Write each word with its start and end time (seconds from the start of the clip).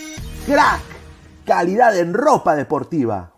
Crack, 0.46 0.81
calidad 1.44 1.94
en 1.96 2.14
ropa 2.14 2.56
deportiva. 2.56 3.32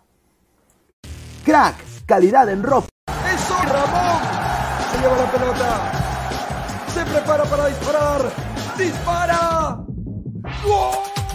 Crack, 1.44 1.76
calidad 2.06 2.48
en 2.48 2.62
ropa. 2.62 2.86
¡Eso, 3.06 3.58
Ramón! 3.62 4.22
Se 4.92 5.00
lleva 5.00 5.16
la 5.16 5.32
pelota. 5.32 5.92
Se 6.94 7.04
prepara 7.04 7.42
para 7.44 7.66
disparar. 7.66 8.32
¡Dispara! 8.76 9.84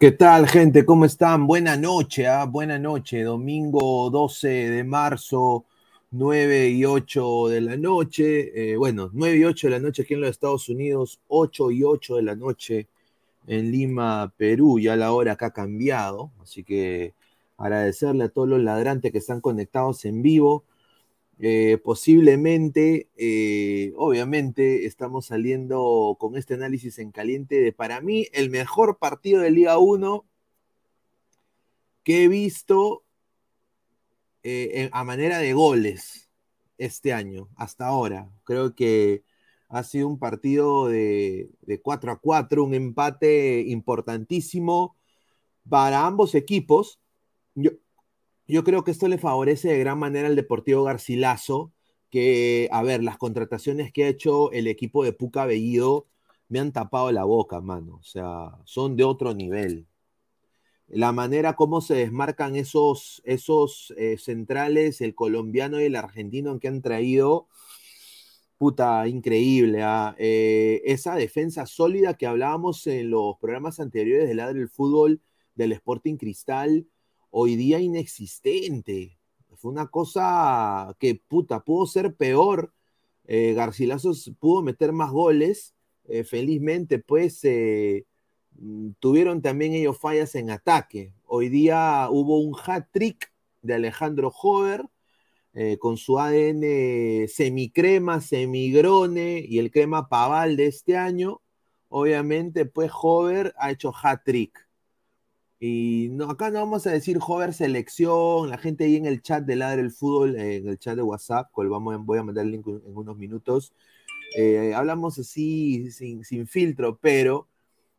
¿Qué 0.00 0.12
tal, 0.12 0.46
gente? 0.46 0.84
¿Cómo 0.84 1.06
están? 1.06 1.48
Buena 1.48 1.76
noche, 1.76 2.28
¿ah? 2.28 2.44
buena 2.44 2.78
noche. 2.78 3.24
Domingo 3.24 4.08
12 4.10 4.48
de 4.48 4.84
marzo, 4.84 5.64
9 6.12 6.68
y 6.68 6.84
8 6.84 7.48
de 7.48 7.60
la 7.60 7.76
noche. 7.76 8.72
Eh, 8.72 8.76
bueno, 8.76 9.10
9 9.12 9.38
y 9.38 9.44
8 9.44 9.66
de 9.66 9.70
la 9.72 9.80
noche 9.80 10.02
aquí 10.02 10.14
en 10.14 10.20
los 10.20 10.30
Estados 10.30 10.68
Unidos, 10.68 11.20
8 11.26 11.72
y 11.72 11.82
8 11.82 12.14
de 12.14 12.22
la 12.22 12.36
noche 12.36 12.86
en 13.48 13.72
Lima, 13.72 14.32
Perú. 14.36 14.78
Ya 14.78 14.94
la 14.94 15.10
hora 15.10 15.32
acá 15.32 15.46
ha 15.46 15.50
cambiado, 15.52 16.30
así 16.40 16.62
que 16.62 17.14
agradecerle 17.56 18.22
a 18.24 18.28
todos 18.28 18.48
los 18.48 18.60
ladrantes 18.60 19.10
que 19.10 19.18
están 19.18 19.40
conectados 19.40 20.04
en 20.04 20.22
vivo. 20.22 20.62
Eh, 21.40 21.78
posiblemente, 21.84 23.10
eh, 23.16 23.92
obviamente, 23.96 24.86
estamos 24.86 25.26
saliendo 25.26 26.16
con 26.18 26.36
este 26.36 26.54
análisis 26.54 26.98
en 26.98 27.12
caliente 27.12 27.60
de 27.60 27.72
para 27.72 28.00
mí 28.00 28.26
el 28.32 28.50
mejor 28.50 28.98
partido 28.98 29.40
de 29.42 29.52
Liga 29.52 29.78
1 29.78 30.26
que 32.02 32.24
he 32.24 32.28
visto 32.28 33.04
eh, 34.42 34.88
a 34.92 35.04
manera 35.04 35.38
de 35.38 35.52
goles 35.52 36.28
este 36.78 37.12
año, 37.12 37.48
hasta 37.56 37.86
ahora. 37.86 38.30
Creo 38.44 38.74
que 38.74 39.22
ha 39.68 39.82
sido 39.84 40.08
un 40.08 40.18
partido 40.18 40.88
de, 40.88 41.50
de 41.62 41.80
4 41.80 42.12
a 42.12 42.20
4, 42.20 42.64
un 42.64 42.74
empate 42.74 43.60
importantísimo 43.68 44.96
para 45.68 46.06
ambos 46.06 46.34
equipos. 46.34 47.00
Yo, 47.54 47.72
yo 48.48 48.64
creo 48.64 48.82
que 48.82 48.90
esto 48.90 49.08
le 49.08 49.18
favorece 49.18 49.68
de 49.68 49.78
gran 49.78 49.98
manera 49.98 50.28
al 50.28 50.36
Deportivo 50.36 50.82
Garcilaso, 50.84 51.72
que, 52.10 52.68
a 52.72 52.82
ver, 52.82 53.04
las 53.04 53.18
contrataciones 53.18 53.92
que 53.92 54.04
ha 54.04 54.08
hecho 54.08 54.50
el 54.52 54.66
equipo 54.66 55.04
de 55.04 55.12
Puca 55.12 55.44
Bellido 55.46 56.06
me 56.48 56.60
han 56.60 56.72
tapado 56.72 57.12
la 57.12 57.24
boca, 57.24 57.60
mano. 57.60 57.96
O 57.96 58.02
sea, 58.02 58.58
son 58.64 58.96
de 58.96 59.04
otro 59.04 59.34
nivel. 59.34 59.86
La 60.88 61.12
manera 61.12 61.54
como 61.54 61.82
se 61.82 61.94
desmarcan 61.96 62.56
esos, 62.56 63.20
esos 63.26 63.92
eh, 63.98 64.16
centrales, 64.18 65.02
el 65.02 65.14
colombiano 65.14 65.80
y 65.80 65.84
el 65.84 65.96
argentino 65.96 66.58
que 66.58 66.68
han 66.68 66.80
traído, 66.80 67.48
puta, 68.56 69.06
increíble. 69.08 69.82
¿ah? 69.82 70.14
Eh, 70.18 70.80
esa 70.86 71.14
defensa 71.16 71.66
sólida 71.66 72.14
que 72.14 72.26
hablábamos 72.26 72.86
en 72.86 73.10
los 73.10 73.36
programas 73.38 73.80
anteriores 73.80 74.28
del 74.28 74.38
lado 74.38 74.54
del 74.54 74.70
fútbol 74.70 75.20
del 75.54 75.72
Sporting 75.72 76.16
Cristal 76.16 76.86
hoy 77.40 77.54
día 77.54 77.78
inexistente. 77.78 79.16
Fue 79.54 79.70
una 79.70 79.86
cosa 79.86 80.96
que, 80.98 81.14
puta, 81.14 81.60
pudo 81.60 81.86
ser 81.86 82.16
peor. 82.16 82.74
Eh, 83.26 83.54
Garcilaso 83.54 84.12
pudo 84.40 84.62
meter 84.62 84.92
más 84.92 85.12
goles. 85.12 85.72
Eh, 86.08 86.24
felizmente, 86.24 86.98
pues, 86.98 87.38
eh, 87.44 88.06
tuvieron 88.98 89.40
también 89.40 89.72
ellos 89.72 89.98
fallas 90.00 90.34
en 90.34 90.50
ataque. 90.50 91.12
Hoy 91.26 91.48
día 91.48 92.08
hubo 92.10 92.40
un 92.40 92.56
hat-trick 92.66 93.32
de 93.62 93.74
Alejandro 93.74 94.32
Hover 94.42 94.86
con 95.80 95.96
su 95.96 96.20
ADN 96.20 97.26
semicrema, 97.26 98.20
semigrone 98.20 99.44
y 99.44 99.58
el 99.58 99.72
crema 99.72 100.08
paval 100.08 100.56
de 100.56 100.66
este 100.66 100.96
año. 100.96 101.40
Obviamente, 101.88 102.64
pues, 102.66 102.90
Hover 102.94 103.54
ha 103.58 103.70
hecho 103.70 103.92
hat-trick 103.94 104.67
y 105.60 106.08
no, 106.12 106.30
acá 106.30 106.50
no 106.50 106.60
vamos 106.60 106.86
a 106.86 106.92
decir 106.92 107.18
Hover 107.20 107.52
Selección, 107.52 108.48
la 108.48 108.58
gente 108.58 108.84
ahí 108.84 108.96
en 108.96 109.06
el 109.06 109.22
chat 109.22 109.44
de 109.44 109.56
Ladre 109.56 109.82
el 109.82 109.90
Fútbol, 109.90 110.36
en 110.36 110.68
el 110.68 110.78
chat 110.78 110.94
de 110.94 111.02
WhatsApp, 111.02 111.50
cual 111.50 111.68
vamos, 111.68 111.96
voy 112.04 112.18
a 112.18 112.22
mandar 112.22 112.44
el 112.44 112.52
link 112.52 112.66
en 112.68 112.96
unos 112.96 113.16
minutos. 113.16 113.74
Eh, 114.36 114.72
hablamos 114.74 115.18
así 115.18 115.90
sin, 115.90 116.24
sin, 116.24 116.46
filtro, 116.46 116.98
pero 116.98 117.48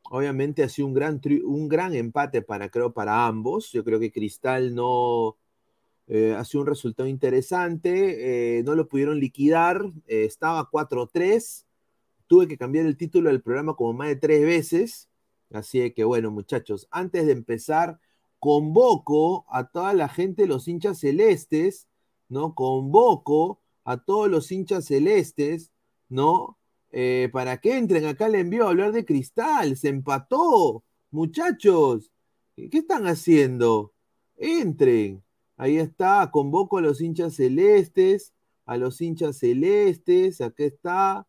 obviamente 0.09 0.63
ha 0.63 0.69
sido 0.69 0.87
un 0.87 0.93
gran, 0.93 1.19
un 1.43 1.67
gran 1.67 1.93
empate 1.95 2.41
para, 2.41 2.69
creo, 2.69 2.93
para 2.93 3.27
ambos. 3.27 3.71
Yo 3.73 3.83
creo 3.83 3.99
que 3.99 4.11
Cristal 4.11 4.73
no 4.73 5.37
eh, 6.07 6.35
ha 6.37 6.45
sido 6.45 6.61
un 6.61 6.67
resultado 6.67 7.09
interesante, 7.09 8.59
eh, 8.59 8.63
no 8.63 8.75
lo 8.75 8.87
pudieron 8.87 9.19
liquidar, 9.19 9.83
estaba 10.07 10.69
4-3, 10.69 11.65
tuve 12.27 12.47
que 12.47 12.57
cambiar 12.57 12.85
el 12.85 12.95
título 12.95 13.29
del 13.29 13.41
programa 13.41 13.75
como 13.75 13.93
más 13.93 14.07
de 14.07 14.15
tres 14.15 14.43
veces 14.43 15.08
Así 15.51 15.91
que 15.91 16.03
bueno, 16.03 16.31
muchachos, 16.31 16.87
antes 16.91 17.25
de 17.25 17.31
empezar, 17.31 17.99
convoco 18.39 19.45
a 19.49 19.69
toda 19.69 19.93
la 19.93 20.09
gente, 20.09 20.47
los 20.47 20.67
hinchas 20.67 20.99
celestes, 20.99 21.87
¿no? 22.29 22.55
Convoco 22.55 23.59
a 23.83 23.97
todos 23.97 24.29
los 24.29 24.51
hinchas 24.51 24.85
celestes, 24.85 25.71
¿no? 26.07 26.57
Eh, 26.91 27.29
para 27.31 27.57
que 27.57 27.77
entren 27.77 28.05
acá 28.05 28.29
le 28.29 28.39
envío 28.39 28.65
a 28.65 28.69
hablar 28.69 28.91
de 28.91 29.05
cristal, 29.05 29.77
se 29.77 29.89
empató, 29.89 30.83
muchachos, 31.11 32.11
¿qué 32.55 32.79
están 32.79 33.05
haciendo? 33.07 33.93
Entren, 34.37 35.23
ahí 35.57 35.77
está, 35.77 36.29
convoco 36.31 36.77
a 36.77 36.81
los 36.81 37.01
hinchas 37.01 37.35
celestes, 37.35 38.33
a 38.65 38.77
los 38.77 39.01
hinchas 39.01 39.37
celestes, 39.37 40.41
aquí 40.41 40.63
está, 40.63 41.27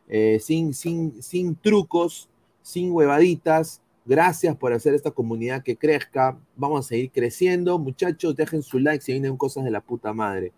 eh, 0.07 0.39
sin, 0.41 0.73
sin, 0.73 1.21
sin 1.21 1.55
trucos, 1.55 2.29
sin 2.63 2.91
huevaditas. 2.91 3.79
Gracias 4.05 4.57
por 4.57 4.73
hacer 4.73 4.95
esta 4.95 5.11
comunidad 5.11 5.61
que 5.61 5.77
crezca. 5.77 6.35
Vamos 6.55 6.85
a 6.85 6.89
seguir 6.89 7.11
creciendo. 7.11 7.77
Muchachos, 7.77 8.35
dejen 8.35 8.63
su 8.63 8.79
like 8.79 9.03
si 9.03 9.11
vienen 9.11 9.37
cosas 9.37 9.63
de 9.63 9.69
la 9.69 9.81
puta 9.81 10.13
madre. 10.13 10.51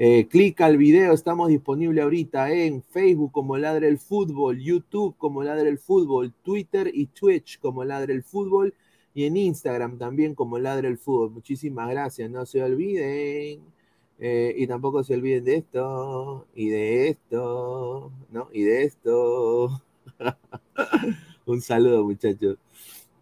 Eh, 0.00 0.28
clica 0.28 0.66
al 0.66 0.76
video, 0.76 1.12
estamos 1.12 1.48
disponibles 1.48 2.04
ahorita 2.04 2.52
en 2.52 2.84
Facebook 2.84 3.32
como 3.32 3.58
Ladre 3.58 3.88
el 3.88 3.98
Fútbol, 3.98 4.60
YouTube 4.60 5.16
como 5.18 5.42
Ladre 5.42 5.68
el 5.70 5.78
Fútbol, 5.78 6.32
Twitter 6.44 6.88
y 6.94 7.06
Twitch 7.06 7.58
como 7.58 7.82
Ladre 7.82 8.14
el 8.14 8.22
Fútbol 8.22 8.72
y 9.12 9.24
en 9.24 9.36
Instagram 9.36 9.98
también 9.98 10.36
como 10.36 10.60
Ladre 10.60 10.86
el 10.86 10.98
Fútbol. 10.98 11.32
Muchísimas 11.32 11.90
gracias, 11.90 12.30
no 12.30 12.46
se 12.46 12.62
olviden. 12.62 13.60
Eh, 14.20 14.54
y 14.56 14.68
tampoco 14.68 15.02
se 15.02 15.14
olviden 15.14 15.44
de 15.44 15.56
esto, 15.56 16.46
y 16.54 16.68
de 16.68 17.08
esto, 17.08 18.12
¿no? 18.30 18.48
Y 18.52 18.62
de 18.62 18.84
esto. 18.84 19.82
Un 21.46 21.60
saludo, 21.60 22.04
muchachos. 22.04 22.56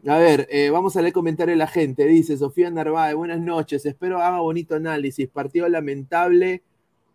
A 0.08 0.18
ver, 0.18 0.46
eh, 0.52 0.70
vamos 0.70 0.96
a 0.96 1.02
leer 1.02 1.12
comentarios 1.12 1.54
de 1.54 1.58
la 1.58 1.66
gente. 1.66 2.06
Dice 2.06 2.36
Sofía 2.36 2.70
Narváez, 2.70 3.16
buenas 3.16 3.40
noches. 3.40 3.84
Espero 3.84 4.22
haga 4.22 4.38
bonito 4.38 4.76
análisis. 4.76 5.28
Partido 5.28 5.68
lamentable. 5.68 6.62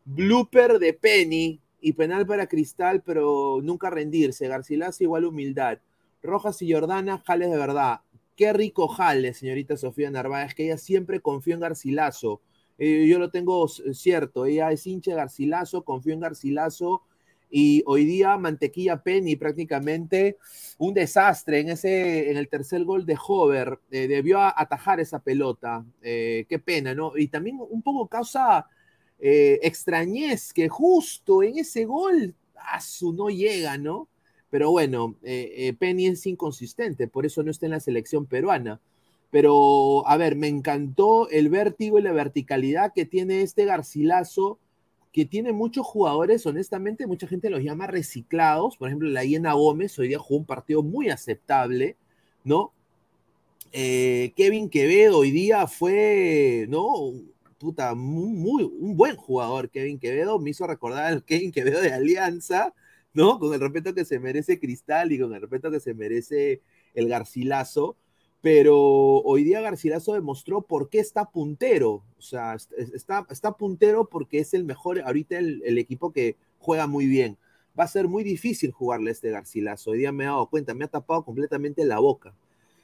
Blooper 0.04 0.78
de 0.78 0.92
Penny 0.92 1.62
y 1.80 1.94
penal 1.94 2.28
para 2.28 2.48
Cristal, 2.48 3.02
pero 3.02 3.62
nunca 3.64 3.90
rendirse. 3.90 4.50
Garcilaso 4.50 5.06
igual 5.06 5.24
humildad. 5.24 5.78
Rojas 6.22 6.62
y 6.64 6.74
Jordana, 6.74 7.24
jales 7.26 7.50
de 7.50 7.58
verdad. 7.58 8.02
Qué 8.36 8.52
rico 8.52 8.90
jale, 8.90 9.34
señorita 9.34 9.78
Sofía 9.78 10.12
Narváez, 10.12 10.54
que 10.54 10.66
ella 10.66 10.78
siempre 10.78 11.22
confió 11.22 11.54
en 11.54 11.62
Garcilaso. 11.62 12.42
Eh, 12.78 13.08
yo 13.08 13.20
lo 13.20 13.30
tengo 13.30 13.70
cierto, 13.70 14.46
ella 14.46 14.70
es 14.70 14.86
hincha 14.86 15.12
de 15.12 15.18
Garcilaso, 15.18 15.84
confió 15.84 16.14
en 16.14 16.20
Garcilaso 16.20 17.04
y 17.52 17.84
hoy 17.86 18.06
día 18.06 18.38
Mantequilla 18.38 19.04
Penny 19.04 19.36
prácticamente 19.36 20.38
un 20.78 20.94
desastre 20.94 21.60
en 21.60 21.70
ese 21.70 22.32
en 22.32 22.38
el 22.38 22.48
tercer 22.48 22.86
gol 22.86 23.06
de 23.06 23.18
Hover 23.28 23.78
eh, 23.92 24.08
debió 24.08 24.40
atajar 24.40 25.02
esa 25.02 25.20
pelota 25.20 25.86
eh, 26.02 26.46
qué 26.48 26.60
pena 26.60 26.96
no 26.96 27.12
y 27.16 27.28
también 27.28 27.58
un 27.60 27.82
poco 27.82 28.08
causa 28.08 28.68
eh, 29.20 29.60
extrañez 29.62 30.54
que 30.54 30.70
justo 30.70 31.44
en 31.44 31.60
ese 31.60 31.84
gol 31.84 32.34
a 32.56 32.80
su 32.80 33.12
no 33.12 33.30
llega 33.30 33.78
no 33.78 34.08
pero 34.50 34.72
bueno 34.72 35.18
Penny 35.22 36.08
es 36.08 36.26
inconsistente 36.26 37.08
por 37.08 37.26
eso 37.26 37.44
no 37.44 37.52
está 37.52 37.66
en 37.68 37.72
la 37.72 37.80
selección 37.80 38.26
peruana. 38.26 38.82
Pero 39.30 40.06
a 40.10 40.18
ver 40.18 40.36
me 40.36 40.50
encantó 40.50 41.30
el 41.30 41.48
vértigo 41.48 41.98
y 41.98 42.02
la 42.02 42.12
verticalidad 42.12 42.92
que 42.94 43.06
tiene 43.06 43.44
este 43.44 43.64
Garcilaso 43.64 44.60
que 45.12 45.26
tiene 45.26 45.52
muchos 45.52 45.86
jugadores, 45.86 46.46
honestamente, 46.46 47.08
mucha 47.08 47.28
gente 47.28 47.50
los 47.50 47.62
llama 47.62 47.88
reciclados. 47.88 48.78
Por 48.78 48.88
ejemplo, 48.88 49.10
la 49.10 49.26
Iena 49.26 49.54
Gómez 49.54 49.98
hoy 50.00 50.08
día 50.08 50.20
jugó 50.20 50.40
un 50.40 50.46
partido 50.46 50.84
muy 50.84 51.10
aceptable, 51.10 51.98
¿no? 52.44 52.74
Eh, 53.74 54.34
Kevin 54.36 54.70
Quevedo 54.70 55.20
hoy 55.20 55.32
día 55.32 55.68
fue, 55.68 56.66
¿no? 56.70 57.14
Puta, 57.58 57.94
muy, 57.96 58.64
un 58.64 58.96
buen 58.98 59.16
jugador, 59.18 59.70
Kevin 59.70 60.00
Quevedo. 60.00 60.40
Me 60.40 60.52
hizo 60.52 60.66
recordar 60.66 61.06
al 61.06 61.26
Kevin 61.26 61.52
Quevedo 61.52 61.82
de 61.82 61.94
Alianza, 61.94 62.74
¿no? 63.14 63.40
Con 63.40 63.54
el 63.54 63.60
respeto 63.60 63.94
que 63.94 64.06
se 64.06 64.20
merece 64.20 64.60
Cristal 64.60 65.12
y 65.12 65.20
con 65.20 65.34
el 65.34 65.42
respeto 65.42 65.72
que 65.72 65.80
se 65.80 65.94
merece 65.94 66.62
el 66.94 67.10
Garcilaso 67.10 67.98
pero 68.42 68.76
hoy 68.78 69.44
día 69.44 69.62
Garcilaso 69.62 70.14
demostró 70.14 70.64
por 70.64 70.90
qué 70.90 71.00
está 71.00 71.30
puntero. 71.30 72.04
O 72.18 72.22
sea, 72.22 72.56
está, 72.94 73.26
está 73.30 73.52
puntero 73.54 74.10
porque 74.10 74.40
es 74.40 74.54
el 74.56 74.64
mejor, 74.64 75.00
ahorita 75.02 75.38
el, 75.38 75.78
equipo 75.78 76.12
que 76.12 76.36
juega 76.58 76.88
muy 76.88 77.06
bien. 77.06 77.38
Va 77.80 77.84
a 77.84 77.88
ser 77.88 78.08
muy 78.08 78.24
difícil 78.24 78.72
jugarle 78.72 79.12
a 79.12 79.14
este 79.14 79.30
Garcilaso. 79.30 79.92
Hoy 79.92 80.00
día 80.00 80.12
me 80.12 80.24
he 80.24 80.28
dado 80.28 80.48
cuenta, 80.48 80.74
me 80.74 80.86
ha 80.86 80.88
tapado 80.88 81.24
completamente 81.24 81.86
la 81.86 82.00
boca. 82.00 82.34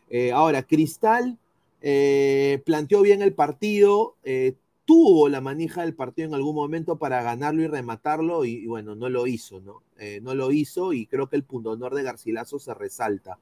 Eh, 0.10 0.32
ahora, 0.32 0.64
Cristal 0.64 1.38
eh, 1.82 2.62
planteó 2.64 3.02
bien 3.02 3.22
el 3.24 3.34
partido, 3.34 4.16
eh, 4.24 4.54
tuvo 4.86 5.28
la 5.28 5.42
manija 5.42 5.82
del 5.82 5.96
partido 5.96 6.28
en 6.28 6.36
algún 6.36 6.56
momento 6.56 6.98
para 6.98 7.24
ganarlo 7.24 7.64
y 7.64 7.68
rematarlo, 7.68 8.46
y, 8.46 8.52
y 8.52 8.68
bueno, 8.68 8.96
no 8.96 9.10
lo 9.10 9.28
hizo, 9.28 9.60
¿no? 9.60 9.82
no 10.22 10.36
lo 10.36 10.52
hizo, 10.52 10.94
y 10.94 11.08
creo 11.08 11.28
que 11.28 11.36
el 11.36 11.44
punto 11.44 11.72
honor 11.72 11.96
de 11.96 12.04
Garcilaso 12.04 12.60
se 12.60 12.74
resalta. 12.76 13.40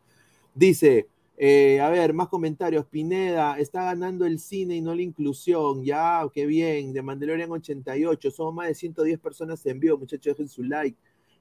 Dice, 0.56 1.08
eh, 1.38 1.82
a 1.82 1.90
ver, 1.90 2.14
más 2.14 2.30
comentarios. 2.30 2.86
Pineda, 2.86 3.60
está 3.60 3.84
ganando 3.84 4.26
el 4.26 4.40
cine 4.40 4.76
y 4.76 4.82
no 4.82 4.96
la 4.96 5.02
inclusión. 5.02 5.84
Ya, 5.84 6.22
qué 6.34 6.46
bien. 6.46 6.94
De 6.94 7.02
Mandalorian 7.02 7.52
88. 7.52 8.32
Somos 8.32 8.54
más 8.54 8.68
de 8.68 8.76
110 8.76 9.20
personas 9.20 9.66
en 9.66 9.80
vivo. 9.80 9.98
Muchachos, 9.98 10.26
dejen 10.38 10.48
su 10.48 10.64
like. 10.64 10.98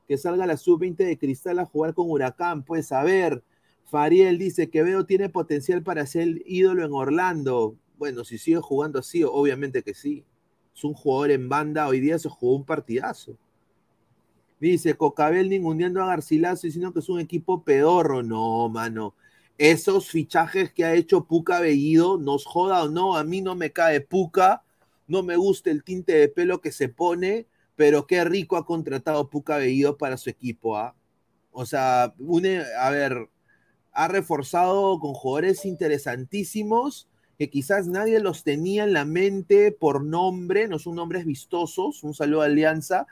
Que 0.08 0.18
salga 0.18 0.46
la 0.46 0.56
sub-20 0.56 0.96
de 0.96 1.18
Cristal 1.18 1.58
a 1.60 1.66
jugar 1.66 1.94
con 1.94 2.10
Huracán. 2.10 2.64
Pues 2.64 2.92
a 2.92 3.02
ver. 3.04 3.42
Fariel 3.84 4.38
dice 4.38 4.70
que 4.70 4.82
Veo 4.82 5.06
tiene 5.06 5.28
potencial 5.28 5.82
para 5.82 6.06
ser 6.06 6.42
ídolo 6.46 6.84
en 6.84 6.92
Orlando. 6.92 7.76
Bueno, 7.96 8.24
si 8.24 8.38
sigue 8.38 8.58
jugando 8.60 8.98
así, 8.98 9.22
obviamente 9.22 9.82
que 9.82 9.94
sí. 9.94 10.24
Es 10.74 10.82
un 10.82 10.94
jugador 10.94 11.30
en 11.30 11.48
banda. 11.48 11.86
Hoy 11.86 12.00
día 12.00 12.18
se 12.18 12.28
jugó 12.28 12.56
un 12.56 12.64
partidazo. 12.64 13.38
Dice 14.58 14.94
Cocabel 14.94 15.50
ninguneando 15.50 16.02
a 16.02 16.06
Garcilaso 16.06 16.66
diciendo 16.66 16.92
que 16.92 16.98
es 16.98 17.08
un 17.08 17.20
equipo 17.20 17.62
pedorro. 17.62 18.22
No, 18.22 18.68
mano 18.68 19.14
esos 19.58 20.10
fichajes 20.10 20.72
que 20.72 20.84
ha 20.84 20.94
hecho 20.94 21.24
Puca 21.24 21.60
Bellido, 21.60 22.18
nos 22.18 22.44
joda 22.44 22.84
o 22.84 22.88
no, 22.88 23.16
a 23.16 23.24
mí 23.24 23.40
no 23.40 23.54
me 23.54 23.70
cae 23.70 24.00
Puca, 24.00 24.62
no 25.06 25.22
me 25.22 25.36
gusta 25.36 25.70
el 25.70 25.84
tinte 25.84 26.12
de 26.12 26.28
pelo 26.28 26.60
que 26.60 26.72
se 26.72 26.88
pone, 26.88 27.46
pero 27.76 28.06
qué 28.06 28.24
rico 28.24 28.56
ha 28.56 28.66
contratado 28.66 29.28
Puca 29.28 29.58
Bellido 29.58 29.96
para 29.96 30.16
su 30.16 30.30
equipo, 30.30 30.76
¿ah? 30.76 30.94
O 31.52 31.66
sea, 31.66 32.12
une, 32.18 32.62
a 32.78 32.90
ver, 32.90 33.28
ha 33.92 34.08
reforzado 34.08 34.98
con 34.98 35.14
jugadores 35.14 35.64
interesantísimos 35.64 37.08
que 37.38 37.48
quizás 37.48 37.86
nadie 37.86 38.20
los 38.20 38.42
tenía 38.42 38.84
en 38.84 38.92
la 38.92 39.04
mente 39.04 39.72
por 39.72 40.04
nombre, 40.04 40.68
no 40.68 40.78
son 40.78 40.96
nombres 40.96 41.24
vistosos, 41.24 42.02
un 42.02 42.14
saludo 42.14 42.42
a 42.42 42.46
Alianza, 42.46 43.06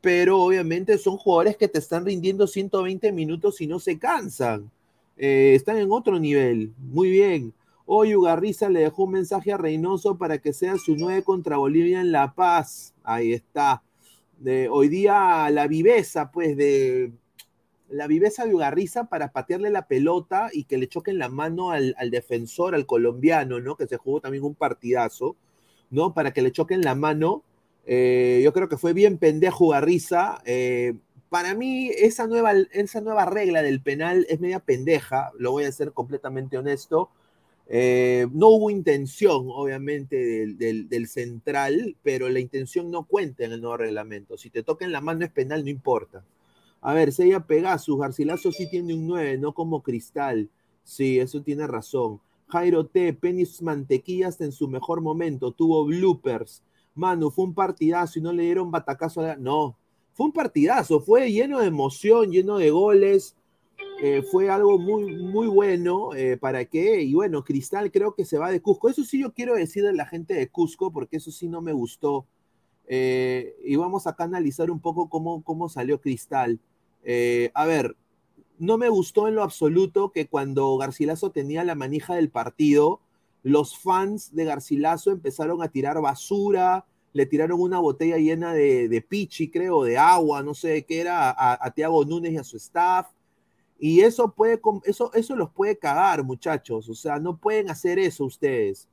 pero 0.00 0.40
obviamente 0.40 0.96
son 0.98 1.16
jugadores 1.16 1.56
que 1.56 1.68
te 1.68 1.78
están 1.78 2.04
rindiendo 2.04 2.46
120 2.46 3.10
minutos 3.12 3.60
y 3.60 3.66
no 3.66 3.80
se 3.80 3.98
cansan. 3.98 4.70
Eh, 5.18 5.54
están 5.54 5.78
en 5.78 5.90
otro 5.90 6.18
nivel. 6.18 6.72
Muy 6.78 7.10
bien. 7.10 7.52
Hoy 7.84 8.14
Ugarriza 8.14 8.68
le 8.68 8.80
dejó 8.80 9.04
un 9.04 9.12
mensaje 9.12 9.52
a 9.52 9.56
Reynoso 9.56 10.16
para 10.16 10.38
que 10.38 10.52
sea 10.52 10.76
su 10.76 10.96
nueve 10.96 11.22
contra 11.24 11.56
Bolivia 11.56 12.00
en 12.00 12.12
La 12.12 12.34
Paz. 12.34 12.94
Ahí 13.02 13.32
está. 13.32 13.82
Hoy 14.70 14.88
día 14.88 15.50
la 15.50 15.66
viveza, 15.66 16.30
pues, 16.30 16.56
de 16.56 17.12
la 17.88 18.06
viveza 18.06 18.44
de 18.44 18.54
Ugarriza 18.54 19.08
para 19.08 19.32
patearle 19.32 19.70
la 19.70 19.88
pelota 19.88 20.50
y 20.52 20.64
que 20.64 20.78
le 20.78 20.88
choquen 20.88 21.18
la 21.18 21.28
mano 21.28 21.70
al, 21.70 21.94
defensor, 22.10 22.74
al 22.74 22.86
colombiano, 22.86 23.60
¿no? 23.60 23.76
Que 23.76 23.86
se 23.86 23.96
jugó 23.96 24.20
también 24.20 24.44
un 24.44 24.54
partidazo, 24.54 25.36
¿no? 25.90 26.14
Para 26.14 26.32
que 26.32 26.42
le 26.42 26.52
choquen 26.52 26.82
la 26.82 26.94
mano 26.94 27.42
Eh, 27.90 28.42
yo 28.44 28.52
creo 28.52 28.68
que 28.68 28.76
fue 28.76 28.92
bien 28.92 29.16
pendejo 29.16 29.68
Garriza. 29.68 30.42
Eh, 30.44 30.94
para 31.28 31.54
mí, 31.54 31.90
esa 31.90 32.26
nueva, 32.26 32.52
esa 32.72 33.00
nueva 33.00 33.26
regla 33.26 33.62
del 33.62 33.80
penal 33.80 34.26
es 34.28 34.40
media 34.40 34.60
pendeja, 34.60 35.30
lo 35.38 35.52
voy 35.52 35.64
a 35.64 35.72
ser 35.72 35.92
completamente 35.92 36.58
honesto. 36.58 37.10
Eh, 37.70 38.26
no 38.32 38.48
hubo 38.48 38.70
intención, 38.70 39.46
obviamente, 39.50 40.16
del, 40.56 41.06
central, 41.08 41.96
pero 42.02 42.28
la 42.30 42.40
intención 42.40 42.90
no 42.90 43.04
cuenta 43.04 43.44
en 43.44 43.52
el 43.52 43.60
nuevo 43.60 43.76
reglamento. 43.76 44.38
Si 44.38 44.48
te 44.48 44.62
toca 44.62 44.86
en 44.86 44.92
la 44.92 45.02
mano 45.02 45.24
es 45.24 45.30
penal, 45.30 45.64
no 45.64 45.70
importa. 45.70 46.24
A 46.80 46.94
ver, 46.94 47.12
Sella 47.12 47.40
Pegasus, 47.40 47.98
Garcilaso 47.98 48.52
sí 48.52 48.70
tiene 48.70 48.94
un 48.94 49.06
9, 49.06 49.38
no 49.38 49.52
como 49.52 49.82
Cristal. 49.82 50.48
Sí, 50.82 51.18
eso 51.20 51.42
tiene 51.42 51.66
razón. 51.66 52.20
Jairo 52.48 52.86
T, 52.86 53.12
Penis 53.12 53.60
Mantequillas 53.60 54.40
en 54.40 54.52
su 54.52 54.68
mejor 54.68 55.02
momento, 55.02 55.52
tuvo 55.52 55.84
bloopers. 55.84 56.62
Manu, 56.94 57.30
fue 57.30 57.44
un 57.44 57.54
partidazo 57.54 58.18
y 58.18 58.22
no 58.22 58.32
le 58.32 58.44
dieron 58.44 58.70
batacazo 58.70 59.20
a 59.20 59.24
la... 59.24 59.36
No, 59.36 59.76
fue 60.18 60.26
un 60.26 60.32
partidazo, 60.32 60.98
fue 60.98 61.30
lleno 61.30 61.60
de 61.60 61.68
emoción, 61.68 62.32
lleno 62.32 62.58
de 62.58 62.72
goles. 62.72 63.36
Eh, 64.02 64.22
fue 64.28 64.50
algo 64.50 64.76
muy, 64.76 65.16
muy 65.16 65.46
bueno. 65.46 66.12
Eh, 66.12 66.36
¿Para 66.36 66.64
qué? 66.64 67.02
Y 67.02 67.14
bueno, 67.14 67.44
Cristal 67.44 67.92
creo 67.92 68.16
que 68.16 68.24
se 68.24 68.36
va 68.36 68.50
de 68.50 68.60
Cusco. 68.60 68.88
Eso 68.88 69.04
sí 69.04 69.20
yo 69.20 69.32
quiero 69.32 69.54
decir 69.54 69.86
a 69.86 69.92
la 69.92 70.06
gente 70.06 70.34
de 70.34 70.48
Cusco, 70.48 70.90
porque 70.90 71.18
eso 71.18 71.30
sí 71.30 71.46
no 71.46 71.62
me 71.62 71.72
gustó. 71.72 72.26
Eh, 72.88 73.54
y 73.64 73.76
vamos 73.76 74.08
acá 74.08 74.24
a 74.24 74.26
analizar 74.26 74.72
un 74.72 74.80
poco 74.80 75.08
cómo, 75.08 75.44
cómo 75.44 75.68
salió 75.68 76.00
Cristal. 76.00 76.58
a 77.54 77.66
ver, 77.66 77.96
no 78.58 78.76
me 78.76 78.88
gustó 78.88 79.28
en 79.28 79.36
lo 79.36 79.44
absoluto 79.44 80.10
que 80.10 80.26
cuando 80.26 80.76
Garcilaso 80.78 81.30
tenía 81.30 81.62
la 81.62 81.76
manija 81.76 82.16
del 82.16 82.28
partido, 82.28 83.00
los 83.44 83.78
fans 83.78 84.34
de 84.34 84.46
Garcilaso 84.46 85.12
empezaron 85.12 85.62
a 85.62 85.68
tirar 85.68 86.00
basura, 86.00 86.86
le 87.18 87.26
tiraron 87.26 87.60
una 87.60 87.80
botella 87.80 88.16
llena 88.16 88.54
de, 88.54 89.04
pichi, 89.06 89.50
creo, 89.50 89.82
de 89.82 89.98
agua, 89.98 90.42
no 90.42 90.54
sé 90.54 90.84
qué 90.84 91.00
era, 91.00 91.34
a, 91.36 91.70
Tiago 91.72 92.04
Núñez 92.04 92.32
y 92.32 92.36
a 92.38 92.44
su 92.44 92.56
staff 92.56 93.08
y 93.78 94.00
eso, 94.00 94.32
puede, 94.32 94.60
eso, 94.84 95.12
eso 95.14 95.36
los 95.36 95.50
puede 95.50 95.78
cagar, 95.78 96.24
muchachos. 96.24 96.88
O 96.88 96.94
sea, 96.94 97.18
no 97.18 97.36
pueden 97.36 97.70
hacer 97.70 97.98
eso 97.98 98.24
ustedes. 98.24 98.88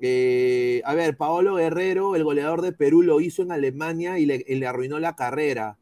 Eh, 0.00 0.82
a 0.84 0.94
ver, 0.94 1.16
Paolo 1.16 1.54
Guerrero, 1.54 2.14
el 2.14 2.24
goleador 2.24 2.60
de 2.60 2.72
Perú, 2.72 3.02
lo 3.02 3.20
hizo 3.20 3.42
en 3.42 3.52
Alemania 3.52 4.18
y 4.18 4.26
le, 4.26 4.66
arruinó 4.66 4.98
la 4.98 5.16
carrera. 5.16 5.78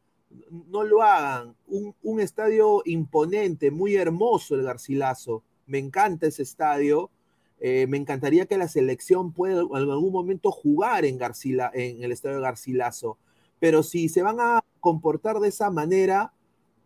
No 0.69 0.83
lo 0.83 1.03
hagan. 1.03 1.55
Un, 1.67 2.19
estadio 2.21 2.81
imponente, 2.85 3.69
muy 3.69 3.95
hermoso 3.95 4.55
el 4.55 4.63
Garcilaso. 4.63 5.43
Me 5.65 5.77
encanta 5.77 6.27
ese 6.27 6.43
estadio. 6.43 7.09
Eh, 7.59 7.87
me 7.87 7.97
encantaría 7.97 8.45
que 8.45 8.57
la 8.57 8.67
selección 8.67 9.33
pueda 9.33 9.61
en 9.61 9.89
algún 9.89 10.11
momento 10.11 10.51
jugar 10.51 11.05
en, 11.05 11.17
Garcila, 11.17 11.71
en 11.73 12.03
el 12.03 12.11
estadio 12.11 12.41
Garcilaso. 12.41 13.17
Pero 13.59 13.81
si 13.81 14.09
se 14.09 14.21
van 14.21 14.39
a 14.39 14.63
comportar 14.79 15.39
de 15.39 15.49
esa 15.49 15.71
manera, 15.71 16.33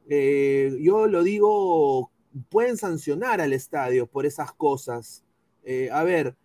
eh, 0.09 0.77
yo 0.81 1.07
lo 1.07 1.23
digo, 1.23 2.09
pueden 2.49 2.77
sancionar 2.77 3.41
al 3.41 3.51
estadio 3.53 4.07
por 4.07 4.25
esas 4.25 4.53
cosas. 4.53 5.23
Eh, 5.63 5.89
a 5.91 6.03
ver, 6.03 6.35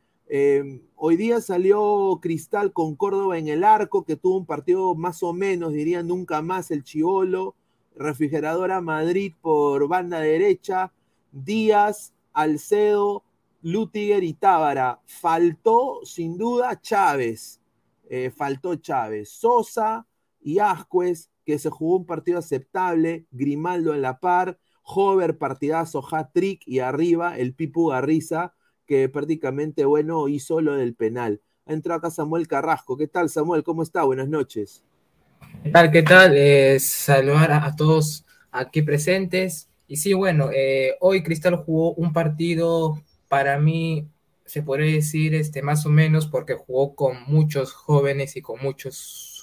hoy 0.96 1.16
día 1.16 1.40
salió 1.40 2.18
Cristal 2.20 2.72
con 2.72 2.96
Córdoba 2.96 3.38
en 3.38 3.46
el 3.46 3.62
arco, 3.62 4.04
que 4.04 4.16
tuvo 4.16 4.38
un 4.38 4.46
partido 4.46 4.96
más 4.96 5.22
o 5.22 5.32
menos, 5.32 5.72
diría 5.72 6.02
nunca 6.02 6.42
más 6.42 6.72
el 6.72 6.82
Chivolo. 6.82 7.54
Refrigeradora 7.94 8.82
Madrid 8.82 9.32
por 9.40 9.88
banda 9.88 10.20
derecha, 10.20 10.92
Díaz, 11.32 12.12
Alcedo, 12.34 13.22
Lutiger 13.66 14.22
y 14.22 14.34
Tábara. 14.34 15.00
Faltó 15.06 16.00
sin 16.04 16.38
duda 16.38 16.80
Chávez. 16.80 17.60
faltó 18.36 18.76
Chávez. 18.76 19.30
Sosa 19.30 20.06
y 20.40 20.60
Ascuez 20.60 21.30
que 21.44 21.58
se 21.58 21.70
jugó 21.70 21.96
un 21.96 22.06
partido 22.06 22.38
aceptable, 22.38 23.26
Grimaldo 23.30 23.94
en 23.94 24.02
la 24.02 24.18
par, 24.18 24.58
Hover 24.82 25.38
partidazo, 25.38 26.04
hat-trick 26.08 26.62
y 26.66 26.80
arriba 26.80 27.38
el 27.38 27.54
Pipu 27.54 27.88
Garriza, 27.88 28.52
que 28.86 29.08
prácticamente, 29.08 29.84
bueno, 29.84 30.28
hizo 30.28 30.60
lo 30.60 30.74
del 30.74 30.94
penal. 30.94 31.40
Ha 31.66 31.72
entrado 31.72 31.98
acá 31.98 32.10
Samuel 32.10 32.46
Carrasco. 32.46 32.96
¿Qué 32.96 33.08
tal, 33.08 33.28
Samuel? 33.28 33.64
¿Cómo 33.64 33.82
está? 33.82 34.04
Buenas 34.04 34.28
noches. 34.28 34.84
¿Qué 35.64 35.70
tal? 35.70 35.90
¿Qué 35.90 36.02
tal? 36.02 36.36
Eh, 36.36 36.78
saludar 36.78 37.50
a, 37.52 37.74
todos 37.74 38.24
aquí 38.52 38.82
presentes. 38.82 39.68
Y 39.88 39.96
sí, 39.96 40.12
bueno, 40.12 40.50
eh, 40.52 40.94
hoy 41.00 41.24
Cristal 41.24 41.56
jugó 41.56 41.94
un 41.94 42.12
partido 42.12 43.02
para 43.28 43.58
mí, 43.58 44.08
se 44.44 44.62
podría 44.62 44.94
decir, 44.94 45.34
este, 45.34 45.62
más 45.62 45.86
o 45.86 45.90
menos, 45.90 46.26
porque 46.26 46.54
jugó 46.54 46.94
con 46.94 47.24
muchos 47.26 47.72
jóvenes 47.72 48.36
y 48.36 48.42
con 48.42 48.60
muchos 48.60 48.96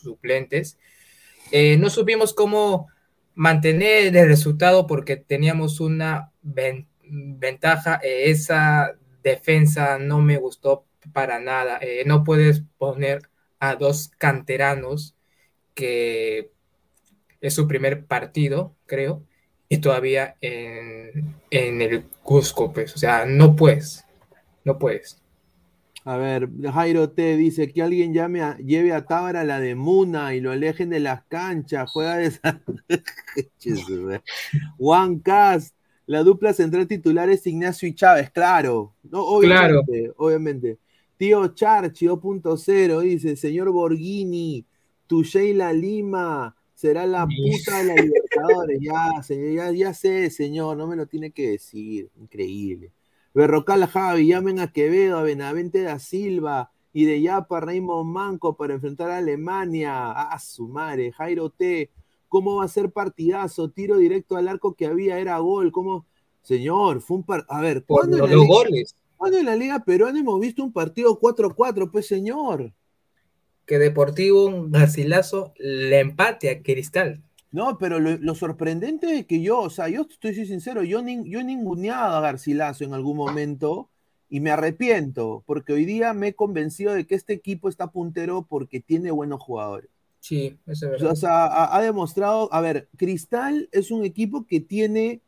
suplentes. 0.03 0.77
Eh, 1.51 1.77
no 1.77 1.89
supimos 1.89 2.33
cómo 2.33 2.87
mantener 3.35 4.15
el 4.15 4.27
resultado 4.27 4.87
porque 4.87 5.17
teníamos 5.17 5.79
una 5.79 6.31
ventaja. 7.03 7.99
Eh, 8.03 8.31
esa 8.31 8.95
defensa 9.23 9.97
no 9.99 10.19
me 10.21 10.37
gustó 10.37 10.85
para 11.13 11.39
nada. 11.39 11.79
Eh, 11.81 12.03
no 12.05 12.23
puedes 12.23 12.63
poner 12.77 13.29
a 13.59 13.75
dos 13.75 14.09
canteranos 14.17 15.15
que 15.73 16.51
es 17.41 17.53
su 17.53 17.67
primer 17.67 18.05
partido, 18.05 18.75
creo, 18.85 19.25
y 19.73 19.79
todavía 19.79 20.35
en, 20.39 21.35
en 21.49 21.81
el 21.81 22.03
Cusco, 22.21 22.71
pues, 22.71 22.93
o 22.93 22.97
sea, 22.99 23.25
no 23.25 23.55
puedes, 23.55 24.05
no 24.63 24.77
puedes. 24.77 25.19
A 26.05 26.15
ver, 26.15 26.47
Jairo 26.71 27.09
T 27.09 27.37
dice 27.37 27.71
que 27.71 27.81
alguien 27.81 28.13
llame 28.13 28.43
a, 28.43 28.55
lleve 28.57 28.93
a 28.93 29.03
Tábara 29.05 29.43
la 29.43 29.59
de 29.59 29.73
Muna 29.73 30.35
y 30.35 30.41
lo 30.41 30.51
alejen 30.51 30.91
de 30.91 30.99
las 30.99 31.23
canchas. 31.23 31.89
Juega 31.89 32.17
de 32.17 32.25
esa. 32.27 32.61
Juan 34.77 35.17
Cast, 35.19 35.75
la 36.05 36.21
dupla 36.21 36.53
central 36.53 36.85
titular 36.85 37.27
es 37.31 37.47
Ignacio 37.47 37.87
y 37.87 37.95
Chávez, 37.95 38.29
claro. 38.29 38.93
No, 39.01 39.23
obviamente, 39.23 40.11
obviamente. 40.17 40.77
Tío 41.17 41.47
Charchi 41.47 42.05
2.0 42.05 42.99
dice: 43.01 43.35
Señor 43.37 43.71
Borghini, 43.71 44.63
tu 45.07 45.23
Sheila 45.23 45.73
Lima 45.73 46.55
será 46.83 47.07
la 47.07 47.25
puta 47.25 47.77
de 47.77 47.85
la 47.85 47.95
Libertadores. 47.95 48.77
Ya, 48.81 49.23
señor, 49.23 49.53
ya, 49.53 49.71
ya 49.71 49.93
sé, 49.93 50.29
señor, 50.29 50.75
no 50.75 50.85
me 50.85 50.97
lo 50.97 51.07
tiene 51.07 51.31
que 51.31 51.51
decir. 51.51 52.11
Increíble. 52.19 52.91
Berrocal 53.33 53.87
Javi, 53.87 54.27
llamen 54.27 54.59
a 54.59 54.73
Quevedo, 54.73 55.17
a 55.17 55.23
Benavente 55.23 55.81
da 55.81 55.97
Silva 55.99 56.73
y 56.91 57.05
de 57.05 57.21
Yapa 57.21 57.61
Raymond 57.61 58.11
Manco 58.11 58.57
para 58.57 58.73
enfrentar 58.73 59.11
a 59.11 59.19
Alemania. 59.19 60.11
A 60.11 60.37
su 60.39 60.67
madre, 60.67 61.13
Jairo 61.13 61.49
T. 61.49 61.89
¿Cómo 62.27 62.57
va 62.57 62.65
a 62.65 62.67
ser 62.67 62.91
partidazo? 62.91 63.69
Tiro 63.69 63.95
directo 63.95 64.35
al 64.35 64.49
arco 64.49 64.73
que 64.73 64.85
había, 64.85 65.19
era 65.19 65.39
gol. 65.39 65.71
¿Cómo? 65.71 66.05
Señor, 66.41 66.99
fue 66.99 67.15
un 67.15 67.23
par... 67.23 67.45
A 67.47 67.61
ver, 67.61 67.85
¿cuándo 67.85 68.17
en, 68.17 68.23
la 68.23 68.35
Liga, 68.35 68.45
goles? 68.45 68.93
¿cuándo 69.15 69.37
en 69.37 69.45
la 69.45 69.55
Liga 69.55 69.85
Peruana 69.85 70.19
hemos 70.19 70.37
visto 70.41 70.61
un 70.61 70.73
partido 70.73 71.17
4-4? 71.17 71.89
Pues, 71.89 72.07
señor. 72.07 72.73
Que 73.65 73.79
Deportivo 73.79 74.67
Garcilaso 74.69 75.53
le 75.57 75.99
empate 75.99 76.49
a 76.49 76.61
Cristal. 76.61 77.21
No, 77.51 77.77
pero 77.77 77.99
lo, 77.99 78.35
sorprendente 78.35 79.19
es 79.19 79.25
que 79.27 79.41
yo, 79.41 79.59
o 79.59 79.69
sea, 79.69 79.87
yo 79.87 80.07
estoy 80.09 80.33
sincero, 80.33 80.83
yo, 80.83 81.01
yo 81.25 81.39
he 81.39 81.43
ninguneado 81.43 82.15
a 82.15 82.21
Garcilaso 82.21 82.83
en 82.83 82.95
algún 82.95 83.15
momento 83.15 83.89
y 84.27 84.39
me 84.39 84.49
arrepiento, 84.49 85.43
porque 85.45 85.73
hoy 85.73 85.85
día 85.85 86.13
me 86.13 86.29
he 86.29 86.33
convencido 86.33 86.95
de 86.95 87.05
que 87.05 87.13
este 87.13 87.33
equipo 87.33 87.69
está 87.69 87.91
puntero 87.91 88.47
porque 88.49 88.79
tiene 88.79 89.11
buenos 89.11 89.39
jugadores. 89.39 89.91
Sí, 90.19 90.57
eso 90.65 90.85
es 90.85 90.91
verdad. 90.93 91.11
O 91.11 91.15
sea, 91.15 91.75
ha, 91.75 91.81
demostrado, 91.83 92.51
a 92.51 92.59
ver, 92.59 92.89
Cristal 92.97 93.69
es 93.71 93.91
un 93.91 94.03
equipo 94.03 94.47
que 94.47 94.59
tiene, 94.59 95.21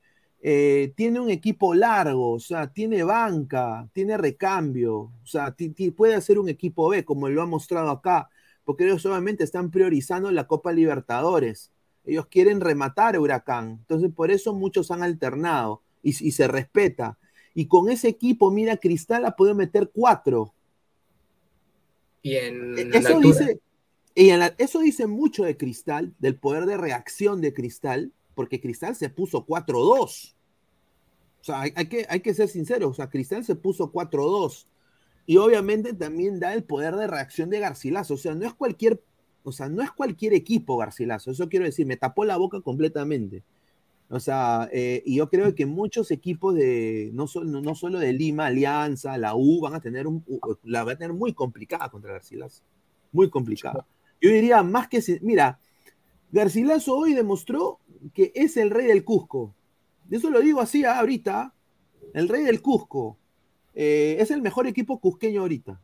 eh, 0.48 0.94
tiene 0.96 1.20
un 1.20 1.30
equipo 1.30 1.74
largo, 1.74 2.34
o 2.34 2.40
sea, 2.40 2.72
tiene 2.72 3.04
banca, 3.04 3.90
tiene 3.94 4.18
recambio, 4.18 4.96
o 4.96 5.26
sea, 5.26 5.56
puede 5.96 6.14
hacer 6.14 6.38
un 6.38 6.50
equipo 6.50 6.90
B, 6.90 7.04
como 7.04 7.28
lo 7.30 7.42
ha 7.42 7.48
mostrado 7.48 7.90
acá, 7.90 8.30
porque 8.64 8.84
ellos 8.84 9.02
solamente 9.02 9.44
están 9.44 9.72
priorizando 9.72 10.30
la 10.32 10.46
Copa 10.46 10.72
Libertadores 10.72 11.72
ellos 12.06 12.28
quieren 12.28 12.62
rematar 12.62 13.16
a 13.16 13.20
Huracán. 13.20 13.78
Entonces, 13.82 14.12
por 14.16 14.32
eso 14.32 14.54
muchos 14.54 14.92
han 14.92 15.04
alternado 15.04 15.82
y, 16.02 16.14
se 16.14 16.48
respeta. 16.48 17.18
Y 17.54 17.68
con 17.68 17.90
ese 17.90 18.08
equipo, 18.08 18.52
mira, 18.52 18.78
Cristal 18.78 19.26
ha 19.26 19.36
podido 19.36 19.56
meter 19.56 19.90
cuatro. 19.94 20.54
Y 22.22 22.36
en 22.36 22.78
e, 22.78 22.98
eso 22.98 23.20
dice, 23.20 23.60
y 24.14 24.30
eso 24.58 24.80
dice 24.80 25.08
mucho 25.08 25.44
de 25.44 25.58
Cristal, 25.58 26.14
del 26.20 26.36
poder 26.36 26.66
de 26.66 26.78
reacción 26.78 27.42
de 27.42 27.54
Cristal, 27.54 28.12
porque 28.36 28.62
Cristal 28.62 28.96
se 28.96 29.10
puso 29.10 29.46
4-2. 29.46 30.35
O 31.46 31.52
sea, 31.54 31.62
hay, 31.62 31.72
que, 31.72 32.06
hay 32.10 32.22
que 32.22 32.34
ser 32.34 32.48
sinceros, 32.48 32.90
o 32.90 32.94
sea, 32.94 33.10
Cristal 33.10 33.46
se 33.46 33.56
puso 33.56 33.92
4-2. 33.92 34.66
Y 35.28 35.38
obviamente 35.38 35.94
también 35.94 36.40
da 36.40 36.54
el 36.54 36.64
poder 36.64 36.96
de 36.96 37.08
reacción 37.08 37.50
de 37.50 37.60
Garcilaso. 37.60 38.16
O 38.16 38.18
sea, 38.18 38.36
no 38.36 38.46
es 38.46 38.54
cualquier 38.54 39.00
o 39.46 39.52
sea, 39.52 39.70
no 39.70 39.84
es 39.84 39.92
cualquier 39.92 40.34
equipo 40.34 40.76
Garcilaso, 40.76 41.32
eso 41.32 41.48
quiero 41.48 41.66
decir, 41.66 41.86
me 41.86 41.98
tapó 41.98 42.26
la 42.26 42.38
boca 42.38 42.62
completamente. 42.62 43.44
O 44.10 44.20
sea, 44.20 44.70
eh, 44.72 45.02
y 45.06 45.18
yo 45.18 45.30
creo 45.30 45.56
que 45.56 45.66
muchos 45.66 46.12
equipos 46.12 46.56
de, 46.56 47.12
no, 47.14 47.26
no 47.44 47.76
solo 47.76 48.00
de 48.00 48.14
Lima, 48.14 48.48
Alianza, 48.48 49.18
la 49.18 49.36
U, 49.36 49.62
van 49.62 49.76
a 49.76 49.80
tener 49.80 50.08
un, 50.08 50.24
la 50.64 50.84
van 50.84 50.96
a 50.96 50.98
tener 50.98 51.14
muy 51.14 51.34
complicada 51.34 51.90
contra 51.90 52.14
Garcilaso. 52.14 52.64
Muy 53.12 53.30
complicada. 53.30 53.86
Yo 54.22 54.30
diría 54.30 54.62
más 54.62 54.88
que. 54.88 55.02
Mira, 55.22 55.60
Garcilaso 56.32 56.96
hoy 56.96 57.14
demostró 57.14 57.80
que 58.14 58.32
es 58.36 58.58
el 58.58 58.70
rey 58.70 58.88
del 58.88 59.04
Cusco. 59.04 59.55
Eso 60.10 60.30
lo 60.30 60.40
digo 60.42 60.62
así 60.62 60.86
ahorita. 60.86 61.54
El 62.14 62.30
rey 62.30 62.44
del 62.44 62.62
Cusco. 62.62 63.18
Eh, 63.74 64.18
es 64.20 64.32
el 64.32 64.42
mejor 64.42 64.68
equipo 64.68 65.00
cusqueño 65.00 65.42
ahorita. 65.42 65.82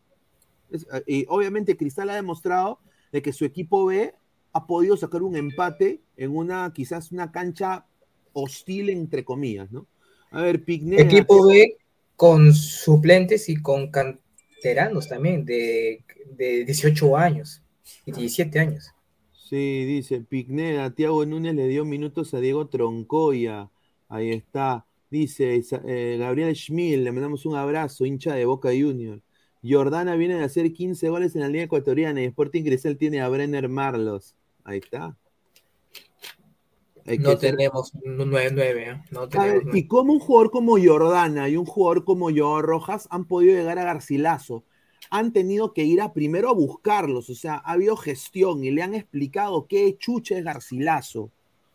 y 1.05 1.25
obviamente 1.27 1.75
Cristal 1.75 2.09
ha 2.09 2.15
demostrado 2.15 2.79
de 3.11 3.21
que 3.21 3.33
su 3.33 3.43
equipo 3.43 3.85
B 3.85 4.13
ha 4.53 4.65
podido 4.65 4.95
sacar 4.95 5.21
un 5.23 5.35
empate 5.35 6.01
en 6.15 6.35
una, 6.35 6.71
quizás 6.73 7.11
una 7.11 7.31
cancha 7.31 7.85
hostil, 8.33 8.89
entre 8.89 9.25
comillas, 9.25 9.71
¿no? 9.71 9.87
A 10.31 10.41
ver, 10.41 10.63
Pignera. 10.63 11.03
Equipo 11.03 11.47
B 11.47 11.77
con 12.15 12.53
suplentes 12.53 13.49
y 13.49 13.57
con 13.57 13.91
canteranos 13.91 15.09
también, 15.09 15.43
de, 15.43 16.03
de 16.37 16.63
18 16.65 17.17
años 17.17 17.61
y 18.05 18.11
17 18.11 18.59
años. 18.59 18.91
Sí, 19.33 19.83
dice 19.85 20.21
Pignera, 20.21 20.91
Tiago 20.91 21.25
Núñez 21.25 21.55
le 21.55 21.67
dio 21.67 21.83
minutos 21.83 22.33
a 22.33 22.39
Diego 22.39 22.67
Troncoya. 22.67 23.69
Ahí 24.11 24.31
está. 24.31 24.85
Dice 25.09 25.61
eh, 25.85 26.17
Gabriel 26.19 26.53
Schmil, 26.53 27.03
le 27.03 27.11
mandamos 27.11 27.45
un 27.45 27.55
abrazo, 27.55 28.05
hincha 28.05 28.35
de 28.35 28.45
Boca 28.45 28.69
Junior. 28.69 29.21
Jordana 29.63 30.15
viene 30.15 30.35
de 30.35 30.43
hacer 30.43 30.73
15 30.73 31.07
goles 31.09 31.35
en 31.35 31.41
la 31.41 31.47
Liga 31.47 31.63
Ecuatoriana 31.63 32.21
y 32.21 32.25
Sporting 32.25 32.63
Cristal 32.63 32.97
tiene 32.97 33.21
a 33.21 33.29
Brenner 33.29 33.69
Marlos. 33.69 34.35
Ahí 34.65 34.79
está. 34.79 35.15
no 37.19 37.37
tenemos 37.37 37.93
9-9. 37.93 38.77
¿eh? 38.77 39.01
No 39.11 39.27
y 39.73 39.87
como 39.87 40.13
un 40.13 40.19
jugador 40.19 40.51
como 40.51 40.77
Jordana 40.77 41.47
y 41.47 41.55
un 41.55 41.65
jugador 41.65 42.03
como 42.03 42.29
Joao 42.29 42.61
Rojas 42.61 43.07
han 43.11 43.25
podido 43.25 43.55
llegar 43.55 43.79
a 43.79 43.85
Garcilaso 43.85 44.65
han 45.09 45.33
tenido 45.33 45.73
que 45.73 45.83
ir 45.83 46.01
a 46.01 46.13
primero 46.13 46.49
a 46.49 46.53
buscarlos, 46.53 47.29
o 47.29 47.35
sea, 47.35 47.55
ha 47.55 47.73
habido 47.73 47.97
gestión 47.97 48.63
y 48.63 48.71
le 48.71 48.83
han 48.83 48.93
explicado 48.93 49.67
qué 49.67 49.97
chucha 49.97 50.37
es 50.37 50.43
Garcilaso. 50.45 51.31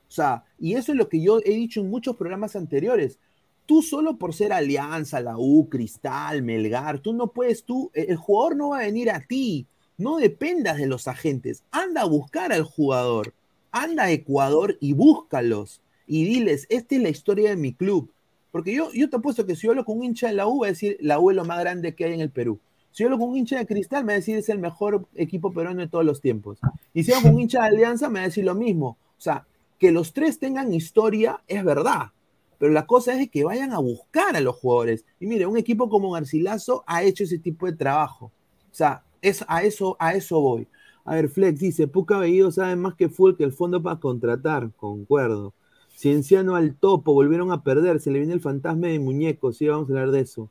O 0.08 0.12
sea, 0.12 0.44
y 0.58 0.74
eso 0.74 0.92
es 0.92 0.98
lo 0.98 1.08
que 1.08 1.20
yo 1.20 1.40
he 1.44 1.54
dicho 1.54 1.80
en 1.80 1.90
muchos 1.90 2.16
programas 2.16 2.56
anteriores. 2.56 3.18
Tú 3.66 3.82
solo 3.82 4.16
por 4.16 4.32
ser 4.32 4.52
Alianza, 4.52 5.20
la 5.20 5.36
U, 5.36 5.68
Cristal, 5.68 6.42
Melgar, 6.42 7.00
tú 7.00 7.12
no 7.12 7.28
puedes, 7.28 7.64
tú, 7.64 7.90
el 7.94 8.16
jugador 8.16 8.56
no 8.56 8.68
va 8.70 8.78
a 8.78 8.86
venir 8.86 9.10
a 9.10 9.20
ti. 9.20 9.66
No 9.98 10.18
dependas 10.18 10.76
de 10.76 10.86
los 10.86 11.08
agentes. 11.08 11.64
Anda 11.70 12.02
a 12.02 12.06
buscar 12.06 12.52
al 12.52 12.62
jugador. 12.62 13.32
Anda 13.72 14.04
a 14.04 14.10
Ecuador 14.12 14.76
y 14.80 14.92
búscalos. 14.92 15.80
Y 16.06 16.24
diles, 16.24 16.66
esta 16.68 16.94
es 16.96 17.02
la 17.02 17.08
historia 17.08 17.50
de 17.50 17.56
mi 17.56 17.72
club. 17.72 18.10
Porque 18.52 18.74
yo, 18.74 18.92
yo 18.92 19.10
te 19.10 19.16
apuesto 19.16 19.44
que 19.44 19.56
si 19.56 19.62
yo 19.66 19.72
hablo 19.72 19.84
con 19.84 19.98
un 19.98 20.04
hincha 20.04 20.28
de 20.28 20.34
la 20.34 20.46
U, 20.46 20.60
va 20.60 20.68
a 20.68 20.70
decir, 20.70 20.96
la 21.00 21.18
U 21.18 21.30
es 21.30 21.36
lo 21.36 21.44
más 21.44 21.60
grande 21.60 21.94
que 21.94 22.04
hay 22.04 22.14
en 22.14 22.20
el 22.20 22.30
Perú. 22.30 22.58
Si 22.92 23.02
yo 23.02 23.08
hablo 23.08 23.18
con 23.18 23.30
un 23.30 23.36
hincha 23.36 23.58
de 23.58 23.66
Cristal, 23.66 24.04
me 24.04 24.12
va 24.12 24.14
a 24.14 24.20
decir 24.20 24.38
es 24.38 24.48
el 24.48 24.58
mejor 24.58 25.06
equipo 25.14 25.52
peruano 25.52 25.80
de 25.80 25.88
todos 25.88 26.04
los 26.04 26.20
tiempos. 26.22 26.58
Y 26.94 27.04
si 27.04 27.12
hablo 27.12 27.24
con 27.24 27.34
un 27.34 27.42
hincha 27.42 27.60
de 27.60 27.66
Alianza, 27.66 28.08
me 28.08 28.20
va 28.20 28.24
a 28.24 28.28
decir 28.28 28.44
lo 28.44 28.54
mismo. 28.54 28.96
O 29.18 29.20
sea, 29.20 29.46
que 29.78 29.92
los 29.92 30.12
tres 30.12 30.38
tengan 30.38 30.72
historia 30.72 31.42
es 31.46 31.64
verdad. 31.64 32.12
Pero 32.58 32.72
la 32.72 32.86
cosa 32.86 33.20
es 33.20 33.30
que 33.30 33.44
vayan 33.44 33.72
a 33.72 33.78
buscar 33.78 34.34
a 34.34 34.40
los 34.40 34.56
jugadores. 34.56 35.04
Y 35.20 35.26
mire, 35.26 35.46
un 35.46 35.58
equipo 35.58 35.88
como 35.88 36.10
Garcilaso 36.10 36.84
ha 36.86 37.02
hecho 37.02 37.24
ese 37.24 37.38
tipo 37.38 37.66
de 37.66 37.74
trabajo. 37.74 38.26
O 38.70 38.74
sea, 38.74 39.04
es, 39.20 39.44
a, 39.48 39.62
eso, 39.62 39.96
a 39.98 40.14
eso 40.14 40.40
voy. 40.40 40.66
A 41.04 41.14
ver, 41.14 41.28
Flex 41.28 41.60
dice, 41.60 41.86
Puca 41.86 42.18
Bellido 42.18 42.50
sabe 42.50 42.74
más 42.76 42.94
que 42.94 43.08
Full 43.08 43.36
que 43.36 43.44
el 43.44 43.52
fondo 43.52 43.82
para 43.82 44.00
contratar. 44.00 44.70
Concuerdo. 44.76 45.52
Cienciano 45.94 46.56
al 46.56 46.74
topo, 46.74 47.12
volvieron 47.14 47.52
a 47.52 47.62
perder. 47.62 48.00
Se 48.00 48.10
le 48.10 48.18
viene 48.18 48.34
el 48.34 48.40
fantasma 48.40 48.88
de 48.88 48.98
muñeco. 48.98 49.52
Sí, 49.52 49.68
vamos 49.68 49.88
a 49.88 49.92
hablar 49.92 50.10
de 50.10 50.20
eso. 50.20 50.50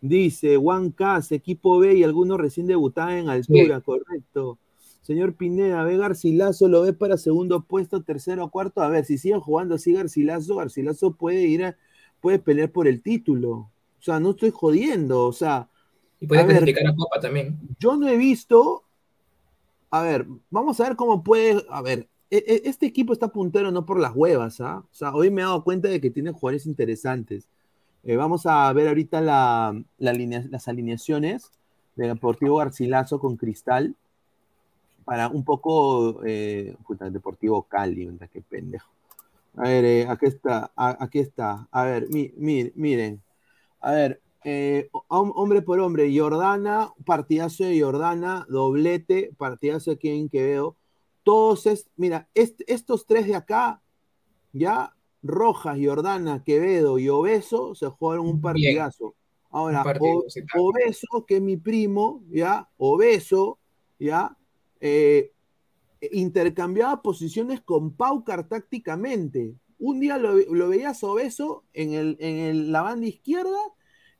Dice 0.00 0.56
Juan 0.56 0.90
Cas, 0.90 1.30
equipo 1.30 1.78
B 1.78 1.94
y 1.94 2.02
algunos 2.02 2.38
recién 2.38 2.66
debutaban 2.66 3.18
en 3.18 3.28
altura, 3.28 3.80
correcto. 3.80 4.58
Señor 5.02 5.34
Pineda, 5.34 5.82
ve 5.82 5.96
Garcilaso, 5.96 6.68
lo 6.68 6.82
ve 6.82 6.92
para 6.92 7.16
segundo 7.16 7.64
puesto, 7.64 8.02
tercero, 8.02 8.48
cuarto. 8.50 8.82
A 8.82 8.88
ver, 8.88 9.04
si 9.04 9.18
siguen 9.18 9.40
jugando 9.40 9.74
así 9.74 9.92
Garcilaso, 9.92 10.56
Garcilaso 10.56 11.12
puede 11.12 11.42
ir 11.42 11.64
a, 11.64 11.76
puede 12.20 12.38
pelear 12.38 12.70
por 12.70 12.86
el 12.86 13.02
título. 13.02 13.50
O 13.52 14.02
sea, 14.04 14.20
no 14.20 14.30
estoy 14.30 14.50
jodiendo, 14.50 15.26
o 15.26 15.32
sea. 15.32 15.68
Y 16.20 16.26
puede 16.26 16.46
clasificar 16.46 16.86
a 16.86 16.94
Copa 16.94 17.18
también. 17.20 17.58
Yo 17.80 17.96
no 17.96 18.08
he 18.08 18.16
visto. 18.16 18.84
A 19.90 20.02
ver, 20.02 20.26
vamos 20.50 20.80
a 20.80 20.84
ver 20.84 20.96
cómo 20.96 21.24
puede. 21.24 21.64
A 21.68 21.82
ver, 21.82 22.06
e, 22.30 22.36
e, 22.36 22.62
este 22.68 22.86
equipo 22.86 23.12
está 23.12 23.28
puntero 23.28 23.72
no 23.72 23.84
por 23.84 23.98
las 23.98 24.14
huevas, 24.14 24.60
¿ah? 24.60 24.84
O 24.90 24.94
sea, 24.94 25.12
hoy 25.14 25.30
me 25.30 25.42
he 25.42 25.44
dado 25.44 25.64
cuenta 25.64 25.88
de 25.88 26.00
que 26.00 26.10
tiene 26.10 26.30
jugadores 26.30 26.64
interesantes. 26.64 27.48
Eh, 28.04 28.16
vamos 28.16 28.46
a 28.46 28.72
ver 28.72 28.86
ahorita 28.86 29.20
las 29.98 30.68
alineaciones 30.68 31.50
del 31.96 32.08
Deportivo 32.08 32.56
Garcilaso 32.56 33.18
con 33.18 33.36
Cristal 33.36 33.96
para 35.04 35.28
un 35.28 35.44
poco 35.44 36.22
eh, 36.24 36.76
Deportivo 37.10 37.62
Cali, 37.64 38.08
qué 38.32 38.40
pendejo. 38.40 38.90
A 39.56 39.62
ver, 39.62 39.84
eh, 39.84 40.06
aquí 40.08 40.26
está, 40.26 40.70
aquí 40.76 41.18
está. 41.18 41.68
A 41.70 41.84
ver, 41.84 42.08
miren. 42.36 43.22
A 43.80 43.92
ver, 43.92 44.20
hombre 45.08 45.62
por 45.62 45.80
hombre, 45.80 46.10
Jordana, 46.16 46.92
partidazo 47.04 47.64
de 47.64 47.80
Jordana, 47.80 48.46
doblete, 48.48 49.32
partidazo 49.36 49.90
de 49.90 49.98
Kevin 49.98 50.28
Quevedo. 50.28 50.76
Todos, 51.22 51.66
es, 51.66 51.88
mira, 51.96 52.28
estos 52.34 53.06
tres 53.06 53.26
de 53.26 53.36
acá, 53.36 53.80
ya 54.52 54.94
Rojas, 55.22 55.78
Jordana, 55.80 56.42
Quevedo 56.42 56.98
y 56.98 57.08
Obeso 57.08 57.74
se 57.74 57.86
jugaron 57.88 58.26
un 58.26 58.40
partidazo. 58.40 59.14
Ahora, 59.50 59.84
Obeso, 60.56 61.26
que 61.26 61.36
es 61.36 61.42
mi 61.42 61.56
primo, 61.56 62.22
¿ya? 62.30 62.68
Obeso, 62.78 63.58
¿ya? 63.98 64.36
Eh, 64.82 65.32
intercambiaba 66.10 67.00
posiciones 67.00 67.62
con 67.62 67.94
Paucar 67.94 68.46
tácticamente. 68.48 69.54
Un 69.78 70.00
día 70.00 70.18
lo, 70.18 70.68
veías 70.68 71.02
Obeso 71.02 71.64
en, 71.72 71.94
el, 71.94 72.16
en 72.20 72.72
la 72.72 72.82
banda 72.82 73.06
izquierda 73.06 73.58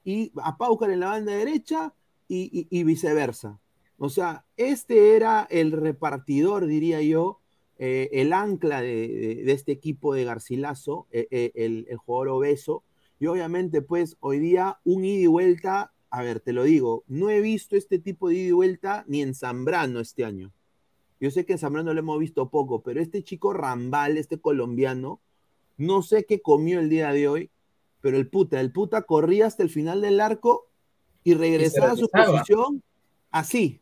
y 0.05 0.33
a 0.43 0.57
Paucar 0.57 0.91
en 0.91 1.01
la 1.01 1.09
banda 1.09 1.33
derecha 1.33 1.93
y 2.29 2.85
viceversa. 2.85 3.61
O 3.99 4.09
sea, 4.09 4.47
este 4.57 5.17
era 5.17 5.47
el 5.51 5.71
repartidor, 5.71 6.67
diría 6.67 7.03
yo, 7.03 7.43
eh, 7.85 8.21
el 8.21 8.33
ancla 8.33 8.81
de, 8.81 9.51
este 9.51 9.73
equipo 9.73 10.15
de 10.15 10.23
Garcilaso, 10.23 11.09
eh, 11.11 11.27
eh, 11.33 11.51
el, 11.55 11.97
jugador 11.97 12.29
obeso, 12.29 12.85
y 13.19 13.27
obviamente 13.27 13.83
pues 13.83 14.17
hoy 14.21 14.39
día 14.39 14.79
un 14.85 15.05
ida 15.05 15.23
y 15.23 15.27
vuelta, 15.27 15.92
a 16.13 16.23
ver, 16.23 16.41
te 16.41 16.53
lo 16.53 16.65
digo, 16.65 17.05
no 17.09 17.31
he 17.31 17.41
visto 17.41 17.75
este 17.75 17.99
tipo 17.99 18.29
de 18.29 18.35
ida 18.35 18.49
y 18.49 18.53
vuelta 18.53 19.05
ni 19.09 19.23
en 19.23 19.35
Zambrano 19.35 19.99
este 19.99 20.27
año. 20.27 20.53
Yo 21.19 21.31
sé 21.31 21.47
que 21.47 21.55
en 21.55 21.59
Zambrano 21.59 21.95
lo 21.95 22.01
hemos 22.01 22.19
visto 22.19 22.51
poco, 22.51 22.83
pero 22.83 23.01
este 23.01 23.25
chico 23.25 23.55
Rambal, 23.55 24.19
este 24.19 24.39
colombiano, 24.39 25.21
no 25.79 26.03
sé 26.03 26.27
qué 26.27 26.43
comió 26.43 26.81
el 26.81 26.91
día 26.91 27.13
de 27.13 27.29
hoy, 27.29 27.51
pero 28.03 28.19
el 28.19 28.29
puta, 28.29 28.61
el 28.61 28.73
puta 28.73 29.03
corría 29.03 29.47
hasta 29.47 29.63
el 29.63 29.71
final 29.71 30.03
del 30.03 30.21
arco 30.21 30.67
y 31.25 31.33
regresaba 31.33 31.93
a 31.93 31.97
su 31.97 32.11
posición 32.11 32.83
así. 33.31 33.81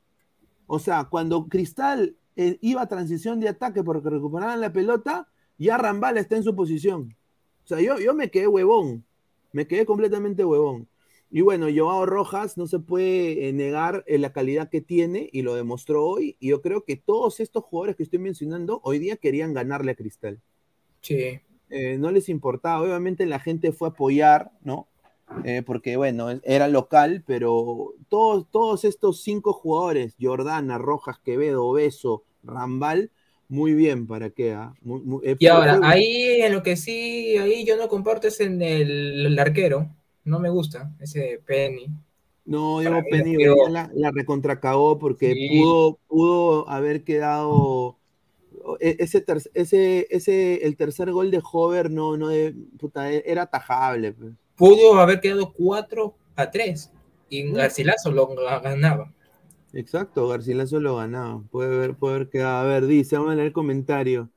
O 0.69 0.79
sea, 0.79 1.07
cuando 1.11 1.49
Cristal 1.49 2.15
eh, 2.37 2.59
iba 2.61 2.83
a 2.83 2.89
transición 2.89 3.41
de 3.41 3.49
ataque 3.49 3.83
porque 3.83 4.09
recuperaban 4.09 4.61
la 4.61 4.73
pelota, 4.73 5.27
ya 5.59 5.77
Rambal 5.79 6.17
está 6.17 6.37
en 6.37 6.45
su 6.45 6.55
posición. 6.55 7.17
O 7.65 7.67
sea, 7.67 7.81
yo, 7.81 7.99
yo 7.99 8.15
me 8.15 8.31
quedé 8.31 8.47
huevón, 8.47 9.05
me 9.53 9.67
quedé 9.67 9.85
completamente 9.85 10.45
huevón. 10.45 10.87
Y 11.31 11.43
bueno, 11.43 11.67
Joao 11.75 12.07
Rojas 12.07 12.57
no 12.57 12.67
se 12.67 12.81
puede 12.81 13.49
eh, 13.49 13.53
negar 13.53 14.05
eh, 14.07 14.19
la 14.19 14.33
calidad 14.33 14.69
que 14.69 14.81
tiene 14.81 15.29
y 15.33 15.43
lo 15.43 15.55
demostró 15.55 16.05
hoy. 16.05 16.37
Y 16.41 16.49
yo 16.49 16.61
creo 16.61 16.85
que 16.85 16.97
todos 16.97 17.41
estos 17.41 17.65
jugadores 17.65 17.97
que 17.97 18.03
estoy 18.03 18.19
mencionando 18.19 18.81
hoy 18.83 18.99
día 18.99 19.17
querían 19.17 19.55
ganarle 19.55 19.93
a 19.93 19.95
Cristal. 19.95 20.41
Sí. 21.01 21.41
no 21.99 22.11
les 22.11 22.29
importaba. 22.29 22.83
Obviamente 22.83 23.27
la 23.27 23.39
gente 23.39 23.73
fue 23.73 23.89
a 23.89 23.91
apoyar, 23.93 24.51
¿no? 24.63 24.89
porque 25.65 25.97
bueno, 25.97 26.29
era 26.43 26.67
local, 26.67 27.23
pero 27.25 27.95
todos, 28.09 28.51
todos 28.51 28.85
estos 28.85 29.23
cinco 29.23 29.53
jugadores, 29.53 30.17
Jordana, 30.21 30.77
Rojas, 30.77 31.21
Quevedo, 31.21 31.71
Beso, 31.73 32.25
Rambal, 32.43 33.13
muy 33.51 33.75
bien 33.75 34.07
para 34.07 34.31
que 34.31 34.53
ah, 34.53 34.73
eh, 35.25 35.37
y 35.39 35.47
ahora, 35.49 35.81
ahí 35.83 36.41
en 36.41 36.53
lo 36.53 36.63
que 36.63 36.77
sí, 36.77 37.37
ahí 37.37 37.65
yo 37.65 37.77
no 37.77 37.89
comparto 37.89 38.29
es 38.29 38.41
en 38.41 38.63
el, 38.63 39.37
arquero. 39.39 39.91
No 40.25 40.39
me 40.39 40.51
gusta 40.51 40.93
ese 41.01 41.41
Penny. 41.45 41.87
No, 42.45 42.83
yo 42.83 42.91
Penny 43.11 43.37
la, 43.71 43.91
la 43.95 44.11
recontracagó 44.11 44.99
porque 44.99 45.35
pudo, 45.51 45.99
pudo 46.09 46.69
haber 46.69 47.05
quedado. 47.05 47.97
E, 48.81 48.97
ese, 48.99 49.25
ese, 49.55 50.07
ese, 50.11 50.67
el 50.67 50.77
tercer 50.77 51.13
gol 51.13 51.31
de 51.31 51.41
Hover 51.41 51.91
no, 51.91 52.17
no 52.17 52.29
puta, 52.79 53.13
e, 53.13 53.23
era 53.25 53.43
atajable. 53.43 54.13
Pues. 54.13 54.33
Pudo 54.57 54.99
haber 54.99 55.21
quedado 55.21 55.53
4 55.53 56.15
a 56.37 56.51
3 56.51 56.93
y 57.29 57.53
Garcilaso 57.53 58.11
lo 58.11 58.29
ganaba. 58.35 59.13
Exacto, 59.73 60.27
Garcilaso 60.29 60.81
lo 60.81 60.97
ganaba. 60.97 61.43
Puede 61.51 61.79
ver, 61.79 61.95
puede 61.95 62.19
ver 62.19 62.29
que, 62.31 62.43
a 62.43 62.63
ver, 62.65 62.87
dice, 62.87 63.17
vamos 63.17 63.33
a 63.33 63.35
leer 63.37 63.49
el 63.49 63.53
comentario. 63.53 64.29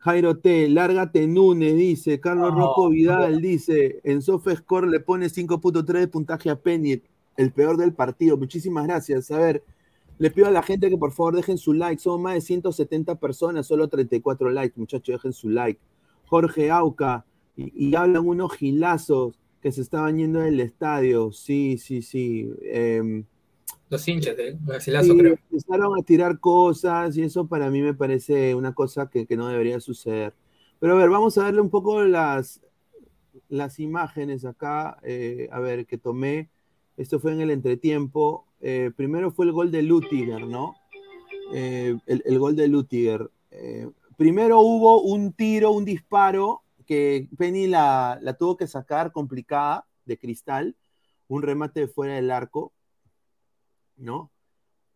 Jairo 0.00 0.38
T, 0.38 0.68
lárgate 0.70 1.26
Núñez, 1.26 1.76
dice. 1.76 2.20
Carlos 2.20 2.54
Rocco 2.54 2.88
Vidal 2.88 3.40
dice, 3.42 4.00
en 4.02 4.22
SofaScore 4.22 4.88
le 4.88 5.00
pone 5.00 5.26
5.3 5.26 5.84
de 5.84 6.08
puntaje 6.08 6.48
a 6.48 6.56
Penny, 6.56 7.02
el 7.36 7.52
peor 7.52 7.76
del 7.76 7.92
partido. 7.92 8.38
Muchísimas 8.38 8.86
gracias. 8.86 9.30
A 9.30 9.38
ver, 9.38 9.62
Le 10.18 10.30
pido 10.30 10.46
a 10.46 10.50
la 10.50 10.62
gente 10.62 10.90
que 10.90 10.98
por 10.98 11.12
favor 11.12 11.36
dejen 11.36 11.56
su 11.56 11.72
like. 11.72 12.00
Somos 12.00 12.20
más 12.20 12.34
de 12.34 12.40
170 12.42 13.14
personas, 13.16 13.66
solo 13.66 13.88
34 13.88 14.50
likes, 14.50 14.78
muchachos, 14.78 15.14
dejen 15.14 15.32
su 15.32 15.48
like. 15.48 15.80
Jorge 16.26 16.70
Auca, 16.70 17.24
y, 17.56 17.94
hablan 17.94 18.26
unos 18.26 18.52
gilazos 18.52 19.38
que 19.60 19.72
se 19.72 19.82
estaban 19.82 20.18
yendo 20.18 20.40
del 20.40 20.60
estadio. 20.60 21.32
Sí, 21.32 21.78
sí, 21.78 22.02
sí. 22.02 22.50
Em, 22.62 23.24
los 23.90 24.06
hinchas 24.06 24.36
de 24.36 24.56
Garcilaso, 24.62 25.16
creo. 25.16 25.36
Empezaron 25.50 25.98
a 25.98 26.02
tirar 26.04 26.38
cosas 26.38 27.16
y 27.16 27.22
eso 27.22 27.46
para 27.48 27.70
mí 27.70 27.82
me 27.82 27.92
parece 27.92 28.54
una 28.54 28.72
cosa 28.72 29.10
que, 29.10 29.26
no 29.36 29.48
debería 29.48 29.80
suceder. 29.80 30.32
Pero 30.78 30.94
a 30.94 30.96
ver, 30.96 31.10
vamos 31.10 31.36
a 31.36 31.42
darle 31.42 31.60
un 31.60 31.70
poco 31.70 32.02
las, 32.04 32.60
las 33.48 33.80
imágenes 33.80 34.44
acá. 34.44 34.98
Eh, 35.02 35.48
a 35.50 35.58
ver, 35.58 35.86
que 35.86 35.98
tomé. 35.98 36.48
Esto 36.96 37.18
fue 37.18 37.32
en 37.32 37.40
el 37.40 37.50
entretiempo. 37.50 38.46
Eh, 38.60 38.92
primero 38.96 39.32
fue 39.32 39.46
el 39.46 39.52
gol 39.52 39.72
de 39.72 39.82
Lutiger, 39.82 40.46
¿no? 40.46 40.76
Eh, 41.52 41.98
el, 42.06 42.38
gol 42.38 42.54
de 42.54 42.68
Lutiger. 42.68 43.28
primero 44.16 44.60
hubo 44.60 45.02
un 45.02 45.32
tiro, 45.32 45.72
un 45.72 45.84
disparo 45.84 46.62
que 46.86 47.28
Penny 47.36 47.66
la, 47.66 48.20
la, 48.22 48.34
tuvo 48.34 48.56
que 48.56 48.68
sacar 48.68 49.10
complicada 49.10 49.86
de 50.04 50.16
cristal, 50.16 50.76
un 51.26 51.42
remate 51.42 51.88
fuera 51.88 52.14
del 52.14 52.30
arco, 52.30 52.72
¿no? 54.00 54.30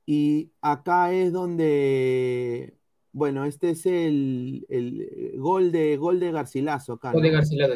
Y 0.07 0.51
acá 0.61 1.13
es 1.13 1.33
donde, 1.33 2.75
bueno, 3.13 3.45
este 3.45 3.71
es 3.71 3.87
el, 3.87 4.67
el 4.69 5.33
gol, 5.37 5.73
de, 5.73 5.97
gol 5.97 6.21
de 6.21 6.33
Garcilaso 6.33 6.95
acá. 6.95 7.13
Gol 7.13 7.23
de 7.23 7.31
Garcilaso, 7.31 7.75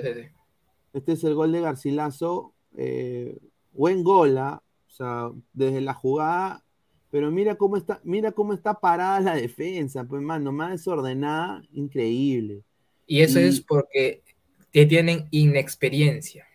Este 0.93 1.13
es 1.13 1.25
el 1.25 1.35
gol 1.35 1.53
de 1.53 1.61
Garcilaso. 1.61 2.55
Eh, 2.77 3.39
buen 3.73 4.03
gol, 4.03 4.37
¿ah? 4.39 4.63
o 4.87 4.91
sea, 4.91 5.31
desde 5.53 5.81
la 5.81 5.95
jugada, 5.95 6.65
pero 7.11 7.31
mira 7.31 7.55
cómo 7.55 7.77
está, 7.77 8.01
mira 8.05 8.33
cómo 8.33 8.53
está 8.53 8.75
parada 8.75 9.21
la 9.21 9.35
defensa, 9.37 10.05
pues 10.05 10.21
mano, 10.21 10.53
más 10.53 10.73
desordenada, 10.73 11.63
increíble. 11.73 12.63
Y 13.07 13.23
eso 13.23 13.39
es 13.39 13.61
porque 13.63 14.23
tienen 14.71 15.29
inexperiencia. 15.31 16.47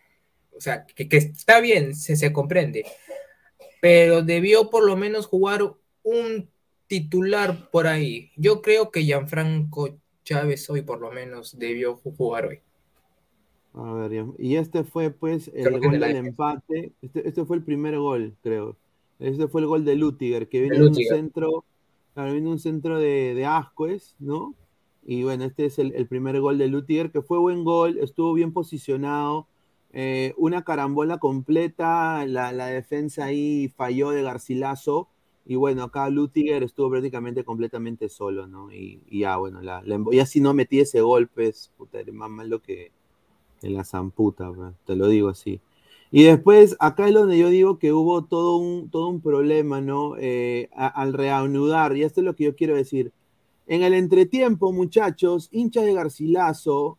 O 0.56 0.60
sea, 0.60 0.86
que, 0.86 1.08
está 1.16 1.60
bien, 1.60 1.96
se, 1.96 2.14
se, 2.14 2.32
comprende. 2.32 2.86
Pero 3.84 4.22
debió 4.22 4.70
por 4.70 4.86
lo 4.86 4.96
menos 4.96 5.26
jugar 5.26 5.74
un 6.02 6.48
titular 6.86 7.68
por 7.70 7.86
ahí. 7.86 8.30
Yo 8.34 8.62
creo 8.62 8.90
que 8.90 9.02
Gianfranco 9.02 9.98
Chávez 10.24 10.70
hoy 10.70 10.80
por 10.80 11.02
lo 11.02 11.12
menos 11.12 11.58
debió 11.58 11.94
jugar 11.96 12.46
hoy. 12.46 12.60
A 13.74 13.92
ver, 13.92 14.24
y 14.38 14.56
este 14.56 14.84
fue 14.84 15.10
pues 15.10 15.50
el 15.52 15.78
gol 15.80 16.00
del 16.00 16.16
empate. 16.16 16.92
Este, 17.02 17.28
este, 17.28 17.44
fue 17.44 17.58
el 17.58 17.62
primer 17.62 17.98
gol, 17.98 18.34
creo. 18.42 18.74
Este 19.18 19.48
fue 19.48 19.60
el 19.60 19.66
gol 19.66 19.84
de 19.84 19.96
Lutiger, 19.96 20.48
que 20.48 20.62
vino 20.62 20.76
en 20.76 20.82
un 20.84 20.94
centro, 20.94 21.66
vino 22.16 22.52
un 22.52 22.58
centro 22.58 22.98
de, 22.98 23.34
de 23.34 23.44
Ascuez, 23.44 24.16
¿no? 24.18 24.54
Y 25.04 25.24
bueno, 25.24 25.44
este 25.44 25.66
es 25.66 25.78
el, 25.78 26.06
primer 26.06 26.40
gol 26.40 26.56
de 26.56 26.68
Lutiger, 26.68 27.10
que 27.10 27.20
fue 27.20 27.38
buen 27.38 27.64
gol, 27.64 27.98
estuvo 27.98 28.32
bien 28.32 28.54
posicionado. 28.54 29.46
Eh, 29.96 30.34
una 30.36 30.64
carambola 30.64 31.18
completa, 31.18 32.26
la, 32.26 32.52
defensa 32.66 33.26
ahí 33.26 33.68
falló 33.76 34.10
de 34.10 34.22
Garcilaso. 34.22 35.08
Y 35.46 35.54
bueno, 35.54 35.84
acá 35.84 36.10
Lutiger 36.10 36.64
estuvo 36.64 36.90
prácticamente 36.90 37.44
completamente 37.44 38.08
solo, 38.08 38.46
¿no? 38.46 38.72
Y, 38.72 39.00
ya, 39.10 39.36
bueno, 39.36 39.62
la, 39.62 39.82
ya 40.12 40.26
si 40.26 40.40
no 40.40 40.52
metí 40.52 40.80
ese 40.80 41.00
golpe, 41.00 41.48
es 41.48 41.70
más 42.12 42.30
malo 42.30 42.60
que, 42.60 42.92
la 43.62 43.84
zamputa, 43.84 44.52
te 44.84 44.96
lo 44.96 45.06
digo 45.08 45.28
así. 45.28 45.60
Y 46.10 46.24
después, 46.24 46.76
acá 46.80 47.08
es 47.08 47.14
donde 47.14 47.38
yo 47.38 47.48
digo 47.48 47.78
que 47.78 47.92
hubo 47.92 48.24
todo 48.24 48.56
un, 48.56 48.90
todo 48.90 49.08
un 49.08 49.20
problema, 49.20 49.80
¿no? 49.80 50.16
Eh, 50.18 50.68
al 50.72 51.12
reanudar, 51.12 51.96
y 51.96 52.02
esto 52.02 52.20
es 52.20 52.24
lo 52.24 52.34
que 52.34 52.44
yo 52.44 52.56
quiero 52.56 52.74
decir 52.74 53.12
en 53.66 53.82
el 53.82 53.94
entretiempo, 53.94 54.72
muchachos, 54.72 55.48
hinchas 55.50 55.84
de 55.84 55.94
Garcilaso, 55.94 56.98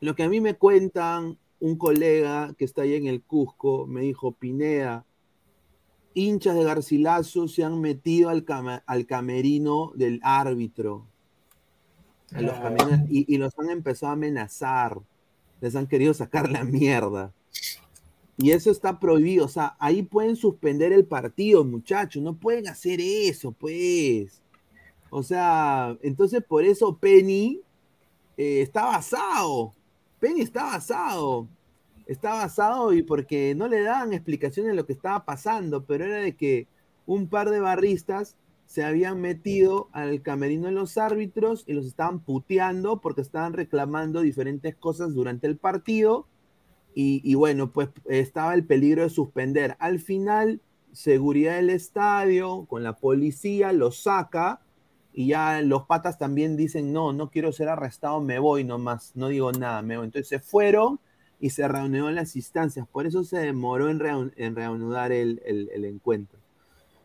lo 0.00 0.14
que 0.14 0.22
a 0.22 0.28
mí 0.28 0.40
me 0.40 0.54
cuentan 0.54 1.38
un 1.60 1.76
colega 1.76 2.54
que 2.58 2.64
está 2.64 2.82
ahí 2.82 2.94
en 2.94 3.06
el 3.06 3.22
Cusco, 3.22 3.86
me 3.86 4.00
dijo, 4.00 4.32
Pineda, 4.32 5.04
hinchas 6.14 6.56
de 6.56 6.64
Garcilaso 6.64 7.48
se 7.48 7.62
han 7.62 7.80
metido 7.80 8.30
al, 8.30 8.44
camerino 9.06 9.92
del 9.94 10.20
árbitro. 10.22 11.06
Ah. 12.32 13.04
y, 13.08 13.32
y, 13.32 13.38
los 13.38 13.58
han 13.58 13.70
empezado 13.70 14.10
a 14.10 14.14
amenazar. 14.14 14.98
Les 15.60 15.76
han 15.76 15.86
querido 15.86 16.14
sacar 16.14 16.50
la 16.50 16.64
mierda. 16.64 17.32
Y 18.38 18.52
eso 18.52 18.70
está 18.70 18.98
prohibido. 18.98 19.44
O 19.44 19.48
sea, 19.48 19.76
ahí 19.78 20.02
pueden 20.02 20.36
suspender 20.36 20.92
el 20.92 21.04
partido, 21.04 21.64
muchachos. 21.64 22.22
No 22.22 22.34
pueden 22.34 22.68
hacer 22.68 22.98
eso, 23.00 23.52
pues. 23.52 24.40
O 25.10 25.22
sea, 25.22 25.98
entonces 26.02 26.42
por 26.42 26.64
eso 26.64 26.96
Penny 26.96 27.60
eh, 28.36 28.62
está 28.62 28.86
basado. 28.86 29.74
Penny 30.20 30.42
está 30.42 30.64
basado. 30.64 31.48
Está 32.06 32.34
basado 32.34 32.92
y 32.92 33.02
porque 33.02 33.54
no 33.54 33.68
le 33.68 33.82
daban 33.82 34.12
explicaciones 34.12 34.72
de 34.72 34.76
lo 34.76 34.86
que 34.86 34.92
estaba 34.92 35.24
pasando, 35.24 35.84
pero 35.84 36.04
era 36.04 36.16
de 36.16 36.34
que 36.36 36.66
un 37.06 37.28
par 37.28 37.50
de 37.50 37.60
barristas 37.60 38.36
se 38.66 38.84
habían 38.84 39.20
metido 39.20 39.88
al 39.92 40.22
camerino 40.22 40.66
de 40.66 40.72
los 40.72 40.96
árbitros 40.96 41.64
y 41.66 41.72
los 41.72 41.86
estaban 41.86 42.20
puteando 42.20 43.00
porque 43.00 43.20
estaban 43.20 43.52
reclamando 43.52 44.20
diferentes 44.20 44.76
cosas 44.76 45.12
durante 45.14 45.48
el 45.48 45.56
partido. 45.56 46.26
Y, 46.94 47.34
bueno, 47.34 47.72
pues 47.72 47.88
estaba 48.06 48.52
el 48.54 48.64
peligro 48.64 49.02
de 49.02 49.10
suspender. 49.10 49.76
Al 49.78 50.00
final, 50.00 50.60
seguridad 50.92 51.56
del 51.56 51.70
estadio 51.70 52.66
con 52.66 52.82
la 52.82 52.96
policía 52.96 53.72
lo 53.72 53.90
saca 53.90 54.60
y 55.12 55.28
ya 55.28 55.60
los 55.62 55.86
patas 55.86 56.18
también 56.18 56.56
dicen, 56.56 56.92
no, 56.92 57.12
no 57.12 57.30
quiero 57.30 57.52
ser 57.52 57.68
arrestado, 57.68 58.20
me 58.20 58.38
voy 58.38 58.64
nomás, 58.64 59.12
no 59.16 59.28
digo 59.28 59.52
nada, 59.52 59.82
me 59.82 59.96
voy. 59.96 60.06
Entonces 60.06 60.28
se 60.28 60.40
fueron 60.40 61.00
y 61.40 61.50
se 61.50 61.66
reunió 61.66 62.08
en 62.08 62.14
las 62.14 62.36
instancias, 62.36 62.86
por 62.86 63.06
eso 63.06 63.24
se 63.24 63.38
demoró 63.38 63.88
en, 63.88 63.98
reanudar 63.98 65.10
el, 65.12 65.40
encuentro. 65.84 66.38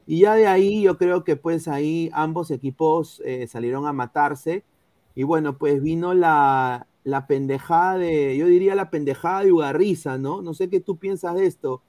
Y 0.05 0.19
ya 0.21 0.35
de 0.35 0.47
ahí 0.47 0.83
yo 0.83 0.97
creo 0.97 1.23
que 1.23 1.35
pues 1.35 1.67
ahí 1.67 2.11
ambos 2.13 2.51
equipos 2.51 3.21
eh, 3.25 3.47
salieron 3.47 3.87
a 3.87 3.93
matarse 3.93 4.63
y 5.15 5.23
bueno, 5.23 5.57
pues 5.57 5.81
vino 5.81 6.13
la, 6.13 6.85
la 7.03 7.25
pendejada 7.25 7.97
de, 7.97 8.37
yo 8.37 8.45
diría 8.47 8.75
la 8.75 8.91
pendejada 8.91 9.43
de 9.43 9.51
Ugarriza, 9.51 10.17
¿no? 10.19 10.41
No 10.41 10.53
sé 10.53 10.69
qué 10.69 10.79
tú 10.79 10.97
piensas 10.97 11.35
de 11.35 11.47
esto. 11.47 11.81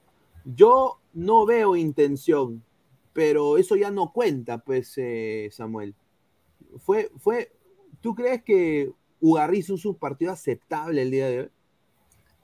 Yo 0.45 0.99
no 1.13 1.45
veo 1.45 1.77
intención, 1.77 2.63
pero 3.13 3.59
eso 3.59 3.77
ya 3.77 3.91
no 3.91 4.13
cuenta, 4.13 4.59
pues, 4.59 4.95
eh, 4.97 5.49
Samuel 5.53 5.95
fue, 6.79 7.11
fue, 7.19 7.53
¿tú 8.01 8.15
crees 8.15 8.43
que 8.43 8.91
Ugarriz 9.21 9.71
hizo 9.71 9.91
un 9.91 9.99
partido 9.99 10.33
aceptable 10.33 11.03
el 11.03 11.11
día 11.11 11.29
de 11.29 11.41
hoy? 11.41 11.49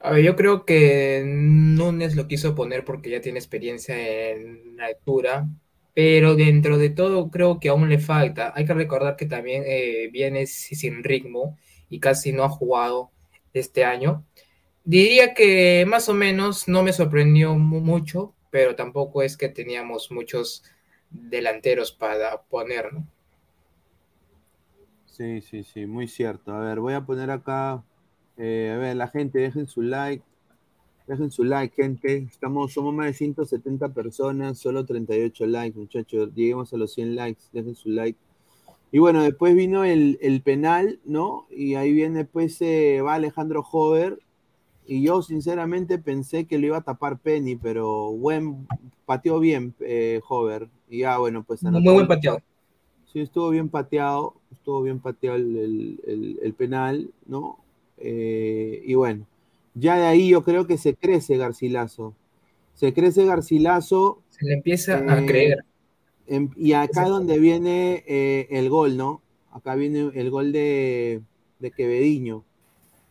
A 0.00 0.10
ver, 0.10 0.24
yo 0.24 0.34
creo 0.34 0.64
que 0.64 1.22
Núñez 1.24 2.16
lo 2.16 2.26
quiso 2.26 2.54
poner 2.54 2.84
porque 2.84 3.10
ya 3.10 3.20
tiene 3.20 3.38
experiencia 3.38 3.96
en 4.30 4.76
la 4.76 4.86
altura, 4.86 5.48
pero 5.94 6.34
dentro 6.34 6.76
de 6.76 6.90
todo 6.90 7.30
creo 7.30 7.60
que 7.60 7.68
aún 7.68 7.88
le 7.88 7.98
falta. 7.98 8.52
Hay 8.56 8.64
que 8.64 8.74
recordar 8.74 9.16
que 9.16 9.26
también 9.26 9.62
eh, 9.64 10.08
viene 10.12 10.46
sin 10.46 11.04
ritmo 11.04 11.56
y 11.88 12.00
casi 12.00 12.32
no 12.32 12.42
ha 12.42 12.48
jugado 12.48 13.12
este 13.52 13.84
año. 13.84 14.24
Diría 14.84 15.34
que 15.34 15.84
más 15.86 16.08
o 16.08 16.14
menos 16.14 16.66
no 16.66 16.82
me 16.82 16.92
sorprendió 16.92 17.54
mucho, 17.54 18.34
pero 18.50 18.74
tampoco 18.74 19.22
es 19.22 19.36
que 19.36 19.48
teníamos 19.48 20.10
muchos 20.10 20.64
delanteros 21.10 21.92
para 21.92 22.42
poner, 22.42 22.92
¿no? 22.92 23.06
Sí, 25.12 25.42
sí, 25.42 25.62
sí, 25.62 25.84
muy 25.84 26.08
cierto. 26.08 26.54
A 26.54 26.60
ver, 26.60 26.80
voy 26.80 26.94
a 26.94 27.04
poner 27.04 27.30
acá, 27.30 27.84
eh, 28.38 28.72
a 28.74 28.78
ver, 28.78 28.96
la 28.96 29.08
gente, 29.08 29.40
dejen 29.40 29.66
su 29.66 29.82
like, 29.82 30.24
dejen 31.06 31.30
su 31.30 31.44
like, 31.44 31.74
gente. 31.74 32.26
Estamos, 32.30 32.72
somos 32.72 32.94
más 32.94 33.06
de 33.08 33.12
170 33.12 33.90
personas, 33.90 34.58
solo 34.58 34.86
38 34.86 35.46
likes, 35.46 35.78
muchachos. 35.78 36.34
Lleguemos 36.34 36.72
a 36.72 36.78
los 36.78 36.94
100 36.94 37.14
likes, 37.14 37.42
dejen 37.52 37.74
su 37.74 37.90
like. 37.90 38.18
Y 38.90 39.00
bueno, 39.00 39.22
después 39.22 39.54
vino 39.54 39.84
el, 39.84 40.40
penal, 40.42 40.98
¿no? 41.04 41.46
Y 41.50 41.74
ahí 41.74 41.92
viene, 41.92 42.24
pues, 42.24 42.62
eh, 42.62 43.02
va 43.02 43.14
Alejandro 43.14 43.62
Hover. 43.70 44.18
Y 44.86 45.02
yo, 45.02 45.20
sinceramente, 45.20 45.98
pensé 45.98 46.46
que 46.46 46.56
lo 46.56 46.68
iba 46.68 46.78
a 46.78 46.82
tapar 46.82 47.18
Penny, 47.18 47.56
pero 47.56 48.12
buen, 48.12 48.66
pateó 49.04 49.40
bien 49.40 49.74
eh, 49.80 50.22
Hover. 50.26 50.70
Y 50.88 51.00
ya, 51.00 51.18
bueno, 51.18 51.44
pues. 51.44 51.62
Muy 51.62 51.82
buen 51.82 52.08
pateado. 52.08 52.40
Sí, 53.12 53.20
estuvo 53.20 53.50
bien 53.50 53.68
pateado, 53.68 54.36
estuvo 54.52 54.82
bien 54.82 55.00
pateado 55.00 55.36
el, 55.36 56.54
penal, 56.56 57.10
¿no? 57.26 57.58
Eh, 57.98 58.82
y 58.84 58.94
bueno, 58.94 59.26
ya 59.74 59.96
de 59.96 60.06
ahí 60.06 60.28
yo 60.28 60.42
creo 60.42 60.66
que 60.66 60.78
se 60.78 60.94
crece 60.94 61.36
Garcilaso. 61.36 62.14
Se 62.74 62.92
crece 62.92 63.24
Garcilaso. 63.24 64.22
Se 64.28 64.46
le 64.46 64.54
empieza 64.54 64.98
a 64.98 65.20
eh, 65.20 65.26
creer. 65.26 65.64
y 66.56 66.72
acá 66.72 67.04
es 67.04 67.08
donde 67.08 67.38
viene 67.38 68.04
eh, 68.06 68.48
el 68.50 68.68
gol, 68.68 68.96
¿no? 68.96 69.22
Acá 69.52 69.74
viene 69.74 70.10
el 70.14 70.30
gol 70.30 70.52
de, 70.52 71.20
de 71.58 71.70
Quevediño. 71.70 72.44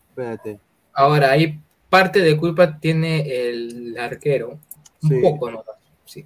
Espérate. 0.09 0.59
Ahora, 0.93 1.31
ahí 1.31 1.59
parte 1.89 2.21
de 2.21 2.37
culpa 2.37 2.79
tiene 2.79 3.49
el 3.49 3.97
arquero. 3.97 4.59
Un 5.03 5.21
poco, 5.21 5.51
¿no? 5.51 5.63
Sí. 6.05 6.25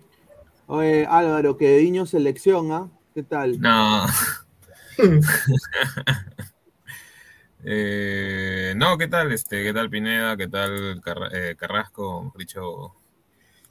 Oye, 0.68 1.06
Álvaro, 1.06 1.58
que 1.58 1.78
Diño 1.78 2.06
selecciona, 2.06 2.90
¿qué 3.14 3.24
tal? 3.24 3.60
No. 3.60 4.06
Eh, 7.68 8.76
no, 8.78 8.96
¿qué 9.00 9.08
tal? 9.08 9.32
Este, 9.32 9.64
¿qué 9.64 9.74
tal 9.74 9.90
Pineda? 9.90 10.38
¿Qué 10.38 10.48
tal 10.48 11.02
eh, 11.32 11.56
Carrasco? 11.58 12.32
Dicho 12.38 12.94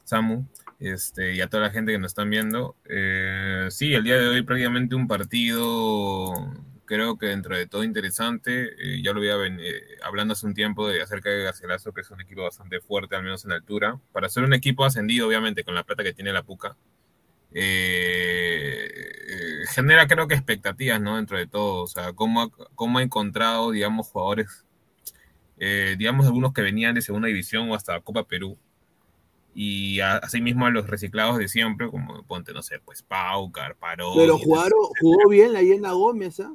Samu, 0.03 0.45
este, 0.81 1.33
y 1.33 1.39
a 1.39 1.47
toda 1.47 1.63
la 1.63 1.69
gente 1.69 1.93
que 1.93 1.97
nos 1.97 2.11
están 2.11 2.29
viendo. 2.29 2.75
Eh, 2.89 3.67
sí, 3.69 3.93
el 3.93 4.03
día 4.03 4.17
de 4.17 4.27
hoy 4.27 4.41
prácticamente 4.41 4.95
un 4.95 5.07
partido, 5.07 6.33
creo 6.83 7.17
que 7.17 7.27
dentro 7.27 7.55
de 7.55 7.67
todo 7.67 7.85
interesante. 7.85 8.75
ya 9.01 9.13
lo 9.13 9.19
había 9.19 9.35
hablando 10.03 10.33
hace 10.33 10.45
un 10.45 10.55
tiempo 10.55 10.89
de 10.89 11.01
acerca 11.01 11.29
de 11.29 11.43
Garcilaso, 11.43 11.93
que 11.93 12.01
es 12.01 12.11
un 12.11 12.19
equipo 12.19 12.43
bastante 12.43 12.81
fuerte, 12.81 13.15
al 13.15 13.23
menos 13.23 13.45
en 13.45 13.53
altura. 13.53 13.97
Para 14.11 14.27
ser 14.27 14.43
un 14.43 14.53
equipo 14.53 14.83
ascendido, 14.83 15.25
obviamente, 15.25 15.63
con 15.63 15.73
la 15.73 15.85
plata 15.85 16.03
que 16.03 16.11
tiene 16.11 16.33
la 16.33 16.43
Puca 16.43 16.75
eh, 17.57 18.89
eh, 19.29 19.65
genera 19.73 20.07
creo 20.07 20.27
que 20.27 20.35
expectativas, 20.35 20.99
¿no? 20.99 21.15
Dentro 21.15 21.37
de 21.37 21.47
todo, 21.47 21.83
o 21.83 21.87
sea, 21.87 22.11
cómo 22.11 22.41
ha, 22.41 22.49
cómo 22.75 22.99
ha 22.99 23.01
encontrado, 23.03 23.71
digamos, 23.71 24.07
jugadores, 24.07 24.65
eh, 25.57 25.95
digamos, 25.97 26.25
algunos 26.25 26.51
que 26.51 26.61
venían 26.61 26.95
de 26.95 27.01
segunda 27.01 27.29
división 27.29 27.71
o 27.71 27.75
hasta 27.75 28.01
Copa 28.01 28.25
Perú, 28.25 28.57
y 29.53 30.01
asimismo 30.01 30.65
a 30.65 30.69
los 30.69 30.89
reciclados 30.89 31.37
de 31.37 31.47
siempre, 31.47 31.89
como 31.89 32.23
ponte, 32.23 32.51
no 32.51 32.61
sé, 32.61 32.81
pues 32.83 33.01
Pau, 33.01 33.49
Carparo. 33.53 34.11
Pero 34.17 34.37
jugaron, 34.37 34.79
jugó 34.99 35.29
bien 35.29 35.53
la 35.53 35.61
Yena 35.61 35.93
Gómez, 35.93 36.41
¿ah? 36.41 36.53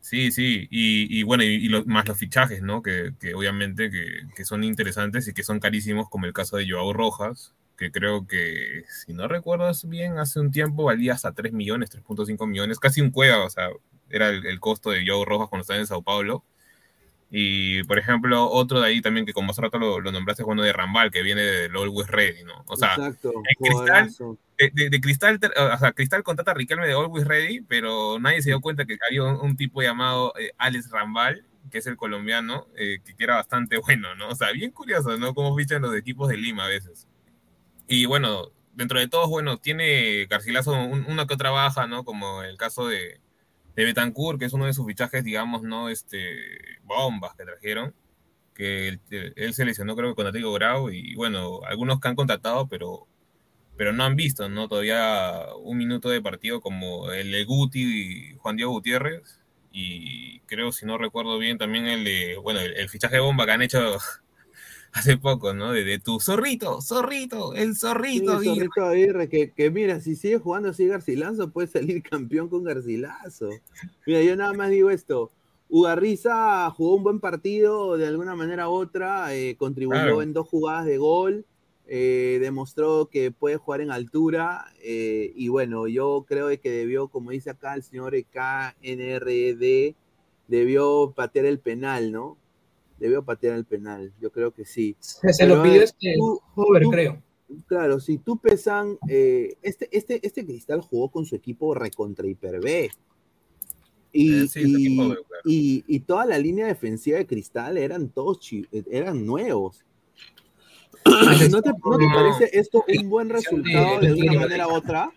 Sí, 0.00 0.30
sí, 0.30 0.68
y, 0.70 1.24
bueno, 1.24 1.42
y, 1.42 1.68
más 1.86 2.06
los 2.06 2.16
fichajes, 2.16 2.62
¿no? 2.62 2.80
Que, 2.80 3.12
obviamente 3.34 3.90
que, 3.90 4.20
que, 4.36 4.44
son 4.44 4.62
interesantes 4.62 5.26
y 5.26 5.34
que 5.34 5.42
son 5.42 5.58
carísimos, 5.58 6.08
como 6.08 6.26
el 6.26 6.32
caso 6.32 6.56
de 6.56 6.70
Joao 6.70 6.92
Rojas, 6.92 7.52
que 7.76 7.90
creo 7.92 8.26
que, 8.26 8.84
si 8.88 9.12
no 9.12 9.28
recuerdas 9.28 9.88
bien, 9.88 10.18
hace 10.18 10.40
un 10.40 10.50
tiempo 10.50 10.84
valía 10.84 11.12
hasta 11.12 11.32
3 11.32 11.52
millones, 11.52 11.90
3.5 11.90 12.46
millones, 12.46 12.80
casi 12.80 13.00
un 13.00 13.10
cueva, 13.10 13.44
o 13.44 13.50
sea, 13.50 13.68
era 14.10 14.28
el, 14.28 14.60
costo 14.60 14.90
de 14.90 15.04
Joe 15.06 15.24
Rojas 15.24 15.48
cuando 15.48 15.62
estaba 15.62 15.78
en 15.78 15.86
Sao 15.86 16.02
Paulo. 16.02 16.44
Y, 17.28 17.82
por 17.84 17.98
ejemplo, 17.98 18.48
otro 18.48 18.80
de 18.80 18.86
ahí 18.86 19.00
también 19.02 19.26
que 19.26 19.32
como 19.32 19.50
hace 19.50 19.60
rato 19.60 19.78
lo, 19.78 20.00
nombraste 20.00 20.42
es 20.42 20.46
bueno 20.46 20.62
de 20.62 20.72
Rambal, 20.72 21.10
que 21.10 21.22
viene 21.22 21.42
del 21.42 21.76
Always 21.76 22.06
Ready, 22.06 22.44
¿no? 22.44 22.64
O 22.68 22.76
sea, 22.76 22.94
Cristal, 23.58 24.38
de, 24.56 25.00
Cristal, 25.00 25.40
o 25.74 25.78
sea, 25.78 25.92
Cristal 25.92 26.22
contrata 26.22 26.52
a 26.52 26.54
Riquelme 26.54 26.86
de 26.86 26.92
Always 26.92 27.26
Ready, 27.26 27.62
pero 27.62 28.18
nadie 28.20 28.42
se 28.42 28.50
dio 28.50 28.60
cuenta 28.60 28.86
que 28.86 28.96
había 29.06 29.24
un, 29.24 29.56
tipo 29.56 29.82
llamado 29.82 30.34
eh, 30.38 30.52
Alex 30.56 30.88
Rambal, 30.90 31.44
que 31.70 31.78
es 31.78 31.86
el 31.88 31.96
colombiano, 31.96 32.68
eh, 32.76 33.00
que 33.04 33.24
era 33.24 33.34
bastante 33.36 33.76
bueno, 33.84 34.14
¿no? 34.14 34.28
O 34.28 34.34
sea, 34.36 34.52
bien 34.52 34.70
curioso, 34.70 35.16
¿no? 35.18 35.34
Cómo 35.34 35.56
fichan 35.56 35.82
los 35.82 35.96
equipos 35.96 36.28
de 36.28 36.36
Lima 36.36 36.66
a 36.66 36.68
veces. 36.68 37.08
Y 37.88 38.06
bueno, 38.06 38.52
dentro 38.74 38.98
de 38.98 39.08
todos, 39.08 39.28
bueno, 39.28 39.58
tiene 39.58 40.26
Garcilaso 40.26 40.72
una 40.74 41.26
que 41.26 41.34
otra 41.34 41.50
baja, 41.50 41.86
¿no? 41.86 42.04
Como 42.04 42.42
el 42.42 42.56
caso 42.56 42.86
de, 42.88 43.20
de 43.76 43.84
Betancourt, 43.84 44.38
que 44.38 44.46
es 44.46 44.52
uno 44.52 44.66
de 44.66 44.72
sus 44.74 44.86
fichajes, 44.86 45.24
digamos, 45.24 45.62
¿no? 45.62 45.88
Este, 45.88 46.78
bombas 46.84 47.34
que 47.36 47.44
trajeron, 47.44 47.94
que 48.54 48.88
él, 48.88 49.00
él 49.36 49.54
se 49.54 49.64
lesionó 49.64 49.96
creo 49.96 50.10
que 50.10 50.16
con 50.16 50.26
Atlético 50.26 50.52
Grau, 50.52 50.90
y 50.90 51.14
bueno, 51.14 51.60
algunos 51.68 52.00
que 52.00 52.08
han 52.08 52.16
contratado, 52.16 52.68
pero, 52.68 53.06
pero 53.76 53.92
no 53.92 54.04
han 54.04 54.16
visto, 54.16 54.48
¿no? 54.48 54.68
Todavía 54.68 55.46
un 55.62 55.78
minuto 55.78 56.08
de 56.10 56.22
partido 56.22 56.60
como 56.60 57.12
el 57.12 57.32
de 57.32 57.44
Guti 57.44 58.32
y 58.32 58.36
Juan 58.38 58.56
Diego 58.56 58.72
Gutiérrez, 58.72 59.40
y 59.72 60.40
creo, 60.40 60.72
si 60.72 60.86
no 60.86 60.98
recuerdo 60.98 61.38
bien, 61.38 61.58
también 61.58 61.86
el 61.86 62.04
de, 62.04 62.36
bueno, 62.42 62.60
el, 62.60 62.76
el 62.76 62.88
fichaje 62.88 63.20
bomba 63.20 63.46
que 63.46 63.52
han 63.52 63.62
hecho 63.62 63.98
hace 64.96 65.18
poco, 65.18 65.52
¿no? 65.52 65.72
De, 65.72 65.98
tu 65.98 66.20
zorrito, 66.20 66.80
zorrito, 66.80 67.54
el 67.54 67.76
zorrito. 67.76 68.40
Sí, 68.40 68.48
zorrito 68.48 68.84
Aguirre, 68.84 69.28
que, 69.28 69.50
que, 69.50 69.70
mira, 69.70 70.00
si 70.00 70.16
sigue 70.16 70.38
jugando 70.38 70.70
así 70.70 70.86
Garcilaso, 70.86 71.50
puede 71.50 71.68
salir 71.68 72.02
campeón 72.10 72.48
con 72.48 72.64
Garcilaso. 72.64 73.50
Mira, 74.06 74.22
yo 74.22 74.34
nada 74.36 74.54
más 74.54 74.70
digo 74.70 74.90
esto. 74.90 75.30
Ugarriza 75.68 76.70
jugó 76.70 76.94
un 76.94 77.02
buen 77.02 77.20
partido 77.20 77.96
de 77.96 78.06
alguna 78.06 78.34
manera 78.36 78.68
u 78.68 78.72
otra, 78.72 79.34
eh, 79.34 79.56
contribuyó 79.58 80.22
en 80.22 80.32
dos 80.32 80.48
jugadas 80.48 80.86
de 80.86 80.96
gol, 80.96 81.44
eh, 81.88 82.38
demostró 82.40 83.06
que 83.10 83.32
puede 83.32 83.56
jugar 83.56 83.80
en 83.80 83.90
altura 83.90 84.66
eh, 84.80 85.32
y 85.34 85.48
bueno, 85.48 85.88
yo 85.88 86.24
creo 86.26 86.48
que 86.60 86.70
debió, 86.70 87.08
como 87.08 87.32
dice 87.32 87.50
acá 87.50 87.74
el 87.74 87.82
señor 87.82 88.14
KNRD, 88.14 89.94
debió 90.46 91.12
patear 91.16 91.46
el 91.46 91.58
penal, 91.58 92.12
¿no? 92.12 92.38
Debió 92.98 93.24
patear 93.24 93.56
el 93.56 93.64
penal, 93.64 94.12
yo 94.20 94.30
creo 94.30 94.52
que 94.52 94.64
sí. 94.64 94.96
Se, 95.00 95.46
lo 95.46 95.62
pidió 95.62 95.82
este 95.82 96.14
creo. 96.90 97.22
Claro, 97.66 98.00
si 98.00 98.18
tú 98.18 98.38
pesan, 98.38 98.98
eh, 99.08 99.56
este, 99.62 99.88
este, 99.96 100.26
este 100.26 100.44
Cristal 100.44 100.80
jugó 100.80 101.10
con 101.10 101.26
su 101.26 101.36
equipo 101.36 101.74
recontra 101.74 102.26
hiper 102.26 102.60
B. 102.60 102.90
Y, 104.12 104.44
eh, 104.44 105.18
y, 105.44 105.84
y, 105.86 106.00
toda 106.00 106.24
la 106.26 106.38
línea 106.38 106.66
defensiva 106.66 107.18
de 107.18 107.26
Cristal 107.26 107.76
eran 107.76 108.08
todos 108.08 108.40
eran 108.90 109.26
nuevos. 109.26 109.84
¿No 111.04 111.38
te, 111.38 111.48
¿No 111.48 111.62
te, 111.62 111.72
parece 112.14 112.50
esto 112.52 112.84
un 112.88 113.08
buen 113.08 113.28
resultado 113.28 114.00
de 114.00 114.12
una 114.14 114.40
manera 114.40 114.66
u 114.66 114.72
otra? 114.72 115.10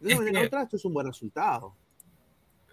De 0.00 0.14
una 0.14 0.16
manera 0.16 0.42
u 0.42 0.46
otra, 0.46 0.62
esto 0.62 0.76
es 0.76 0.84
un 0.84 0.94
buen 0.94 1.06
resultado. 1.06 1.76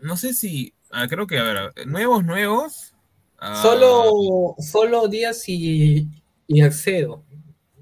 No 0.01 0.17
sé 0.17 0.33
si, 0.33 0.73
ah, 0.91 1.07
creo 1.07 1.27
que, 1.27 1.37
a 1.37 1.43
ver, 1.43 1.87
nuevos, 1.87 2.23
nuevos, 2.23 2.95
ah. 3.37 4.55
solo 4.59 5.07
Díaz 5.07 5.47
y, 5.47 6.07
y 6.47 6.61
Alcedo. 6.61 7.23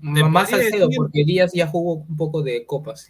Más 0.01 0.53
Alcedo, 0.53 0.87
porque 0.95 1.23
Díaz 1.23 1.51
ya 1.53 1.67
jugó 1.67 1.95
un 1.95 2.15
poco 2.15 2.43
de 2.43 2.65
copas. 2.65 3.07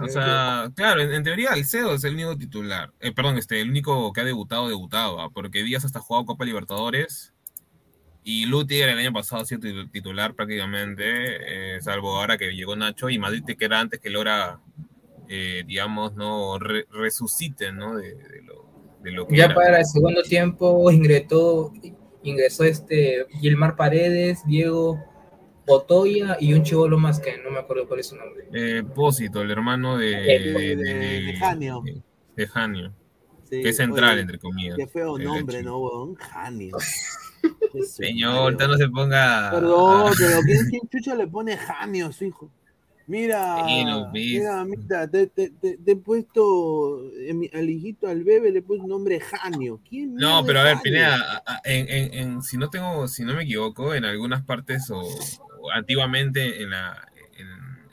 o 0.00 0.08
sea, 0.08 0.72
claro, 0.74 1.00
en, 1.02 1.22
teoría 1.22 1.50
Alcedo 1.52 1.94
es 1.94 2.04
el 2.04 2.14
único 2.14 2.36
titular. 2.36 2.92
Eh, 3.00 3.12
perdón, 3.12 3.38
este, 3.38 3.60
el 3.60 3.70
único 3.70 4.12
que 4.12 4.22
ha 4.22 4.24
debutado, 4.24 4.68
debutado. 4.68 5.20
¿ah? 5.20 5.30
Porque 5.32 5.62
Díaz 5.62 5.84
hasta 5.84 6.00
ha 6.00 6.02
jugado 6.02 6.26
Copa 6.26 6.44
Libertadores. 6.44 7.32
Y 8.24 8.46
Lutier 8.46 8.88
el 8.88 8.98
año 8.98 9.12
pasado 9.12 9.42
ha 9.42 9.44
sido 9.44 9.88
titular 9.88 10.34
prácticamente, 10.34 11.76
eh, 11.76 11.80
salvo 11.80 12.16
ahora 12.16 12.36
que 12.36 12.56
llegó 12.56 12.74
Nacho 12.74 13.08
y 13.08 13.20
Madrid 13.20 13.44
que 13.44 13.64
era 13.64 13.78
antes 13.78 14.00
que 14.00 14.10
Lora, 14.10 14.58
eh, 15.28 15.62
digamos, 15.64 16.12
no 16.14 16.58
resucite, 16.58 17.70
¿no? 17.70 17.98
De, 17.98 18.16
lo, 18.42 18.65
ya 19.30 19.54
para 19.54 19.78
el 19.78 19.86
segundo 19.86 20.22
tiempo 20.22 20.90
ingresó, 20.90 21.72
ingresó 22.22 22.64
este 22.64 23.26
Gilmar 23.40 23.76
Paredes, 23.76 24.44
Diego 24.46 24.98
Otoya 25.66 26.36
y 26.40 26.52
un 26.54 26.62
chivolo 26.62 26.98
más 26.98 27.20
que 27.20 27.38
no 27.38 27.50
me 27.50 27.58
acuerdo 27.58 27.88
cuál 27.88 28.00
es 28.00 28.06
su 28.08 28.16
nombre. 28.16 28.48
Eh, 28.52 28.82
Pósito, 28.82 29.42
el 29.42 29.50
hermano 29.50 29.98
de, 29.98 30.10
de, 30.10 30.76
de, 30.76 31.36
Janio. 31.38 31.82
De, 32.36 32.46
Janio. 32.46 32.94
que 33.50 33.68
es 33.68 33.76
central, 33.76 34.18
entre 34.18 34.38
comillas. 34.38 34.76
Qué 34.76 34.86
feo 34.86 35.18
nombre, 35.18 35.62
¿no, 35.62 35.78
weón? 35.78 36.14
Janio. 36.14 36.76
Señor, 37.84 38.36
ahorita 38.36 38.68
no 38.68 38.76
se 38.76 38.88
ponga. 38.88 39.50
Perdón, 39.50 40.12
pero 40.18 40.40
¿quién, 40.42 40.58
¿quién 40.70 40.82
chucha 40.88 41.14
le 41.14 41.26
pone 41.26 41.56
Janio 41.56 42.06
a 42.06 42.12
su 42.12 42.24
hijo? 42.24 42.50
Mira, 43.08 43.64
mira, 44.12 44.64
mira, 44.64 45.08
te, 45.08 45.28
te, 45.28 45.50
te, 45.50 45.78
he 45.86 45.96
puesto 45.96 47.02
al 47.52 47.70
hijito, 47.70 48.08
al 48.08 48.24
bebé, 48.24 48.50
le 48.50 48.62
puse 48.62 48.80
un 48.80 48.88
nombre 48.88 49.20
Janio. 49.20 49.80
¿Quién 49.88 50.16
no, 50.16 50.44
pero 50.44 50.58
a 50.58 50.64
ver, 50.64 50.78
Pineda, 50.82 51.42
en, 51.64 51.88
en, 51.88 52.14
en, 52.14 52.42
si 52.42 52.56
no 52.56 52.68
tengo, 52.68 53.06
si 53.06 53.22
no 53.22 53.34
me 53.34 53.44
equivoco, 53.44 53.94
en 53.94 54.04
algunas 54.04 54.42
partes 54.42 54.90
o, 54.90 55.02
antiguamente 55.72 56.62
en 56.62 56.70
la 56.70 57.06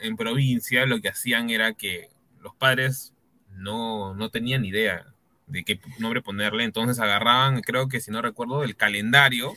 en, 0.00 0.16
provincia 0.16 0.84
lo 0.84 1.00
que 1.00 1.08
hacían 1.08 1.48
era 1.48 1.72
que 1.72 2.08
los 2.40 2.54
padres 2.54 3.14
no, 3.50 4.14
no 4.14 4.28
tenían 4.30 4.64
idea 4.64 5.06
de 5.46 5.64
qué 5.64 5.80
nombre 5.98 6.22
ponerle, 6.22 6.64
entonces 6.64 6.98
agarraban, 6.98 7.60
creo 7.62 7.88
que 7.88 8.00
si 8.00 8.10
no 8.10 8.20
recuerdo, 8.20 8.64
el 8.64 8.76
calendario 8.76 9.54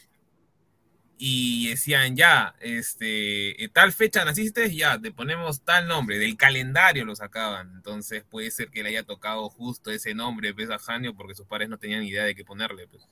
y 1.20 1.70
decían, 1.70 2.16
ya, 2.16 2.54
este, 2.60 3.64
eh, 3.64 3.70
tal 3.70 3.92
fecha 3.92 4.24
naciste, 4.24 4.74
ya, 4.76 5.00
te 5.00 5.12
ponemos 5.12 5.62
tal 5.62 5.88
nombre, 5.88 6.20
del 6.20 6.38
calendario 6.38 7.06
lo 7.06 7.16
sacaban. 7.16 7.72
Entonces 7.76 8.24
puede 8.24 8.52
ser 8.52 8.70
que 8.70 8.84
le 8.84 8.90
haya 8.90 9.04
tocado 9.04 9.50
justo 9.50 9.90
ese 9.90 10.14
nombre, 10.14 10.54
pues, 10.54 10.70
a 10.70 10.78
Janio, 10.78 11.16
porque 11.16 11.34
sus 11.34 11.48
padres 11.48 11.70
no 11.70 11.80
tenían 11.80 12.04
idea 12.04 12.24
de 12.24 12.36
qué 12.36 12.46
ponerle, 12.46 12.88
pues. 12.88 13.10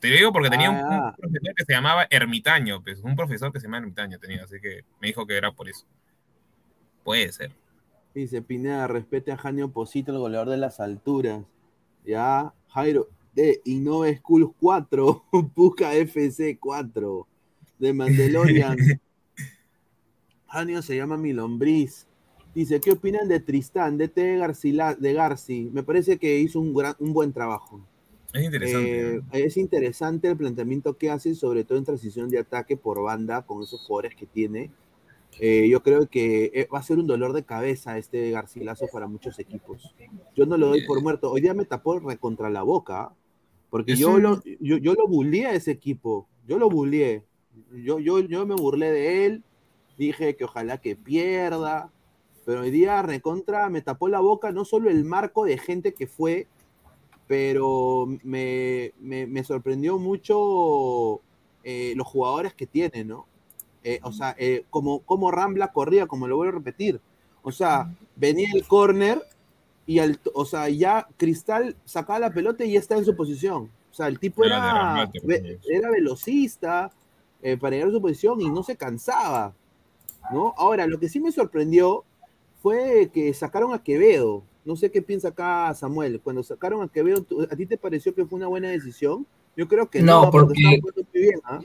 Te 0.00 0.06
digo 0.08 0.32
porque 0.32 0.50
tenía 0.50 0.70
un, 0.70 0.76
ah. 0.76 1.12
profesor 1.18 1.54
que 1.56 1.64
se 1.64 1.72
llamaba 1.72 2.06
Ermitaño, 2.08 2.82
pues, 2.84 3.00
un 3.00 3.16
profesor 3.16 3.52
que 3.52 3.58
se 3.58 3.66
llama 3.66 3.78
Ermitaño 3.78 4.18
tenía, 4.20 4.44
así 4.44 4.60
que 4.60 4.84
me 5.00 5.08
dijo 5.08 5.26
que 5.26 5.36
era 5.36 5.50
por 5.50 5.68
eso. 5.68 5.84
Puede 7.02 7.32
ser. 7.32 7.50
Dice 8.14 8.40
Pineda, 8.40 8.86
respete 8.86 9.32
a 9.32 9.36
Janio 9.36 9.72
Posito, 9.72 10.12
el 10.12 10.18
goleador 10.18 10.50
de 10.50 10.56
las 10.58 10.78
alturas. 10.78 11.42
Ya, 12.04 12.54
Jairo, 12.68 13.08
de 13.34 13.60
Innova 13.64 14.14
School 14.14 14.54
4, 14.60 15.24
Puca 15.54 15.94
FC 15.94 16.56
4 16.60 17.26
de 17.78 17.92
Mandalorian. 17.92 18.76
Janio 20.48 20.82
se 20.82 20.96
llama 20.96 21.16
mi 21.16 21.32
lombriz. 21.32 22.06
Dice, 22.54 22.80
¿qué 22.80 22.92
opinan 22.92 23.28
de 23.28 23.40
Tristán, 23.40 23.98
de 23.98 24.08
T. 24.08 24.20
de 24.98 25.12
Garci? 25.12 25.70
Me 25.72 25.82
parece 25.82 26.18
que 26.18 26.40
hizo 26.40 26.58
un, 26.60 26.74
gran, 26.74 26.94
un 26.98 27.12
buen 27.12 27.32
trabajo. 27.32 27.80
Es 28.32 28.44
interesante. 28.44 29.16
Eh, 29.16 29.22
es 29.32 29.56
interesante 29.56 30.28
el 30.28 30.36
planteamiento 30.36 30.96
que 30.96 31.10
hace, 31.10 31.34
sobre 31.34 31.64
todo 31.64 31.78
en 31.78 31.84
transición 31.84 32.28
de 32.28 32.38
ataque 32.38 32.76
por 32.76 33.02
banda, 33.02 33.42
con 33.42 33.62
esos 33.62 33.80
jugadores 33.82 34.16
que 34.16 34.26
tiene. 34.26 34.70
Eh, 35.40 35.68
yo 35.68 35.82
creo 35.82 36.08
que 36.08 36.50
eh, 36.54 36.68
va 36.72 36.80
a 36.80 36.82
ser 36.82 36.98
un 36.98 37.06
dolor 37.06 37.32
de 37.32 37.44
cabeza 37.44 37.96
este 37.96 38.30
Garcilaso 38.30 38.86
para 38.92 39.06
muchos 39.06 39.38
equipos. 39.38 39.94
Yo 40.34 40.46
no 40.46 40.56
lo 40.56 40.68
doy 40.68 40.86
por 40.86 41.00
muerto. 41.02 41.30
Hoy 41.30 41.42
día 41.42 41.54
me 41.54 41.64
tapó 41.64 41.98
recontra 42.00 42.50
la 42.50 42.62
boca, 42.62 43.12
porque 43.70 43.94
yo, 43.94 44.18
lo, 44.18 44.42
yo, 44.60 44.78
yo 44.78 44.94
lo 44.94 45.06
bullié 45.06 45.46
a 45.46 45.52
ese 45.52 45.70
equipo. 45.70 46.26
Yo 46.46 46.58
lo 46.58 46.68
bullié. 46.68 47.24
Yo, 47.72 47.98
yo, 47.98 48.20
yo 48.20 48.46
me 48.46 48.54
burlé 48.54 48.90
de 48.90 49.26
él. 49.26 49.42
Dije 49.96 50.36
que 50.36 50.44
ojalá 50.44 50.78
que 50.78 50.96
pierda. 50.96 51.90
Pero 52.44 52.62
hoy 52.62 52.70
día 52.70 53.02
recontra 53.02 53.68
me 53.68 53.82
tapó 53.82 54.08
la 54.08 54.20
boca 54.20 54.52
no 54.52 54.64
solo 54.64 54.88
el 54.88 55.04
marco 55.04 55.44
de 55.44 55.58
gente 55.58 55.92
que 55.92 56.06
fue, 56.06 56.46
pero 57.26 58.06
me, 58.22 58.94
me, 59.00 59.26
me 59.26 59.44
sorprendió 59.44 59.98
mucho 59.98 61.20
eh, 61.62 61.92
los 61.94 62.06
jugadores 62.06 62.54
que 62.54 62.66
tiene, 62.66 63.04
¿no? 63.04 63.26
Eh, 63.84 64.00
o 64.02 64.12
sea, 64.12 64.34
eh, 64.38 64.64
como, 64.70 65.00
como 65.00 65.30
Rambla 65.30 65.72
corría, 65.72 66.06
como 66.06 66.26
lo 66.26 66.36
voy 66.36 66.48
a 66.48 66.52
repetir. 66.52 67.00
O 67.42 67.52
sea, 67.52 67.94
venía 68.16 68.48
el 68.54 68.66
córner 68.66 69.22
y 69.86 69.98
al, 69.98 70.18
o 70.32 70.46
sea, 70.46 70.70
ya 70.70 71.06
Cristal 71.18 71.76
sacaba 71.84 72.18
la 72.18 72.32
pelota 72.32 72.64
y 72.64 72.72
ya 72.72 72.78
está 72.78 72.96
en 72.96 73.04
su 73.04 73.14
posición. 73.14 73.70
O 73.90 73.94
sea, 73.94 74.08
el 74.08 74.18
tipo 74.18 74.44
era, 74.44 75.10
era 75.70 75.90
velocista 75.90 76.90
para 77.60 77.76
llegar 77.76 77.88
a 77.88 77.92
su 77.92 78.00
posición 78.02 78.40
y 78.40 78.50
no 78.50 78.62
se 78.62 78.76
cansaba. 78.76 79.54
¿no? 80.32 80.54
Ahora, 80.56 80.86
lo 80.86 80.98
que 80.98 81.08
sí 81.08 81.20
me 81.20 81.32
sorprendió 81.32 82.04
fue 82.62 83.10
que 83.12 83.32
sacaron 83.34 83.72
a 83.72 83.82
Quevedo. 83.82 84.42
No 84.64 84.76
sé 84.76 84.90
qué 84.90 85.00
piensa 85.00 85.28
acá 85.28 85.72
Samuel. 85.74 86.20
Cuando 86.20 86.42
sacaron 86.42 86.82
a 86.82 86.88
Quevedo, 86.88 87.24
¿a 87.50 87.56
ti 87.56 87.66
te 87.66 87.78
pareció 87.78 88.14
que 88.14 88.26
fue 88.26 88.36
una 88.38 88.48
buena 88.48 88.68
decisión? 88.68 89.26
Yo 89.56 89.66
creo 89.66 89.88
que 89.88 90.02
no, 90.02 90.30
porque, 90.30 90.62
muy 90.62 90.82
bien, 91.12 91.40
¿ah? 91.44 91.60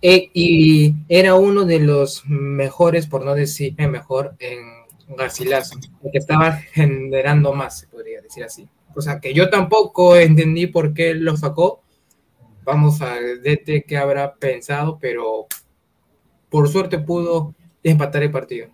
eh, 0.00 0.30
y 0.32 0.94
era 1.08 1.34
uno 1.34 1.64
de 1.64 1.78
los 1.80 2.24
mejores, 2.26 3.06
por 3.06 3.24
no 3.24 3.34
decir 3.34 3.74
mejor, 3.76 4.34
en 4.38 5.16
Garcilaso, 5.16 5.78
que 6.10 6.18
estaba 6.18 6.52
generando 6.52 7.52
más, 7.52 7.80
se 7.80 7.86
podría 7.88 8.22
decir 8.22 8.44
así. 8.44 8.68
O 8.94 9.02
sea, 9.02 9.20
que 9.20 9.34
yo 9.34 9.50
tampoco 9.50 10.16
entendí 10.16 10.66
por 10.68 10.94
qué 10.94 11.14
lo 11.14 11.36
sacó. 11.36 11.82
Vamos 12.66 13.00
a 13.00 13.14
ver 13.14 13.62
qué 13.86 13.96
habrá 13.96 14.34
pensado, 14.34 14.98
pero 14.98 15.46
por 16.50 16.68
suerte 16.68 16.98
pudo 16.98 17.54
empatar 17.82 18.24
el 18.24 18.32
partido. 18.32 18.68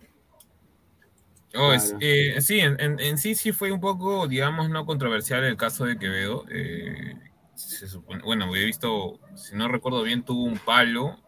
Oh, 1.55 1.71
eh, 1.99 2.41
sí, 2.41 2.59
en, 2.59 3.17
sí 3.19 3.35
sí 3.35 3.51
fue 3.51 3.71
un 3.71 3.79
poco, 3.79 4.27
digamos, 4.27 4.71
no 4.71 4.87
controversial 4.87 5.43
el 5.43 5.55
caso 5.55 5.85
de 5.85 5.99
Quevedo. 5.99 6.45
Eh, 6.49 7.13
se 7.53 7.87
supone, 7.87 8.23
bueno, 8.23 8.53
he 8.55 8.65
visto, 8.65 9.19
si 9.35 9.55
no 9.55 9.67
recuerdo 9.67 10.01
bien, 10.01 10.23
tuvo 10.23 10.43
un 10.43 10.57
palo. 10.57 11.19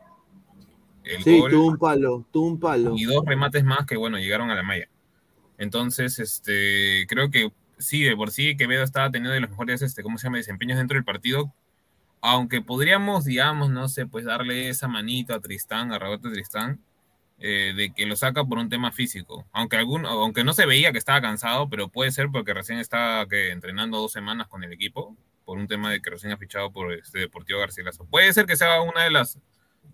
sí, 1.24 1.44
tuvo 1.52 1.68
un 1.68 1.78
palo, 1.78 2.26
tuvo 2.32 2.48
un 2.48 2.60
palo. 2.60 2.96
Y 2.98 3.04
dos 3.04 3.24
remates 3.24 3.64
más 3.64 3.86
que, 3.86 3.96
bueno, 3.96 4.18
llegaron 4.18 4.50
a 4.50 4.56
la 4.56 4.64
malla. 4.64 4.90
Entonces, 5.60 6.18
este, 6.18 7.06
creo 7.08 7.30
que 7.30 7.52
sí, 7.78 8.02
de 8.02 8.16
por 8.16 8.32
sí 8.32 8.58
Quevedo 8.58 8.84
estaba 8.84 9.12
teniendo 9.12 9.34
de 9.34 9.42
los 9.42 9.52
mejores, 9.52 9.84
este, 9.84 10.02
¿cómo 10.02 10.18
se 10.18 10.26
llama?, 10.26 10.38
desempeños 10.38 10.80
dentro 10.80 10.96
del 10.96 11.06
partido. 11.06 11.54
Aunque 12.26 12.62
podríamos, 12.62 13.26
digamos, 13.26 13.70
no 13.70 13.88
sé, 13.88 14.08
pues 14.08 14.26
darle 14.26 14.70
esa 14.70 14.88
manito 14.88 15.34
a 15.36 15.42
Tristán, 15.42 15.92
a 15.92 16.00
Roberto 16.00 16.32
Tristán, 16.32 16.82
eh, 17.38 17.74
de 17.76 17.94
que 17.94 18.06
lo 18.06 18.16
saca 18.16 18.44
por 18.46 18.58
un 18.58 18.70
tema 18.70 18.92
físico. 18.92 19.46
Aunque, 19.52 19.78
algún, 19.78 20.06
aunque 20.06 20.44
no 20.44 20.54
se 20.54 20.66
veía 20.66 20.92
que 20.92 20.98
estaba 20.98 21.22
cansado, 21.22 21.70
pero 21.70 21.90
puede 21.90 22.12
ser 22.12 22.30
porque 22.32 22.54
recién 22.54 22.82
que, 23.30 23.52
entrenando 23.52 24.00
dos 24.00 24.12
semanas 24.12 24.48
con 24.48 24.64
el 24.64 24.74
equipo, 24.74 25.16
por 25.46 25.60
un 25.60 25.68
tema 25.68 25.92
de 25.92 26.02
que 26.02 26.10
recién 26.10 26.34
ha 26.34 26.38
fichado 26.38 26.72
por 26.72 26.94
este 26.94 27.20
Deportivo 27.20 27.60
Garcilaso. 27.60 28.06
Puede 28.06 28.34
ser 28.34 28.48
que 28.48 28.56
sea 28.56 28.82
una 28.82 29.04
de 29.04 29.12
las, 29.12 29.38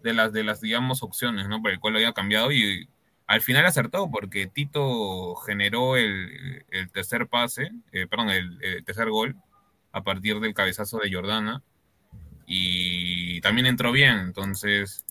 de 0.01 0.13
las, 0.13 0.31
de 0.31 0.43
las 0.43 0.61
digamos, 0.61 1.03
opciones, 1.03 1.49
¿no? 1.49 1.61
Por 1.61 1.71
el 1.71 1.79
cual 1.79 1.93
lo 1.93 1.99
haya 1.99 2.13
cambiado 2.13 2.51
y 2.53 2.87
al 3.27 3.41
final 3.41 3.65
acertó 3.65 4.09
porque 4.09 4.47
Tito 4.47 5.35
generó 5.35 5.97
el, 5.97 6.65
tercer 6.93 7.27
pase, 7.27 7.71
eh, 7.91 8.07
perdón, 8.07 8.29
el, 8.29 8.83
tercer 8.85 9.09
gol 9.09 9.35
a 9.91 10.03
partir 10.03 10.39
del 10.39 10.53
cabezazo 10.53 10.99
de 10.99 11.11
Jordana 11.11 11.63
y 12.47 13.41
también 13.41 13.67
entró 13.67 13.91
bien, 13.91 14.17
entonces 14.19 15.05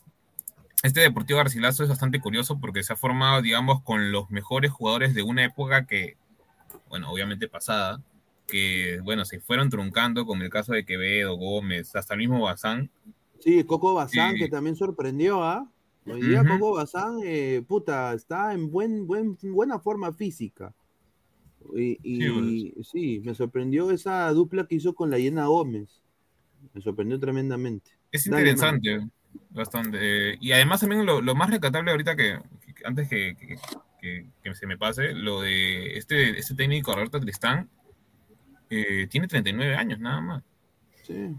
este 0.82 1.00
Deportivo 1.00 1.38
Garcilaso 1.38 1.82
es 1.82 1.90
bastante 1.90 2.20
curioso 2.20 2.58
porque 2.58 2.82
se 2.82 2.94
ha 2.94 2.96
formado, 2.96 3.42
digamos, 3.42 3.82
con 3.82 4.12
los 4.12 4.30
mejores 4.30 4.70
jugadores 4.70 5.14
de 5.14 5.22
una 5.22 5.44
época 5.44 5.86
que, 5.86 6.16
bueno, 6.88 7.10
obviamente 7.10 7.48
pasada, 7.48 8.02
que, 8.46 9.00
bueno, 9.02 9.24
se 9.26 9.40
fueron 9.40 9.68
truncando, 9.68 10.24
como 10.24 10.42
el 10.42 10.50
caso 10.50 10.72
de 10.72 10.86
Quevedo, 10.86 11.36
Gómez, 11.36 11.94
hasta 11.94 12.14
el 12.14 12.20
mismo 12.20 12.40
Bazán. 12.40 12.90
Sí, 13.40 13.62
Coco 13.64 13.94
Bazán, 13.94 14.36
que 14.36 14.48
también 14.48 14.74
sorprendió, 14.74 15.42
¿ah? 15.42 15.70
Hoy 16.06 16.22
día 16.22 16.44
Coco 16.44 16.72
Bazán, 16.72 17.18
eh, 17.24 17.62
puta, 17.66 18.14
está 18.14 18.54
en 18.54 18.70
buen, 18.70 19.06
buen, 19.06 19.36
buena 19.42 19.78
forma 19.78 20.12
física. 20.12 20.74
Y, 21.76 22.72
sí, 22.82 23.20
me 23.22 23.34
sorprendió 23.34 23.90
esa 23.90 24.30
dupla 24.32 24.66
que 24.66 24.76
hizo 24.76 24.94
con 24.94 25.10
la 25.10 25.18
Llena 25.18 25.46
Gómez. 25.46 26.02
Me 26.74 26.80
sorprendió 26.80 27.18
tremendamente. 27.18 27.90
Es 28.12 28.26
interesante. 28.26 29.08
Bastante. 29.50 30.36
Y 30.40 30.52
además 30.52 30.80
también 30.80 31.06
lo, 31.06 31.34
más 31.34 31.50
recatable 31.50 31.90
ahorita 31.90 32.16
que, 32.16 32.38
antes 32.84 33.08
que, 33.08 33.36
se 34.54 34.66
me 34.66 34.76
pase, 34.76 35.12
lo 35.12 35.42
de 35.42 35.98
este, 35.98 36.38
este 36.38 36.54
técnico 36.54 36.94
Roberto 36.94 37.20
Tristán, 37.20 37.68
eh, 38.70 39.06
tiene 39.10 39.26
39 39.26 39.74
años 39.74 39.98
nada 39.98 40.20
más. 40.20 40.42
Sí. 41.02 41.34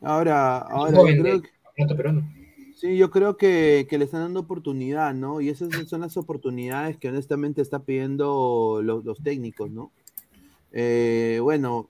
Ahora, 0.00 0.58
ahora 0.58 0.98
yo 0.98 1.22
creo 1.22 1.42
que, 1.42 1.50
sí, 2.76 2.96
yo 2.96 3.10
creo 3.10 3.36
que, 3.36 3.86
le 3.90 4.04
están 4.04 4.20
dando 4.20 4.40
oportunidad, 4.40 5.14
¿no? 5.14 5.40
Y 5.40 5.48
esas 5.48 5.70
son 5.88 6.02
las 6.02 6.16
oportunidades 6.16 6.96
que 6.98 7.08
honestamente 7.08 7.62
está 7.62 7.80
pidiendo 7.80 8.80
los, 8.82 9.18
técnicos, 9.22 9.70
¿no? 9.70 9.90
Eh, 10.72 11.40
bueno, 11.42 11.88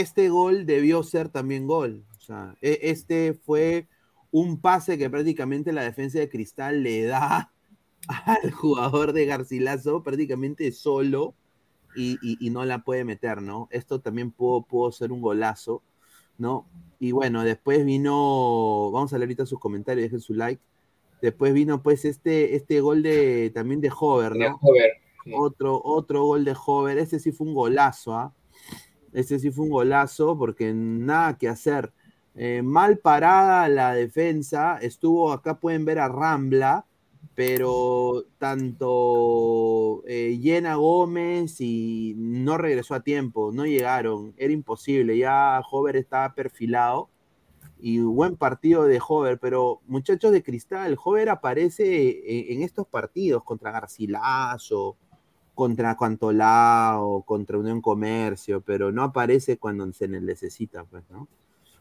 este 0.00 0.28
gol 0.28 0.66
debió 0.66 1.02
ser 1.02 1.28
también 1.28 1.66
gol. 1.66 2.04
O 2.18 2.20
sea, 2.20 2.56
e, 2.60 2.78
este 2.82 3.34
fue 3.34 3.86
un 4.30 4.60
pase 4.60 4.98
que 4.98 5.08
prácticamente 5.10 5.72
la 5.72 5.82
defensa 5.82 6.18
de 6.18 6.28
Cristal 6.28 6.82
le 6.82 7.04
da 7.04 7.52
al 8.08 8.50
jugador 8.50 9.12
de 9.12 9.26
Garcilaso 9.26 10.02
prácticamente 10.02 10.70
solo 10.72 11.34
y, 11.96 12.50
no 12.50 12.64
la 12.64 12.80
puede 12.82 13.04
meter, 13.04 13.40
¿no? 13.40 13.68
Esto 13.70 14.00
también 14.00 14.32
pudo, 14.32 14.90
ser 14.90 15.12
un 15.12 15.20
golazo, 15.20 15.82
¿no? 16.38 16.66
Y 16.98 17.12
bueno, 17.12 17.44
después 17.44 17.84
vino, 17.84 18.90
vamos 18.90 19.12
a 19.12 19.18
leer 19.18 19.28
ahorita 19.28 19.46
sus 19.46 19.60
comentarios, 19.60 20.04
dejen 20.04 20.20
su 20.20 20.34
like. 20.34 20.60
Después 21.22 21.54
vino 21.54 21.82
pues 21.82 22.04
este, 22.04 22.56
este 22.56 22.80
gol 22.80 23.02
de 23.02 23.50
también 23.54 23.80
de 23.80 23.92
Hover, 23.96 24.34
¿no? 24.34 24.58
Otro, 25.36 25.80
otro 25.84 26.24
gol 26.24 26.44
de 26.44 26.56
Hover, 26.66 26.98
ese 26.98 27.20
sí 27.20 27.30
fue 27.30 27.46
un 27.46 27.54
golazo, 27.54 28.14
¿ah? 28.14 28.34
Ese 29.14 29.38
sí 29.38 29.50
fue 29.50 29.64
un 29.64 29.70
golazo 29.70 30.36
porque 30.36 30.72
nada 30.74 31.38
que 31.38 31.48
hacer. 31.48 31.92
Eh, 32.34 32.62
mal 32.62 32.98
parada 32.98 33.68
la 33.68 33.94
defensa, 33.94 34.78
estuvo, 34.82 35.32
acá 35.32 35.60
pueden 35.60 35.84
ver 35.84 36.00
a 36.00 36.08
Rambla, 36.08 36.84
pero 37.34 38.24
tanto 38.38 40.02
eh, 40.06 40.38
Gómez 40.76 41.60
y 41.60 42.14
no 42.16 42.58
regresó 42.58 42.94
a 42.94 43.02
tiempo, 43.02 43.52
no 43.52 43.64
llegaron, 43.66 44.34
era 44.36 44.52
imposible, 44.52 45.16
ya 45.16 45.60
Hover 45.70 45.96
estaba 45.96 46.34
perfilado 46.34 47.08
y 47.78 48.00
buen 48.00 48.36
partido 48.36 48.84
de 48.84 49.00
Hover, 49.06 49.38
pero 49.38 49.80
muchachos 49.86 50.32
de 50.32 50.42
cristal, 50.42 50.96
Hover 51.02 51.28
aparece 51.28 52.52
en, 52.52 52.62
estos 52.62 52.86
partidos 52.86 53.44
contra 53.44 53.72
Garcilaso, 53.72 54.96
contra 55.54 55.96
Cantolao, 55.96 57.22
contra 57.22 57.58
Unión 57.58 57.80
Comercio, 57.80 58.60
pero 58.60 58.92
no 58.92 59.02
aparece 59.02 59.56
cuando 59.58 59.90
se 59.92 60.08
necesita, 60.08 60.84
pues, 60.84 61.04
¿no? 61.10 61.28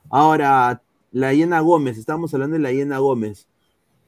Ahora, 0.10 0.82
la 1.12 1.34
Hiena 1.34 1.60
Gómez, 1.60 1.98
estamos 1.98 2.34
hablando 2.34 2.56
de 2.56 2.62
la 2.62 2.72
Hiena 2.72 3.00
Gómez. 3.00 3.48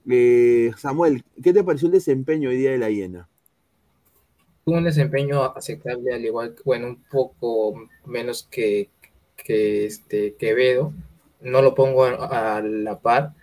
Eh, 0.09 0.71
Samuel, 0.77 1.23
¿qué 1.43 1.53
te 1.53 1.63
pareció 1.63 1.87
el 1.87 1.93
desempeño 1.93 2.49
hoy 2.49 2.57
día 2.57 2.71
de 2.71 2.77
la 2.77 2.89
Hiena? 2.89 3.27
Un 4.65 4.83
desempeño 4.83 5.43
aceptable, 5.43 6.13
al 6.13 6.25
igual 6.25 6.55
que, 6.55 6.63
bueno, 6.63 6.87
un 6.87 7.03
poco 7.03 7.87
menos 8.05 8.47
que, 8.49 8.89
que 9.35 9.85
este 9.85 10.35
Quevedo. 10.35 10.93
No 11.41 11.61
lo 11.61 11.75
pongo 11.75 12.05
a, 12.05 12.61
la 12.61 12.99
par. 12.99 13.33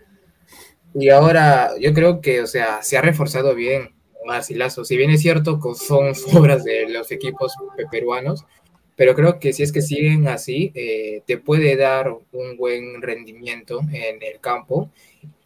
Y 0.94 1.10
ahora 1.10 1.70
yo 1.80 1.94
creo 1.94 2.20
que, 2.20 2.42
o 2.42 2.46
sea, 2.46 2.82
se 2.82 2.98
ha 2.98 3.02
reforzado 3.02 3.54
bien 3.54 3.94
Marcilazo. 4.26 4.84
Si 4.84 4.96
bien 4.96 5.10
es 5.10 5.20
cierto 5.20 5.60
que 5.60 5.74
son 5.74 6.12
obras 6.38 6.64
de 6.64 6.88
los 6.88 7.10
equipos 7.10 7.54
peruanos, 7.90 8.44
pero 8.96 9.14
creo 9.14 9.38
que 9.38 9.52
si 9.52 9.62
es 9.62 9.72
que 9.72 9.82
siguen 9.82 10.28
así, 10.28 10.70
eh, 10.74 11.22
te 11.26 11.38
puede 11.38 11.76
dar 11.76 12.10
un 12.10 12.56
buen 12.56 13.00
rendimiento 13.00 13.80
en 13.90 14.22
el 14.22 14.38
campo, 14.40 14.90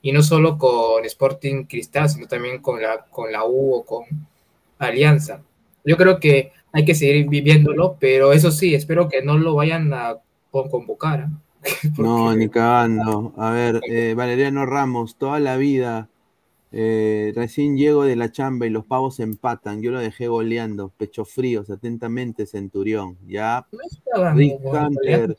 y 0.02 0.12
no 0.12 0.22
solo 0.22 0.58
con 0.58 1.04
Sporting 1.04 1.64
Cristal, 1.64 2.08
sino 2.08 2.26
también 2.26 2.60
con 2.60 2.80
la, 2.80 3.06
con 3.10 3.32
la 3.32 3.44
U 3.44 3.74
o 3.74 3.84
con 3.84 4.04
Alianza. 4.78 5.42
Yo 5.84 5.96
creo 5.96 6.20
que 6.20 6.52
hay 6.72 6.84
que 6.84 6.94
seguir 6.94 7.28
viviéndolo, 7.28 7.96
pero 7.98 8.32
eso 8.32 8.50
sí, 8.50 8.74
espero 8.74 9.08
que 9.08 9.22
no 9.22 9.38
lo 9.38 9.54
vayan 9.54 9.92
a 9.94 10.16
convocar. 10.50 11.28
¿eh? 11.62 11.88
No, 11.98 12.34
ni 12.34 12.48
cagando. 12.48 13.32
A 13.36 13.50
ver, 13.50 13.80
eh, 13.88 14.14
Valeriano 14.14 14.66
Ramos, 14.66 15.16
toda 15.16 15.40
la 15.40 15.56
vida 15.56 16.08
Eh, 16.72 17.32
recién 17.34 17.76
llego 17.76 18.04
de 18.04 18.16
la 18.16 18.30
chamba 18.32 18.66
y 18.66 18.70
los 18.70 18.84
pavos 18.84 19.20
empatan. 19.20 19.82
Yo 19.82 19.90
lo 19.92 20.00
dejé 20.00 20.28
goleando. 20.28 20.90
Pecho 20.98 21.24
fríos, 21.24 21.70
atentamente, 21.70 22.46
Centurión. 22.46 23.16
Ya. 23.26 23.66
Rick 24.34 24.60
Hunter. 24.64 25.36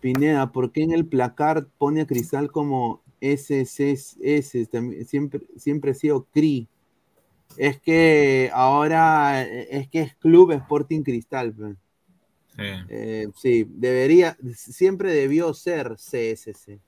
Pineda, 0.00 0.52
¿por 0.52 0.70
qué 0.70 0.82
en 0.82 0.92
el 0.92 1.06
placar 1.06 1.66
pone 1.78 2.02
a 2.02 2.06
Cristal 2.06 2.52
como 2.52 3.02
SSS? 3.20 4.66
También- 4.70 5.04
Siempre, 5.06 5.40
siempre 5.56 5.90
ha 5.90 5.94
sido 5.94 6.26
CRI. 6.32 6.68
Es 7.56 7.80
que 7.80 8.50
ahora 8.52 9.42
es 9.42 9.88
que 9.88 10.02
es 10.02 10.14
Club 10.16 10.52
Sporting 10.52 11.02
Cristal. 11.02 11.54
Sí. 12.54 12.62
Eh, 12.88 13.28
sí, 13.36 13.66
debería, 13.68 14.36
siempre 14.54 15.12
debió 15.12 15.52
ser 15.54 15.96
CSC. 15.96 16.78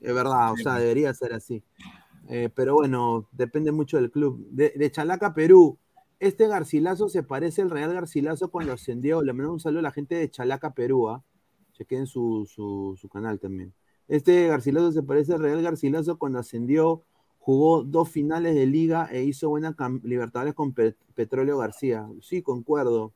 Es 0.00 0.14
verdad, 0.14 0.52
o 0.52 0.56
sea, 0.56 0.76
debería 0.78 1.12
ser 1.14 1.34
así. 1.34 1.62
Eh, 2.34 2.48
pero 2.48 2.72
bueno, 2.72 3.28
depende 3.30 3.72
mucho 3.72 3.98
del 3.98 4.10
club. 4.10 4.46
De, 4.48 4.90
Chalaca, 4.90 5.34
Perú, 5.34 5.76
este 6.18 6.48
Garcilaso 6.48 7.10
se 7.10 7.22
parece 7.22 7.60
al 7.60 7.68
Real 7.68 7.92
Garcilaso 7.92 8.50
cuando 8.50 8.72
ascendió. 8.72 9.20
Le 9.22 9.34
mando 9.34 9.52
un 9.52 9.60
saludo 9.60 9.80
a 9.80 9.82
la 9.82 9.90
gente 9.90 10.14
de 10.14 10.30
Chalaca, 10.30 10.72
Perú. 10.72 11.10
¿ah? 11.10 11.22
Chequen 11.74 12.06
su, 12.06 12.46
su, 12.46 13.08
canal 13.10 13.38
también. 13.38 13.74
Este 14.08 14.46
Garcilaso 14.46 14.92
se 14.92 15.02
parece 15.02 15.34
al 15.34 15.40
Real 15.40 15.60
Garcilaso 15.60 16.18
cuando 16.18 16.38
ascendió, 16.38 17.02
jugó 17.38 17.82
dos 17.82 18.08
finales 18.08 18.54
de 18.54 18.64
liga 18.64 19.10
e 19.12 19.24
hizo 19.24 19.50
buena 19.50 19.76
cam- 19.76 20.00
Libertadores 20.02 20.54
con 20.54 20.72
Pe- 20.72 20.96
Petróleo 21.14 21.58
García. 21.58 22.08
Sí, 22.22 22.40
concuerdo. 22.40 23.12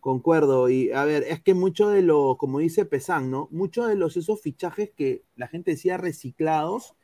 Concuerdo, 0.00 0.68
y 0.68 0.92
a 0.92 1.06
ver, 1.06 1.22
es 1.22 1.40
que 1.40 1.54
mucho 1.54 1.88
de 1.88 2.02
lo, 2.02 2.36
como 2.36 2.58
dice 2.58 2.84
Pesán, 2.84 3.30
¿no? 3.30 3.48
Muchos 3.50 3.88
de 3.88 3.94
los 3.96 4.18
esos 4.18 4.42
fichajes 4.42 4.90
que 4.94 5.24
la 5.36 5.48
gente 5.48 5.70
decía 5.70 5.96
reciclados 5.96 6.94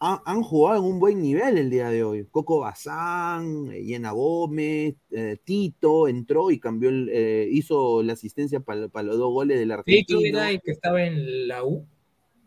han, 0.00 0.18
han 0.24 0.42
jugado 0.42 0.78
en 0.78 0.84
un 0.92 0.98
buen 1.00 1.20
nivel 1.20 1.58
el 1.58 1.70
día 1.70 1.88
de 1.90 2.04
hoy. 2.04 2.26
Coco 2.30 2.60
Bazán, 2.60 3.70
eh, 3.72 3.82
Yena 3.84 4.12
Gómez, 4.12 4.94
eh, 5.10 5.36
Tito 5.44 6.08
entró 6.08 6.50
y 6.50 6.58
cambió, 6.60 6.88
el, 6.90 7.08
eh, 7.12 7.48
hizo 7.50 8.02
la 8.02 8.12
asistencia 8.12 8.60
para 8.60 8.88
los 9.02 9.18
dos 9.18 9.32
goles 9.32 9.58
del 9.58 9.68
Tito 9.68 9.78
argentino. 9.80 10.20
era 10.38 10.50
el 10.50 10.60
que 10.60 10.70
estaba 10.72 11.02
en 11.02 11.48
la 11.48 11.64
U. 11.64 11.84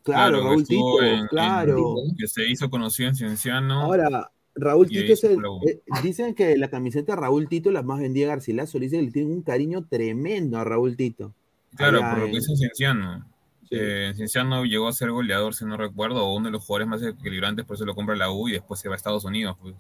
Claro, 0.04 0.40
que 0.40 0.44
Raúl 0.46 0.66
Tito, 0.68 1.04
en- 1.04 1.20
en- 1.20 1.28
claro. 1.28 1.96
que 2.18 2.28
se 2.28 2.50
hizo 2.50 2.70
conocido 2.70 3.10
en 3.10 3.16
Cienciano. 3.16 3.82
Ahora, 3.82 4.32
Raúl 4.56 4.88
Tito 4.88 5.14
es 5.14 5.20
se 5.20 5.34
el, 5.34 5.40
eh, 5.68 5.80
dicen 6.02 6.34
que 6.34 6.58
la 6.58 6.70
camiseta 6.70 7.14
de 7.16 7.22
Raúl 7.22 7.48
Tito 7.48 7.70
la 7.72 7.84
más 7.84 8.00
vendida 8.00 8.26
de 8.26 8.30
Garcilaso, 8.32 8.80
dicen 8.80 9.00
que 9.02 9.06
le 9.06 9.12
tienen 9.12 9.32
un 9.34 9.42
cariño 9.44 9.86
tremendo 9.88 10.58
a 10.58 10.64
Raúl 10.64 10.98
Tito. 10.98 11.34
Claro, 11.76 12.00
Allá 12.00 12.10
por 12.10 12.20
lo 12.20 12.26
en- 12.26 12.32
que 12.32 12.38
hizo 12.40 12.56
Cienciano. 12.56 13.26
Sí. 13.72 13.78
Eh, 13.80 14.12
Cienciano 14.16 14.66
llegó 14.66 14.90
a 14.90 14.94
ser 14.94 15.12
goleador, 15.12 15.56
si 15.56 15.64
no 15.66 15.78
recuerdo, 15.78 16.26
o 16.26 16.36
uno 16.36 16.48
de 16.48 16.52
los 16.52 16.64
jugadores 16.66 16.88
más 16.90 17.02
equilibrantes, 17.04 17.66
por 17.66 17.76
eso 17.78 17.86
lo 17.86 17.96
compra 17.96 18.16
la 18.18 18.30
U 18.30 18.50
y 18.50 18.52
después 18.52 18.80
se 18.82 18.90
va 18.90 18.96
a 18.96 18.98
Estados 18.98 19.24
Unidos, 19.24 19.58
pues, 19.62 19.76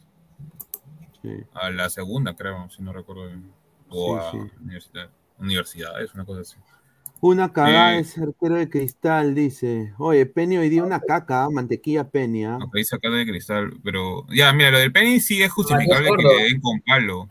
Sí. 1.21 1.29
a 1.53 1.69
la 1.69 1.89
segunda, 1.89 2.33
creo, 2.35 2.67
si 2.69 2.81
no 2.81 2.93
recuerdo 2.93 3.27
bien. 3.27 3.51
O 3.89 4.17
Sí, 4.17 4.25
a 4.25 4.31
sí. 4.31 4.51
universidad, 4.61 5.09
universidades, 5.37 6.13
una 6.15 6.25
cosa 6.25 6.41
así. 6.41 6.55
Una 7.19 7.53
cagada 7.53 7.97
Eh, 7.97 7.99
es 7.99 8.17
arquero 8.17 8.55
de 8.55 8.67
cristal, 8.69 9.35
dice. 9.35 9.93
Oye, 9.99 10.25
Penny 10.25 10.57
hoy 10.57 10.69
día 10.69 10.83
una 10.83 10.99
caca, 10.99 11.43
¿ah? 11.43 11.49
mantequilla 11.51 12.09
Penny. 12.09 12.45
¿ah? 12.45 12.57
Que 12.73 12.79
dice 12.79 12.95
acá 12.95 13.09
de 13.11 13.25
cristal, 13.27 13.73
pero 13.83 14.25
ya, 14.33 14.51
mira, 14.53 14.71
lo 14.71 14.79
del 14.79 14.91
Penny 14.91 15.19
sí 15.19 15.43
es 15.43 15.51
justificable 15.51 16.09
que 16.17 16.23
le 16.23 16.43
den 16.45 16.61
con 16.61 16.79
palo. 16.81 17.27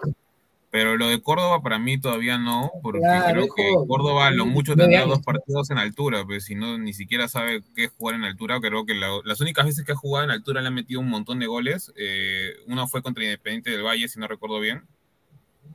Pero 0.71 0.97
lo 0.97 1.09
de 1.09 1.21
Córdoba 1.21 1.63
para 1.63 1.81
mí 1.81 2.01
todavía 2.01 2.39
no, 2.39 2.71
porque 2.83 3.01
Claro, 3.01 3.33
creo 3.33 3.45
hijo, 3.47 3.55
que 3.57 3.89
Córdoba 3.89 4.31
lo 4.31 4.47
mucho 4.47 4.77
tendrá 4.77 5.05
dos 5.05 5.21
partidos 5.23 5.69
en 5.71 5.79
altura, 5.79 6.25
pues 6.25 6.45
si 6.45 6.55
no 6.55 6.79
ni 6.79 6.93
siquiera 6.93 7.27
sabe 7.27 7.63
qué 7.75 7.85
es 7.85 7.91
jugar 7.99 8.15
en 8.15 8.25
altura, 8.25 8.61
creo 8.61 8.87
que 8.87 8.95
la- 8.95 9.21
las 9.25 9.41
únicas 9.41 9.67
veces 9.67 9.85
que 9.85 9.93
ha 9.93 9.97
jugado 9.97 10.25
en 10.27 10.31
altura 10.31 10.61
le 10.61 10.69
han 10.69 10.75
metido 10.75 11.01
un 11.01 11.09
montón 11.11 11.41
de 11.41 11.47
goles. 11.47 11.93
eh, 11.97 12.53
uno 12.69 12.87
fue 12.87 13.03
contra 13.03 13.25
Independiente 13.25 13.71
del 13.71 13.83
Valle, 13.83 14.09
si 14.09 14.21
no 14.21 14.29
recuerdo 14.29 14.61
bien. 14.61 14.87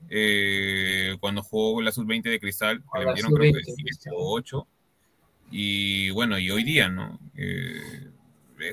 eh, 0.10 1.18
cuando 1.20 1.42
jugó 1.44 1.82
la 1.82 1.92
sub-20 1.92 2.30
de 2.30 2.40
Cristal, 2.40 2.84
que 2.94 3.00
le 3.00 3.06
metieron 3.08 3.34
creo 3.34 3.54
que 3.54 3.64
sub-20, 3.64 3.74
7 3.76 4.10
o 4.16 4.32
8. 4.34 4.68
Y 5.52 6.10
bueno, 6.12 6.38
y 6.40 6.50
hoy 6.52 6.64
día, 6.64 6.90
¿no? 6.90 7.20
Eh, 7.36 8.12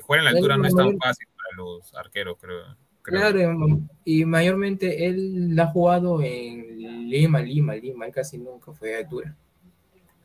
jugar 0.01 0.19
en 0.19 0.25
la 0.25 0.31
altura 0.31 0.57
no 0.57 0.65
es 0.67 0.75
tan 0.75 0.85
fácil 0.99 1.27
para 1.35 1.57
los 1.57 1.93
arqueros, 1.95 2.37
creo. 2.39 2.75
Creo. 3.03 3.19
Claro, 3.21 3.79
y 4.05 4.25
mayormente 4.25 5.05
él 5.05 5.55
ha 5.59 5.67
jugado 5.67 6.21
en 6.23 7.09
Lima, 7.09 7.39
Lima, 7.41 7.75
Lima. 7.75 8.05
Él 8.07 8.11
casi 8.11 8.37
nunca 8.39 8.73
fue 8.73 8.89
de 8.89 8.95
altura. 8.97 9.35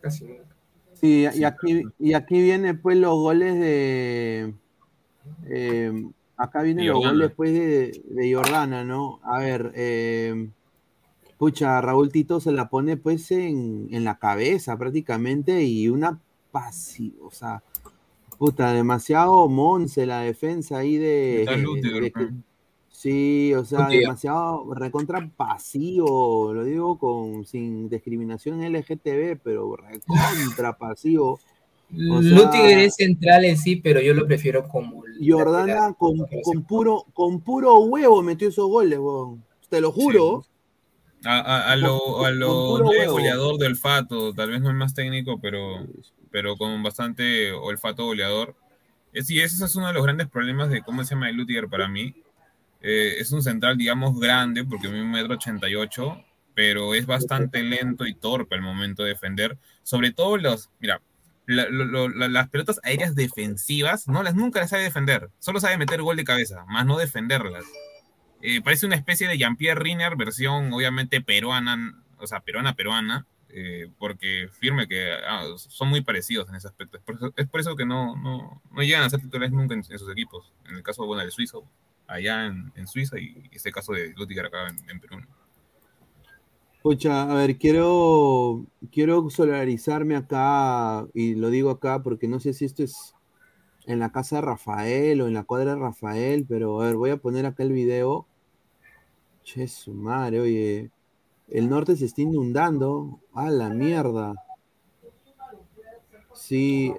Casi 0.01 0.25
nunca. 0.25 0.57
Sí, 0.95 1.27
y 1.35 1.45
aquí, 1.45 1.83
y 1.99 2.15
aquí 2.15 2.41
vienen 2.43 2.81
pues 2.81 2.97
los 2.97 3.13
goles 3.15 3.55
de. 3.61 4.55
eh, 5.49 5.93
acá 6.37 6.63
vienen 6.63 6.85
De 6.87 6.89
los 6.89 6.97
Jordana. 6.99 7.13
goles 7.19 7.33
pues 7.37 7.53
de, 7.53 8.03
de 8.09 8.35
Jordana, 8.35 8.85
¿no? 8.85 9.21
A 9.23 9.39
ver, 9.41 9.73
eh, 9.77 10.49
pucha, 11.37 11.81
Raúl 11.81 12.11
Tito 12.11 12.41
se 12.41 12.51
la 12.53 12.69
pone 12.69 12.97
pues 12.97 13.31
en, 13.31 13.89
en 13.93 14.03
la 14.05 14.19
cabeza 14.19 14.77
prácticamente 14.77 15.63
y 15.65 15.89
una 15.89 16.21
pasi, 16.51 17.15
o 17.23 17.31
sea, 17.31 17.63
puta, 18.39 18.73
demasiado 18.73 19.49
monce 19.49 20.05
la 20.07 20.21
defensa 20.23 20.79
ahí 20.79 20.97
de. 20.97 21.45
De- 21.47 22.11
pues. 22.13 22.29
Sí, 23.01 23.55
o 23.55 23.65
sea, 23.65 23.79
demasiado 24.01 24.75
recontra 24.75 25.31
pasivo, 25.37 26.53
lo 26.53 26.65
digo 26.65 26.99
con 26.99 27.47
sin 27.47 27.89
discriminación 27.89 28.61
LGTB, 28.65 29.39
pero 29.41 29.77
recontra 29.77 30.77
pasivo. 30.77 31.39
O 32.11 32.21
sea- 32.23 32.31
Lutiger 32.33 32.79
es 32.81 32.97
central 32.97 33.45
en 33.45 33.57
sí, 33.57 33.77
pero 33.77 34.01
yo 34.01 34.15
lo 34.15 34.27
prefiero 34.27 34.67
como. 34.67 35.05
Jordana 35.25 35.59
lateral. 35.67 35.97
con, 35.97 36.19
con 36.43 36.65
puro, 36.65 37.05
con 37.15 37.41
puro 37.41 37.79
huevo 37.83 38.21
metió 38.23 38.49
esos 38.49 38.67
goles, 38.67 38.99
weón. 38.99 39.45
Te 39.69 39.81
lo 39.81 39.93
juro. 39.93 40.45
A, 41.25 41.39
a- 41.39 41.71
a 41.73 41.77
lo, 41.77 42.25
a 42.25 42.33
lo 42.33 42.79
no 42.81 42.85
goleador 43.13 43.59
de 43.59 43.67
olfato, 43.67 44.35
tal 44.35 44.51
vez 44.51 44.61
no 44.61 44.71
es 44.71 44.75
más 44.77 44.93
técnico, 44.95 45.39
pero, 45.41 45.87
pero 46.33 46.57
con 46.57 46.83
bastante 46.83 47.53
olfato 47.53 48.07
goleador. 48.07 48.57
Es, 49.13 49.31
y 49.31 49.39
ese 49.41 49.65
es 49.65 49.77
uno 49.77 49.87
de 49.87 49.93
los 49.93 50.03
grandes 50.03 50.27
problemas 50.29 50.69
de 50.69 50.83
cómo 50.83 51.05
se 51.05 51.15
llama 51.15 51.31
el 51.31 51.37
Lutiger 51.37 51.69
para 51.69 51.87
mí. 51.89 52.13
Eh, 52.81 53.17
es 53.19 53.33
un 53.33 53.43
central, 53.43 53.77
digamos, 53.77 54.19
grande, 54.19 54.65
porque 54.65 54.89
mide 54.89 55.03
un 55.03 55.11
metro 55.11 55.35
ochenta 55.35 55.69
y 55.69 55.75
ocho, 55.75 56.25
pero 56.55 56.95
es 56.95 57.07
bastante 57.07 57.63
lento 57.63 58.07
y 58.07 58.15
torpe 58.15 58.55
al 58.55 58.63
momento 58.63 59.03
de 59.03 59.11
defender. 59.11 59.59
Sobre 59.83 60.13
todo 60.13 60.37
los, 60.37 60.71
mira, 60.81 61.01
las 61.47 62.49
pelotas 62.51 62.81
aéreas 62.83 63.15
defensivas, 63.15 64.07
no 64.07 64.23
las 64.23 64.35
nunca 64.35 64.61
las 64.61 64.71
sabe 64.71 64.83
defender, 64.83 65.31
solo 65.39 65.61
sabe 65.61 65.79
meter 65.79 66.03
gol 66.03 66.17
de 66.17 66.25
cabeza, 66.25 66.65
más 66.67 66.85
no 66.85 66.99
defenderlas. 66.99 67.65
Eh, 68.43 68.61
parece 68.63 68.87
una 68.87 68.97
especie 68.97 69.27
de 69.27 69.39
Jean-Pierre 69.39 69.81
Riner, 69.81 70.17
versión 70.17 70.73
obviamente 70.73 71.21
peruana, 71.21 72.05
o 72.19 72.27
sea, 72.27 72.41
peruana, 72.41 72.75
peruana, 72.75 73.27
eh, 73.49 73.89
porque 73.99 74.49
firme 74.53 74.87
que 74.87 75.11
ah, 75.27 75.45
son 75.57 75.89
muy 75.89 76.03
parecidos 76.03 76.49
en 76.49 76.57
ese 76.57 76.69
aspecto. 76.69 76.99
Es 76.99 77.03
por 77.03 77.17
eso, 77.17 77.33
es 77.37 77.49
por 77.49 77.77
que 77.77 77.87
no, 77.87 78.15
no, 78.17 78.63
no 78.71 78.83
llegan 78.83 79.03
a 79.03 79.11
ser 79.11 79.21
titulares 79.21 79.53
nunca 79.53 79.75
en, 79.75 79.83
sus 79.83 80.11
equipos. 80.13 80.53
En 80.69 80.77
el 80.77 80.83
caso 80.83 81.07
bueno, 81.07 81.23
del 81.23 81.33
suizo, 81.33 81.65
allá 82.09 82.47
en, 82.47 82.73
en 82.75 82.87
Suiza, 82.89 83.19
y 83.19 83.49
este 83.53 83.71
caso 83.71 83.93
de 83.93 84.13
Lutiger 84.17 84.47
acá 84.47 84.69
en, 84.69 84.91
en 84.91 85.01
Perú. 85.01 85.17
Pucha, 86.83 87.31
a 87.31 87.35
ver, 87.35 87.59
quiero, 87.59 88.65
quiero 88.91 89.31
solidarizarme 89.31 90.17
acá, 90.17 91.07
y 91.15 91.35
lo 91.37 91.51
digo 91.51 91.71
acá 91.71 92.03
porque 92.03 92.27
no 92.27 92.41
sé 92.41 92.53
si 92.53 92.65
esto 92.65 92.83
es 92.83 93.15
en 93.87 94.01
la 94.01 94.11
casa 94.11 94.37
de 94.37 94.43
Rafael 94.43 95.21
o 95.21 95.29
en 95.29 95.35
la 95.35 95.45
cuadra 95.45 95.75
de 95.75 95.81
Rafael, 95.81 96.45
pero 96.49 96.81
a 96.81 96.87
ver, 96.87 96.97
voy 96.97 97.11
a 97.11 97.17
poner 97.19 97.47
acá 97.47 97.63
el 97.63 97.73
video. 97.73 98.27
Che, 99.45 99.67
su 99.69 99.95
madre, 99.95 100.41
oye, 100.41 100.91
el 101.49 101.69
norte 101.69 101.97
se 101.97 102.05
está 102.05 102.21
inundando. 102.21 103.21
A 103.33 103.51
la 103.51 103.71
mierda. 103.71 104.35
Sí, 106.35 106.93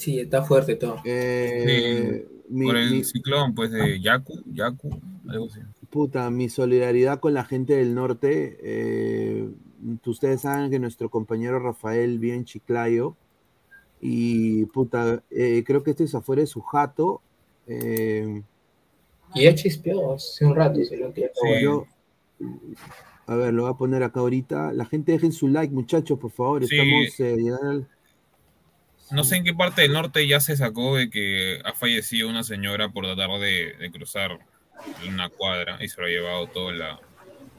Sí, 0.00 0.18
está 0.18 0.42
fuerte 0.42 0.76
todo. 0.76 0.96
eh, 1.04 2.26
mi- 2.50 2.66
Por 2.66 2.76
el 2.76 2.90
mi- 2.90 3.04
ciclón, 3.04 3.54
pues, 3.54 3.70
de 3.70 4.00
Yaku, 4.00 4.42
Yaku, 4.52 4.90
algo 5.28 5.46
así. 5.46 5.60
Puta, 5.88 6.28
mi 6.30 6.48
solidaridad 6.48 7.20
con 7.20 7.32
la 7.34 7.44
gente 7.44 7.74
del 7.76 7.94
norte. 7.94 8.58
eh, 8.62 9.48
ustedes 10.04 10.42
saben 10.42 10.70
que 10.70 10.78
nuestro 10.78 11.08
compañero 11.08 11.58
Rafael 11.58 12.18
vive 12.18 12.36
en 12.36 12.44
Chiclayo. 12.44 13.16
Y 14.00 14.64
puta, 14.66 15.22
eh, 15.30 15.62
creo 15.66 15.82
que 15.82 15.90
este 15.90 16.04
es 16.04 16.14
afuera 16.14 16.40
de 16.40 16.46
su 16.46 16.60
jato. 16.60 17.22
eh, 17.66 18.42
Y 19.34 19.44
ya 19.44 19.54
chispeó 19.54 20.14
hace 20.14 20.44
un 20.44 20.56
rato. 20.56 20.82
se 20.84 20.96
lo 20.96 21.12
que- 21.14 21.30
Sí. 21.34 21.62
yo- 21.62 21.86
a 23.26 23.36
ver, 23.36 23.54
lo 23.54 23.62
voy 23.62 23.70
a 23.70 23.76
poner 23.76 24.02
acá 24.02 24.20
ahorita. 24.20 24.72
La 24.72 24.84
gente 24.86 25.12
dejen 25.12 25.30
su 25.32 25.46
like, 25.48 25.72
muchachos, 25.72 26.18
por 26.18 26.30
favor. 26.32 26.66
Sí. 26.66 26.74
Estamos 26.76 27.20
eh, 27.20 27.36
llegando 27.36 27.70
al- 27.70 27.88
No 29.12 29.24
sé 29.24 29.36
en 29.36 29.44
qué 29.44 29.54
parte 29.54 29.82
del 29.82 29.92
norte 29.92 30.26
ya 30.26 30.40
se 30.40 30.56
sacó 30.56 30.96
de 30.96 31.10
que 31.10 31.60
ha 31.64 31.72
fallecido 31.72 32.28
una 32.28 32.44
señora 32.44 32.90
por 32.90 33.04
tratar 33.04 33.30
de, 33.40 33.74
de 33.78 33.90
cruzar 33.90 34.38
una 35.06 35.28
cuadra 35.28 35.78
y 35.80 35.88
se 35.88 36.00
lo 36.00 36.06
ha 36.06 36.10
llevado 36.10 36.46
toda 36.46 36.72
la... 36.72 37.00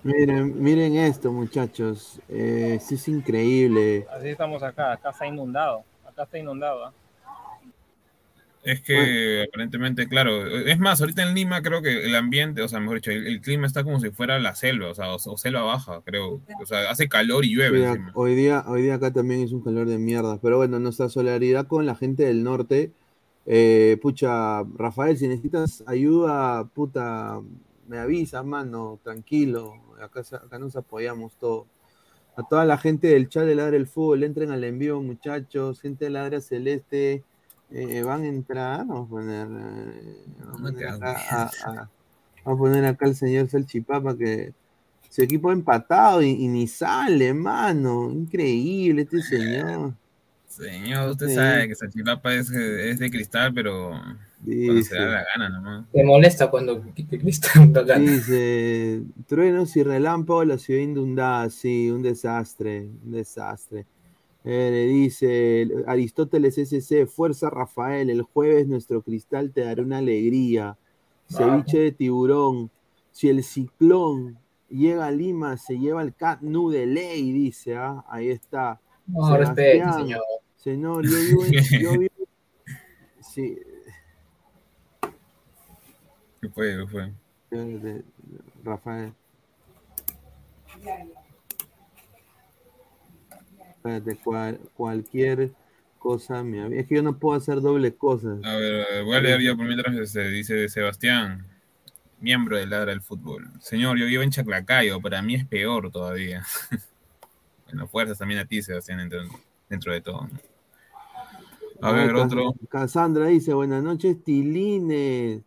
Miren, 0.03 0.61
miren 0.61 0.95
esto, 0.95 1.31
muchachos. 1.31 2.19
Eh, 2.27 2.79
sí 2.81 2.95
es 2.95 3.07
increíble. 3.07 4.07
Así 4.11 4.29
estamos 4.29 4.63
acá, 4.63 4.93
acá 4.93 5.11
está 5.11 5.27
inundado, 5.27 5.83
acá 6.05 6.23
está 6.23 6.39
inundado. 6.39 6.85
¿ah? 6.85 6.93
Es 8.63 8.81
que 8.81 9.45
aparentemente, 9.47 10.07
claro, 10.07 10.45
es 10.45 10.77
más, 10.77 11.01
ahorita 11.01 11.23
en 11.23 11.33
Lima 11.33 11.63
creo 11.63 11.81
que 11.81 12.05
el 12.05 12.15
ambiente, 12.15 12.61
o 12.61 12.67
sea, 12.67 12.79
mejor 12.79 12.97
dicho, 12.97 13.09
el, 13.09 13.41
clima 13.41 13.65
está 13.65 13.83
como 13.83 13.99
si 13.99 14.11
fuera 14.11 14.37
la 14.37 14.53
selva, 14.53 14.89
o 14.89 14.93
sea, 14.93 15.13
o, 15.13 15.37
selva 15.37 15.63
baja, 15.63 16.01
creo. 16.05 16.41
O 16.61 16.65
sea, 16.65 16.91
hace 16.91 17.09
calor 17.09 17.43
y 17.43 17.55
llueve. 17.55 17.99
hoy 18.13 18.35
día, 18.35 18.63
hoy 18.67 18.83
día 18.83 18.95
acá 18.95 19.11
también 19.11 19.41
es 19.41 19.51
un 19.51 19.63
calor 19.63 19.87
de 19.87 19.97
mierda, 19.97 20.37
pero 20.39 20.57
bueno, 20.57 20.79
nuestra 20.79 21.09
solidaridad 21.09 21.65
con 21.65 21.85
la 21.85 21.95
gente 21.95 22.23
del 22.23 22.43
norte. 22.43 22.91
Eh, 23.47 23.97
pucha, 23.99 24.63
Rafael, 24.75 25.17
si 25.17 25.27
necesitas 25.27 25.83
ayuda, 25.87 26.65
puta, 26.65 27.41
me 27.87 27.97
avisas, 27.97 28.45
mano, 28.45 28.99
tranquilo. 29.03 29.73
Acá, 29.99 30.21
acá 30.37 30.59
nos 30.59 30.75
apoyamos 30.75 31.35
todos. 31.37 31.65
A 32.35 32.43
toda 32.47 32.63
la 32.65 32.77
gente 32.77 33.07
del 33.07 33.27
chat 33.27 33.45
de 33.45 33.55
Ladra 33.55 33.75
el 33.75 33.87
Fútbol, 33.87 34.23
entren 34.23 34.51
al 34.51 34.63
envío, 34.63 35.01
muchachos. 35.01 35.81
Gente 35.81 36.05
de 36.05 36.11
Ladra 36.11 36.41
Celeste, 36.41 37.23
eh, 37.71 38.03
van 38.03 38.23
a 38.23 38.27
entrar. 38.27 38.85
Vamos 38.85 39.07
a 39.07 39.09
poner, 39.09 39.47
eh, 39.47 40.25
vamos, 40.39 40.71
a 40.71 40.73
poner 40.73 40.87
acá, 40.87 41.51
a, 42.45 42.55
poner 42.55 42.85
acá 42.85 43.05
al 43.05 43.15
señor 43.15 43.49
Salchipapa 43.49 44.17
que 44.17 44.53
su 45.09 45.21
equipo 45.21 45.51
empatado 45.51 46.21
y, 46.21 46.47
ni 46.47 46.67
sale, 46.67 47.33
mano. 47.33 48.11
Increíble 48.11 49.03
este 49.03 49.21
señor. 49.21 49.93
Señor, 50.47 51.11
usted 51.11 51.29
sabe 51.29 51.67
que 51.69 51.75
Salchipapa 51.75 52.33
es, 52.33 52.49
es 52.51 52.99
de 52.99 53.09
cristal, 53.09 53.53
pero 53.53 53.91
cuando 54.43 54.83
se 54.83 54.95
da 54.95 55.05
la 55.05 55.25
gana 55.33 55.49
nomás. 55.49 55.85
Te 55.91 56.03
molesta 56.03 56.49
cuando 56.49 56.81
Cristal 56.81 57.71
gana. 57.71 58.11
Dice, 58.11 59.01
truenos 59.27 59.75
y 59.75 59.83
relámpagos, 59.83 60.47
la 60.47 60.57
ciudad 60.57 60.81
inundada, 60.81 61.49
sí, 61.49 61.91
un 61.91 62.01
desastre, 62.01 62.89
un 63.03 63.11
desastre. 63.11 63.85
Eh, 64.43 64.69
le 64.71 64.85
dice 64.87 65.67
Aristóteles 65.85 66.57
SC, 66.57 67.05
Fuerza 67.05 67.49
Rafael, 67.49 68.09
el 68.09 68.23
jueves 68.23 68.67
nuestro 68.67 69.01
cristal 69.01 69.51
te 69.51 69.61
dará 69.61 69.83
una 69.83 69.99
alegría. 69.99 70.77
Ceviche 71.29 71.79
de 71.79 71.91
tiburón, 71.91 72.71
si 73.11 73.29
el 73.29 73.43
ciclón 73.43 74.37
llega 74.69 75.05
a 75.05 75.11
Lima, 75.11 75.57
se 75.57 75.77
lleva 75.77 76.01
el 76.01 76.13
cat 76.13 76.41
nu 76.41 76.69
de 76.69 76.85
ley, 76.85 77.31
dice, 77.31 77.75
¿ah? 77.75 78.03
ahí 78.09 78.29
está. 78.29 78.81
No, 79.07 79.37
respeto, 79.37 79.93
señor. 79.93 80.21
Señor, 80.57 81.05
yo 81.07 81.17
vivo 81.17 81.45
en, 81.45 81.53
yo 81.79 81.91
vivo, 81.99 82.27
sí, 83.21 83.57
¿Qué 86.41 86.49
fue? 86.49 86.75
¿Qué 86.75 86.87
fue? 86.87 88.03
Rafael. 88.63 89.13
Espérate, 93.83 94.19
cualquier 94.75 95.51
cosa 95.97 96.43
me 96.43 96.79
Es 96.79 96.87
que 96.87 96.95
yo 96.95 97.03
no 97.03 97.17
puedo 97.17 97.35
hacer 97.35 97.61
doble 97.61 97.95
cosas. 97.95 98.39
A 98.43 98.55
ver, 98.55 99.03
voy 99.03 99.15
a 99.15 99.21
leer 99.21 99.41
yo 99.41 99.57
por 99.57 99.65
mientras 99.65 99.95
se 99.95 100.03
este, 100.03 100.27
dice 100.29 100.69
Sebastián, 100.69 101.47
miembro 102.19 102.57
de 102.57 102.67
Ladra 102.67 102.91
del 102.91 103.01
Fútbol. 103.01 103.49
Señor, 103.59 103.97
yo 103.97 104.05
vivo 104.05 104.21
en 104.21 104.29
Chaclacayo, 104.29 105.01
para 105.01 105.23
mí 105.23 105.33
es 105.33 105.47
peor 105.47 105.91
todavía. 105.91 106.43
bueno, 107.65 107.87
fuerzas 107.87 108.19
también 108.19 108.39
a 108.39 108.45
ti, 108.45 108.61
Sebastián, 108.61 108.99
dentro, 108.99 109.21
dentro 109.67 109.93
de 109.93 110.01
todo. 110.01 110.29
A 111.81 111.91
ver, 111.91 112.13
otro. 112.13 112.53
Cassandra 112.69 113.25
dice, 113.25 113.55
buenas 113.55 113.81
noches, 113.81 114.23
Tilines. 114.23 115.41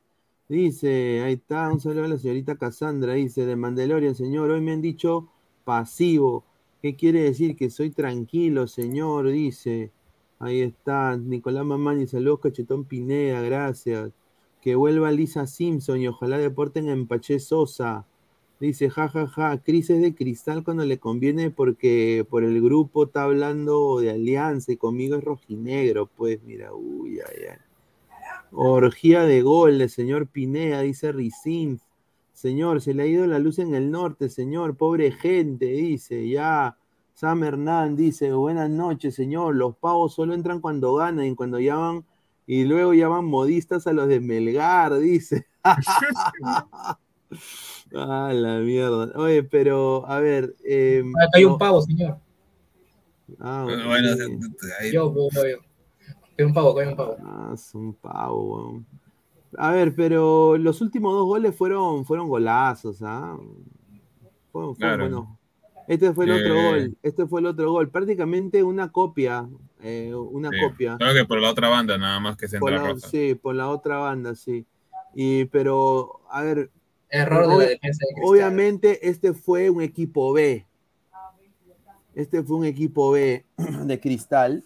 Dice, 0.49 1.23
ahí 1.23 1.35
está, 1.35 1.71
un 1.73 1.81
saludo 1.81 2.05
a 2.05 2.09
la 2.09 2.19
señorita 2.19 2.57
Cassandra, 2.57 3.15
dice, 3.15 3.47
de 3.47 3.55
Mandalorian, 3.55 4.17
señor, 4.17 4.51
hoy 4.51 4.61
me 4.61 4.73
han 4.73 4.83
dicho 4.83 5.31
pasivo. 5.65 6.45
¿Qué 6.85 6.97
quiere 6.97 7.23
decir? 7.23 7.57
Que 7.57 7.71
soy 7.71 7.89
tranquilo, 7.89 8.67
señor, 8.67 9.31
dice. 9.31 9.91
Ahí 10.39 10.61
está, 10.61 11.17
Nicolás 11.17 11.65
Mamani, 11.65 12.07
saludos, 12.07 12.41
Cachetón 12.41 12.85
Pineda, 12.85 13.41
gracias. 13.41 14.11
Que 14.61 14.75
vuelva 14.75 15.11
Lisa 15.11 15.47
Simpson 15.47 16.03
y 16.03 16.09
ojalá 16.09 16.37
deporten 16.37 16.91
en 16.91 17.07
Pache 17.07 17.41
Sosa. 17.41 18.05
Dice, 18.61 18.91
jajaja, 18.91 19.29
ja, 19.29 19.51
ja, 19.53 19.63
crisis 19.63 19.99
de 19.99 20.15
cristal 20.15 20.63
cuando 20.63 20.85
le 20.85 20.99
conviene 20.99 21.51
porque 21.51 22.27
por 22.29 22.45
el 22.45 22.61
grupo 22.61 23.05
está 23.05 23.23
hablando 23.23 24.01
de 24.01 24.11
alianza 24.11 24.71
y 24.71 24.77
conmigo 24.77 25.17
es 25.17 25.25
rojinegro. 25.25 26.11
Pues 26.15 26.43
mira, 26.43 26.75
uy, 26.75 27.19
ay, 27.27 27.45
ay. 27.51 27.59
Orgía 28.53 29.23
de 29.23 29.41
goles, 29.41 29.95
señor 29.95 30.27
Pinea, 30.27 30.83
dice 30.83 31.13
Ricin. 31.13 31.81
Señor, 32.35 32.83
se 32.83 32.93
le 32.95 33.05
ha 33.05 33.07
ido 33.07 33.27
la 33.27 33.39
luz 33.39 33.59
en 33.61 33.75
el 33.75 33.91
norte, 33.91 34.29
señor. 34.29 34.77
Pobre 34.77 35.13
gente, 35.13 35.67
dice. 35.67 36.29
Ya. 36.29 36.77
Sam 37.15 37.45
Hernán 37.45 37.95
dice, 37.95 38.33
buenas 38.33 38.69
noches, 38.69 39.15
señor. 39.15 39.55
Los 39.55 39.77
pavos 39.77 40.15
solo 40.15 40.35
entran 40.35 40.61
cuando 40.61 40.95
ganan 40.97 41.25
y 41.27 41.35
cuando 41.37 41.61
llaman 41.61 42.05
y 42.47 42.65
luego 42.65 42.93
llaman 42.93 43.25
modistas 43.25 43.87
a 43.87 43.93
los 43.93 44.09
de 44.09 44.21
Melgar, 44.21 44.99
dice. 44.99 45.47
ah, 45.63 46.99
la 48.35 48.59
mierda. 48.59 49.13
Oye, 49.17 49.45
pero, 49.45 50.05
a 50.07 50.19
ver. 50.19 50.57
Eh, 50.65 51.05
hay 51.33 51.45
un 51.45 51.57
pavo, 51.57 51.81
señor. 51.83 52.19
Ah, 53.39 53.65
bueno, 53.65 54.17
yo, 54.93 55.15
yo, 55.15 55.15
es 56.37 56.47
un 56.47 56.53
pavo, 56.53 56.81
es 56.81 56.89
un 56.89 56.97
pavo. 56.97 57.17
Ah, 57.21 57.53
es 57.55 57.75
un 57.75 57.95
pavo, 57.95 58.83
A 59.59 59.71
ver, 59.73 59.95
pero 59.95 60.57
los 60.57 60.81
últimos 60.81 61.13
dos 61.13 61.25
goles 61.25 61.55
fueron, 61.55 62.05
fueron 62.05 62.29
golazos, 62.29 63.03
¿ah? 63.03 63.37
Fueron, 64.53 64.75
bueno. 64.79 65.39
Este 65.87 66.13
fue 66.13 66.25
el 66.25 66.33
otro 66.33 66.55
gol. 66.55 66.97
Este 67.03 67.27
fue 67.27 67.41
el 67.41 67.47
otro 67.47 67.73
gol. 67.73 67.91
Prácticamente 67.91 68.63
una 68.63 68.91
copia. 68.91 69.47
Eh, 69.83 70.15
una 70.15 70.51
copia. 70.63 70.97
Creo 70.99 71.15
que 71.15 71.25
por 71.25 71.41
la 71.41 71.51
otra 71.51 71.69
banda, 71.69 71.99
nada 71.99 72.21
más 72.21 72.37
que 72.37 72.49
se 72.49 72.59
la, 72.59 72.97
Sí, 72.97 73.35
por 73.35 73.55
la 73.55 73.69
otra 73.69 73.99
banda, 73.99 74.35
sí. 74.35 74.67
Y, 75.15 75.45
pero, 75.47 76.21
a 76.31 76.43
ver. 76.43 76.71
Error 77.11 77.47
de 77.49 77.57
la 77.57 77.65
defensa 77.65 78.05
de 78.17 78.23
Obviamente, 78.27 79.09
este 79.09 79.35
fue 79.35 79.71
un 79.71 79.83
equipo 79.83 80.33
B. 80.33 80.67
Este 82.15 82.43
fue 82.43 82.57
un 82.57 82.65
equipo 82.65 83.11
B 83.11 83.45
de 83.85 84.01
Cristal. 84.01 84.65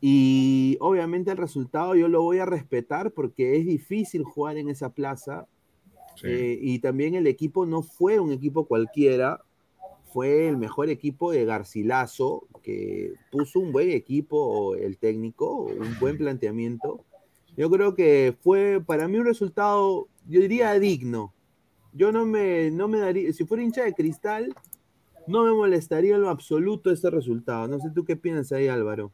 Y 0.00 0.76
obviamente 0.80 1.30
el 1.30 1.36
resultado 1.36 1.94
yo 1.94 2.08
lo 2.08 2.22
voy 2.22 2.38
a 2.38 2.46
respetar 2.46 3.12
porque 3.12 3.56
es 3.56 3.66
difícil 3.66 4.24
jugar 4.24 4.56
en 4.58 4.68
esa 4.68 4.90
plaza. 4.90 5.46
Eh, 6.22 6.58
y 6.60 6.78
también 6.78 7.14
el 7.14 7.26
equipo 7.26 7.66
no 7.66 7.82
fue 7.82 8.18
un 8.20 8.32
equipo 8.32 8.66
cualquiera, 8.66 9.42
fue 10.12 10.48
el 10.48 10.56
mejor 10.56 10.88
equipo 10.88 11.30
de 11.30 11.44
Garcilaso, 11.44 12.46
que 12.62 13.12
puso 13.30 13.60
un 13.60 13.70
buen 13.70 13.90
equipo, 13.90 14.74
el 14.74 14.96
técnico, 14.96 15.64
un 15.64 15.98
buen 16.00 16.16
planteamiento. 16.16 17.04
Yo 17.54 17.70
creo 17.70 17.94
que 17.94 18.34
fue 18.40 18.82
para 18.84 19.08
mí 19.08 19.18
un 19.18 19.26
resultado, 19.26 20.08
yo 20.26 20.40
diría 20.40 20.78
digno. 20.78 21.34
Yo 21.92 22.12
no 22.12 22.24
me, 22.24 22.70
no 22.70 22.88
me 22.88 22.98
daría, 22.98 23.32
si 23.32 23.44
fuera 23.44 23.62
hincha 23.62 23.84
de 23.84 23.94
cristal, 23.94 24.54
no 25.26 25.44
me 25.44 25.52
molestaría 25.52 26.14
en 26.14 26.22
lo 26.22 26.30
absoluto 26.30 26.90
este 26.90 27.10
resultado. 27.10 27.68
No 27.68 27.78
sé 27.78 27.90
tú 27.94 28.04
qué 28.04 28.16
piensas 28.16 28.52
ahí, 28.52 28.68
Álvaro. 28.68 29.12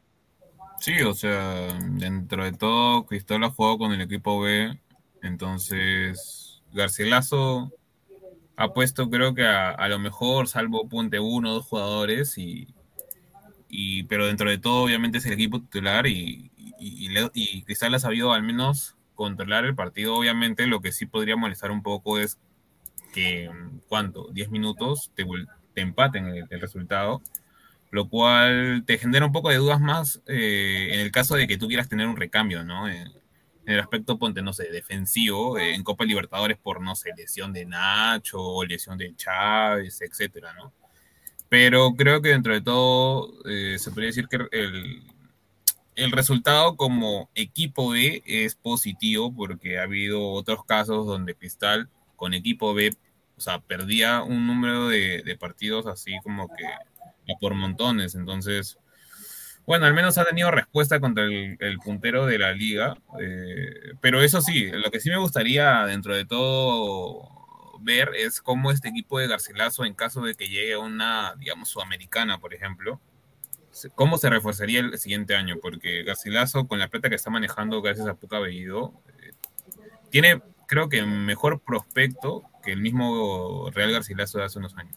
Sí, 0.83 1.01
o 1.01 1.13
sea, 1.13 1.79
dentro 1.91 2.43
de 2.43 2.51
todo, 2.51 3.05
Cristóbal 3.05 3.45
ha 3.45 3.51
jugado 3.51 3.77
con 3.77 3.93
el 3.93 4.01
equipo 4.01 4.41
B, 4.41 4.77
entonces 5.21 6.61
Garcilaso 6.73 7.71
ha 8.57 8.73
puesto 8.73 9.09
creo 9.09 9.33
que 9.33 9.45
a, 9.45 9.87
lo 9.87 9.97
mejor, 9.99 10.49
salvo 10.49 10.89
punte 10.89 11.21
uno 11.21 11.53
dos 11.53 11.67
jugadores, 11.67 12.37
y, 12.37 12.67
y, 13.69 14.03
pero 14.03 14.27
dentro 14.27 14.49
de 14.49 14.57
todo 14.57 14.83
obviamente 14.83 15.19
es 15.19 15.25
el 15.25 15.31
equipo 15.31 15.61
titular 15.61 16.05
y, 16.05 16.51
y, 16.77 17.61
Cristal 17.63 17.95
ha 17.95 17.99
sabido 17.99 18.33
al 18.33 18.43
menos 18.43 18.97
controlar 19.15 19.63
el 19.63 19.75
partido, 19.75 20.17
obviamente 20.17 20.67
lo 20.67 20.81
que 20.81 20.91
sí 20.91 21.05
podría 21.05 21.37
molestar 21.37 21.71
un 21.71 21.81
poco 21.81 22.19
es 22.19 22.37
que, 23.13 23.49
¿cuánto? 23.87 24.27
10 24.33 24.49
minutos 24.49 25.11
te, 25.15 25.25
te 25.73 25.79
empaten 25.79 26.27
el 26.27 26.59
resultado 26.59 27.21
lo 27.93 28.09
cual 28.09 28.83
te 28.87 28.97
genera 28.97 29.27
un 29.27 29.31
poco 29.31 29.49
de 29.49 29.57
dudas 29.57 29.79
más 29.79 30.19
eh, 30.25 30.89
en 30.93 30.99
el 31.01 31.11
caso 31.11 31.35
de 31.35 31.45
que 31.45 31.59
tú 31.59 31.67
quieras 31.67 31.87
tener 31.87 32.07
un 32.07 32.17
recambio, 32.17 32.63
¿no? 32.63 32.89
En, 32.89 33.07
el 33.65 33.79
aspecto, 33.79 34.17
ponte, 34.17 34.41
no 34.41 34.51
sé, 34.51 34.69
defensivo, 34.71 35.57
eh, 35.57 35.75
en 35.75 35.83
Copa 35.83 36.03
Libertadores 36.03 36.57
por, 36.57 36.81
no 36.81 36.95
sé, 36.95 37.11
lesión 37.15 37.53
de 37.53 37.65
Nacho 37.65 38.63
lesión 38.65 38.97
de 38.97 39.15
Chávez, 39.15 40.01
etcétera, 40.01 40.53
¿no? 40.53 40.73
Pero 41.49 41.93
creo 41.95 42.21
que 42.21 42.29
dentro 42.29 42.53
de 42.53 42.61
todo 42.61 43.31
eh, 43.47 43.77
se 43.77 43.91
podría 43.91 44.07
decir 44.07 44.27
que 44.27 44.37
el, 44.51 45.03
el 45.95 46.11
resultado 46.11 46.75
como 46.75 47.29
equipo 47.35 47.91
B 47.91 48.23
es 48.25 48.55
positivo 48.55 49.33
porque 49.33 49.77
ha 49.77 49.83
habido 49.83 50.31
otros 50.31 50.65
casos 50.65 51.05
donde 51.05 51.35
Cristal 51.35 51.89
con 52.15 52.33
equipo 52.33 52.73
B, 52.73 52.97
o 53.37 53.41
sea, 53.41 53.59
perdía 53.59 54.23
un 54.23 54.47
número 54.47 54.87
de 54.87 55.37
partidos 55.39 55.85
así 55.85 56.13
como 56.23 56.47
que 56.47 56.65
por 57.39 57.53
montones. 57.53 58.15
Entonces, 58.15 58.77
bueno, 59.65 59.85
al 59.85 59.93
menos 59.93 60.17
ha 60.17 60.25
tenido 60.25 60.51
respuesta 60.51 60.99
contra 60.99 61.23
el, 61.25 61.79
puntero 61.83 62.25
de 62.25 62.37
la 62.37 62.51
liga. 62.51 62.95
Eh, 63.19 63.93
pero 64.01 64.21
eso 64.21 64.41
sí, 64.41 64.69
lo 64.71 64.91
que 64.91 64.99
sí 64.99 65.09
me 65.09 65.17
gustaría 65.17 65.85
dentro 65.85 66.15
de 66.15 66.25
todo 66.25 67.29
ver 67.81 68.11
es 68.15 68.41
cómo 68.41 68.71
este 68.71 68.89
equipo 68.89 69.19
de 69.19 69.27
Garcilaso, 69.27 69.85
en 69.85 69.93
caso 69.93 70.21
de 70.21 70.35
que 70.35 70.47
llegue 70.47 70.73
a 70.73 70.79
una, 70.79 71.35
digamos, 71.37 71.69
sudamericana, 71.69 72.39
por 72.39 72.53
ejemplo, 72.53 72.99
cómo 73.95 74.17
se 74.17 74.29
reforzaría 74.29 74.79
el 74.79 74.97
siguiente 74.97 75.35
año, 75.35 75.57
porque 75.61 76.03
Garcilaso, 76.03 76.67
con 76.67 76.79
la 76.79 76.87
plata 76.87 77.09
que 77.09 77.15
está 77.15 77.29
manejando 77.29 77.81
gracias 77.81 78.07
a 78.07 78.15
Puca 78.15 78.39
Bellido, 78.39 78.93
eh, 79.21 79.31
tiene, 80.09 80.41
creo 80.67 80.89
que, 80.89 81.03
mejor 81.03 81.61
prospecto 81.61 82.43
que 82.63 82.71
el 82.71 82.81
mismo 82.81 83.69
Real 83.71 83.91
Garcilaso 83.91 84.39
de 84.39 84.45
hace 84.45 84.59
unos 84.59 84.75
años. 84.77 84.95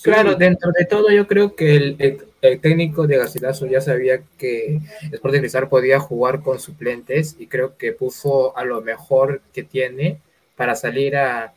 Claro, 0.00 0.34
dentro 0.34 0.70
de 0.72 0.84
todo 0.86 1.10
yo 1.10 1.26
creo 1.26 1.54
que 1.54 1.76
el, 1.76 2.60
técnico 2.60 3.06
de 3.06 3.18
Garcilaso 3.18 3.66
ya 3.66 3.80
sabía 3.80 4.22
que 4.38 4.80
Sporting 5.12 5.40
Cristal 5.40 5.68
podía 5.68 6.00
jugar 6.00 6.42
con 6.42 6.58
suplentes 6.58 7.36
y 7.38 7.46
creo 7.46 7.76
que 7.76 7.92
puso 7.92 8.56
a 8.56 8.64
lo 8.64 8.80
mejor 8.80 9.42
que 9.52 9.62
tiene 9.62 10.18
para 10.56 10.74
salir 10.74 11.16
a 11.16 11.52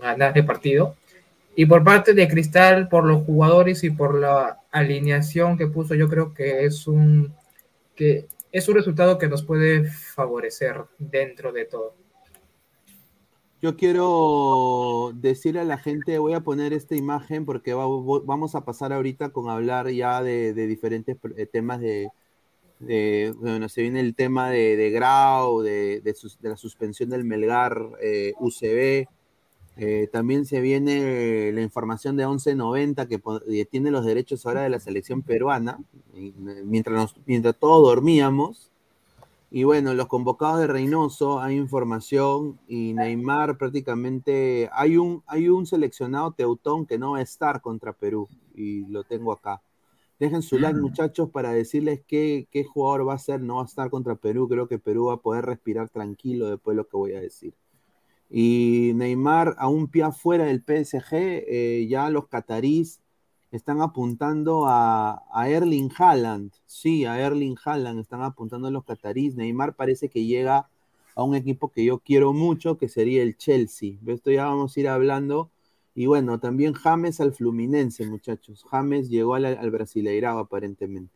ganar 0.00 0.36
el 0.38 0.46
partido. 0.46 0.94
Y 1.56 1.66
por 1.66 1.82
parte 1.82 2.14
de 2.14 2.28
Cristal, 2.28 2.88
por 2.88 3.04
los 3.04 3.24
jugadores 3.24 3.82
y 3.82 3.90
por 3.90 4.14
la 4.14 4.60
alineación 4.70 5.58
que 5.58 5.66
puso, 5.66 5.96
yo 5.96 6.08
creo 6.08 6.32
que 6.32 6.64
es 6.64 6.86
un, 6.86 7.34
que 7.96 8.26
es 8.52 8.68
un 8.68 8.76
resultado 8.76 9.18
que 9.18 9.26
nos 9.26 9.42
puede 9.42 9.84
favorecer 9.90 10.84
dentro 10.98 11.50
de 11.50 11.64
todo. 11.64 11.94
Yo 13.60 13.76
quiero 13.76 15.10
decirle 15.14 15.60
a 15.60 15.64
la 15.64 15.78
gente, 15.78 16.18
voy 16.18 16.32
a 16.34 16.40
poner 16.40 16.72
esta 16.72 16.94
imagen 16.94 17.44
porque 17.44 17.74
vamos 17.74 18.54
a 18.54 18.64
pasar 18.64 18.92
ahorita 18.92 19.30
con 19.30 19.50
hablar 19.50 19.90
ya 19.90 20.22
de, 20.22 20.52
diferentes 20.54 21.16
eh, 21.36 21.46
temas 21.46 21.80
de, 21.80 22.10
bueno, 23.40 23.68
se 23.68 23.82
viene 23.82 23.98
el 23.98 24.14
tema 24.14 24.50
de, 24.50 24.76
de 24.76 24.90
Grau, 24.90 25.62
de, 25.62 26.02
la 26.42 26.56
suspensión 26.56 27.10
del 27.10 27.24
Melgar 27.24 27.76
eh, 28.00 28.32
UCB, 28.38 29.08
eh, 29.80 30.08
también 30.12 30.44
se 30.44 30.60
viene 30.60 31.52
la 31.52 31.60
información 31.60 32.16
de 32.16 32.26
1190 32.26 33.06
que 33.06 33.20
tiene 33.70 33.92
los 33.92 34.04
derechos 34.04 34.44
ahora 34.44 34.62
de 34.62 34.70
la 34.70 34.80
selección 34.80 35.22
peruana, 35.22 35.78
mientras, 36.64 37.14
mientras 37.26 37.56
todos 37.56 37.88
dormíamos. 37.88 38.67
Y 39.50 39.64
bueno, 39.64 39.94
los 39.94 40.08
convocados 40.08 40.60
de 40.60 40.66
Reynoso, 40.66 41.40
hay 41.40 41.56
información 41.56 42.60
y 42.68 42.92
Neymar 42.92 43.56
prácticamente, 43.56 44.68
hay 44.72 44.98
un, 44.98 45.22
hay 45.26 45.48
un 45.48 45.64
seleccionado 45.64 46.32
Teutón 46.32 46.84
que 46.84 46.98
no 46.98 47.12
va 47.12 47.18
a 47.18 47.22
estar 47.22 47.62
contra 47.62 47.94
Perú 47.94 48.28
y 48.54 48.86
lo 48.86 49.04
tengo 49.04 49.32
acá. 49.32 49.62
Dejen 50.18 50.42
su 50.42 50.58
like, 50.58 50.78
mm. 50.78 50.82
muchachos, 50.82 51.30
para 51.30 51.52
decirles 51.52 52.02
qué, 52.06 52.46
qué 52.50 52.64
jugador 52.64 53.08
va 53.08 53.14
a 53.14 53.18
ser, 53.18 53.40
no 53.40 53.56
va 53.56 53.62
a 53.62 53.66
estar 53.66 53.88
contra 53.88 54.16
Perú. 54.16 54.48
Creo 54.48 54.68
que 54.68 54.78
Perú 54.78 55.06
va 55.06 55.14
a 55.14 55.22
poder 55.22 55.46
respirar 55.46 55.88
tranquilo 55.88 56.50
después 56.50 56.74
de 56.74 56.82
lo 56.82 56.88
que 56.88 56.96
voy 56.96 57.12
a 57.12 57.20
decir. 57.20 57.54
Y 58.28 58.92
Neymar 58.96 59.54
a 59.58 59.68
un 59.68 59.88
pie 59.88 60.02
afuera 60.02 60.44
del 60.44 60.62
PSG, 60.62 61.12
eh, 61.12 61.86
ya 61.88 62.10
los 62.10 62.26
catarís 62.26 63.00
están 63.50 63.80
apuntando 63.80 64.64
a, 64.66 65.22
Erling 65.46 65.90
Haaland. 65.96 66.52
Sí, 66.66 67.04
a 67.04 67.20
Erling 67.20 67.56
Haaland 67.64 68.00
están 68.00 68.22
apuntando 68.22 68.68
a 68.68 68.70
los 68.70 68.84
catarís. 68.84 69.34
Neymar 69.34 69.74
parece 69.74 70.08
que 70.08 70.24
llega 70.24 70.68
a 71.14 71.22
un 71.22 71.34
equipo 71.34 71.70
que 71.70 71.84
yo 71.84 71.98
quiero 71.98 72.32
mucho, 72.32 72.78
que 72.78 72.88
sería 72.88 73.22
el 73.22 73.36
Chelsea. 73.36 73.94
Esto 74.06 74.30
ya 74.30 74.46
vamos 74.46 74.76
a 74.76 74.80
ir 74.80 74.88
hablando. 74.88 75.50
Y 75.94 76.06
bueno, 76.06 76.38
también 76.38 76.74
James 76.74 77.20
al 77.20 77.32
Fluminense, 77.32 78.06
muchachos. 78.06 78.64
James 78.70 79.08
llegó 79.08 79.34
al, 79.34 79.44
al 79.46 79.70
Brasileirao 79.70 80.38
aparentemente. 80.38 81.12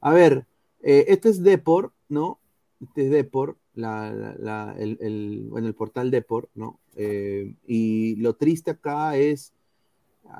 A 0.00 0.12
ver, 0.12 0.46
eh, 0.82 1.04
este 1.08 1.28
es 1.28 1.42
Depor, 1.42 1.92
¿no? 2.08 2.38
Este 2.80 3.04
es 3.04 3.10
Depor 3.10 3.56
la, 3.74 4.74
el, 4.78 5.46
bueno, 5.48 5.66
el 5.66 5.74
portal 5.74 6.10
Deport, 6.10 6.50
¿no? 6.54 6.78
Eh, 6.96 7.54
y 7.66 8.16
lo 8.16 8.34
triste 8.34 8.72
acá 8.72 9.16
es 9.16 9.52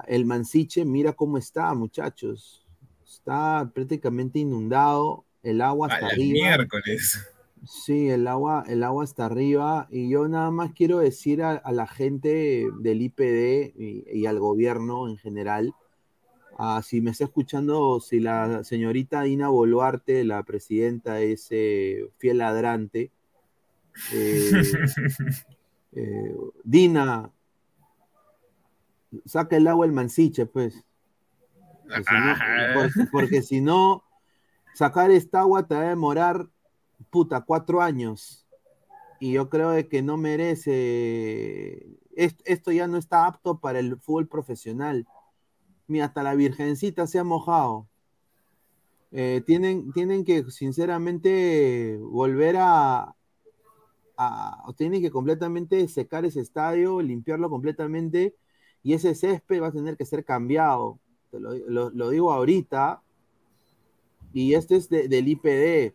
el 0.06 0.24
Mansiche, 0.24 0.84
mira 0.84 1.12
cómo 1.12 1.38
está, 1.38 1.72
muchachos. 1.74 2.66
Está 3.04 3.70
prácticamente 3.74 4.38
inundado, 4.38 5.24
el 5.42 5.60
agua 5.60 5.88
está 5.88 6.06
arriba. 6.06 6.32
miércoles. 6.32 7.28
Sí, 7.66 8.08
el 8.08 8.26
agua, 8.26 8.64
el 8.66 8.82
agua 8.82 9.04
está 9.04 9.26
arriba. 9.26 9.86
Y 9.90 10.10
yo 10.10 10.26
nada 10.28 10.50
más 10.50 10.72
quiero 10.72 10.98
decir 10.98 11.42
a, 11.42 11.62
la 11.70 11.86
gente 11.86 12.68
del 12.80 13.02
IPD 13.02 13.74
y, 13.76 14.26
al 14.26 14.38
gobierno 14.40 15.08
en 15.08 15.16
general, 15.16 15.74
si 16.82 17.00
me 17.00 17.10
está 17.10 17.24
escuchando, 17.24 18.00
si 18.00 18.20
la 18.20 18.64
señorita 18.64 19.22
Dina 19.22 19.48
Boluarte, 19.48 20.24
la 20.24 20.42
presidenta, 20.42 21.20
es 21.20 21.48
eh, 21.50 22.08
fiel 22.18 22.38
ladrante, 22.38 23.10
eh, 24.12 24.50
eh, 25.92 26.36
Dina, 26.64 27.30
saca 29.24 29.56
el 29.56 29.66
agua 29.66 29.86
el 29.86 29.92
mansiche, 29.92 30.46
pues. 30.46 30.84
Porque 33.10 33.42
si 33.42 33.60
no, 33.60 34.04
sacar 34.74 35.10
esta 35.10 35.40
agua 35.40 35.66
te 35.66 35.74
va 35.74 35.82
a 35.82 35.88
demorar, 35.88 36.48
puta, 37.10 37.42
cuatro 37.42 37.82
años. 37.82 38.46
Y 39.20 39.32
yo 39.32 39.48
creo 39.48 39.88
que 39.88 40.02
no 40.02 40.16
merece. 40.16 41.98
Esto 42.14 42.72
ya 42.72 42.86
no 42.86 42.98
está 42.98 43.26
apto 43.26 43.58
para 43.58 43.78
el 43.78 43.98
fútbol 43.98 44.26
profesional. 44.26 45.06
Mira, 45.86 46.06
hasta 46.06 46.22
la 46.22 46.34
Virgencita 46.34 47.06
se 47.06 47.18
ha 47.18 47.24
mojado. 47.24 47.86
Eh, 49.12 49.42
tienen, 49.44 49.92
tienen 49.92 50.24
que, 50.24 50.44
sinceramente, 50.50 51.98
volver 52.00 52.56
a, 52.58 53.14
tiene 54.76 55.00
que 55.00 55.10
completamente 55.10 55.86
secar 55.88 56.24
ese 56.24 56.40
estadio, 56.40 57.00
limpiarlo 57.02 57.50
completamente 57.50 58.34
y 58.82 58.94
ese 58.94 59.14
césped 59.14 59.62
va 59.62 59.68
a 59.68 59.72
tener 59.72 59.96
que 59.96 60.06
ser 60.06 60.24
cambiado. 60.24 60.98
lo, 61.32 62.10
digo 62.10 62.32
ahorita. 62.32 63.02
Y 64.32 64.54
este 64.54 64.76
es 64.76 64.88
del 64.88 65.28
IPD. 65.28 65.94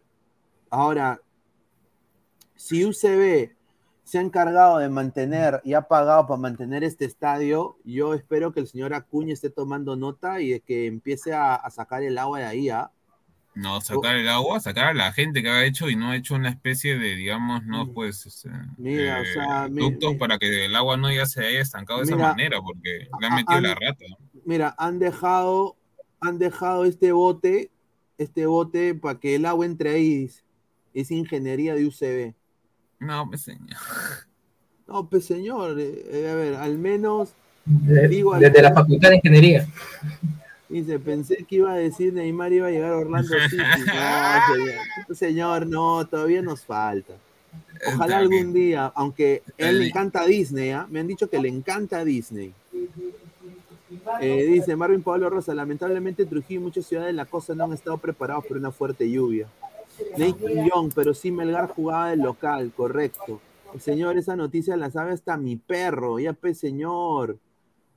Ahora, 0.69 1.21
si 2.55 2.85
UCB 2.85 3.55
se 4.03 4.17
ha 4.17 4.21
encargado 4.21 4.77
de 4.77 4.89
mantener 4.89 5.59
y 5.63 5.73
ha 5.73 5.88
pagado 5.88 6.27
para 6.27 6.39
mantener 6.39 6.83
este 6.83 7.05
estadio, 7.05 7.77
yo 7.83 8.13
espero 8.13 8.53
que 8.53 8.61
el 8.61 8.67
señor 8.67 8.93
Acuña 8.93 9.33
esté 9.33 9.49
tomando 9.49 9.95
nota 9.95 10.39
y 10.39 10.51
de 10.51 10.59
que 10.61 10.85
empiece 10.85 11.33
a, 11.33 11.61
sacar 11.69 12.03
el 12.03 12.17
agua 12.17 12.39
de 12.39 12.45
ahí. 12.45 12.69
¿ah? 12.69 12.91
No, 13.58 13.82
sacar 13.82 14.16
el 14.16 14.30
agua, 14.30 14.60
sacar 14.60 14.89
a 14.89 14.93
la 14.93 15.12
gente 15.12 15.41
que 15.41 15.49
ha 15.49 15.66
hecho 15.66 15.89
y 15.89 15.95
no 15.95 16.12
ha 16.12 16.16
hecho 16.16 16.36
una 16.36 16.49
especie 16.49 16.99
de, 16.99 17.16
digamos, 17.16 17.66
no, 17.66 17.86
mm. 17.86 17.93
pues, 17.95 18.45
mira, 18.78 19.20
o 19.20 19.26
sea, 19.26 19.68
ductos 19.68 20.16
para 20.18 20.38
que 20.38 20.66
el 20.66 20.76
agua 20.76 20.95
no 20.95 21.12
ya 21.12 21.26
se 21.26 21.43
haya 21.43 21.62
estancado 21.62 21.99
de 21.99 22.05
esa 22.05 22.16
manera, 22.18 22.62
porque 22.62 23.08
le 23.20 23.28
han 23.28 23.34
metido 23.34 23.60
la 23.60 23.74
rata. 23.74 24.05
Mira, 24.45 24.76
han 24.78 24.99
dejado, 24.99 25.76
han 26.20 26.38
dejado 26.38 26.86
este 26.86 27.12
bote, 27.12 27.72
este 28.20 28.45
bote 28.45 28.93
para 28.93 29.20
que 29.20 29.34
el 29.34 29.45
agua 29.47 29.66
entre 29.66 29.89
ahí. 29.89 30.30
Es 30.93 31.10
ingeniería 31.10 31.74
de 31.74 31.88
UCB. 31.88 32.36
No, 32.99 33.28
pues 33.28 33.41
señor. 33.41 33.78
No, 34.88 35.10
pues 35.10 35.26
señor, 35.26 35.80
eh, 35.80 36.05
eh, 36.12 36.30
a 36.30 36.36
ver, 36.36 36.53
al 36.55 36.78
menos. 36.78 37.34
desde 37.66 38.62
la 38.62 38.74
Facultad 38.74 39.10
de 39.10 39.16
Ingeniería. 39.16 39.68
Dice, 40.70 40.99
pensé 40.99 41.45
que 41.45 41.57
iba 41.57 41.72
a 41.72 41.78
decir 41.78 42.13
Neymar 42.13 42.51
iba 42.51 42.68
a 42.68 42.72
llegar 42.72 42.93
a 42.93 42.97
Orlando 42.97 43.34
City. 43.49 43.61
No, 45.07 45.15
señor, 45.15 45.65
no, 45.65 46.05
todavía 46.07 46.41
nos 46.41 46.61
falta. 46.61 47.13
Ojalá 47.93 48.18
algún 48.18 48.53
día, 48.53 48.91
aunque 48.95 49.43
él 49.57 49.80
le 49.80 49.88
encanta 49.88 50.26
Disney, 50.26 50.72
¿ah? 50.72 50.88
me 50.89 50.99
han 50.99 51.07
dicho 51.07 51.30
que 51.30 51.39
le 51.39 51.47
encanta 51.47 52.03
Disney. 52.03 52.53
Eh, 54.22 54.45
dice 54.45 54.76
Marvin 54.76 55.01
Pablo 55.01 55.30
Rosa, 55.30 55.53
lamentablemente 55.53 56.26
Trujillo 56.26 56.61
y 56.61 56.63
muchas 56.63 56.86
ciudades 56.86 57.07
de 57.07 57.13
la 57.13 57.26
costa 57.26 57.55
no 57.55 57.65
han 57.65 57.74
estado 57.74 57.97
preparados 57.97 58.45
por 58.45 58.57
una 58.57 58.72
fuerte 58.72 59.09
lluvia. 59.09 59.47
Nate 60.18 60.68
Young, 60.70 60.91
pero 60.93 61.13
sí 61.13 61.32
Melgar 61.32 61.70
jugaba 61.70 62.11
del 62.11 62.20
local, 62.20 62.72
correcto. 62.76 63.41
Señor, 63.80 64.18
esa 64.18 64.36
noticia 64.36 64.78
la 64.78 64.89
sabe 64.91 65.11
hasta 65.11 65.38
mi 65.38 65.55
perro, 65.55 66.20
ya 66.20 66.34
pues 66.34 66.57
señor. 66.57 67.38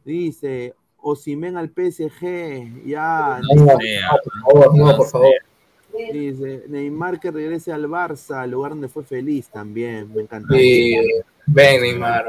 Dice, 0.04 0.74
Osimen 1.02 1.56
al 1.56 1.68
PSG, 1.68 2.84
ya. 2.86 3.40
No, 3.54 4.96
por 4.96 5.08
favor, 5.08 5.28
Dice, 6.12 6.64
Neymar 6.68 7.18
que 7.18 7.30
regrese 7.30 7.72
al 7.72 7.88
Barça, 7.88 8.42
al 8.42 8.50
lugar 8.52 8.72
donde 8.72 8.88
fue 8.88 9.02
feliz 9.02 9.48
también, 9.48 10.12
me 10.14 10.22
encanta. 10.22 10.54
ven 10.54 11.82
Neymar. 11.82 12.26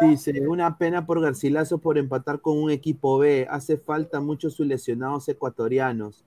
Dice, 0.00 0.46
una 0.46 0.76
pena 0.76 1.06
por 1.06 1.20
Garcilaso 1.20 1.78
por 1.78 1.98
empatar 1.98 2.40
con 2.40 2.58
un 2.58 2.70
equipo 2.70 3.18
B. 3.18 3.46
Hace 3.50 3.78
falta 3.78 4.20
muchos 4.20 4.54
sus 4.54 4.66
lesionados 4.66 5.28
ecuatorianos. 5.28 6.24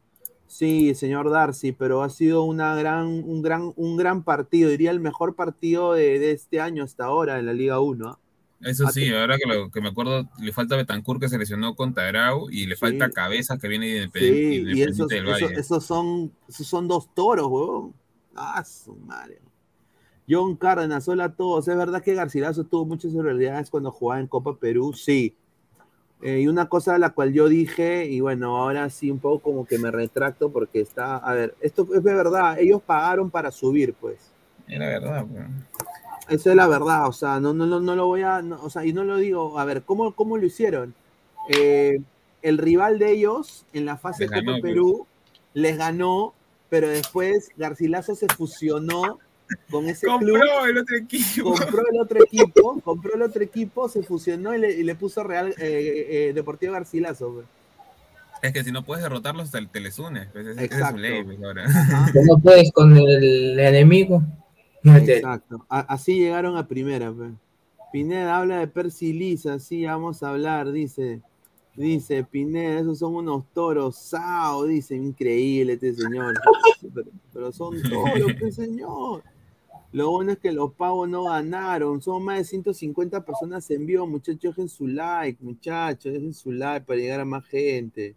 Sí, 0.50 0.96
señor 0.96 1.30
Darcy, 1.30 1.74
pero 1.74 2.02
ha 2.02 2.10
sido 2.10 2.42
una 2.42 2.76
gran, 2.76 3.06
un, 3.06 3.44
gran, 3.44 3.72
un 3.76 3.98
gran 3.98 4.24
partido, 4.24 4.72
diría 4.72 4.90
el 4.90 5.00
mejor 5.00 5.36
partido 5.36 5.94
de, 5.94 6.32
este 6.32 6.60
año 6.60 6.84
hasta 6.84 7.06
ahora 7.06 7.38
en 7.38 7.46
la 7.46 7.54
Liga 7.54 7.80
1. 7.80 8.18
Eso 8.62 8.88
sí, 8.90 9.14
ahora 9.14 9.38
que, 9.38 9.48
lo, 9.48 9.72
que 9.72 9.80
me 9.80 9.90
acuerdo, 9.90 10.30
le 10.40 10.52
falta 10.52 10.76
Betancourt 10.76 11.22
que 11.22 11.30
se 11.30 11.38
lesionó 11.38 11.76
con 11.76 11.94
Tagrau 11.94 12.50
y 12.50 12.66
le 12.66 12.76
falta 12.76 13.10
Cabeza 13.10 13.58
que 13.58 13.70
viene 13.70 13.88
independiente, 13.88 14.74
sí, 14.74 14.80
y 14.80 14.82
esos, 14.82 15.08
del 15.08 15.26
Valle. 15.26 15.54
Esos, 15.54 15.86
son, 15.86 16.32
esos 16.48 16.68
son 16.68 16.88
dos 16.88 17.14
toros, 17.14 17.48
weón. 17.48 17.94
Ah, 18.36 18.64
su 18.66 18.96
madre. 18.96 19.40
John 20.30 20.58
Cárdenas, 20.58 21.08
hola 21.08 21.26
a 21.26 21.34
todos. 21.34 21.68
¿Es 21.68 21.76
verdad 21.76 22.04
que 22.04 22.14
Garcilaso 22.14 22.66
tuvo 22.66 22.86
muchas 22.86 23.14
irregularidades 23.14 23.70
cuando 23.70 23.92
jugaba 23.92 24.20
en 24.20 24.28
Copa 24.28 24.58
Perú? 24.58 24.94
Sí. 24.94 25.36
Eh, 26.22 26.42
y 26.42 26.48
una 26.48 26.68
cosa 26.68 26.96
a 26.96 27.00
la 27.00 27.12
cual 27.12 27.34
yo 27.34 27.48
dije, 27.48 28.06
y 28.06 28.20
bueno, 28.20 28.58
ahora 28.58 28.90
sí 28.90 29.10
un 29.10 29.20
poco 29.20 29.40
como 29.40 29.66
que 29.66 29.80
me 29.80 29.90
retracto 29.90 30.52
porque 30.52 30.82
está, 30.82 31.16
a 31.18 31.34
ver, 31.34 31.56
esto 31.62 31.88
es 31.96 32.04
de 32.04 32.14
verdad, 32.14 32.60
ellos 32.60 32.82
pagaron 32.86 33.32
para 33.32 33.52
subir, 33.52 33.94
pues. 33.94 34.34
Era 34.68 34.88
verdad, 34.88 35.26
pues. 35.26 35.46
Eso 36.30 36.50
es 36.50 36.56
la 36.56 36.68
verdad, 36.68 37.08
o 37.08 37.14
sea, 37.14 37.40
no, 37.40 37.54
no, 37.54 37.66
no, 37.66 37.80
no 37.80 37.96
lo 37.96 38.06
voy 38.08 38.22
a, 38.22 38.42
no, 38.42 38.62
o 38.62 38.70
sea, 38.70 38.86
y 38.86 38.94
no 38.94 39.04
lo 39.04 39.18
digo, 39.18 39.58
a 39.60 39.66
ver, 39.66 39.82
¿cómo, 39.84 40.14
cómo 40.14 40.38
lo 40.38 40.46
hicieron? 40.46 40.94
Eh, 41.50 42.00
el 42.42 42.58
rival 42.58 43.00
de 43.00 43.12
ellos 43.12 43.66
en 43.74 43.86
la 43.86 43.98
fase 43.98 44.26
de 44.26 44.30
Copa 44.30 44.52
pues. 44.52 44.62
Perú 44.62 45.08
les 45.54 45.78
ganó, 45.78 46.34
pero 46.70 46.88
después 46.88 47.50
Garcilaso 47.58 48.16
se 48.16 48.28
fusionó 48.28 49.18
con 49.72 49.90
ese 49.90 50.06
club 50.06 50.20
Compró 50.40 50.66
el 50.66 50.78
otro 50.78 50.96
equipo. 50.98 51.44
compró 51.56 51.84
el 51.92 52.00
otro 52.00 52.24
equipo, 52.24 52.80
compró 52.82 53.16
el 53.16 53.22
otro 53.24 53.44
equipo, 53.44 53.90
se 53.90 54.04
fusionó 54.04 54.54
y 54.54 54.60
le, 54.60 54.72
y 54.74 54.84
le 54.84 54.94
puso 54.96 55.24
Real 55.24 55.50
eh, 55.58 56.08
eh, 56.30 56.32
Deportivo 56.36 56.74
Garcilaso. 56.74 57.34
pues. 57.34 57.46
Es 58.42 58.54
que 58.54 58.64
si 58.64 58.72
no 58.72 58.86
puedes 58.86 59.04
derrotarlos, 59.04 59.52
te, 59.52 59.66
te 59.66 59.80
les 59.82 59.98
unes. 60.00 60.28
Pues, 60.32 60.46
esa- 60.46 60.52
esa 60.52 60.64
es 60.64 60.72
Exacto. 60.72 60.96
su 60.96 61.02
ley, 61.02 61.24
pues, 61.24 61.44
ahora. 61.44 61.66
No 62.28 62.38
puedes 62.42 62.72
con 62.72 62.96
el 62.96 63.60
enemigo. 63.60 64.22
Te- 64.84 65.18
Exacto. 65.18 65.66
A- 65.70 65.80
así 65.94 66.16
llegaron 66.20 66.58
a 66.58 66.68
primera. 66.68 67.12
pues. 67.12 67.32
Pineda 67.92 68.38
habla 68.38 68.60
de 68.60 68.68
Percy 68.68 69.14
Lisa, 69.14 69.58
sí, 69.60 69.84
vamos 69.86 70.22
a 70.22 70.30
hablar, 70.30 70.72
dice. 70.72 71.22
Dice 71.76 72.24
Pineda, 72.24 72.80
esos 72.82 73.00
son 73.00 73.16
unos 73.16 73.46
toros, 73.54 73.96
sao, 73.96 74.66
dice, 74.66 74.96
increíble 74.96 75.74
este 75.74 75.94
señor. 75.94 76.34
Pero, 76.94 77.10
pero 77.34 77.52
son 77.52 77.82
toros, 77.84 78.32
pues 78.40 78.56
señor. 78.56 79.24
Lo 79.92 80.12
bueno 80.12 80.32
es 80.34 80.38
que 80.40 80.52
los 80.52 80.74
pavos 80.74 81.10
no 81.10 81.24
ganaron. 81.26 82.02
Son 82.02 82.24
más 82.24 82.38
de 82.38 82.44
150 82.46 83.26
personas 83.26 83.70
en 83.72 83.86
vivo, 83.86 84.06
muchachos. 84.08 84.56
Dejen 84.56 84.70
su 84.70 84.88
like, 84.88 85.44
muchachos. 85.44 86.14
Dejen 86.14 86.34
su 86.34 86.52
like 86.52 86.86
para 86.86 87.00
llegar 87.00 87.20
a 87.22 87.26
más 87.26 87.44
gente. 87.46 88.16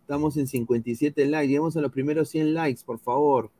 Estamos 0.00 0.36
en 0.38 0.46
57 0.48 1.26
likes. 1.26 1.48
Llegamos 1.48 1.76
a 1.76 1.80
los 1.82 1.92
primeros 1.92 2.28
100 2.30 2.54
likes, 2.54 2.80
por 2.84 2.98
favor. 2.98 3.50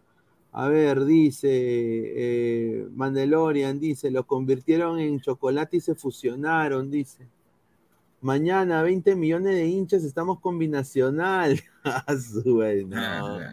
A 0.53 0.69
ver, 0.69 1.05
dice 1.05 1.49
eh, 1.51 2.87
Mandalorian, 2.93 3.79
dice, 3.79 4.11
lo 4.11 4.27
convirtieron 4.27 4.99
en 4.99 5.21
chocolate 5.21 5.77
y 5.77 5.81
se 5.81 5.95
fusionaron, 5.95 6.91
dice. 6.91 7.29
Mañana 8.23 8.83
20 8.83 9.17
millones 9.17 9.55
de 9.55 9.67
hinchas, 9.67 10.05
estamos 10.05 10.41
con 10.41 10.59
binacional. 10.59 11.61
Ah. 11.83 12.05
Ah. 12.07 13.51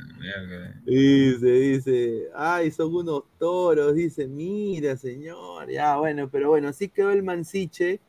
Dice, 0.86 1.46
dice, 1.46 2.28
ay, 2.36 2.72
son 2.72 2.94
unos 2.94 3.24
toros, 3.40 3.96
dice, 3.96 4.28
mira, 4.28 4.98
señor, 4.98 5.70
ya, 5.72 5.96
bueno, 5.96 6.28
pero 6.30 6.50
bueno, 6.50 6.68
así 6.68 6.90
quedó 6.90 7.12
el 7.12 7.24
Mansiche, 7.24 8.02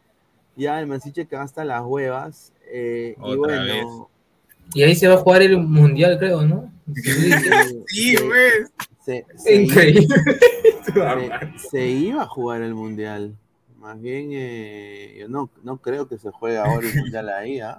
ya 0.57 0.81
el 0.81 0.89
Mansiche 0.89 1.29
que 1.29 1.37
va 1.37 1.43
hasta 1.43 1.65
las 1.65 1.85
huevas, 1.85 2.53
eh, 2.67 3.15
y 3.17 3.37
bueno, 3.37 4.11
Y 4.75 4.83
ahí 4.83 4.95
se 4.95 5.09
va 5.09 5.15
a 5.15 5.19
jugar 5.19 5.43
el 5.43 5.57
mundial, 5.59 6.19
creo, 6.19 6.43
¿no? 6.43 6.71
Sí, 7.87 8.15
pues. 8.27 8.71
se, 9.05 9.25
se- 9.37 9.63
Increíble. 9.63 10.07
se- 10.85 11.69
se 11.71 11.87
iba 11.89 12.23
a 12.23 12.27
jugar 12.27 12.63
el 12.63 12.75
Mundial, 12.75 13.35
más 13.79 14.01
bien, 14.01 14.31
eh, 14.33 15.17
yo 15.21 15.29
no, 15.29 15.51
no 15.63 15.77
creo 15.79 16.09
que 16.09 16.19
se 16.19 16.31
juegue 16.31 16.59
ahora 16.59 16.87
el 16.89 16.99
Mundial 16.99 17.29
ahí, 17.29 17.61
¿ah? 17.61 17.79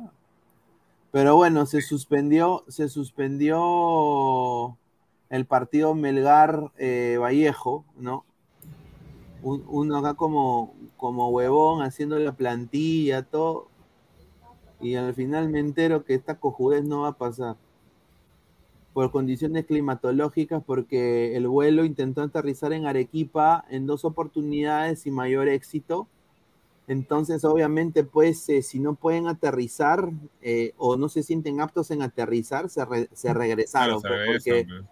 Pero 1.12 1.36
bueno, 1.36 1.66
se 1.66 1.82
suspendió, 1.82 2.64
se 2.68 2.88
suspendió 2.88 4.78
el 5.30 5.46
partido 5.46 5.96
Melgar 5.96 6.72
eh, 6.78 7.18
Vallejo, 7.20 7.84
¿no? 7.98 8.26
Un- 9.42 9.64
uno 9.68 9.98
acá 9.98 10.14
como, 10.14 10.76
como 10.98 11.30
huevón 11.30 11.82
haciendo 11.82 12.20
la 12.20 12.34
plantilla, 12.34 13.24
todo. 13.24 13.69
Y 14.82 14.96
al 14.96 15.14
final 15.14 15.50
me 15.50 15.60
entero 15.60 16.06
que 16.06 16.14
esta 16.16 16.40
cojudez 16.40 16.84
no 16.84 17.02
va 17.02 17.10
a 17.10 17.18
pasar. 17.18 17.58
Por 18.94 19.12
condiciones 19.12 19.66
climatológicas, 19.66 20.64
porque 20.64 21.36
el 21.36 21.48
vuelo 21.48 21.86
intentó 21.86 22.22
aterrizar 22.22 22.74
en 22.74 22.86
Arequipa 22.88 23.66
en 23.70 23.86
dos 23.86 24.04
oportunidades 24.04 25.06
y 25.06 25.12
mayor 25.12 25.48
éxito. 25.48 26.08
Entonces, 26.88 27.46
obviamente, 27.46 28.04
pues, 28.04 28.50
eh, 28.50 28.64
si 28.64 28.80
no 28.80 28.96
pueden 28.96 29.28
aterrizar 29.28 30.10
eh, 30.42 30.74
o 30.78 30.98
no 30.98 31.08
se 31.08 31.22
sienten 31.22 31.62
aptos 31.62 31.92
en 31.92 32.02
aterrizar, 32.02 32.68
se, 32.68 32.84
re- 32.84 33.10
se 33.14 33.32
regresaron. 33.32 34.02
Claro, 34.02 34.16
pues, 34.26 34.44
se 34.44 34.50
porque, 34.50 34.64
regresan, 34.64 34.90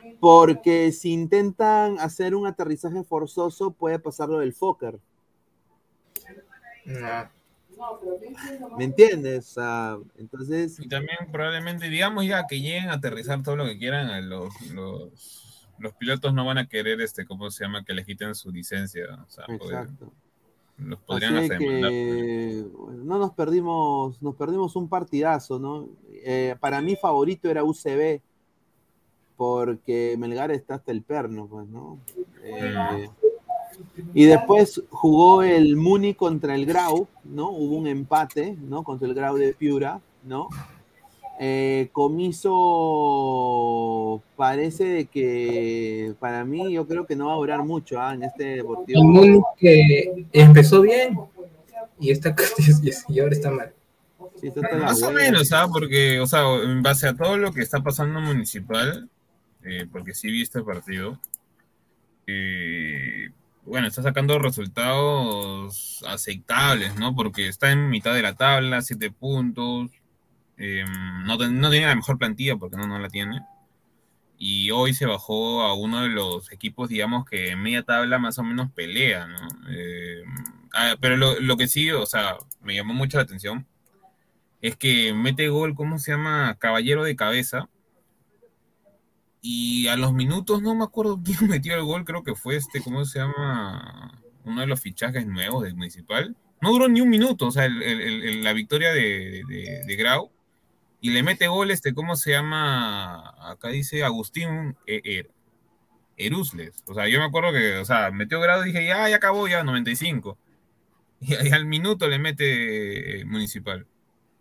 pues. 0.00 0.16
porque 0.20 0.92
si 0.92 1.12
intentan 1.12 1.98
hacer 1.98 2.36
un 2.36 2.46
aterrizaje 2.46 3.02
forzoso, 3.02 3.72
puede 3.72 3.98
pasar 3.98 4.28
lo 4.28 4.38
del 4.38 4.52
Fokker. 4.52 5.00
¿Me 8.76 8.84
entiendes? 8.84 9.56
Entonces, 10.18 10.78
Y 10.80 10.88
también 10.88 11.18
probablemente, 11.32 11.88
digamos 11.88 12.26
ya 12.26 12.46
que 12.46 12.60
lleguen 12.60 12.88
a 12.90 12.94
aterrizar 12.94 13.42
todo 13.42 13.56
lo 13.56 13.64
que 13.64 13.78
quieran, 13.78 14.28
los, 14.28 14.52
los, 14.72 15.56
los 15.78 15.92
pilotos 15.94 16.32
no 16.34 16.44
van 16.44 16.58
a 16.58 16.66
querer, 16.68 17.00
este, 17.00 17.24
¿cómo 17.26 17.50
se 17.50 17.64
llama? 17.64 17.84
Que 17.84 17.94
les 17.94 18.06
quiten 18.06 18.34
su 18.34 18.50
licencia. 18.50 19.04
O 19.26 19.30
sea, 19.30 19.46
poder- 19.46 19.78
exacto. 19.80 20.12
los 20.78 20.98
podrían 21.00 21.36
Así 21.36 21.44
hasta 21.44 21.58
que 21.58 22.64
pues. 22.76 22.96
no 23.04 23.18
nos 23.18 23.32
perdimos, 23.32 24.20
nos 24.22 24.34
perdimos 24.36 24.76
un 24.76 24.88
partidazo, 24.88 25.58
¿no? 25.58 25.88
Eh, 26.24 26.56
para 26.60 26.80
mí 26.80 26.96
favorito 26.96 27.48
era 27.50 27.64
UCB, 27.64 28.20
porque 29.36 30.16
Melgar 30.18 30.50
está 30.50 30.74
hasta 30.74 30.92
el 30.92 31.02
perno, 31.02 31.46
pues, 31.46 31.66
¿no? 31.68 31.98
Eh, 32.42 33.08
y 34.14 34.24
después 34.24 34.82
jugó 34.90 35.42
el 35.42 35.76
Muni 35.76 36.14
contra 36.14 36.54
el 36.54 36.66
Grau, 36.66 37.08
¿no? 37.24 37.50
Hubo 37.50 37.76
un 37.76 37.86
empate, 37.86 38.56
¿no? 38.60 38.82
Contra 38.82 39.06
el 39.08 39.14
Grau 39.14 39.36
de 39.36 39.52
Piura, 39.54 40.00
¿no? 40.24 40.48
Eh, 41.42 41.88
Comiso 41.92 42.52
parece 44.36 44.84
de 44.84 45.06
que 45.06 46.12
para 46.20 46.44
mí 46.44 46.74
yo 46.74 46.86
creo 46.86 47.06
que 47.06 47.16
no 47.16 47.28
va 47.28 47.32
a 47.32 47.36
durar 47.36 47.64
mucho 47.64 47.98
¿ah? 47.98 48.12
en 48.12 48.24
este 48.24 48.56
deportivo. 48.56 49.00
El 49.00 49.06
mundo 49.06 49.46
que 49.56 50.26
empezó 50.32 50.82
bien 50.82 51.18
y, 51.98 52.10
está, 52.10 52.36
y 53.08 53.20
ahora 53.20 53.32
está 53.32 53.50
mal. 53.50 53.72
Sí, 54.38 54.48
está 54.48 54.60
la 54.60 54.84
Más 54.84 55.02
o 55.02 55.06
hueva. 55.08 55.18
menos, 55.18 55.48
¿sabes? 55.48 55.70
Porque, 55.72 56.20
o 56.20 56.26
sea, 56.26 56.42
en 56.62 56.82
base 56.82 57.08
a 57.08 57.14
todo 57.14 57.38
lo 57.38 57.52
que 57.52 57.62
está 57.62 57.82
pasando 57.82 58.18
en 58.18 58.26
Municipal, 58.26 59.08
eh, 59.64 59.86
porque 59.90 60.12
sí 60.12 60.30
vi 60.30 60.42
este 60.42 60.62
partido, 60.62 61.18
eh, 62.26 63.30
bueno, 63.70 63.86
está 63.86 64.02
sacando 64.02 64.38
resultados 64.38 66.02
aceptables, 66.06 66.96
¿no? 66.96 67.14
Porque 67.14 67.48
está 67.48 67.70
en 67.72 67.88
mitad 67.88 68.14
de 68.14 68.22
la 68.22 68.34
tabla, 68.34 68.82
siete 68.82 69.10
puntos, 69.10 69.90
eh, 70.58 70.84
no, 71.24 71.38
tiene 71.38 71.86
la 71.86 71.94
mejor 71.94 72.18
plantilla 72.18 72.56
porque 72.56 72.76
no, 72.76 72.98
la 72.98 73.08
tiene. 73.08 73.40
Y 74.38 74.70
hoy 74.72 74.92
se 74.94 75.06
bajó 75.06 75.62
a 75.62 75.74
uno 75.74 76.02
de 76.02 76.08
los 76.08 76.50
equipos, 76.52 76.88
digamos, 76.88 77.24
que 77.24 77.50
en 77.50 77.62
media 77.62 77.84
tabla 77.84 78.18
más 78.18 78.38
o 78.38 78.42
menos 78.42 78.72
pelea, 78.72 79.26
¿no? 79.26 79.48
Eh, 79.70 80.24
ah, 80.74 80.96
pero 81.00 81.16
lo, 81.16 81.38
lo 81.40 81.56
que 81.56 81.68
sí, 81.68 81.90
o 81.92 82.06
sea, 82.06 82.36
me 82.62 82.74
llamó 82.74 82.92
mucho 82.92 83.18
la 83.18 83.24
atención 83.24 83.66
es 84.60 84.76
que 84.76 85.14
mete 85.14 85.48
gol, 85.48 85.74
¿cómo 85.74 85.98
se 85.98 86.12
llama? 86.12 86.56
Caballero 86.58 87.04
de 87.04 87.16
cabeza. 87.16 87.68
Y 89.42 89.88
a 89.88 89.96
los 89.96 90.12
minutos, 90.12 90.60
no 90.62 90.74
me 90.74 90.84
acuerdo 90.84 91.20
quién 91.24 91.48
metió 91.48 91.74
el 91.74 91.82
gol, 91.84 92.04
creo 92.04 92.22
que 92.22 92.34
fue 92.34 92.56
este, 92.56 92.82
¿cómo 92.82 93.04
se 93.04 93.20
llama? 93.20 94.20
Uno 94.44 94.60
de 94.60 94.66
los 94.66 94.80
fichajes 94.80 95.26
nuevos 95.26 95.64
del 95.64 95.74
Municipal. 95.74 96.36
No 96.60 96.72
duró 96.72 96.88
ni 96.88 97.00
un 97.00 97.08
minuto, 97.08 97.46
o 97.46 97.50
sea, 97.50 97.64
el- 97.64 97.82
el- 97.82 98.44
la 98.44 98.52
victoria 98.52 98.92
de, 98.92 99.42
de- 99.48 99.96
Grau. 99.96 100.30
Y 101.00 101.10
le 101.10 101.22
mete 101.22 101.46
gol, 101.48 101.70
este, 101.70 101.94
¿cómo 101.94 102.14
se 102.16 102.32
llama? 102.32 103.34
Acá 103.50 103.68
dice 103.68 104.04
Agustín 104.04 104.76
Eruzles. 106.16 106.82
O 106.86 106.94
sea, 106.94 107.08
yo 107.08 107.18
me 107.18 107.24
acuerdo 107.24 107.52
que, 107.52 107.78
o 107.78 107.84
sea, 107.84 108.10
metió 108.10 108.40
Grau 108.40 108.62
y 108.62 108.66
dije, 108.66 108.86
ya, 108.86 109.08
ya 109.08 109.16
acabó, 109.16 109.48
ya, 109.48 109.64
95. 109.64 110.36
Y, 111.20 111.34
y 111.48 111.52
al 111.52 111.64
minuto 111.66 112.08
le 112.08 112.18
mete 112.18 113.20
eh, 113.20 113.24
Municipal 113.24 113.86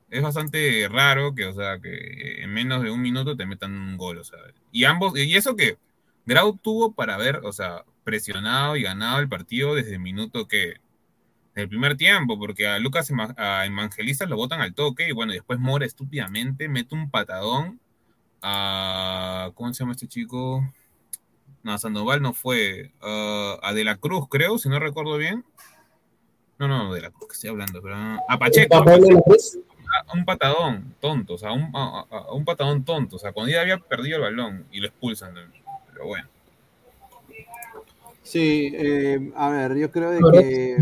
es 0.09 0.21
bastante 0.21 0.87
raro 0.89 1.35
que, 1.35 1.45
o 1.45 1.53
sea, 1.53 1.79
que 1.79 2.41
en 2.41 2.51
menos 2.51 2.83
de 2.83 2.91
un 2.91 3.01
minuto 3.01 3.35
te 3.35 3.45
metan 3.45 3.73
un 3.73 3.97
gol, 3.97 4.17
o 4.17 4.23
sea. 4.23 4.39
Y 4.71 4.85
ambos, 4.85 5.17
y 5.17 5.35
eso 5.35 5.55
que 5.55 5.77
Grau 6.25 6.57
tuvo 6.57 6.93
para 6.93 7.15
haber, 7.15 7.37
o 7.43 7.51
sea, 7.51 7.83
presionado 8.03 8.75
y 8.75 8.83
ganado 8.83 9.19
el 9.19 9.29
partido 9.29 9.75
desde 9.75 9.93
el 9.93 9.99
minuto 9.99 10.47
que, 10.47 10.75
del 11.55 11.69
primer 11.69 11.95
tiempo, 11.97 12.39
porque 12.39 12.67
a 12.67 12.79
Lucas 12.79 13.11
a 13.37 13.65
Evangelista 13.65 14.25
lo 14.25 14.37
botan 14.37 14.61
al 14.61 14.73
toque 14.73 15.09
y 15.09 15.11
bueno, 15.11 15.33
después 15.33 15.59
Mora 15.59 15.85
estúpidamente 15.85 16.69
mete 16.69 16.95
un 16.95 17.09
patadón 17.11 17.79
a, 18.41 19.51
¿cómo 19.55 19.73
se 19.73 19.83
llama 19.83 19.91
este 19.91 20.07
chico? 20.07 20.63
No, 21.61 21.73
a 21.73 21.77
Sandoval 21.77 22.21
no 22.21 22.33
fue, 22.33 22.93
a 23.01 23.73
De 23.73 23.83
la 23.83 23.97
Cruz, 23.97 24.27
creo, 24.29 24.57
si 24.57 24.69
no 24.69 24.79
recuerdo 24.79 25.17
bien. 25.17 25.43
No, 26.57 26.67
no, 26.67 26.93
de 26.93 27.01
la 27.01 27.11
Cruz 27.11 27.29
que 27.29 27.33
estoy 27.33 27.49
hablando, 27.49 27.81
pero 27.81 27.95
a 27.95 28.39
Pacheco. 28.39 28.77
a 28.77 28.85
Pacheco 28.85 29.23
a 30.07 30.13
un 30.13 30.25
patadón 30.25 30.95
tonto, 30.99 31.33
o 31.33 31.37
sea, 31.37 31.51
un, 31.51 31.71
a, 31.73 32.05
un 32.33 32.45
patadón 32.45 32.83
tonto, 32.83 33.15
o 33.15 33.19
sea, 33.19 33.31
cuando 33.31 33.51
ya 33.51 33.61
había 33.61 33.77
perdido 33.77 34.17
el 34.17 34.23
balón 34.23 34.65
y 34.71 34.79
lo 34.79 34.87
expulsan. 34.87 35.33
Pero 35.93 36.05
bueno, 36.07 36.27
Sí, 38.29 38.71
eh, 38.75 39.31
a 39.35 39.49
ver, 39.49 39.75
yo 39.75 39.91
creo 39.91 40.11
de 40.11 40.19
que 40.31 40.77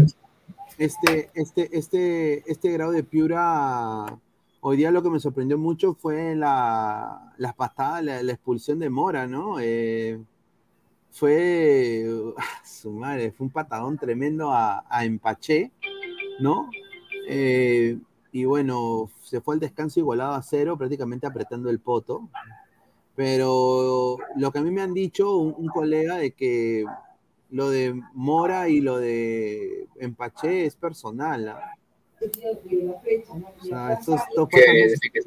este, 0.77 1.29
este, 1.33 1.77
este, 1.77 2.51
este 2.51 2.71
grado 2.71 2.91
de 2.91 3.03
Piura, 3.03 4.05
hoy 4.59 4.75
día 4.75 4.91
lo 4.91 5.01
que 5.01 5.09
me 5.09 5.21
sorprendió 5.21 5.57
mucho 5.57 5.93
fue 5.93 6.35
la, 6.35 7.33
las 7.37 7.53
patadas, 7.55 8.03
la, 8.03 8.21
la 8.21 8.33
expulsión 8.33 8.79
de 8.79 8.89
Mora, 8.89 9.27
¿no? 9.27 9.61
Eh, 9.61 10.19
fue, 11.09 12.05
su 12.65 12.91
madre, 12.91 13.31
fue 13.31 13.45
un 13.45 13.53
patadón 13.53 13.97
tremendo 13.97 14.51
a, 14.51 14.83
a 14.89 15.05
Empaché, 15.05 15.71
¿no? 16.41 16.69
Eh, 17.29 17.97
y 18.41 18.45
bueno, 18.45 19.09
se 19.23 19.41
fue 19.41 19.55
al 19.55 19.59
descanso 19.59 19.99
igualado 19.99 20.33
a 20.33 20.41
cero, 20.43 20.77
prácticamente 20.77 21.25
apretando 21.27 21.69
el 21.69 21.79
poto. 21.79 22.29
Pero 23.15 24.17
lo 24.35 24.51
que 24.51 24.59
a 24.59 24.61
mí 24.61 24.69
me 24.71 24.81
han 24.81 24.93
dicho 24.93 25.37
un, 25.37 25.55
un 25.57 25.67
colega 25.69 26.17
de 26.17 26.31
que 26.31 26.85
lo 27.49 27.69
de 27.69 27.99
Mora 28.13 28.69
y 28.69 28.79
lo 28.81 28.97
de 28.97 29.87
Empaché 29.99 30.65
es 30.65 30.75
personal. 30.75 31.47
¿ah? 31.49 31.73
O 33.59 33.63
sea, 33.65 33.93
estos 33.93 34.21
dos 34.35 34.49
Que- 34.49 34.57
pasan- 34.59 34.99
que- 35.11 35.21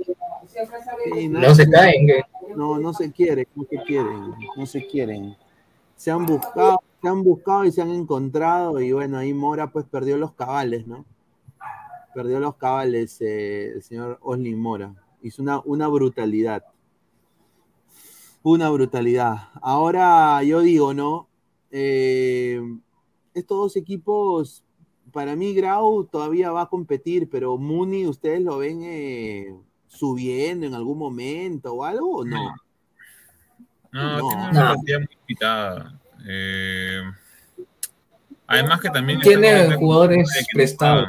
Sí, 1.14 1.28
no 1.28 1.54
se 1.54 1.68
caen. 1.68 2.06
no, 2.56 2.78
no 2.78 2.92
se 2.92 3.10
quieren, 3.12 3.46
no 3.54 3.64
se 3.68 3.76
quieren, 3.82 4.34
no 4.56 4.66
se 4.66 4.86
quieren. 4.86 5.36
Se 5.96 6.10
han 6.10 6.26
buscado, 6.26 6.82
se 7.02 7.08
han 7.08 7.22
buscado 7.22 7.64
y 7.64 7.72
se 7.72 7.82
han 7.82 7.90
encontrado 7.90 8.80
y 8.80 8.92
bueno, 8.92 9.18
ahí 9.18 9.32
Mora 9.34 9.68
pues 9.70 9.84
perdió 9.86 10.16
los 10.16 10.32
cabales, 10.34 10.86
¿no? 10.86 11.04
Perdió 12.14 12.40
los 12.40 12.56
cabales 12.56 13.20
eh, 13.20 13.72
el 13.74 13.82
señor 13.82 14.18
Oslin 14.22 14.58
Mora. 14.58 14.94
Hizo 15.22 15.42
una, 15.42 15.60
una 15.64 15.86
brutalidad. 15.88 16.64
Una 18.42 18.70
brutalidad. 18.70 19.48
Ahora 19.60 20.42
yo 20.42 20.60
digo, 20.60 20.94
¿no? 20.94 21.28
Eh, 21.70 22.60
estos 23.34 23.56
dos 23.58 23.76
equipos, 23.76 24.64
para 25.12 25.36
mí 25.36 25.54
Grau 25.54 26.04
todavía 26.04 26.50
va 26.50 26.62
a 26.62 26.68
competir, 26.68 27.28
pero 27.30 27.56
Muni, 27.58 28.06
¿ustedes 28.06 28.40
lo 28.40 28.58
ven 28.58 28.80
eh, 28.82 29.54
subiendo 29.86 30.66
en 30.66 30.74
algún 30.74 30.98
momento 30.98 31.74
o 31.74 31.84
algo 31.84 32.16
o 32.18 32.24
no? 32.24 32.54
No, 33.92 34.18
No. 34.18 34.28
tiene 34.28 34.50
una 34.50 34.60
No. 34.68 34.74
partida 34.74 34.98
muy 34.98 35.08
quitada. 35.28 36.00
Eh, 36.26 37.02
además 38.50 38.80
que 38.80 38.90
también 38.90 39.20
Tiene 39.20 39.66
con- 39.66 39.76
jugadores 39.76 40.28
prestados. 40.52 41.08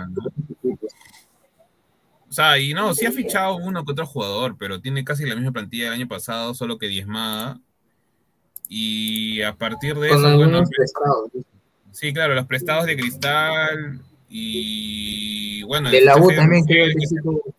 O 2.30 2.34
sea, 2.34 2.58
y 2.58 2.74
no, 2.74 2.94
sí 2.94 3.06
ha 3.06 3.12
fichado 3.12 3.58
uno 3.58 3.84
que 3.84 3.92
otro 3.92 4.06
jugador, 4.06 4.56
pero 4.58 4.80
tiene 4.80 5.04
casi 5.04 5.26
la 5.26 5.36
misma 5.36 5.52
plantilla 5.52 5.86
del 5.86 5.94
año 5.96 6.08
pasado, 6.08 6.54
solo 6.54 6.78
que 6.78 6.88
diezmada. 6.88 7.60
Y 8.70 9.42
a 9.42 9.54
partir 9.54 9.96
de 10.00 10.08
Con 10.10 10.18
eso, 10.20 10.38
bueno, 10.38 10.44
algunos 10.58 10.70
prestados. 10.70 11.30
sí, 11.92 12.14
claro, 12.14 12.36
los 12.36 12.46
prestados 12.46 12.86
de 12.86 12.96
Cristal 12.96 14.00
y 14.30 15.64
bueno, 15.64 15.90
De 15.90 16.00
la 16.00 16.16
U 16.16 16.30
también 16.34 16.64
creo 16.64 16.86
que 16.88 16.94
que 16.94 17.52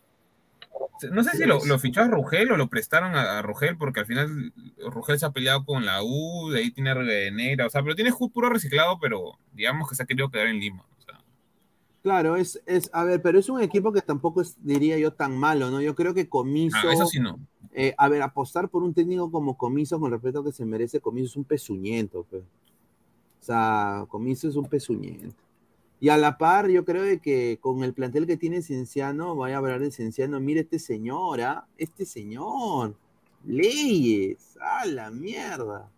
no 1.11 1.23
sé 1.23 1.37
si 1.37 1.45
lo, 1.45 1.63
lo 1.65 1.79
fichó 1.79 2.01
a 2.01 2.07
Rugel 2.07 2.51
o 2.51 2.57
lo 2.57 2.67
prestaron 2.67 3.15
a, 3.15 3.39
a 3.39 3.41
Rugel, 3.41 3.77
porque 3.77 4.01
al 4.01 4.05
final 4.05 4.53
Rugel 4.77 5.19
se 5.19 5.25
ha 5.25 5.31
peleado 5.31 5.65
con 5.65 5.85
la 5.85 6.01
U, 6.03 6.49
de 6.51 6.59
ahí 6.59 6.71
tiene 6.71 6.93
Negra, 7.31 7.67
o 7.67 7.69
sea, 7.69 7.81
pero 7.83 7.95
tiene 7.95 8.11
puro 8.33 8.49
reciclado, 8.49 8.99
pero 8.99 9.37
digamos 9.53 9.89
que 9.89 9.95
se 9.95 10.03
ha 10.03 10.05
querido 10.05 10.29
quedar 10.29 10.47
en 10.47 10.59
Lima. 10.59 10.85
o 10.97 11.01
sea. 11.01 11.19
Claro, 12.01 12.35
es, 12.35 12.61
es, 12.65 12.89
a 12.93 13.03
ver, 13.03 13.21
pero 13.21 13.39
es 13.39 13.49
un 13.49 13.61
equipo 13.61 13.91
que 13.93 14.01
tampoco 14.01 14.41
es, 14.41 14.55
diría 14.63 14.97
yo, 14.97 15.13
tan 15.13 15.37
malo, 15.37 15.71
¿no? 15.71 15.81
Yo 15.81 15.95
creo 15.95 16.13
que 16.13 16.27
Comiso, 16.29 16.77
Ah, 16.83 16.93
eso 16.93 17.05
sí 17.05 17.19
no. 17.19 17.39
eh, 17.73 17.93
a 17.97 18.09
ver, 18.09 18.21
apostar 18.21 18.69
por 18.69 18.83
un 18.83 18.93
técnico 18.93 19.31
como 19.31 19.57
Comiso, 19.57 19.99
con 19.99 20.07
el 20.11 20.19
respeto 20.19 20.43
que 20.43 20.51
se 20.51 20.65
merece, 20.65 20.99
Comiso 20.99 21.27
es 21.27 21.35
un 21.37 21.45
pezuñento, 21.45 22.25
pues. 22.29 22.43
O 23.41 23.45
sea, 23.45 24.05
Comiso 24.09 24.47
es 24.47 24.55
un 24.55 24.67
pezuñento. 24.69 25.42
Y 26.03 26.09
a 26.09 26.17
la 26.17 26.37
par, 26.37 26.67
yo 26.69 26.83
creo 26.83 27.03
de 27.03 27.19
que 27.19 27.59
con 27.61 27.81
el 27.81 27.93
plantel 27.93 28.27
que 28.27 28.35
tiene 28.35 28.61
Cienciano, 28.61 29.35
voy 29.35 29.51
a 29.53 29.57
hablar 29.59 29.79
de 29.79 29.89
Cienciano, 29.89 30.41
mire 30.41 30.59
este 30.59 30.77
señor, 30.77 31.39
¿ah? 31.39 31.65
Este 31.77 32.05
señor. 32.05 32.93
Leyes, 33.45 34.57
a 34.59 34.85
la 34.85 35.09
mierda. 35.11 35.89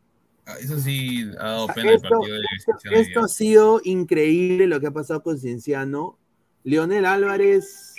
Ah, 0.45 0.57
Eso 0.61 0.77
sí 0.79 1.25
ha 1.39 1.43
dado 1.45 1.65
pena 1.73 1.89
el 1.89 1.95
esto- 1.95 2.09
partido 2.09 2.35
de 2.35 3.01
Esto 3.01 3.19
ha 3.21 3.27
sido 3.27 3.81
increíble 3.83 4.67
lo 4.67 4.79
que 4.79 4.85
ha 4.85 4.91
pasado 4.91 5.23
con 5.23 5.39
Cienciano. 5.39 6.19
Leonel 6.63 7.07
Álvarez 7.07 7.95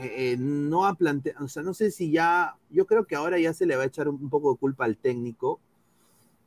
eh, 0.00 0.32
eh, 0.32 0.36
no 0.38 0.86
ha 0.86 0.94
planteado, 0.94 1.44
o 1.44 1.48
sea, 1.48 1.62
no 1.62 1.74
sé 1.74 1.90
si 1.90 2.10
ya, 2.10 2.56
yo 2.70 2.86
creo 2.86 3.04
que 3.06 3.14
ahora 3.14 3.38
ya 3.38 3.52
se 3.52 3.66
le 3.66 3.76
va 3.76 3.82
a 3.82 3.86
echar 3.88 4.08
un 4.08 4.30
poco 4.30 4.54
de 4.54 4.58
culpa 4.58 4.86
al 4.86 4.96
técnico. 4.96 5.60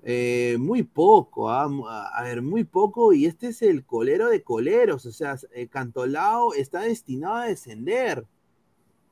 Eh, 0.07 0.57
muy 0.59 0.83
poco, 0.83 1.49
ah, 1.49 1.67
a 2.13 2.21
ver, 2.21 2.43
muy 2.43 2.63
poco, 2.63 3.11
y 3.11 3.25
este 3.25 3.47
es 3.47 3.63
el 3.63 3.83
colero 3.83 4.29
de 4.29 4.43
coleros, 4.43 5.07
o 5.07 5.11
sea, 5.11 5.35
eh, 5.51 5.67
Cantolao 5.67 6.53
está 6.53 6.81
destinado 6.81 7.37
a 7.37 7.47
descender. 7.47 8.23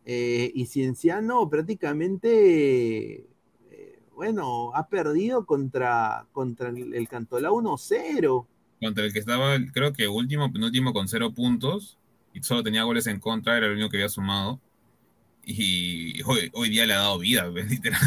Eh, 0.06 0.52
y 0.54 0.68
Cienciano 0.68 1.50
prácticamente, 1.50 3.26
eh, 3.72 4.00
bueno, 4.16 4.72
ha 4.76 4.88
perdido 4.88 5.48
contra, 5.48 6.28
contra 6.32 6.70
el, 6.70 6.94
el 6.94 7.08
Cantolao 7.08 7.56
1-0. 7.56 8.46
contra 8.80 9.06
el 9.06 9.14
que 9.14 9.20
estaba, 9.20 9.58
creo 9.74 9.94
que 9.94 10.08
último, 10.08 10.54
penúltimo 10.54 10.94
con 10.94 11.08
cero 11.08 11.34
puntos, 11.34 11.98
y 12.36 12.44
solo 12.44 12.62
tenía 12.62 12.84
goles 12.84 13.08
en 13.08 13.20
contra, 13.20 13.58
era 13.58 13.66
el 13.66 13.74
único 13.74 13.90
que 13.90 13.98
había 13.98 14.10
sumado. 14.10 14.60
Y 15.46 16.22
hoy, 16.24 16.50
hoy 16.54 16.70
día 16.70 16.86
le 16.86 16.94
ha 16.94 17.00
dado 17.00 17.20
vida, 17.20 17.48
literal. 17.70 18.00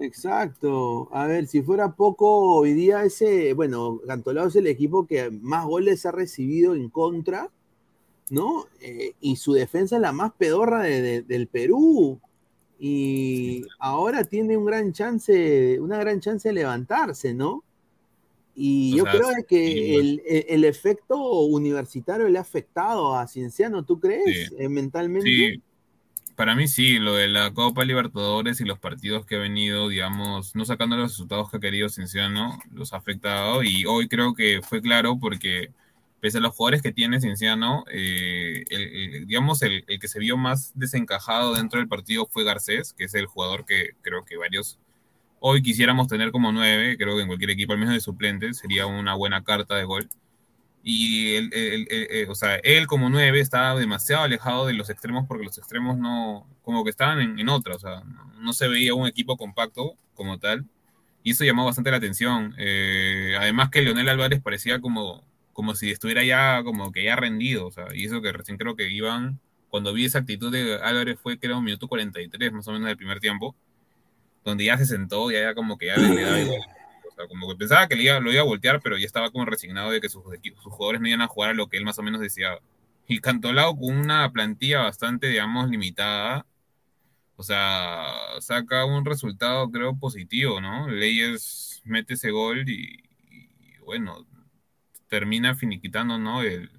Exacto. 0.00 1.08
A 1.12 1.26
ver, 1.26 1.46
si 1.46 1.62
fuera 1.62 1.92
poco, 1.94 2.56
hoy 2.56 2.72
día 2.72 3.04
ese, 3.04 3.52
bueno, 3.54 4.00
Cantolao 4.06 4.48
es 4.48 4.56
el 4.56 4.66
equipo 4.66 5.06
que 5.06 5.30
más 5.30 5.64
goles 5.64 6.04
ha 6.06 6.12
recibido 6.12 6.74
en 6.74 6.88
contra, 6.88 7.50
¿no? 8.30 8.66
Eh, 8.80 9.12
y 9.20 9.36
su 9.36 9.52
defensa 9.52 9.96
es 9.96 10.02
la 10.02 10.12
más 10.12 10.32
pedorra 10.36 10.82
de- 10.82 11.02
de- 11.02 11.22
del 11.22 11.46
Perú. 11.46 12.18
Y 12.80 13.64
ahora 13.78 14.24
tiene 14.24 14.56
un 14.56 14.64
gran 14.64 14.92
chance, 14.92 15.78
una 15.78 15.98
gran 15.98 16.18
chance 16.20 16.48
de 16.48 16.52
levantarse, 16.54 17.32
¿no? 17.32 17.62
Y 18.56 18.94
O 18.94 18.96
yo 18.96 19.02
sea, 19.04 19.12
creo 19.12 19.28
que 19.48 19.66
sí, 19.72 19.94
el, 19.94 20.22
el- 20.26 20.44
el 20.48 20.64
efecto 20.64 21.16
universitario 21.42 22.28
le 22.28 22.38
ha 22.38 22.42
afectado 22.42 23.14
a 23.16 23.28
Cienciano, 23.28 23.84
¿tú 23.84 24.00
crees? 24.00 24.48
Sí. 24.48 24.54
Eh, 24.58 24.68
mentalmente. 24.68 25.28
Sí, 25.30 25.62
para 26.42 26.56
mí 26.56 26.66
sí, 26.66 26.98
lo 26.98 27.14
de 27.14 27.28
la 27.28 27.52
Copa 27.54 27.84
Libertadores 27.84 28.60
y 28.60 28.64
los 28.64 28.76
partidos 28.80 29.24
que 29.26 29.36
ha 29.36 29.38
venido, 29.38 29.88
digamos, 29.88 30.56
no 30.56 30.64
sacando 30.64 30.96
los 30.96 31.12
resultados 31.12 31.48
que 31.48 31.58
ha 31.58 31.60
querido 31.60 31.88
Cienciano, 31.88 32.58
los 32.72 32.92
ha 32.92 32.96
afectado 32.96 33.62
y 33.62 33.84
hoy 33.86 34.08
creo 34.08 34.34
que 34.34 34.60
fue 34.60 34.82
claro 34.82 35.18
porque 35.20 35.72
pese 36.20 36.38
a 36.38 36.40
los 36.40 36.56
jugadores 36.56 36.82
que 36.82 36.90
tiene 36.92 37.20
Cienciano, 37.20 37.84
eh, 37.92 38.64
el- 38.70 39.26
digamos, 39.28 39.62
el, 39.62 39.84
el 39.86 40.00
que 40.00 40.08
se 40.08 40.18
vio 40.18 40.36
más 40.36 40.72
desencajado 40.74 41.54
dentro 41.54 41.78
del 41.78 41.86
partido 41.88 42.26
fue 42.26 42.42
Garcés, 42.44 42.92
que 42.92 43.04
es 43.04 43.14
el 43.14 43.26
jugador 43.26 43.64
que 43.64 43.90
creo 44.02 44.24
que 44.24 44.36
varios 44.36 44.80
hoy 45.40 45.62
quisiéramos 45.62 46.08
tener 46.08 46.32
como 46.32 46.52
nueve, 46.52 46.96
creo 46.98 47.16
que 47.16 47.22
en 47.22 47.28
cualquier 47.28 47.50
equipo, 47.50 47.72
al 47.74 47.78
menos 47.80 47.94
de 47.94 48.00
suplente, 48.00 48.54
sería 48.54 48.86
una 48.86 49.14
buena 49.14 49.44
carta 49.44 49.76
de 49.76 49.84
gol. 49.84 50.08
Y 50.84 51.34
él, 51.36 51.50
él- 51.52 51.86
él- 51.90 52.06
él- 52.10 52.30
o 52.30 52.34
sea, 52.34 52.56
él 52.56 52.86
como 52.88 53.08
nueve 53.08 53.40
estaba 53.40 53.78
demasiado 53.78 54.24
alejado 54.24 54.66
de 54.66 54.74
los 54.74 54.90
extremos 54.90 55.26
porque 55.28 55.44
los 55.44 55.56
extremos 55.58 55.96
no, 55.98 56.46
como 56.62 56.82
que 56.84 56.90
estaban 56.90 57.20
en, 57.20 57.38
en 57.38 57.48
otra, 57.48 57.76
o 57.76 57.78
sea, 57.78 58.02
no, 58.38 58.52
se 58.52 58.68
veía 58.68 58.94
un 58.94 59.06
equipo 59.06 59.36
compacto 59.36 59.94
como 60.14 60.38
tal. 60.38 60.64
Y 61.24 61.32
eso 61.32 61.44
llamó 61.44 61.64
bastante 61.64 61.90
la 61.92 61.98
atención. 61.98 62.54
Eh, 62.58 63.36
además 63.38 63.70
que 63.70 63.82
Leonel 63.82 64.08
Álvarez 64.08 64.40
parecía 64.42 64.80
como, 64.80 65.24
como 65.52 65.74
si 65.76 65.90
estuviera 65.90 66.24
ya, 66.24 66.62
como 66.64 66.90
que 66.92 67.04
ya 67.04 67.16
rendido, 67.16 67.66
o 67.66 67.70
sea, 67.72 67.86
y 67.94 68.06
eso 68.06 68.20
que 68.22 68.32
recién 68.32 68.58
creo 68.58 68.74
que 68.76 68.90
iban, 68.90 69.38
cuando 69.68 69.92
vi 69.92 70.04
esa 70.06 70.18
actitud 70.20 70.50
de 70.52 70.76
Álvarez 70.82 71.18
fue 71.22 71.38
creo 71.38 71.58
un 71.58 71.64
minuto 71.64 71.88
43 71.88 72.52
más 72.52 72.66
o 72.68 72.72
menos 72.72 72.88
del 72.88 72.96
primer 72.96 73.20
tiempo, 73.20 73.54
donde 74.44 74.64
ya 74.64 74.76
se 74.78 74.86
sentó 74.86 75.30
y 75.30 75.34
ya 75.34 75.54
como 75.54 75.78
que 75.78 75.86
ya 75.86 75.96
le 75.96 76.22
daba 76.22 76.40
igual. 76.40 76.60
O 77.12 77.14
sea, 77.14 77.28
como 77.28 77.48
que 77.48 77.56
pensaba 77.56 77.86
que 77.88 77.96
le 77.96 78.04
iba, 78.04 78.20
lo 78.20 78.32
iba 78.32 78.40
a 78.40 78.44
voltear, 78.44 78.80
pero 78.82 78.96
ya 78.98 79.06
estaba 79.06 79.30
como 79.30 79.44
resignado 79.44 79.90
de 79.90 80.00
que 80.00 80.08
sus, 80.08 80.22
sus 80.24 80.72
jugadores 80.72 81.00
no 81.00 81.08
iban 81.08 81.22
a 81.22 81.28
jugar 81.28 81.50
a 81.50 81.54
lo 81.54 81.68
que 81.68 81.76
él 81.76 81.84
más 81.84 81.98
o 81.98 82.02
menos 82.02 82.20
deseaba. 82.20 82.60
Y 83.06 83.20
Cantolao 83.20 83.76
con 83.76 83.96
una 83.96 84.30
plantilla 84.32 84.82
bastante, 84.82 85.28
digamos, 85.28 85.68
limitada, 85.70 86.46
o 87.36 87.42
sea, 87.42 88.06
saca 88.40 88.84
un 88.84 89.04
resultado, 89.04 89.70
creo, 89.70 89.98
positivo, 89.98 90.60
¿no? 90.60 90.88
Leyes 90.88 91.82
mete 91.84 92.14
ese 92.14 92.30
gol 92.30 92.68
y, 92.68 93.02
y, 93.30 93.78
bueno, 93.84 94.26
termina 95.08 95.54
finiquitando, 95.54 96.18
¿no? 96.18 96.42
El, 96.42 96.70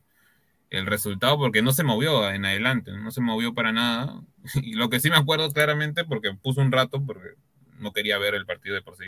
el 0.70 0.88
resultado 0.88 1.38
porque 1.38 1.62
no 1.62 1.72
se 1.72 1.84
movió 1.84 2.30
en 2.32 2.46
adelante, 2.46 2.92
no 2.94 3.12
se 3.12 3.22
movió 3.22 3.54
para 3.54 3.72
nada. 3.72 4.22
Y 4.64 4.74
lo 4.74 4.90
que 4.90 5.00
sí 5.00 5.10
me 5.10 5.18
acuerdo 5.18 5.52
claramente, 5.52 6.04
porque 6.06 6.34
puso 6.34 6.62
un 6.62 6.72
rato, 6.72 7.04
porque 7.06 7.36
no 7.80 7.94
quería 7.94 8.18
ver 8.18 8.36
el 8.36 8.46
partido 8.46 8.76
de 8.76 8.82
por 8.82 8.96
sí, 8.98 9.06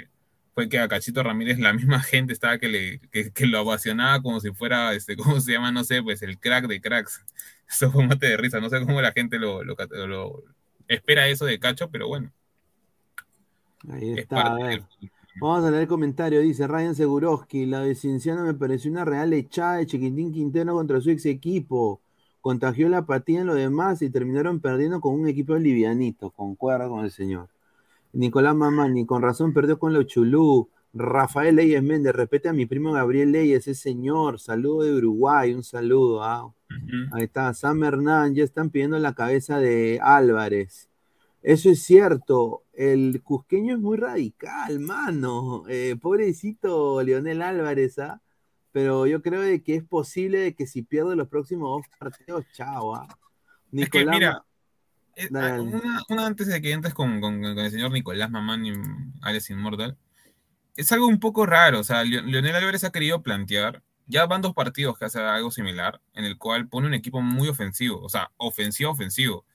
fue 0.56 0.70
que 0.70 0.80
a 0.80 0.90
Cachito 0.90 1.24
Ramírez 1.24 1.60
la 1.60 1.74
misma 1.74 2.02
gente 2.04 2.34
estaba 2.34 2.60
que, 2.60 2.70
le, 2.70 3.02
que, 3.12 3.32
que 3.34 3.48
lo 3.48 3.62
ovacionaba 3.64 4.22
como 4.24 4.42
si 4.42 4.52
fuera, 4.54 4.94
este, 4.96 5.18
¿cómo 5.18 5.42
se 5.42 5.54
llama? 5.54 5.72
No 5.74 5.86
sé, 5.86 6.04
pues 6.04 6.24
el 6.24 6.40
crack 6.40 6.68
de 6.68 6.82
cracks. 6.82 7.26
Eso 7.70 7.92
fue 7.92 8.04
un 8.04 8.10
mate 8.10 8.28
de 8.28 8.38
risa, 8.38 8.60
no 8.62 8.70
sé 8.70 8.80
cómo 8.82 9.02
la 9.02 9.14
gente 9.14 9.40
lo, 9.40 9.64
lo, 9.64 9.76
lo 10.08 10.44
espera 10.88 11.28
eso 11.28 11.46
de 11.46 11.60
Cacho, 11.60 11.90
pero 11.92 12.08
bueno. 12.08 12.32
Ahí 13.90 14.12
Es 14.14 14.26
está, 14.26 14.54
a 14.54 14.56
parte 14.56 14.58
ver. 14.58 14.84
del- 15.00 15.12
Vamos 15.40 15.66
a 15.66 15.72
leer 15.72 15.84
el 15.84 15.90
comentario. 15.90 16.42
Dice 16.42 16.68
Ryan 16.68 16.96
Seguroski, 16.96 17.66
la 17.66 17.82
de 17.82 17.96
Cienciano 17.96 18.44
me 18.46 18.54
pareció 18.54 18.92
una 18.92 19.06
real 19.06 19.34
echada 19.34 19.78
de 19.78 19.86
Chiquitín 19.88 20.34
Quintero 20.34 20.74
contra 20.74 21.02
su 21.02 21.10
ex 21.12 21.26
equipo. 21.28 22.02
contagió 22.42 22.90
la 22.90 23.00
apatía 23.00 23.42
en 23.42 23.48
los 23.48 23.56
demás 23.58 24.02
y 24.04 24.10
terminaron 24.12 24.60
perdiendo 24.62 25.02
con 25.02 25.16
un 25.20 25.28
equipo 25.28 25.56
livianito, 25.58 26.32
concuerdo 26.32 26.90
con 26.92 27.06
el 27.06 27.12
señor. 27.12 27.50
Nicolás 28.16 28.56
Mamani, 28.56 29.06
con 29.06 29.22
razón 29.22 29.54
perdió 29.54 29.78
con 29.78 29.94
los 29.94 30.08
Chulú. 30.08 30.70
Rafael 30.94 31.58
Leyes 31.58 31.84
Méndez, 31.84 32.16
respete 32.16 32.48
a 32.48 32.54
mi 32.54 32.66
primo 32.66 32.94
Gabriel 32.94 33.34
Leyes, 33.34 33.68
ese 33.68 33.76
señor. 33.76 34.40
Saludo 34.40 34.84
de 34.84 34.94
Uruguay, 34.94 35.54
un 35.54 35.64
saludo. 35.64 36.24
¿ah? 36.24 36.54
Ahí 37.12 37.26
está, 37.26 37.54
Sam 37.54 37.84
Hernán, 37.84 38.34
ya 38.34 38.46
están 38.46 38.70
pidiendo 38.70 38.98
la 39.00 39.14
cabeza 39.14 39.60
de 39.60 40.00
Álvarez. 40.02 40.90
Eso 41.44 41.70
es 41.70 41.84
cierto, 41.84 42.64
el 42.74 43.22
cusqueño 43.22 43.76
es 43.76 43.82
muy 43.82 43.98
radical, 43.98 44.80
mano. 44.80 45.64
Eh, 45.68 45.98
pobrecito 46.02 47.04
Leonel 47.04 47.42
Álvarez, 47.42 48.00
¿ah? 48.00 48.22
Pero 48.72 49.06
yo 49.08 49.22
creo 49.22 49.42
de 49.42 49.62
que 49.62 49.76
es 49.76 49.84
posible 49.84 50.40
de 50.40 50.56
que 50.56 50.66
si 50.66 50.82
pierde 50.82 51.18
los 51.18 51.28
próximos 51.28 51.70
dos 51.70 51.98
partidos, 52.00 52.46
chao, 52.54 52.96
¿ah? 52.96 53.08
Es 53.74 53.90
que 53.90 54.06
mira, 54.06 54.46
eh, 55.16 55.30
una, 55.30 56.26
antes 56.26 56.48
de 56.48 56.62
que 56.62 56.72
entres 56.72 56.94
con, 56.94 57.22
con, 57.22 57.44
el 57.44 57.72
señor 57.72 57.92
Nicolás 57.92 58.30
Mamán 58.30 58.66
y 58.66 58.74
Alex 59.22 59.50
Inmortal, 59.50 59.98
es 60.76 60.92
algo 60.92 61.08
un 61.08 61.20
poco 61.20 61.46
raro. 61.46 61.80
O 61.80 61.84
sea, 61.84 62.04
Leonel 62.04 62.56
Álvarez 62.56 62.84
ha 62.84 62.92
querido 62.92 63.24
plantear, 63.24 63.82
ya 64.08 64.26
van 64.26 64.42
dos 64.42 64.54
partidos 64.54 64.98
que 64.98 65.06
hace 65.06 65.20
algo 65.20 65.52
similar, 65.52 66.02
en 66.14 66.26
el 66.26 66.38
cual 66.38 66.68
pone 66.68 66.88
un 66.88 66.94
equipo 66.94 67.22
muy 67.22 67.48
ofensivo, 67.48 68.02
o 68.02 68.10
sea, 68.10 68.32
ofensivo-ofensivo. 68.38 69.46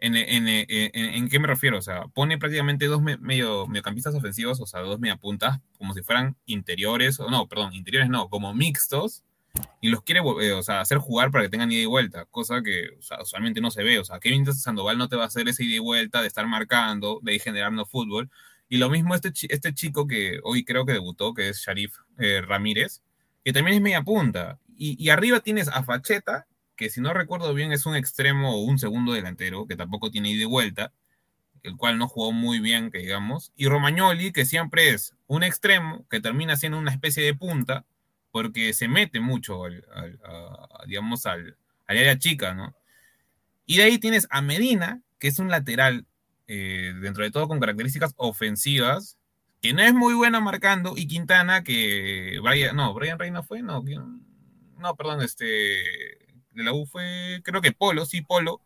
¿En, 0.00 0.16
en, 0.16 0.48
en, 0.48 1.28
qué 1.30 1.38
me 1.38 1.46
refiero? 1.46 1.78
O 1.78 1.82
sea, 1.82 2.08
pone 2.08 2.36
prácticamente 2.36 2.86
dos 2.86 3.00
medio, 3.00 3.66
mediocampistas 3.66 4.14
ofensivos, 4.14 4.60
o 4.60 4.66
sea, 4.66 4.80
dos 4.80 5.00
mediapuntas, 5.00 5.60
como 5.78 5.94
si 5.94 6.02
fueran 6.02 6.36
interiores, 6.44 7.20
o 7.20 7.30
no, 7.30 7.48
perdón, 7.48 7.72
interiores 7.72 8.10
no, 8.10 8.28
como 8.28 8.52
mixtos, 8.52 9.22
y 9.80 9.88
los 9.88 10.02
quiere 10.02 10.20
eh, 10.40 10.52
o 10.52 10.62
sea, 10.62 10.80
hacer 10.80 10.98
jugar 10.98 11.30
para 11.30 11.44
que 11.44 11.50
tengan 11.50 11.70
ida 11.70 11.82
y 11.82 11.86
vuelta, 11.86 12.24
cosa 12.26 12.62
que 12.62 12.88
usualmente 13.20 13.60
no 13.60 13.70
se 13.70 13.82
ve. 13.82 13.98
O 13.98 14.04
sea, 14.04 14.18
Kevin 14.18 14.46
Sandoval 14.52 14.98
no 14.98 15.08
te 15.08 15.16
va 15.16 15.24
a 15.24 15.26
hacer 15.26 15.48
esa 15.48 15.62
ida 15.62 15.76
y 15.76 15.78
vuelta 15.78 16.22
de 16.22 16.28
estar 16.28 16.46
marcando, 16.46 17.20
de 17.22 17.34
ir 17.34 17.40
generando 17.40 17.86
fútbol. 17.86 18.30
Y 18.68 18.78
lo 18.78 18.88
mismo 18.90 19.14
este, 19.14 19.32
este 19.48 19.74
chico 19.74 20.06
que 20.06 20.40
hoy 20.42 20.64
creo 20.64 20.86
que 20.86 20.92
debutó, 20.92 21.34
que 21.34 21.50
es 21.50 21.58
Sharif 21.58 21.96
eh, 22.18 22.40
Ramírez, 22.40 23.02
que 23.44 23.52
también 23.52 23.76
es 23.76 23.82
media 23.82 24.02
punta. 24.02 24.58
Y, 24.76 24.96
y, 25.02 25.10
arriba 25.10 25.40
tienes 25.40 25.68
a 25.68 25.84
Facheta, 25.84 26.46
que 26.76 26.90
si 26.90 27.00
no 27.00 27.12
recuerdo 27.14 27.54
bien 27.54 27.72
es 27.72 27.86
un 27.86 27.94
extremo 27.94 28.56
o 28.56 28.64
un 28.64 28.78
segundo 28.78 29.12
delantero, 29.12 29.66
que 29.66 29.76
tampoco 29.76 30.10
tiene 30.10 30.30
ida 30.30 30.42
y 30.42 30.46
vuelta, 30.46 30.92
el 31.62 31.76
cual 31.76 31.98
no 31.98 32.08
jugó 32.08 32.32
muy 32.32 32.58
bien, 32.58 32.90
que 32.90 32.98
digamos. 32.98 33.52
Y 33.54 33.68
Romagnoli, 33.68 34.32
que 34.32 34.46
siempre 34.46 34.90
es 34.90 35.14
un 35.26 35.42
extremo, 35.42 36.06
que 36.08 36.20
termina 36.20 36.56
siendo 36.56 36.78
una 36.78 36.90
especie 36.90 37.22
de 37.22 37.34
punta, 37.34 37.84
porque 38.34 38.74
se 38.74 38.88
mete 38.88 39.20
mucho, 39.20 39.62
al, 39.62 39.86
digamos, 40.88 41.24
al, 41.24 41.56
área 41.86 42.18
chica, 42.18 42.52
¿no? 42.52 42.74
Y 43.64 43.76
de 43.76 43.84
ahí 43.84 43.98
tienes 43.98 44.26
a 44.28 44.42
Medina, 44.42 45.02
que 45.20 45.28
es 45.28 45.38
un 45.38 45.50
lateral, 45.50 46.04
eh, 46.48 46.94
dentro 47.00 47.22
de 47.22 47.30
todo 47.30 47.46
con 47.46 47.60
características 47.60 48.12
ofensivas, 48.16 49.18
que 49.62 49.72
no 49.72 49.82
es 49.82 49.94
muy 49.94 50.14
buena 50.14 50.40
marcando, 50.40 50.94
y 50.96 51.06
Quintana, 51.06 51.62
que 51.62 52.40
Brian, 52.42 52.74
no, 52.74 52.92
Brian 52.92 53.20
Reina 53.20 53.44
fue, 53.44 53.62
no, 53.62 53.84
no, 54.78 54.96
perdón, 54.96 55.22
este, 55.22 55.44
de 55.44 56.64
la 56.64 56.72
U 56.72 56.86
fue, 56.86 57.40
creo 57.44 57.62
que 57.62 57.70
Polo, 57.70 58.04
sí, 58.04 58.20
Polo, 58.22 58.60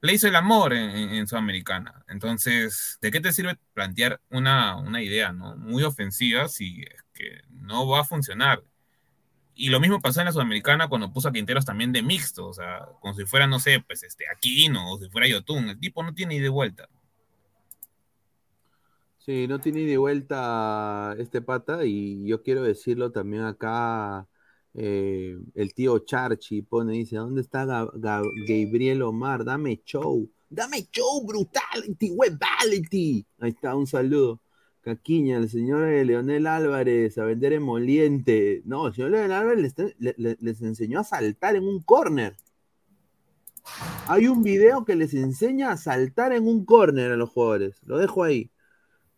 le 0.00 0.12
hizo 0.12 0.26
el 0.26 0.34
amor 0.34 0.72
en, 0.72 1.24
Sudamericana. 1.28 2.04
Entonces, 2.08 2.98
¿de 3.00 3.12
qué 3.12 3.20
te 3.20 3.32
sirve 3.32 3.58
plantear 3.74 4.20
una, 4.28 4.74
una 4.76 5.00
idea, 5.00 5.32
¿no? 5.32 5.56
Muy 5.56 5.84
ofensiva 5.84 6.48
si 6.48 6.82
es 6.82 7.04
que 7.14 7.42
no 7.50 7.86
va 7.86 8.00
a 8.00 8.04
funcionar. 8.04 8.64
Y 9.60 9.70
lo 9.70 9.80
mismo 9.80 10.00
pasó 10.00 10.20
en 10.20 10.26
la 10.26 10.32
Sudamericana 10.32 10.88
cuando 10.88 11.12
puso 11.12 11.28
a 11.28 11.32
Quinteros 11.32 11.64
también 11.64 11.90
de 11.90 12.00
mixto, 12.00 12.46
o 12.46 12.54
sea, 12.54 12.86
como 13.00 13.12
si 13.14 13.24
fuera, 13.24 13.48
no 13.48 13.58
sé, 13.58 13.82
pues 13.84 14.04
este, 14.04 14.24
Aquino 14.32 14.92
o 14.92 14.98
si 15.00 15.08
fuera 15.10 15.26
Yotun. 15.26 15.70
El 15.70 15.80
tipo 15.80 16.00
no 16.04 16.14
tiene 16.14 16.36
ida 16.36 16.44
de 16.44 16.48
vuelta. 16.48 16.88
Sí, 19.18 19.48
no 19.48 19.58
tiene 19.58 19.80
ida 19.80 19.90
de 19.90 19.98
vuelta 19.98 21.16
este 21.18 21.42
pata 21.42 21.84
y 21.84 22.24
yo 22.24 22.40
quiero 22.40 22.62
decirlo 22.62 23.10
también 23.10 23.42
acá. 23.42 24.28
Eh, 24.74 25.36
el 25.56 25.74
tío 25.74 25.98
Charchi 25.98 26.62
pone, 26.62 26.92
dice, 26.92 27.16
¿dónde 27.16 27.40
está 27.40 27.64
Gabriel 27.64 29.02
Omar? 29.02 29.44
Dame 29.44 29.82
show. 29.84 30.30
Dame 30.48 30.88
show, 30.92 31.26
brutality, 31.26 32.12
webality. 32.12 33.26
Ahí 33.40 33.50
está, 33.50 33.74
un 33.74 33.88
saludo. 33.88 34.40
Caquiña, 34.88 35.36
el 35.36 35.50
señor 35.50 35.86
Leonel 36.06 36.46
Álvarez 36.46 37.18
a 37.18 37.24
vender 37.24 37.52
emoliente. 37.52 38.62
No, 38.64 38.86
el 38.86 38.94
señor 38.94 39.10
Leonel 39.10 39.32
Álvarez 39.32 39.74
les, 39.98 40.62
enseñó 40.62 41.00
a 41.00 41.04
saltar 41.04 41.56
en 41.56 41.64
un 41.64 41.82
corner. 41.82 42.36
Hay 44.06 44.28
un 44.28 44.42
video 44.42 44.86
que 44.86 44.96
les 44.96 45.12
enseña 45.12 45.72
a 45.72 45.76
saltar 45.76 46.32
en 46.32 46.48
un 46.48 46.64
corner 46.64 47.12
a 47.12 47.16
los 47.16 47.28
jugadores. 47.28 47.82
Lo 47.84 47.98
dejo 47.98 48.24
ahí. 48.24 48.50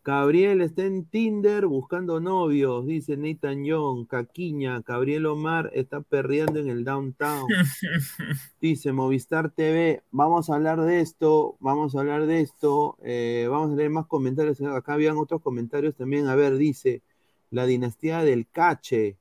Gabriel 0.02 0.62
está 0.62 0.84
en 0.84 1.04
Tinder 1.04 1.66
buscando 1.66 2.20
novios, 2.20 2.86
dice 2.86 3.18
Nathan 3.18 3.64
Young. 3.64 4.06
Caquiña, 4.06 4.80
Gabriel 4.80 5.26
Omar 5.26 5.70
está 5.74 6.00
perdiendo 6.00 6.58
en 6.58 6.70
el 6.70 6.84
downtown. 6.84 7.46
Dice 8.62 8.92
Movistar 8.92 9.50
TV, 9.50 10.02
vamos 10.10 10.48
a 10.48 10.54
hablar 10.54 10.80
de 10.80 11.00
esto, 11.00 11.56
vamos 11.60 11.94
a 11.94 12.00
hablar 12.00 12.24
de 12.24 12.40
esto. 12.40 12.96
Eh, 13.02 13.46
vamos 13.50 13.72
a 13.72 13.76
leer 13.76 13.90
más 13.90 14.06
comentarios. 14.06 14.58
Acá 14.62 14.94
habían 14.94 15.18
otros 15.18 15.42
comentarios 15.42 15.94
también. 15.94 16.28
A 16.28 16.34
ver, 16.34 16.56
dice 16.56 17.02
la 17.50 17.66
dinastía 17.66 18.24
del 18.24 18.48
Cache. 18.48 19.18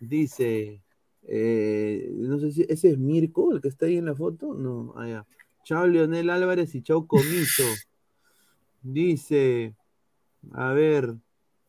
Dice, 0.00 0.82
eh, 1.28 2.10
no 2.14 2.38
sé 2.38 2.52
si 2.52 2.66
ese 2.68 2.90
es 2.90 2.98
Mirko, 2.98 3.52
el 3.54 3.62
que 3.62 3.68
está 3.68 3.86
ahí 3.86 3.96
en 3.96 4.04
la 4.04 4.14
foto. 4.14 4.52
No, 4.52 4.92
allá. 4.98 5.24
Chao 5.64 5.86
Leonel 5.86 6.28
Álvarez 6.28 6.74
y 6.74 6.82
chao 6.82 7.06
Comito. 7.06 7.64
Dice. 8.82 9.74
A 10.52 10.72
ver, 10.72 11.14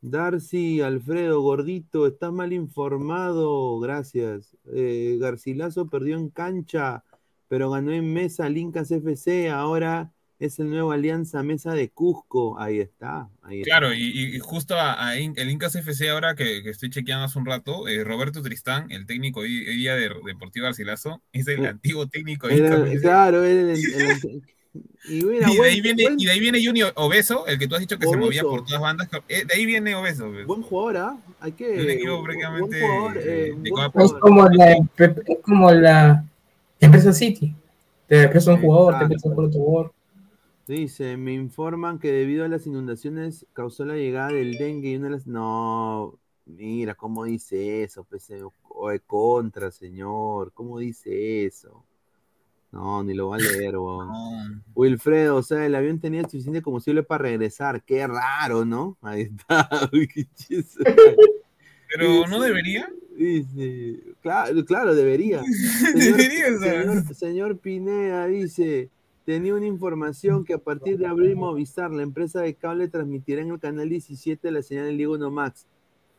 Darcy, 0.01 0.81
Alfredo, 0.81 1.41
gordito, 1.41 2.07
estás 2.07 2.31
mal 2.31 2.53
informado, 2.53 3.79
gracias. 3.79 4.57
Eh, 4.73 5.17
Garcilaso 5.19 5.87
perdió 5.87 6.17
en 6.17 6.29
cancha, 6.29 7.03
pero 7.47 7.69
ganó 7.69 7.91
en 7.91 8.11
mesa 8.11 8.49
Lincas 8.49 8.91
FC, 8.91 9.49
ahora 9.49 10.11
es 10.41 10.57
el 10.57 10.71
nuevo 10.71 10.91
Alianza 10.91 11.43
Mesa 11.43 11.75
de 11.75 11.89
Cusco, 11.89 12.59
ahí 12.59 12.79
está. 12.79 13.29
claro, 13.63 13.93
Y, 13.93 14.39
justo 14.39 14.73
a, 14.75 15.15
el 15.15 15.49
Incas 15.51 15.75
FC 15.75 16.09
ahora 16.09 16.33
que, 16.33 16.67
estoy 16.67 16.89
chequeando 16.89 17.25
hace 17.25 17.37
un 17.37 17.45
rato, 17.45 17.87
eh, 17.87 18.03
Roberto 18.03 18.41
Tristán, 18.41 18.87
el 18.89 19.05
técnico 19.05 19.41
hoy 19.41 19.63
día 19.65 19.93
de 19.95 20.09
Deportivo 20.25 20.65
Garcilaso, 20.65 21.21
es 21.31 21.47
el 21.47 21.63
eh, 21.63 21.67
antiguo 21.67 22.07
técnico 22.07 22.47
de 22.47 22.57
Incas 22.57 23.01
Claro, 23.01 23.43
el, 23.43 23.69
el 23.69 24.43
y, 24.73 25.21
de 25.21 25.45
ahí 25.65 25.81
viene, 25.81 26.03
y 26.17 26.25
de 26.25 26.31
ahí 26.31 26.39
viene 26.39 26.63
Junior 26.63 26.93
Obeso, 26.95 27.45
el 27.47 27.59
que 27.59 27.67
tú 27.67 27.75
has 27.75 27.81
dicho 27.81 27.97
que 27.97 28.07
se 28.07 28.15
movía 28.15 28.43
por 28.43 28.63
todas 28.63 28.81
bandas. 28.81 29.09
Eh, 29.27 29.43
de 29.45 29.53
ahí 29.53 29.65
viene 29.65 29.95
Obeso. 29.95 30.31
Buen 30.45 30.61
jugador, 30.61 30.97
¿ah? 30.97 31.17
Hay 31.39 31.51
que. 31.53 31.71
Un 31.71 31.89
equipo 31.89 32.23
prácticamente. 32.23 32.79
Eh, 33.19 33.55
es, 33.95 34.13
como 34.13 34.47
la, 34.47 34.71
es 34.97 35.39
como 35.43 35.71
la 35.71 36.23
empresa 36.79 37.11
City. 37.11 37.53
Te 38.07 38.27
presta 38.27 38.53
un 38.53 38.61
jugador, 38.61 38.99
te 38.99 39.07
presta 39.07 39.33
por 39.33 39.45
otro 39.45 39.59
jugador. 39.59 39.93
Dice, 40.67 41.17
me 41.17 41.33
informan 41.33 41.99
que 41.99 42.11
debido 42.11 42.45
a 42.45 42.47
las 42.47 42.65
inundaciones 42.65 43.45
causó 43.51 43.83
la 43.83 43.95
llegada 43.95 44.29
del 44.29 44.57
dengue 44.57 44.91
y 44.91 44.95
una 44.95 45.07
de 45.07 45.11
las... 45.15 45.27
No, 45.27 46.17
mira, 46.45 46.95
¿cómo 46.95 47.25
dice 47.25 47.83
eso? 47.83 48.05
Pues, 48.05 48.31
o 48.69 48.89
de 48.89 48.99
contra, 48.99 49.71
señor. 49.71 50.53
¿Cómo 50.53 50.79
dice 50.79 51.45
eso? 51.45 51.83
No, 52.71 53.03
ni 53.03 53.13
lo 53.13 53.27
va 53.29 53.35
a 53.35 53.39
leer, 53.39 53.75
Wilfredo, 54.73 55.35
o 55.35 55.43
sea, 55.43 55.65
el 55.65 55.75
avión 55.75 55.99
tenía 55.99 56.23
suficiente 56.23 56.61
combustible 56.61 57.03
para 57.03 57.23
regresar. 57.23 57.83
Qué 57.83 58.07
raro, 58.07 58.63
¿no? 58.63 58.97
Ahí 59.01 59.23
está. 59.23 59.69
Pero 61.93 62.27
no 62.27 62.39
debería. 62.39 62.89
Dice, 63.17 63.99
claro, 64.21 64.63
claro, 64.63 64.95
debería. 64.95 65.43
Señor, 65.93 66.17
debería, 66.59 67.03
señor, 67.13 67.57
Pineda 67.59 68.25
dice, 68.27 68.89
tenía 69.25 69.53
una 69.53 69.65
información 69.65 70.45
que 70.45 70.53
a 70.53 70.57
partir 70.57 70.97
de 70.97 71.07
abril 71.07 71.35
Movistar, 71.35 71.91
la 71.91 72.03
empresa 72.03 72.39
de 72.39 72.55
cable, 72.55 72.87
transmitirá 72.87 73.41
en 73.41 73.51
el 73.51 73.59
canal 73.59 73.89
17 73.89 74.49
la 74.49 74.63
señal 74.63 74.85
del 74.85 74.97
Ligo 74.97 75.17
No 75.17 75.29
Max 75.29 75.67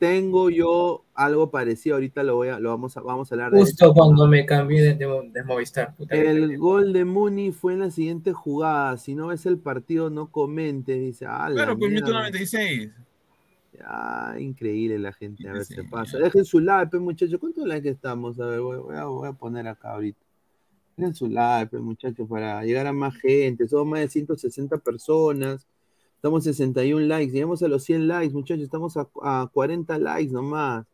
tengo 0.03 0.51
yo 0.51 1.05
algo 1.15 1.53
parecido, 1.53 1.95
ahorita 1.95 2.25
lo 2.25 2.35
voy 2.35 2.49
a, 2.49 2.59
lo 2.59 2.71
vamos 2.71 2.97
a, 2.97 3.03
vamos 3.03 3.31
a 3.31 3.37
hablar 3.37 3.53
de 3.53 3.61
Justo 3.61 3.95
cuando 3.95 4.27
me 4.27 4.45
cambié 4.45 4.97
de, 4.97 5.45
Movistar. 5.45 5.95
el 6.09 6.59
gol 6.59 6.93
de 6.93 7.05
Muni 7.05 7.53
fue 7.53 7.75
en 7.75 7.79
la 7.79 7.91
siguiente 7.93 8.33
jugada. 8.33 8.97
Si 8.97 9.15
no 9.15 9.29
ves 9.29 9.47
el 9.47 9.59
partido, 9.59 10.11
no 10.11 10.33
comentes. 10.33 10.99
Dice, 10.99 11.27
ah, 11.29 11.49
Claro, 11.53 11.79
pues 11.79 11.93
96. 11.93 12.91
Ya, 13.79 14.35
increíble 14.41 14.99
la 14.99 15.13
gente, 15.13 15.49
a 15.49 15.53
ver 15.53 15.67
qué 15.73 15.85
pasa. 15.85 16.19
Dejen 16.19 16.45
su 16.45 16.59
like, 16.59 16.99
muchachos. 16.99 17.39
¿Cuántos 17.39 17.65
likes 17.65 17.89
estamos? 17.89 18.41
A 18.41 18.47
ver, 18.47 18.59
voy, 18.59 18.97
a, 18.97 19.05
voy 19.05 19.29
a, 19.29 19.33
poner 19.35 19.69
acá 19.69 19.93
ahorita. 19.93 20.19
Dejen 20.97 21.15
su 21.15 21.29
like, 21.29 21.79
muchachos, 21.79 22.29
para 22.29 22.65
llegar 22.65 22.89
a 22.89 22.93
más 22.93 23.15
gente. 23.19 23.69
Somos 23.69 23.87
más 23.87 24.01
de 24.01 24.09
160 24.09 24.79
personas. 24.79 25.65
Estamos 26.23 26.45
61 26.45 27.01
likes, 27.09 27.33
llegamos 27.33 27.65
a 27.65 27.67
los 27.67 27.83
100 27.83 28.07
likes, 28.07 28.33
muchachos, 28.33 28.63
estamos 28.63 28.97
a, 28.97 29.49
40 29.53 29.99
likes 29.99 30.33
nomás. 30.33 30.87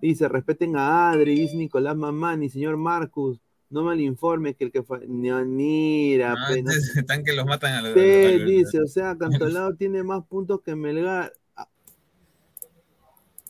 Dice, 0.00 0.28
respeten 0.28 0.76
a 0.76 1.10
Adri, 1.10 1.34
dice 1.34 1.56
Nicolás 1.56 1.96
Mamani, 1.96 2.48
señor 2.48 2.76
Marcus, 2.76 3.40
No 3.70 3.82
mal 3.82 4.00
informe 4.00 4.54
que 4.54 4.62
el 4.66 4.70
que 4.70 4.84
fue. 4.84 5.00
No, 5.08 5.44
mira, 5.44 6.34
Ah, 6.38 6.44
pues, 6.48 6.62
no- 6.62 6.70
están 7.00 7.24
que 7.24 7.32
los 7.32 7.44
matan 7.44 7.74
a 7.74 7.82
los. 7.82 7.92
Sí, 7.94 7.98
a 8.24 8.30
los- 8.38 8.46
dice, 8.48 8.80
o 8.80 8.86
sea, 8.86 9.16
Cantolao 9.18 9.74
tiene 9.74 10.04
más 10.04 10.24
puntos 10.26 10.60
que 10.62 10.76
Melgar. 10.76 11.32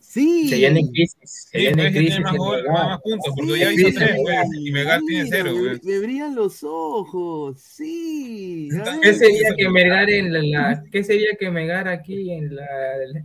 Ah. 0.09 0.10
Sí. 0.10 0.48
Se 0.48 0.56
viene 0.56 0.80
en 0.80 0.89
crisis. 0.89 1.18
Se 1.22 1.59
Sí, 1.59 1.66
viene 1.66 1.90
crisis. 1.93 2.06
tiene 2.09 2.20
más, 2.24 2.32
en 2.32 2.39
gol- 2.39 2.56
verdad. 2.62 2.72
más 2.72 3.01
puntos, 3.02 3.35
porque 3.36 3.52
Sí, 3.52 3.59
ya 3.60 3.72
hizo 3.72 3.89
tres, 3.98 4.16
y 4.59 4.72
Melgar 4.72 5.01
tiene 5.06 5.28
cero, 5.30 5.52
me, 5.55 5.78
me 5.93 5.98
brillan 5.98 6.35
los 6.35 6.62
ojos, 6.64 7.60
sí. 7.60 8.68
¿Qué 9.02 9.14
sería 9.14 9.55
que 9.56 9.68
Melgar 9.68 10.09
en 10.09 10.32
la, 10.32 10.40
la- 10.43 10.85
qué 10.90 11.05
sería 11.05 11.28
que 11.39 11.51
Melgar 11.51 11.89
aquí 11.89 12.32
en 12.32 12.56
la 12.56 12.64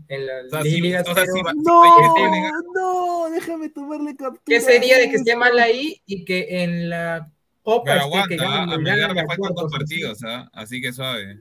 en 0.09 0.25
la 0.27 0.33
O 0.45 0.49
sea, 0.49 0.61
sí, 0.63 0.81
Liga 0.81 1.01
o 1.01 1.05
sea, 1.05 1.13
Cero? 1.15 1.27
sí 1.33 1.41
va- 1.41 1.53
No, 1.53 2.51
no, 2.75 3.29
déjame 3.31 3.69
tomarle 3.69 4.15
captura. 4.15 4.41
¿Qué 4.45 4.59
sería 4.59 4.97
de 4.97 5.09
que 5.09 5.15
esté 5.15 5.35
mal 5.37 5.57
ahí 5.59 6.01
y 6.05 6.25
que 6.25 6.63
en 6.63 6.89
la 6.89 7.31
Copa 7.61 7.93
Pero 7.93 8.21
esté 8.21 8.35
que 8.35 8.43
aguanta, 8.43 8.59
gane 8.65 8.73
a 8.73 8.77
Melgar, 8.77 9.15
le 9.15 9.25
faltan 9.25 9.53
dos 9.55 9.71
partidos, 9.71 10.19
¿ah? 10.25 10.49
así 10.53 10.81
que 10.81 10.91
suave. 10.91 11.37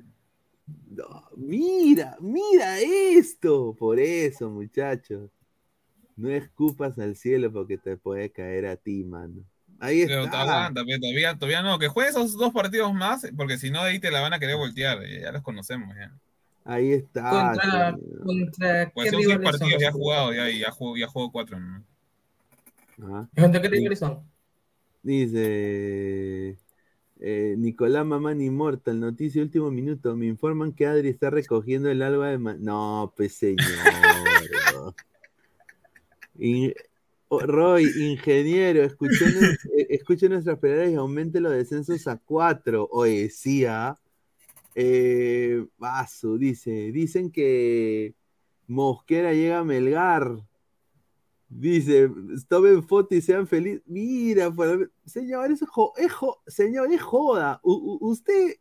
No, 0.95 1.29
mira, 1.37 2.17
mira 2.21 2.79
esto. 2.81 3.75
Por 3.79 3.99
eso, 3.99 4.51
muchachos. 4.51 5.31
No 6.17 6.29
escupas 6.31 6.99
al 6.99 7.17
cielo 7.17 7.51
porque 7.53 7.79
te 7.79 7.97
puede 7.97 8.31
caer 8.31 8.67
a 8.67 8.77
ti, 8.77 9.03
mano. 9.05 9.43
Ahí 9.79 10.05
Pero 10.07 10.21
te 10.23 10.27
está. 10.27 10.43
aguanta, 10.43 10.83
pero 10.85 11.01
todavía, 11.01 11.35
todavía 11.35 11.63
no, 11.63 11.79
que 11.79 11.89
juegue 11.89 12.11
esos 12.11 12.37
dos 12.37 12.53
partidos 12.53 12.93
más, 12.95 13.27
porque 13.37 13.59
si 13.59 13.71
no 13.71 13.83
de 13.83 13.91
ahí 13.91 13.99
te 13.99 14.11
la 14.11 14.21
van 14.21 14.33
a 14.33 14.39
querer 14.39 14.57
voltear, 14.57 15.03
eh, 15.03 15.23
ya 15.23 15.33
los 15.33 15.43
conocemos 15.43 15.95
ya. 15.97 16.13
Ahí 16.65 16.93
está. 16.93 17.31
Contra, 17.31 17.97
contra 18.23 18.91
Pues 18.95 19.07
qué 19.07 19.11
son 19.11 19.23
seis 19.23 19.37
rivales 19.39 19.51
son 19.59 19.59
partidos 19.71 19.83
ya 19.83 19.89
los- 19.91 19.97
jugado, 19.99 20.33
ya, 20.35 20.51
ya 20.51 20.71
jugó, 20.71 20.97
ya 20.97 21.07
jugó 21.09 21.33
cuatro, 21.33 21.59
¿no? 21.59 21.85
Ajá. 23.03 23.29
¿Contra 23.35 23.61
qué 23.63 23.69
rivales 23.69 23.99
son? 23.99 24.21
Dice 25.03 26.57
eh, 27.25 27.55
Nicolás 27.57 28.05
Mamán 28.05 28.41
Immortal, 28.41 28.99
noticia 28.99 29.43
último 29.43 29.71
minuto. 29.71 30.17
Me 30.17 30.27
informan 30.27 30.73
que 30.73 30.87
Adri 30.87 31.09
está 31.09 31.31
recogiendo 31.31 31.89
el 31.89 32.03
alba 32.03 32.31
de. 32.31 32.39
no, 32.39 33.13
pues 33.17 33.35
señor. 33.35 33.65
Roy, 37.31 37.89
ingeniero, 37.97 38.83
eh, 38.83 38.91
escuche 39.89 40.29
nuestras 40.29 40.59
palabras 40.59 40.91
y 40.91 40.95
aumente 40.95 41.41
los 41.41 41.53
descensos 41.53 42.09
a 42.09 42.17
cuatro. 42.19 42.89
Oye, 42.91 43.31
sí, 43.31 43.65
¿ah? 43.67 43.97
Eh, 44.75 45.65
dice. 46.39 46.91
Dicen 46.91 47.31
que 47.31 48.15
Mosquera 48.67 49.33
llega 49.33 49.61
a 49.61 49.65
Melgar. 49.65 50.45
Dice, 51.55 52.11
tomen 52.49 52.83
foto 52.83 53.15
y 53.15 53.21
sean 53.21 53.47
felices. 53.47 53.83
Mira, 53.87 54.51
por- 54.51 54.91
señor, 55.05 55.53
eso 55.53 55.65
es, 55.67 55.71
jo- 55.71 55.93
es 55.97 56.13
jo- 56.13 56.41
señor, 56.47 56.91
es 56.93 57.03
joda. 57.03 57.61
U- 57.63 57.99
usted, 58.01 58.55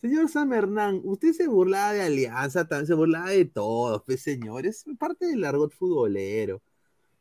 señor 0.00 0.28
Sam 0.28 0.52
Hernán, 0.54 1.00
usted 1.04 1.32
se 1.32 1.46
burlaba 1.48 1.92
de 1.92 2.02
Alianza, 2.02 2.66
se 2.86 2.94
burlaba 2.94 3.28
de 3.30 3.44
todos, 3.44 4.02
pues 4.06 4.22
señor, 4.22 4.64
es 4.66 4.84
parte 4.98 5.26
del 5.26 5.44
argot 5.44 5.72
futbolero. 5.72 6.62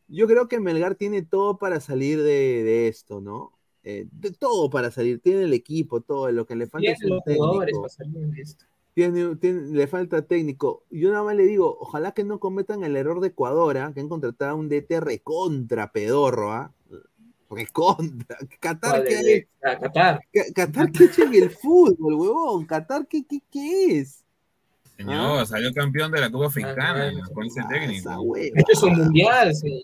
Yo 0.07 0.25
creo 0.25 0.47
que 0.47 0.59
Melgar 0.59 0.95
tiene 0.95 1.21
todo 1.21 1.57
para 1.57 1.79
salir 1.81 2.17
de, 2.19 2.63
de 2.63 2.87
esto, 2.87 3.19
¿no? 3.21 3.51
Eh, 3.83 4.07
de 4.11 4.31
todo 4.31 4.69
para 4.69 4.89
salir, 4.89 5.19
tiene 5.19 5.43
el 5.43 5.53
equipo, 5.53 6.01
todo, 6.01 6.31
lo 6.31 6.45
que 6.45 6.55
le 6.55 6.65
falta 6.67 6.93
Tiene 6.93 6.93
es 6.93 7.01
jugadores 7.37 7.65
técnico. 7.67 7.81
para 7.81 7.93
salir 7.93 8.27
de 8.27 8.41
esto. 8.41 8.65
Tiene, 8.93 9.35
tiene- 9.37 9.61
le 9.71 9.87
falta 9.87 10.21
técnico. 10.23 10.83
Yo 10.89 11.11
nada 11.11 11.23
más 11.23 11.35
le 11.35 11.45
digo, 11.45 11.77
ojalá 11.79 12.11
que 12.11 12.23
no 12.23 12.39
cometan 12.39 12.83
el 12.83 12.95
error 12.95 13.21
de 13.21 13.27
Ecuador, 13.29 13.77
¿ah? 13.77 13.91
que 13.93 14.01
han 14.01 14.09
contratado 14.09 14.51
a 14.51 14.55
un 14.55 14.67
DT 14.67 14.99
recontra 14.99 15.91
pedorro, 15.91 16.51
¿ah? 16.51 16.73
Recontra. 17.49 18.37
Qatar, 18.59 18.91
¿Cuál 18.91 19.03
¿qué 19.05 19.33
es? 19.35 19.47
Qatar. 19.79 20.19
Qatar, 20.53 20.91
¿qué 20.91 21.09
en 21.23 21.33
el 21.35 21.49
fútbol, 21.49 22.13
huevón? 22.15 22.65
Qatar, 22.65 23.07
¿qué, 23.07 23.23
qué, 23.27 23.39
qué 23.51 23.99
es? 23.99 24.23
Señor, 24.97 25.39
Ah. 25.41 25.45
salió 25.45 25.73
campeón 25.73 26.11
de 26.11 26.19
la 26.19 26.29
Copa 26.29 26.47
Africana 26.47 27.09
Ah, 27.15 27.29
con 27.33 27.45
ese 27.45 27.61
técnico. 27.69 28.35
Esto 28.35 28.71
es 28.73 28.83
un 28.83 28.93
mundial, 28.97 29.55
señor. 29.55 29.81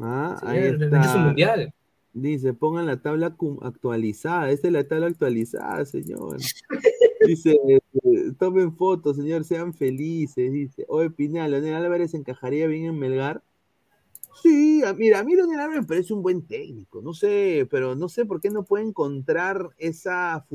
Ah, 0.00 0.38
ahí 0.42 0.62
Señor, 0.62 0.74
Esto 0.74 0.84
es 0.86 0.92
un 0.92 1.00
está. 1.00 1.16
mundial. 1.18 1.74
Dice, 2.18 2.54
pongan 2.54 2.86
la 2.86 3.02
tabla 3.02 3.36
actualizada. 3.60 4.50
Esta 4.50 4.68
es 4.68 4.72
la 4.72 4.88
tabla 4.88 5.08
actualizada, 5.08 5.84
señor. 5.84 6.38
Dice, 7.26 7.58
tomen 8.38 8.74
fotos, 8.74 9.16
señor, 9.16 9.44
sean 9.44 9.74
felices. 9.74 10.50
Dice, 10.50 10.86
oye, 10.88 11.10
Pinal, 11.10 11.50
Leonel 11.50 11.74
Álvarez 11.74 12.14
encajaría 12.14 12.66
bien 12.68 12.86
en 12.86 12.98
Melgar. 12.98 13.42
Sí, 14.42 14.82
a- 14.82 14.94
mira, 14.94 15.18
a 15.18 15.24
mí 15.24 15.36
Leonel 15.36 15.60
Álvarez 15.60 15.82
me 15.82 15.86
parece 15.86 16.14
un 16.14 16.22
buen 16.22 16.40
técnico. 16.46 17.02
No 17.02 17.12
sé, 17.12 17.68
pero 17.70 17.94
no 17.94 18.08
sé 18.08 18.24
por 18.24 18.40
qué 18.40 18.48
no 18.48 18.62
puede 18.62 18.84
encontrar 18.84 19.68
esa, 19.76 20.46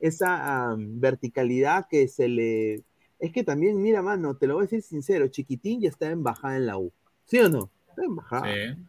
esa 0.00 0.76
verticalidad 0.78 1.86
que 1.88 2.06
se 2.08 2.28
le. 2.28 2.82
Es 3.18 3.32
que 3.32 3.44
también, 3.44 3.80
mira, 3.80 4.02
mano, 4.02 4.36
te 4.36 4.46
lo 4.46 4.54
voy 4.56 4.62
a 4.62 4.66
decir 4.66 4.82
sincero, 4.82 5.26
Chiquitín 5.28 5.80
ya 5.80 5.88
está 5.88 6.10
en 6.10 6.22
bajada 6.22 6.58
en 6.58 6.66
la 6.66 6.76
U. 6.76 6.92
¿Sí 7.24 7.38
o 7.38 7.48
no? 7.48 7.70
Está 7.88 8.04
en 8.04 8.14
bajada. 8.14 8.44
Sí. 8.52 8.82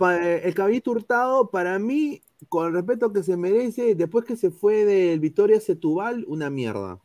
El 0.00 0.54
Caballito 0.54 0.90
Hurtado, 0.90 1.50
para 1.50 1.78
mí, 1.78 2.22
con 2.48 2.66
el 2.66 2.72
respeto 2.72 3.12
que 3.12 3.22
se 3.22 3.36
merece, 3.36 3.94
después 3.94 4.24
que 4.24 4.36
se 4.36 4.50
fue 4.50 4.84
del 4.84 5.20
Vitoria 5.20 5.60
Setúbal, 5.60 6.24
una 6.26 6.50
mierda. 6.50 7.00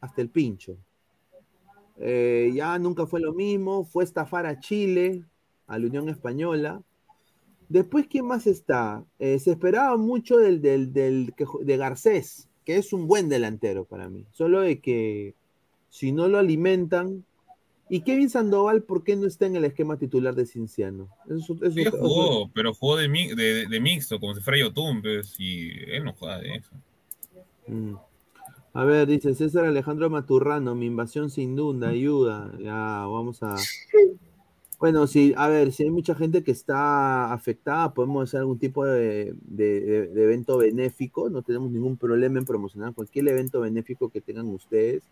Hasta 0.00 0.22
el 0.22 0.30
pincho. 0.30 0.76
Eh, 1.96 2.52
ya 2.54 2.78
nunca 2.78 3.06
fue 3.06 3.20
lo 3.20 3.32
mismo. 3.32 3.84
Fue 3.84 4.04
estafar 4.04 4.46
a 4.46 4.60
Chile, 4.60 5.24
a 5.66 5.78
la 5.78 5.86
Unión 5.86 6.08
Española. 6.08 6.82
Después, 7.68 8.06
¿quién 8.06 8.26
más 8.26 8.46
está? 8.46 9.04
Eh, 9.18 9.38
se 9.38 9.50
esperaba 9.50 9.96
mucho 9.96 10.38
del, 10.38 10.62
del, 10.62 10.92
del 10.92 11.34
de 11.60 11.76
Garcés, 11.76 12.48
que 12.64 12.76
es 12.76 12.92
un 12.92 13.06
buen 13.06 13.28
delantero 13.28 13.84
para 13.84 14.08
mí. 14.08 14.24
Solo 14.30 14.60
de 14.60 14.80
que 14.80 15.34
si 15.90 16.12
no 16.12 16.28
lo 16.28 16.38
alimentan, 16.38 17.24
¿Y 17.90 18.00
Kevin 18.02 18.28
Sandoval 18.28 18.82
por 18.82 19.02
qué 19.02 19.16
no 19.16 19.26
está 19.26 19.46
en 19.46 19.56
el 19.56 19.64
esquema 19.64 19.96
titular 19.98 20.34
de 20.34 20.44
Cinciano? 20.46 21.08
Eso, 21.26 21.54
eso- 21.62 21.70
Sí 21.70 21.80
eso- 21.82 21.98
jugó, 21.98 22.50
pero 22.52 22.74
jugó 22.74 22.96
de, 22.96 23.08
mi- 23.08 23.34
de, 23.34 23.66
de 23.66 23.80
mixto, 23.80 24.20
como 24.20 24.34
si 24.34 24.40
fuera 24.42 24.58
Yotun, 24.58 25.00
pues, 25.02 25.34
y 25.38 25.70
él 25.90 26.04
no 26.04 26.12
juega 26.12 26.38
de 26.38 26.54
eso. 26.56 26.70
Mm. 27.66 27.94
A 28.74 28.84
ver, 28.84 29.08
dice 29.08 29.34
César 29.34 29.64
Alejandro 29.64 30.08
Maturrano, 30.10 30.74
mi 30.74 30.86
invasión 30.86 31.30
sin 31.30 31.56
duda, 31.56 31.88
ayuda. 31.88 32.52
Ya, 32.60 33.06
vamos 33.06 33.42
a. 33.42 33.56
Bueno, 34.78 35.08
sí, 35.08 35.34
a 35.36 35.48
ver, 35.48 35.72
si 35.72 35.82
hay 35.82 35.90
mucha 35.90 36.14
gente 36.14 36.44
que 36.44 36.52
está 36.52 37.32
afectada, 37.32 37.92
podemos 37.94 38.22
hacer 38.28 38.40
algún 38.40 38.58
tipo 38.60 38.84
de- 38.84 39.34
de 39.42 40.04
evento 40.22 40.56
benéfico. 40.58 41.28
No 41.30 41.42
tenemos 41.42 41.70
ningún 41.72 41.96
problema 41.96 42.38
en 42.38 42.44
promocionar 42.44 42.94
cualquier 42.94 43.26
evento 43.28 43.60
benéfico 43.60 44.08
que 44.10 44.20
tengan 44.20 44.46
ustedes. 44.48 45.02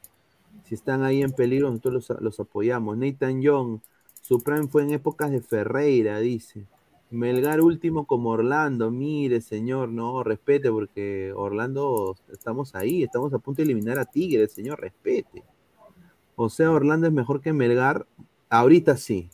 Si 0.67 0.75
están 0.75 1.05
ahí 1.05 1.23
en 1.23 1.31
peligro, 1.31 1.71
nosotros 1.71 2.11
los, 2.21 2.41
apoyamos. 2.41 2.97
Nathan 2.99 3.41
Young, 3.41 3.79
su 4.21 4.43
prime 4.43 4.67
fue 4.67 4.83
en 4.83 4.91
épocas 4.91 5.31
de 5.31 5.41
Ferreira, 5.41 6.19
dice. 6.19 6.67
Melgar 7.09 7.61
último 7.61 8.05
como 8.05 8.31
Orlando, 8.31 8.91
mire 8.91 9.41
señor, 9.41 9.91
no, 9.91 10.25
respete 10.25 10.73
porque 10.73 11.33
Orlando, 11.37 12.17
estamos 12.33 12.75
ahí, 12.75 13.05
estamos 13.05 13.33
a 13.33 13.39
punto 13.39 13.59
de 13.59 13.63
eliminar 13.63 14.01
a 14.01 14.07
Tigres, 14.07 14.51
señor, 14.53 14.81
respete. 14.81 15.45
O 16.35 16.49
sea, 16.49 16.73
Orlando 16.73 17.07
es 17.07 17.13
mejor 17.13 17.41
que 17.41 17.53
Melgar, 17.53 18.09
ahorita 18.51 18.97
sí. 18.97 19.31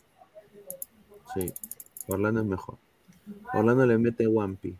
Sí, 1.33 1.51
Orlando 2.07 2.41
es 2.41 2.45
mejor. 2.45 2.77
Orlando 3.55 3.87
le 3.87 3.97
mete 3.97 4.27
Wampi. 4.27 4.77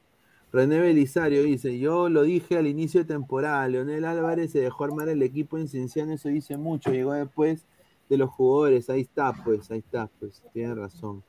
René 0.54 0.80
Belisario 0.80 1.42
dice, 1.42 1.80
yo 1.80 2.10
lo 2.10 2.22
dije 2.22 2.58
al 2.58 2.68
inicio 2.68 3.02
de 3.02 3.08
temporada, 3.08 3.68
Leonel 3.68 4.06
Álvarez 4.06 4.52
se 4.52 4.60
dejó 4.60 4.84
armar 4.84 5.10
el 5.10 5.24
equipo 5.24 5.58
en 5.58 5.68
Cienciano, 5.68 6.14
eso 6.14 6.30
dice 6.30 6.58
mucho, 6.58 6.92
llegó 6.92 7.14
después 7.14 7.66
de 8.08 8.18
los 8.18 8.30
jugadores, 8.30 8.88
ahí 8.92 9.02
está, 9.02 9.34
pues, 9.44 9.72
ahí 9.72 9.80
está, 9.80 10.12
pues, 10.20 10.44
tiene 10.54 10.76
razón. 10.76 11.24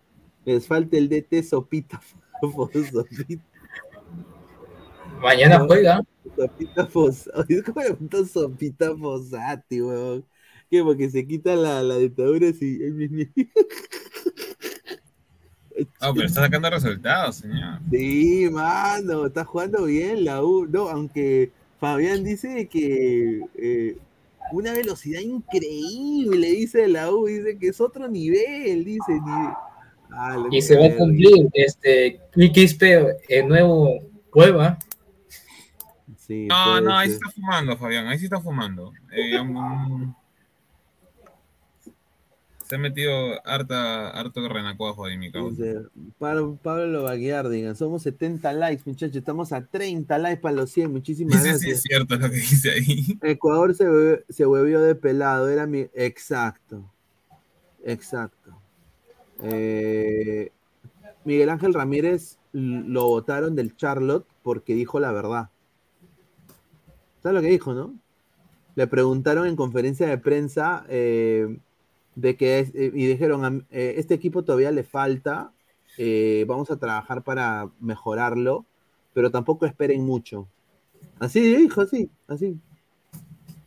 Les 0.45 0.67
falta 0.67 0.99
el 0.99 1.09
DT 1.09 1.43
Sopita. 1.43 2.03
Sopita, 2.43 3.43
Mañana 5.23 5.61
juega. 5.61 6.03
Sopita 6.37 6.87
Fossati. 6.87 7.63
¿Cómo 7.65 7.81
le 7.81 7.87
preguntó 7.87 8.27
Sopita 8.27 8.95
Fossati, 8.95 9.81
weón? 9.81 10.27
¿Qué? 10.71 10.83
Porque 10.83 11.09
se 11.09 11.27
quita 11.27 11.57
la, 11.57 11.83
la 11.83 11.97
dictadura 11.97 12.51
así. 12.51 12.79
Ah, 16.01 16.13
pero 16.15 16.27
está 16.27 16.43
sacando 16.43 16.71
resultados, 16.71 17.37
señor. 17.37 17.81
Sí, 17.91 18.49
mano, 18.51 19.27
está 19.27 19.45
jugando 19.45 19.85
bien 19.85 20.25
la 20.25 20.43
U. 20.45 20.67
No, 20.67 20.89
aunque 20.89 21.51
Fabián 21.81 22.23
dice 22.23 22.69
que 22.69 23.41
eh, 23.57 23.97
una 24.53 24.73
velocidad 24.73 25.21
increíble, 25.21 26.47
dice 26.49 26.87
la 26.89 27.11
U, 27.11 27.27
dice 27.27 27.59
que 27.59 27.69
es 27.69 27.81
otro 27.81 28.07
nivel, 28.09 28.85
dice. 28.85 29.21
Ah, 30.17 30.37
Y 30.51 30.63
se 30.63 30.79
va 30.79 30.87
a 30.87 30.97
cumplir 30.97 31.49
este 31.55 32.21
Quispe, 32.53 33.17
el 33.29 33.49
nuevo 33.49 33.99
Cueva. 34.31 34.79
Sí, 36.19 36.47
No, 36.47 36.81
no, 36.81 36.97
ahí 36.97 37.09
sí 37.09 37.15
ser. 37.17 37.23
está 37.27 37.31
fumando, 37.41 37.77
Fabián, 37.77 38.07
ahí 38.07 38.19
sí 38.19 38.25
está 38.25 38.41
fumando. 38.41 38.93
Eh, 39.13 39.39
um, 39.41 40.15
Se 42.65 42.77
ha 42.77 42.79
metido 42.79 43.13
harta, 43.47 44.09
harto 44.11 44.49
renacuajo 44.49 45.05
ahí, 45.05 45.19
mi 45.19 45.31
cabrón. 45.31 45.55
Dice, 45.55 45.83
Pablo, 46.19 46.59
Pablo 46.63 47.03
Baguiardigan, 47.03 47.77
somos 47.77 48.03
70 48.03 48.53
likes, 48.55 48.83
muchachos. 48.87 49.17
Estamos 49.17 49.53
a 49.53 49.67
30 49.67 50.17
likes 50.19 50.41
para 50.41 50.55
los 50.55 50.71
100. 50.71 50.91
Muchísimas 50.91 51.43
Dice, 51.43 51.45
sí, 51.45 51.51
gracias. 51.51 51.77
es 51.77 51.83
cierto 51.83 52.17
lo 52.17 52.31
que 52.31 52.37
dice 52.37 52.71
ahí. 52.71 53.19
Ecuador 53.23 53.75
se, 53.75 54.25
se 54.31 54.47
huevió 54.47 54.81
de 54.81 54.95
pelado, 54.95 55.51
era 55.51 55.67
mi. 55.67 55.87
Exacto. 55.93 56.91
Exacto. 57.85 58.59
Eh, 59.43 60.51
Miguel 61.25 61.51
Ángel 61.51 61.75
Ramírez 61.75 62.39
lo 62.53 63.09
votaron 63.09 63.55
del 63.55 63.77
Charlotte 63.77 64.27
porque 64.43 64.75
dijo 64.75 65.01
la 65.01 65.13
verdad. 65.13 65.51
¿Sabes 67.23 67.37
lo 67.37 67.43
que 67.43 67.49
dijo, 67.49 67.75
no? 67.75 67.95
Le 68.75 68.87
preguntaron 68.87 69.47
en 69.47 69.57
conferencia 69.57 70.07
de 70.07 70.19
prensa 70.19 70.85
eh, 70.89 71.59
de 72.17 72.37
que 72.37 72.61
es- 72.61 72.75
eh, 72.75 72.91
y 72.95 73.07
dijeron, 73.07 73.45
"Am- 73.45 73.65
eh, 73.71 73.95
este 73.99 74.15
equipo 74.15 74.43
todavía 74.45 74.71
le 74.71 74.85
falta, 74.85 75.53
eh, 75.99 76.45
vamos 76.49 76.71
a 76.71 76.77
trabajar 76.79 77.23
para 77.23 77.69
mejorarlo, 77.81 78.65
pero 79.13 79.31
tampoco 79.31 79.67
esperen 79.67 80.05
mucho. 80.05 80.49
Así 81.19 81.41
dijo, 81.57 81.81
así, 81.83 82.09
así. 82.29 82.57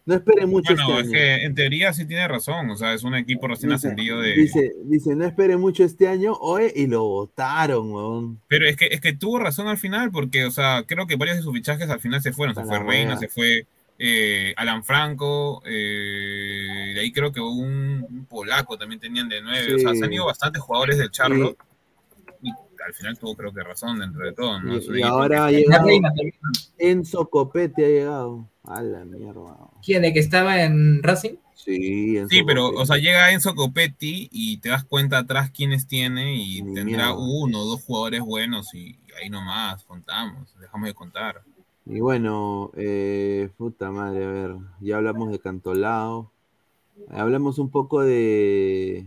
No 0.05 0.15
esperen 0.15 0.49
mucho 0.49 0.73
Bueno, 0.73 0.99
este 0.99 1.01
es 1.01 1.07
año. 1.07 1.11
que 1.11 1.43
en 1.45 1.53
teoría 1.55 1.91
sí 1.91 2.05
tiene 2.05 2.25
razón. 2.29 2.69
O 2.69 2.77
sea, 2.77 2.93
es 2.93 3.03
un 3.03 3.13
equipo 3.15 3.45
recién 3.47 3.71
Dice, 3.71 3.87
ascendido 3.87 4.21
de. 4.21 4.35
dice, 4.35 4.73
dice, 4.85 5.15
no 5.17 5.25
esperen 5.25 5.59
mucho 5.59 5.83
este 5.83 6.07
año, 6.07 6.31
oye, 6.39 6.71
y 6.73 6.87
lo 6.87 7.03
votaron, 7.03 7.91
weón. 7.91 8.39
Pero 8.47 8.65
es 8.69 8.77
que, 8.77 8.85
es 8.85 9.01
que 9.01 9.11
tuvo 9.11 9.37
razón 9.37 9.67
al 9.67 9.77
final, 9.77 10.09
porque, 10.11 10.45
o 10.45 10.51
sea, 10.51 10.83
creo 10.87 11.07
que 11.07 11.17
varios 11.17 11.35
de 11.37 11.43
sus 11.43 11.53
fichajes 11.53 11.89
al 11.89 11.99
final 11.99 12.21
se 12.21 12.31
fueron. 12.31 12.55
Se 12.55 12.63
fue 12.63 12.79
Reina, 12.79 13.17
se 13.17 13.27
fue 13.27 13.67
eh, 13.99 14.53
Alan 14.57 14.83
Franco, 14.83 15.61
eh, 15.65 16.91
de 16.93 16.99
ahí 16.99 17.11
creo 17.11 17.31
que 17.31 17.39
un, 17.39 18.05
un 18.07 18.25
polaco 18.25 18.77
también 18.77 18.99
tenían 18.99 19.27
de 19.27 19.41
nueve. 19.41 19.75
O 19.75 19.79
sea, 19.79 19.95
se 19.95 20.05
han 20.05 20.13
ido 20.13 20.25
bastantes 20.25 20.61
jugadores 20.61 20.97
del 20.97 21.09
Charlo. 21.09 21.57
Y 22.41 22.51
al 22.85 22.93
final 22.93 23.17
tuvo, 23.17 23.35
creo 23.35 23.53
que 23.53 23.63
razón 23.63 23.99
dentro 23.99 24.23
de 24.23 24.33
todo, 24.33 24.61
¿no? 24.61 24.77
Y, 24.77 25.01
ahora 25.01 25.45
ha 25.45 25.51
llegado. 25.51 25.87
Enzo 26.77 27.29
Copete, 27.29 27.85
ha 27.85 27.89
llegado. 27.89 28.47
A 28.63 28.81
la 28.81 29.03
mierda. 29.05 29.55
¿Quién? 29.83 30.05
¿El 30.05 30.13
que 30.13 30.19
estaba 30.19 30.61
en 30.61 31.01
Racing? 31.01 31.37
Sí, 31.55 32.17
Enzo 32.17 32.29
Sí, 32.29 32.43
pero, 32.45 32.65
Copetti. 32.65 32.81
o 32.81 32.85
sea, 32.85 32.97
llega 32.97 33.31
Enzo 33.31 33.55
Copetti 33.55 34.29
y 34.31 34.57
te 34.57 34.69
das 34.69 34.83
cuenta 34.83 35.17
atrás 35.17 35.49
quiénes 35.49 35.87
tiene 35.87 36.35
y 36.35 36.61
tendrá 36.61 36.83
mierda. 36.83 37.15
uno 37.17 37.61
o 37.61 37.65
dos 37.65 37.83
jugadores 37.83 38.21
buenos 38.21 38.73
y 38.75 38.99
ahí 39.19 39.29
nomás 39.29 39.83
contamos, 39.85 40.53
dejamos 40.59 40.87
de 40.87 40.93
contar. 40.93 41.41
Y 41.89 41.99
bueno, 42.01 42.71
eh, 42.75 43.49
puta 43.57 43.91
madre, 43.91 44.25
a 44.25 44.29
ver, 44.31 44.55
ya 44.81 44.97
hablamos 44.97 45.31
de 45.31 45.39
Cantolao. 45.39 46.29
Hablamos 47.09 47.59
un 47.59 47.69
poco 47.69 48.01
de, 48.01 49.05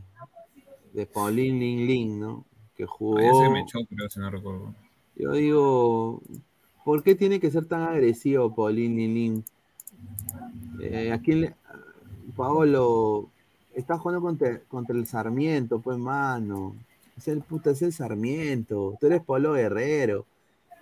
de 0.95 1.07
Paulín 1.07 1.59
Ling 1.59 1.87
Ling, 1.87 2.21
¿no? 2.21 2.45
Que 2.77 2.85
Ahí 2.85 2.89
jugó. 2.91 3.43
se 3.45 3.51
me 3.51 3.61
echó, 3.61 3.81
creo, 3.85 4.09
si 4.09 4.21
no 4.21 4.31
recuerdo. 4.31 4.75
Yo 5.17 5.33
digo, 5.33 6.23
¿por 6.85 7.03
qué 7.03 7.15
tiene 7.15 7.39
que 7.41 7.51
ser 7.51 7.67
tan 7.67 7.83
agresivo 7.83 8.55
Paulín 8.55 8.97
Ling 8.97 9.15
Ling? 9.15 9.43
Eh, 10.81 11.13
¿a 11.13 11.19
quién 11.21 11.43
le- 11.43 11.55
Paolo, 12.35 13.29
está 13.75 13.99
jugando 13.99 14.23
contra, 14.23 14.61
contra 14.61 14.97
el 14.97 15.07
Sarmiento, 15.07 15.81
pues, 15.81 15.99
mano. 15.99 16.75
Es 17.19 17.29
el 17.29 17.43
puta, 17.43 17.73
es 17.73 17.83
el 17.83 17.93
Sarmiento. 17.93 18.97
Tú 18.99 19.07
eres 19.07 19.23
Pablo 19.23 19.53
Guerrero. 19.53 20.25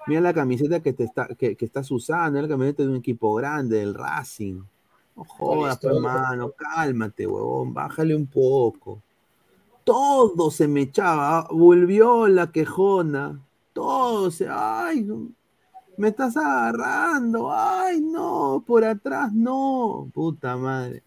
Mira 0.08 0.22
la 0.22 0.32
camiseta 0.32 0.80
que, 0.80 0.94
te 0.94 1.04
está, 1.04 1.28
que, 1.34 1.54
que 1.54 1.66
estás 1.66 1.90
usando, 1.90 2.38
es 2.38 2.42
la 2.42 2.48
camiseta 2.48 2.82
de 2.82 2.88
un 2.88 2.96
equipo 2.96 3.34
grande, 3.34 3.80
del 3.80 3.92
Racing. 3.92 4.62
No 5.14 5.24
jodas, 5.24 5.78
pues, 5.78 5.92
Listo. 5.92 6.08
mano, 6.08 6.52
cálmate, 6.52 7.26
huevón, 7.26 7.74
bájale 7.74 8.16
un 8.16 8.26
poco. 8.26 9.02
Todo 9.84 10.50
se 10.50 10.66
me 10.66 10.82
echaba, 10.82 11.46
volvió 11.50 12.26
la 12.26 12.50
quejona, 12.50 13.38
todo 13.74 14.30
se, 14.30 14.48
ay, 14.48 15.06
me 15.98 16.08
estás 16.08 16.38
agarrando, 16.38 17.52
ay, 17.52 18.00
no, 18.00 18.64
por 18.66 18.84
atrás 18.84 19.32
no, 19.34 20.08
puta 20.14 20.56
madre. 20.56 21.02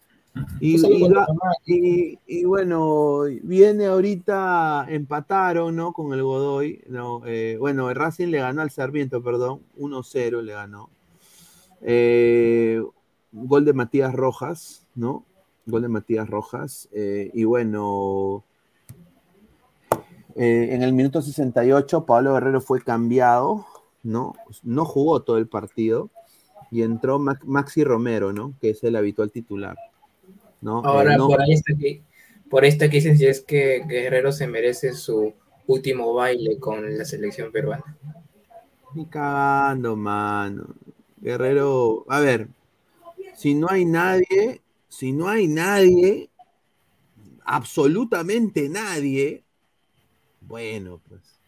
Y, 2.26 2.44
bueno, 2.44 3.22
viene 3.42 3.86
ahorita, 3.86 4.86
empataron, 4.88 5.76
¿no? 5.76 5.92
Con 5.92 6.12
el 6.14 6.22
Godoy, 6.22 6.82
¿no? 6.88 7.20
Eh, 7.26 7.56
bueno, 7.60 7.90
el 7.90 7.96
Racing 7.96 8.28
le 8.28 8.38
ganó 8.38 8.62
al 8.62 8.70
Sarmiento, 8.70 9.22
perdón, 9.22 9.60
1-0 9.76 10.40
le 10.42 10.52
ganó. 10.52 10.88
Eh, 11.82 12.82
gol 13.32 13.64
de 13.64 13.72
Matías 13.72 14.14
Rojas, 14.14 14.86
¿no? 14.94 15.24
Gol 15.66 15.82
de 15.82 15.88
Matías 15.88 16.28
Rojas. 16.30 16.88
eh, 16.92 17.30
y 17.34 17.44
bueno, 17.44 18.44
en 20.34 20.82
el 20.82 20.92
minuto 20.94 21.20
68, 21.20 22.06
Pablo 22.06 22.32
Guerrero 22.32 22.60
fue 22.62 22.80
cambiado, 22.80 23.66
¿no? 24.02 24.32
No 24.62 24.84
jugó 24.86 25.22
todo 25.22 25.36
el 25.36 25.46
partido. 25.46 26.08
Y 26.70 26.80
entró 26.82 27.18
Ma- 27.18 27.38
Maxi 27.44 27.84
Romero, 27.84 28.32
¿no? 28.32 28.54
Que 28.58 28.70
es 28.70 28.82
el 28.82 28.96
habitual 28.96 29.30
titular. 29.30 29.76
¿No? 30.62 30.80
Eh, 30.80 30.86
Ahora, 30.88 31.16
no- 31.16 31.28
por 31.28 31.40
ahí 31.40 31.52
está 31.52 31.74
que, 31.78 32.02
por 32.50 32.62
que 32.62 32.88
dicen 32.88 33.16
si 33.18 33.26
es 33.26 33.40
que 33.42 33.84
Guerrero 33.86 34.32
se 34.32 34.46
merece 34.46 34.92
su 34.94 35.32
último 35.66 36.12
baile 36.14 36.58
con 36.58 36.96
la 36.98 37.04
selección 37.04 37.52
peruana. 37.52 37.96
Ni 38.94 39.06
cagando, 39.06 39.96
mano. 39.96 40.74
Guerrero, 41.20 42.04
a 42.08 42.20
ver, 42.20 42.48
si 43.36 43.54
no 43.54 43.68
hay 43.70 43.84
nadie, 43.86 44.62
si 44.88 45.12
no 45.12 45.28
hay 45.28 45.48
nadie, 45.48 46.30
absolutamente 47.44 48.68
nadie, 48.68 49.44
bueno, 50.40 51.00
pues. 51.08 51.40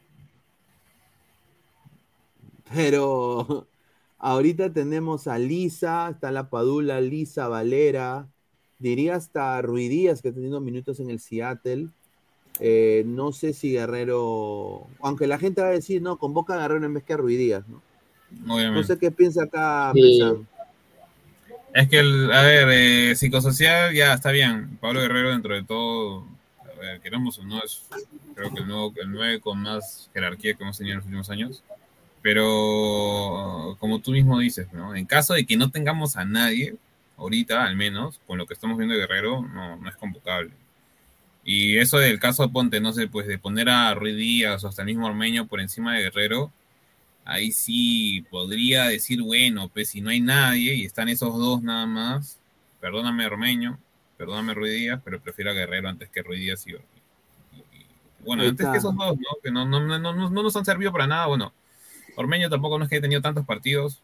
Pero 2.72 3.68
ahorita 4.18 4.72
tenemos 4.72 5.26
a 5.26 5.38
Lisa, 5.38 6.10
está 6.10 6.30
la 6.30 6.50
Padula, 6.50 7.00
Lisa, 7.00 7.48
Valera, 7.48 8.28
diría 8.84 9.16
hasta 9.16 9.60
Ruidías 9.62 10.20
que 10.20 10.28
ha 10.28 10.32
tenido 10.32 10.60
minutos 10.60 11.00
en 11.00 11.08
el 11.08 11.18
Seattle. 11.18 11.88
Eh, 12.60 13.02
no 13.06 13.32
sé 13.32 13.54
si 13.54 13.72
Guerrero, 13.72 14.86
aunque 15.00 15.26
la 15.26 15.38
gente 15.38 15.62
va 15.62 15.68
a 15.68 15.72
decir, 15.72 16.02
no, 16.02 16.18
convoca 16.18 16.54
a 16.54 16.58
Guerrero 16.58 16.84
en 16.84 16.94
vez 16.94 17.02
que 17.02 17.14
a 17.14 17.16
Ruidías, 17.16 17.66
¿no? 17.66 17.82
No 18.44 18.56
Obviamente. 18.56 18.86
sé 18.86 18.98
qué 18.98 19.10
piensa 19.10 19.44
acá 19.44 19.90
Sí. 19.94 20.20
Es 21.72 21.88
que, 21.88 21.98
el, 21.98 22.30
a 22.30 22.42
ver, 22.42 22.68
eh, 22.70 23.16
psicosocial 23.16 23.92
ya 23.94 24.12
está 24.12 24.30
bien. 24.30 24.78
Pablo 24.80 25.00
Guerrero, 25.00 25.30
dentro 25.30 25.54
de 25.54 25.64
todo, 25.64 26.24
a 26.60 26.80
ver, 26.80 27.00
queramos 27.00 27.38
o 27.38 27.44
no, 27.44 27.60
es 27.64 27.82
creo 28.34 28.52
que 28.52 28.60
el, 28.60 28.68
nuevo, 28.68 28.92
el 28.96 29.10
9 29.10 29.40
con 29.40 29.62
más 29.62 30.10
jerarquía 30.12 30.54
que 30.54 30.62
hemos 30.62 30.76
tenido 30.76 30.92
en 30.92 30.98
los 30.98 31.06
últimos 31.06 31.30
años. 31.30 31.64
Pero, 32.22 33.76
como 33.80 33.98
tú 33.98 34.12
mismo 34.12 34.38
dices, 34.38 34.72
¿no? 34.72 34.94
En 34.94 35.06
caso 35.06 35.34
de 35.34 35.46
que 35.46 35.56
no 35.56 35.70
tengamos 35.70 36.16
a 36.16 36.24
nadie, 36.24 36.76
ahorita 37.16 37.64
al 37.64 37.76
menos, 37.76 38.20
con 38.26 38.38
lo 38.38 38.46
que 38.46 38.54
estamos 38.54 38.76
viendo 38.76 38.94
de 38.94 39.00
Guerrero, 39.00 39.42
no, 39.42 39.76
no 39.76 39.88
es 39.88 39.96
convocable. 39.96 40.50
Y 41.44 41.76
eso 41.78 41.98
del 41.98 42.18
caso, 42.18 42.50
ponte, 42.50 42.80
no 42.80 42.92
sé, 42.92 43.06
pues 43.06 43.26
de 43.26 43.38
poner 43.38 43.68
a 43.68 43.94
Ruiz 43.94 44.16
Díaz 44.16 44.64
o 44.64 44.68
hasta 44.68 44.82
el 44.82 44.86
mismo 44.86 45.06
Ormeño 45.06 45.46
por 45.46 45.60
encima 45.60 45.94
de 45.94 46.02
Guerrero, 46.04 46.50
ahí 47.24 47.52
sí 47.52 48.24
podría 48.30 48.84
decir, 48.84 49.20
bueno, 49.22 49.68
pues 49.68 49.90
si 49.90 50.00
no 50.00 50.10
hay 50.10 50.20
nadie 50.20 50.74
y 50.74 50.84
están 50.84 51.08
esos 51.08 51.36
dos 51.38 51.62
nada 51.62 51.86
más, 51.86 52.38
perdóname 52.80 53.26
Ormeño, 53.26 53.78
perdóname 54.16 54.54
Ruiz 54.54 54.72
Díaz, 54.72 55.00
pero 55.04 55.20
prefiero 55.20 55.50
a 55.50 55.54
Guerrero 55.54 55.88
antes 55.88 56.08
que 56.08 56.22
Ruiz 56.22 56.40
Díaz 56.40 56.66
y, 56.66 56.72
y- 56.72 56.74
y- 56.76 57.86
bueno, 58.24 58.42
antes 58.42 58.66
que 58.72 58.78
esos 58.78 58.96
dos, 58.96 59.16
¿no? 59.18 59.28
Que 59.42 59.50
no, 59.50 59.66
no, 59.66 59.80
no, 59.80 59.98
no, 59.98 60.12
no 60.30 60.42
nos 60.42 60.56
han 60.56 60.64
servido 60.64 60.92
para 60.92 61.06
nada, 61.06 61.26
bueno, 61.26 61.52
Ormeño 62.16 62.48
tampoco 62.48 62.78
no 62.78 62.84
es 62.84 62.88
que 62.88 62.96
haya 62.96 63.02
tenido 63.02 63.20
tantos 63.20 63.44
partidos, 63.44 64.00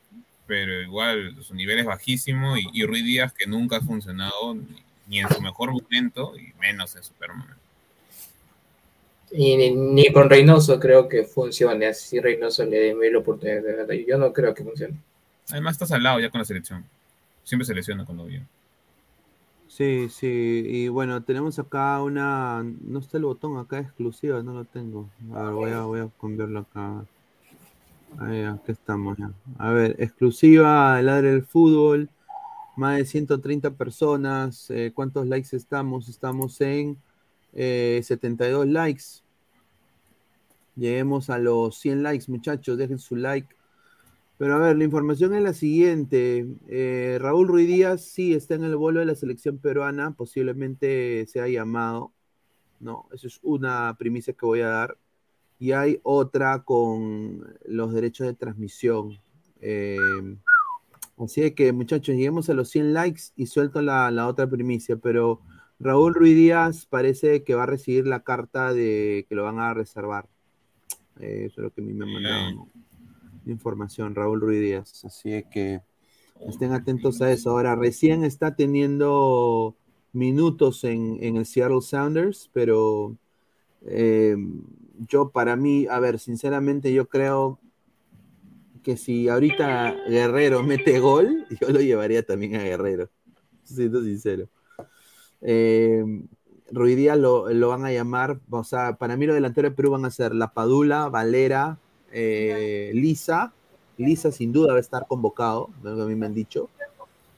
pero 0.50 0.82
igual 0.82 1.36
su 1.44 1.54
nivel 1.54 1.78
es 1.78 1.84
bajísimo 1.84 2.56
y, 2.56 2.66
y 2.72 2.84
Ruiz 2.84 3.04
Díaz 3.04 3.32
que 3.32 3.46
nunca 3.46 3.76
ha 3.76 3.80
funcionado 3.80 4.52
ni, 4.52 4.82
ni 5.06 5.20
en 5.20 5.28
su 5.28 5.40
mejor 5.40 5.70
momento 5.70 6.32
y 6.36 6.52
menos 6.60 6.96
en 6.96 7.04
su 7.04 7.12
peor 7.12 7.36
momento. 7.36 7.62
Y 9.30 9.56
ni, 9.56 9.70
ni 9.70 10.12
con 10.12 10.28
Reynoso 10.28 10.80
creo 10.80 11.08
que 11.08 11.22
funcione, 11.22 11.86
así 11.86 12.18
Reynoso 12.18 12.64
le 12.64 12.80
dé 12.80 12.94
mil 12.96 13.14
oportunidades. 13.14 13.62
de 13.62 13.72
verdad. 13.76 13.94
Yo 13.94 14.18
no 14.18 14.32
creo 14.32 14.52
que 14.52 14.64
funcione. 14.64 14.96
Además 15.50 15.74
estás 15.74 15.92
al 15.92 16.02
lado 16.02 16.18
ya 16.18 16.30
con 16.30 16.40
la 16.40 16.44
selección. 16.44 16.84
Siempre 17.44 17.64
se 17.64 17.72
lesiona 17.72 18.04
cuando 18.04 18.24
viene. 18.24 18.46
Sí, 19.68 20.08
sí, 20.10 20.64
y 20.66 20.88
bueno, 20.88 21.22
tenemos 21.22 21.60
acá 21.60 22.02
una, 22.02 22.64
no 22.64 22.98
está 22.98 23.18
el 23.18 23.24
botón 23.24 23.56
acá 23.56 23.78
exclusiva, 23.78 24.42
no 24.42 24.52
lo 24.52 24.64
tengo. 24.64 25.08
A 25.32 25.44
ver, 25.44 25.52
voy 25.52 25.70
a, 25.70 25.82
voy 25.82 26.00
a 26.00 26.08
cambiarlo 26.20 26.58
acá. 26.58 27.04
Ahí, 28.18 28.42
aquí 28.42 28.72
estamos 28.72 29.16
ya. 29.18 29.30
A 29.58 29.72
ver, 29.72 29.96
exclusiva, 29.98 30.98
el 31.00 31.08
área 31.08 31.30
del 31.30 31.44
fútbol, 31.44 32.10
más 32.76 32.98
de 32.98 33.04
130 33.04 33.70
personas. 33.72 34.70
eh, 34.70 34.92
¿Cuántos 34.94 35.26
likes 35.26 35.56
estamos? 35.56 36.08
Estamos 36.08 36.60
en 36.60 36.98
eh, 37.52 38.00
72 38.02 38.66
likes. 38.66 39.04
Lleguemos 40.76 41.30
a 41.30 41.38
los 41.38 41.78
100 41.78 42.02
likes, 42.02 42.26
muchachos, 42.28 42.78
dejen 42.78 42.98
su 42.98 43.16
like. 43.16 43.48
Pero 44.38 44.54
a 44.54 44.58
ver, 44.58 44.76
la 44.76 44.84
información 44.84 45.34
es 45.34 45.42
la 45.42 45.52
siguiente. 45.52 46.46
Eh, 46.68 47.18
Raúl 47.20 47.48
Ruiz 47.48 47.68
Díaz 47.68 48.02
sí 48.02 48.34
está 48.34 48.54
en 48.54 48.64
el 48.64 48.76
bolo 48.76 49.00
de 49.00 49.06
la 49.06 49.14
selección 49.14 49.58
peruana, 49.58 50.12
posiblemente 50.12 51.26
sea 51.26 51.48
llamado. 51.48 52.12
¿no? 52.80 53.06
Esa 53.12 53.26
es 53.26 53.38
una 53.42 53.94
primicia 53.98 54.32
que 54.32 54.46
voy 54.46 54.60
a 54.62 54.68
dar. 54.68 54.98
Y 55.60 55.72
hay 55.72 56.00
otra 56.02 56.64
con 56.64 57.46
los 57.64 57.92
derechos 57.92 58.26
de 58.26 58.34
transmisión. 58.34 59.20
Eh, 59.60 59.98
así 61.18 61.52
que, 61.52 61.72
muchachos, 61.72 62.16
lleguemos 62.16 62.50
a 62.50 62.54
los 62.54 62.70
100 62.70 62.94
likes 62.94 63.22
y 63.36 63.46
suelto 63.46 63.82
la, 63.82 64.10
la, 64.10 64.26
otra 64.26 64.48
primicia. 64.48 64.96
Pero 64.96 65.42
Raúl 65.78 66.14
Ruiz 66.14 66.34
Díaz 66.34 66.86
parece 66.86 67.44
que 67.44 67.54
va 67.54 67.64
a 67.64 67.66
recibir 67.66 68.06
la 68.06 68.24
carta 68.24 68.72
de 68.72 69.26
que 69.28 69.34
lo 69.36 69.44
van 69.44 69.60
a 69.60 69.74
reservar. 69.74 70.28
Eh, 71.20 71.44
eso 71.46 71.60
es 71.60 71.64
lo 71.64 71.70
que 71.70 71.82
a 71.82 71.84
mí 71.84 71.92
me 71.92 72.06
han 72.06 72.12
mandado 72.14 72.68
información, 73.46 74.14
Raúl 74.14 74.40
Ruiz 74.40 74.60
Díaz. 74.60 75.04
Así 75.04 75.44
que 75.52 75.82
estén 76.48 76.72
atentos 76.72 77.20
a 77.20 77.30
eso. 77.30 77.50
Ahora, 77.50 77.76
recién 77.76 78.24
está 78.24 78.56
teniendo 78.56 79.76
minutos 80.12 80.84
en, 80.84 81.18
en 81.20 81.36
el 81.36 81.46
Seattle 81.46 81.82
Sounders, 81.82 82.50
pero 82.52 83.16
eh, 83.82 84.36
yo 85.08 85.30
para 85.30 85.56
mí, 85.56 85.86
a 85.88 85.98
ver, 86.00 86.18
sinceramente 86.18 86.92
yo 86.92 87.08
creo 87.08 87.58
que 88.82 88.96
si 88.96 89.28
ahorita 89.28 89.94
Guerrero 90.08 90.62
mete 90.64 90.98
gol, 91.00 91.46
yo 91.60 91.68
lo 91.68 91.80
llevaría 91.80 92.22
también 92.24 92.56
a 92.56 92.64
Guerrero, 92.64 93.08
siendo 93.64 94.02
sincero. 94.02 94.48
Eh, 95.42 96.04
lo, 96.70 97.52
lo, 97.52 97.68
van 97.68 97.84
a 97.84 97.92
llamar, 97.92 98.38
o 98.50 98.64
sea, 98.64 98.96
para 98.96 99.16
mí 99.16 99.26
los 99.26 99.34
delanteros 99.34 99.72
de 99.72 99.76
Perú 99.76 99.90
van 99.92 100.04
a 100.04 100.10
ser 100.10 100.34
La 100.34 100.52
Padula, 100.52 101.08
Valera, 101.08 101.78
eh, 102.12 102.90
Lisa, 102.94 103.52
Lisa 103.96 104.30
sin 104.32 104.52
duda 104.52 104.72
va 104.72 104.78
a 104.78 104.80
estar 104.80 105.06
convocado, 105.06 105.70
lo 105.82 105.96
que 105.96 106.02
a 106.02 106.06
mí 106.06 106.14
me 106.14 106.26
han 106.26 106.34
dicho. 106.34 106.68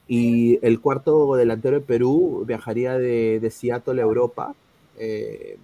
Y 0.07 0.59
el 0.61 0.79
cuarto 0.81 1.35
delantero 1.35 1.79
de 1.79 1.85
Perú 1.85 2.43
viajaría 2.45 2.97
de, 2.97 3.39
de 3.39 3.51
Seattle 3.51 4.01
a 4.01 4.03
Europa. 4.03 4.55
Eh, 4.97 5.57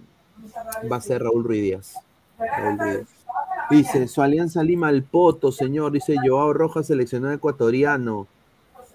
va 0.90 0.96
a 0.96 1.00
ser 1.00 1.22
Raúl 1.22 1.44
Ruiz 1.44 1.62
Díaz. 1.62 1.94
Raúl 2.38 2.78
Ruiz. 2.78 3.08
Dice, 3.70 4.08
su 4.08 4.20
alianza 4.20 4.62
Lima 4.62 4.88
al 4.88 5.04
Poto, 5.04 5.52
señor. 5.52 5.92
Dice 5.92 6.16
Joao 6.24 6.52
Rojas, 6.52 6.86
seleccionado 6.88 7.32
ecuatoriano. 7.34 8.26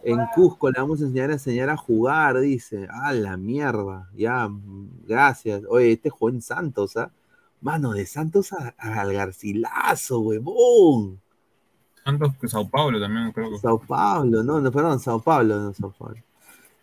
En 0.04 0.20
Cusco 0.36 0.70
le 0.70 0.80
vamos 0.80 1.02
a 1.02 1.06
enseñar 1.06 1.30
a 1.32 1.34
enseñar 1.34 1.70
a 1.70 1.78
jugar, 1.78 2.40
dice. 2.40 2.88
Ah, 2.92 3.14
la 3.14 3.38
mierda. 3.38 4.10
Ya, 4.16 4.50
gracias. 5.08 5.64
Oye, 5.70 5.94
este 5.94 6.10
Juan 6.10 6.42
Santos, 6.42 6.96
¿ah? 6.98 7.10
Mano, 7.62 7.94
de 7.94 8.06
Santos 8.06 8.54
a, 8.54 8.76
al 8.78 9.14
Garcilaso, 9.14 10.20
huevón. 10.20 11.20
Santos 12.04 12.34
que 12.40 12.48
Sao 12.48 12.70
Paulo 12.70 13.00
también, 13.00 13.32
creo 13.32 13.50
que. 13.50 13.58
Sao 13.58 13.80
Paulo, 13.80 14.44
no, 14.44 14.62
no, 14.62 14.72
perdón, 14.72 15.00
Sao 15.00 15.20
Paulo, 15.20 15.58
no, 15.58 15.74
Sao 15.74 15.92
Paulo. 15.98 16.18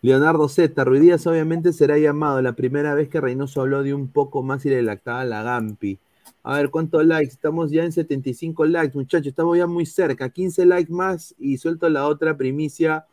Leonardo 0.03 0.49
Z, 0.49 0.83
Ruidías 0.83 1.25
obviamente 1.27 1.71
será 1.71 1.97
llamado. 1.97 2.41
La 2.41 2.57
primera 2.57 2.93
vez 2.93 3.07
que 3.07 3.21
Reynoso 3.21 3.61
habló 3.61 3.83
de 3.83 3.93
un 3.93 4.09
poco 4.09 4.43
más 4.43 4.65
y 4.65 4.69
le 4.69 4.83
lactaba 4.83 5.23
la 5.23 5.43
Gampi. 5.43 5.97
A 6.43 6.57
ver, 6.57 6.71
¿cuántos 6.71 7.05
likes? 7.05 7.31
Estamos 7.31 7.71
ya 7.71 7.85
en 7.85 7.93
75 7.93 8.65
likes, 8.65 8.97
muchachos. 8.97 9.27
Estamos 9.27 9.57
ya 9.57 9.65
muy 9.65 9.85
cerca. 9.85 10.29
15 10.29 10.65
likes 10.65 10.91
más 10.91 11.33
y 11.39 11.57
suelto 11.57 11.87
la 11.87 12.05
otra 12.05 12.35
primicia 12.35 13.05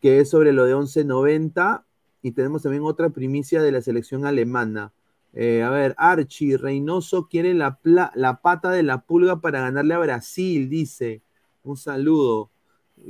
que 0.00 0.20
es 0.20 0.30
sobre 0.30 0.54
lo 0.54 0.64
de 0.64 0.74
11.90. 0.74 1.84
Y 2.22 2.32
tenemos 2.32 2.62
también 2.62 2.84
otra 2.84 3.10
primicia 3.10 3.60
de 3.60 3.72
la 3.72 3.82
selección 3.82 4.24
alemana. 4.24 4.94
Eh, 5.34 5.62
a 5.62 5.68
ver, 5.68 5.94
Archie, 5.98 6.56
Reynoso 6.56 7.28
quiere 7.28 7.52
la 7.52 8.40
pata 8.42 8.70
de 8.70 8.82
la 8.82 9.02
pulga 9.02 9.42
para 9.42 9.60
ganarle 9.60 9.92
a 9.92 9.98
Brasil, 9.98 10.70
dice. 10.70 11.20
Un 11.62 11.76
saludo. 11.76 12.50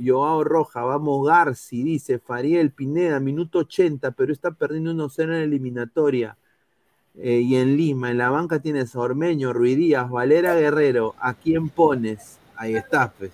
Joao 0.03 0.43
Roja, 0.43 0.83
vamos 0.83 1.27
Garci, 1.27 1.83
dice 1.83 2.19
Fariel 2.19 2.71
Pineda, 2.71 3.19
minuto 3.19 3.59
80, 3.59 4.11
pero 4.11 4.33
está 4.33 4.51
perdiendo 4.51 4.93
1-0 4.93 5.23
en 5.23 5.29
la 5.29 5.43
eliminatoria. 5.43 6.37
Eh, 7.17 7.39
y 7.39 7.55
en 7.55 7.77
Lima, 7.77 8.11
en 8.11 8.17
la 8.17 8.29
banca 8.29 8.59
tienes 8.59 8.95
a 8.95 8.99
Ormeño, 8.99 9.53
Ruidías, 9.53 10.09
Valera 10.09 10.55
Guerrero. 10.55 11.15
¿A 11.19 11.33
quién 11.33 11.69
pones? 11.69 12.37
Ahí 12.57 12.75
está, 12.75 13.11
pues. 13.11 13.31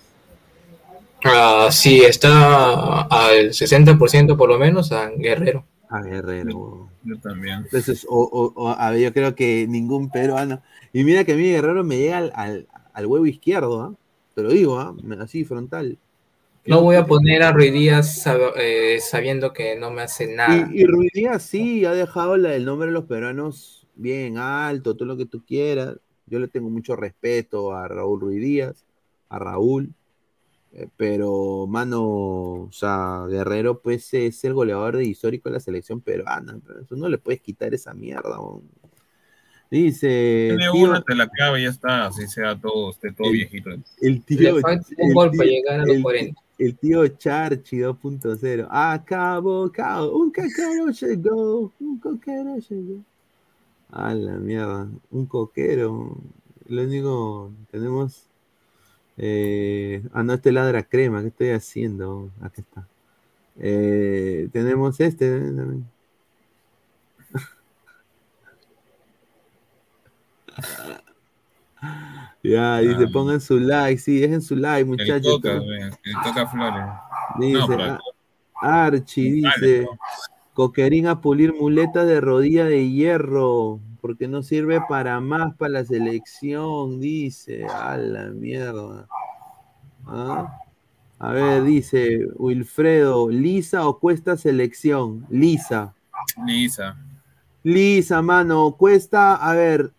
Ah, 1.24 1.68
sí, 1.70 2.00
está 2.00 3.02
al 3.02 3.50
60% 3.50 4.36
por 4.36 4.48
lo 4.48 4.58
menos 4.58 4.92
a 4.92 5.08
Guerrero. 5.10 5.64
A 5.88 6.02
Guerrero. 6.02 6.88
Yo 7.04 7.18
también. 7.18 7.58
Entonces, 7.64 8.06
o, 8.08 8.22
o, 8.22 8.52
o, 8.54 8.68
a 8.68 8.90
ver, 8.90 9.00
yo 9.00 9.12
creo 9.12 9.34
que 9.34 9.66
ningún 9.68 10.10
peruano. 10.10 10.62
Y 10.92 11.04
mira 11.04 11.24
que 11.24 11.32
a 11.32 11.36
mí 11.36 11.44
Guerrero 11.44 11.84
me 11.84 11.98
llega 11.98 12.18
al, 12.18 12.32
al, 12.34 12.68
al 12.92 13.06
huevo 13.06 13.26
izquierdo, 13.26 13.82
¿ah? 13.82 13.94
Te 14.34 14.42
lo 14.42 14.50
digo, 14.50 14.78
¿ah? 14.78 14.94
así, 15.20 15.44
frontal. 15.44 15.98
No 16.64 16.80
voy 16.82 16.96
a 16.96 17.06
poner 17.06 17.42
a 17.42 17.52
Ruiz 17.52 17.72
Díaz 17.72 18.24
eh, 18.56 18.98
sabiendo 19.00 19.52
que 19.52 19.76
no 19.76 19.90
me 19.90 20.02
hace 20.02 20.32
nada. 20.32 20.68
Y, 20.72 20.82
y 20.82 20.84
Ruiz 20.84 21.10
Díaz 21.12 21.42
sí 21.42 21.84
ha 21.84 21.92
dejado 21.92 22.36
la, 22.36 22.54
el 22.54 22.64
nombre 22.64 22.86
de 22.86 22.92
los 22.92 23.04
peruanos 23.04 23.88
bien 23.94 24.38
alto, 24.38 24.94
todo 24.94 25.06
lo 25.06 25.16
que 25.16 25.26
tú 25.26 25.44
quieras. 25.44 25.96
Yo 26.26 26.38
le 26.38 26.48
tengo 26.48 26.70
mucho 26.70 26.94
respeto 26.94 27.72
a 27.72 27.88
Raúl 27.88 28.20
Ruiz 28.20 28.40
Díaz, 28.40 28.84
a 29.28 29.38
Raúl. 29.38 29.92
Eh, 30.72 30.88
pero, 30.96 31.66
mano, 31.66 32.02
o 32.04 32.68
sea, 32.72 33.26
Guerrero, 33.28 33.80
pues 33.80 34.14
es 34.14 34.42
el 34.44 34.54
goleador 34.54 34.96
de 34.96 35.04
histórico 35.04 35.48
de 35.48 35.54
la 35.54 35.60
selección 35.60 36.00
peruana. 36.00 36.58
Pero 36.64 36.80
eso 36.80 36.96
no 36.96 37.08
le 37.08 37.18
puedes 37.18 37.40
quitar 37.40 37.74
esa 37.74 37.92
mierda. 37.92 38.38
Man. 38.38 38.62
Dice. 39.72 40.48
Tiene 40.50 40.70
tío, 40.70 40.90
una, 40.90 41.00
te 41.00 41.14
la 41.14 41.26
clava 41.26 41.58
y 41.58 41.62
ya 41.62 41.70
está, 41.70 42.04
así 42.04 42.28
sea 42.28 42.54
todo, 42.60 42.90
esté 42.90 43.10
todo 43.10 43.28
el, 43.28 43.32
viejito. 43.32 43.70
El 44.02 44.22
tío. 44.22 44.56
Le 44.56 44.60
falta 44.60 44.86
un 44.98 45.08
el 45.08 45.14
gol 45.14 45.30
para 45.34 45.48
llegar 45.48 45.80
a 45.80 45.86
los 45.86 45.96
el- 45.96 46.02
40. 46.02 46.40
El 46.58 46.76
tío 46.76 47.08
Charchi 47.08 47.78
2.0. 47.78 48.68
Acabó, 48.70 49.72
cabo. 49.72 50.14
Un 50.18 50.30
coquero 50.30 50.90
llegó. 50.90 51.72
Un 51.80 51.98
coquero 51.98 52.58
llegó. 52.58 53.00
A 53.90 54.12
la 54.12 54.34
mierda. 54.34 54.88
Un 55.10 55.24
coquero. 55.24 56.18
Lo 56.68 56.82
único. 56.82 57.50
Tenemos. 57.70 58.26
Eh, 59.16 60.02
ah, 60.12 60.22
no, 60.22 60.34
este 60.34 60.52
ladra 60.52 60.82
crema. 60.82 61.22
¿Qué 61.22 61.28
estoy 61.28 61.48
haciendo? 61.48 62.28
Aquí 62.42 62.60
está. 62.60 62.86
Eh, 63.58 64.50
tenemos 64.52 65.00
este. 65.00 65.34
¿eh? 65.34 65.40
también. 65.40 65.86
Ya, 72.44 72.78
dice, 72.78 73.06
pongan 73.08 73.40
su 73.40 73.58
like, 73.60 73.98
sí, 74.00 74.18
dejen 74.18 74.42
su 74.42 74.56
like, 74.56 74.80
El 74.80 74.86
muchachos. 74.86 75.22
toca, 75.40 75.52
el 75.52 75.92
toca 76.24 76.46
flores. 76.48 76.84
Dice, 77.38 77.58
No, 77.58 77.66
pero- 77.68 77.98
Archie 78.60 79.32
dice, 79.32 79.82
no. 79.84 79.98
Coquerín 80.54 81.06
a 81.06 81.20
pulir 81.20 81.54
muletas 81.54 82.06
de 82.06 82.20
rodilla 82.20 82.64
de 82.66 82.88
hierro, 82.90 83.80
porque 84.00 84.28
no 84.28 84.42
sirve 84.42 84.80
para 84.88 85.18
más 85.20 85.54
para 85.56 85.70
la 85.70 85.84
selección, 85.84 87.00
dice, 87.00 87.64
a 87.66 87.96
la 87.96 88.24
mierda. 88.26 89.06
¿Ah? 90.06 90.58
A 91.20 91.32
ver, 91.32 91.62
dice 91.62 92.26
Wilfredo, 92.36 93.30
¿lisa 93.30 93.86
o 93.88 93.98
cuesta 94.00 94.36
selección? 94.36 95.24
Lisa. 95.30 95.94
Lisa. 96.44 96.96
Lisa, 97.62 98.20
mano, 98.20 98.72
cuesta, 98.72 99.36
a 99.36 99.54
ver, 99.54 99.92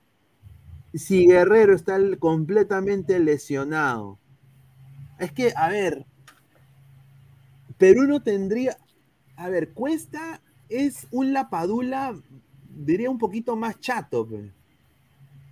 si 0.93 1.25
Guerrero 1.27 1.75
está 1.75 1.97
completamente 2.19 3.19
lesionado. 3.19 4.19
Es 5.19 5.31
que, 5.31 5.53
a 5.55 5.69
ver, 5.69 6.05
Perú 7.77 8.03
no 8.07 8.21
tendría, 8.21 8.77
a 9.35 9.49
ver, 9.49 9.71
Cuesta 9.73 10.41
es 10.69 11.07
un 11.11 11.33
lapadula, 11.33 12.15
diría 12.69 13.09
un 13.09 13.17
poquito 13.17 13.55
más 13.55 13.79
chato. 13.79 14.27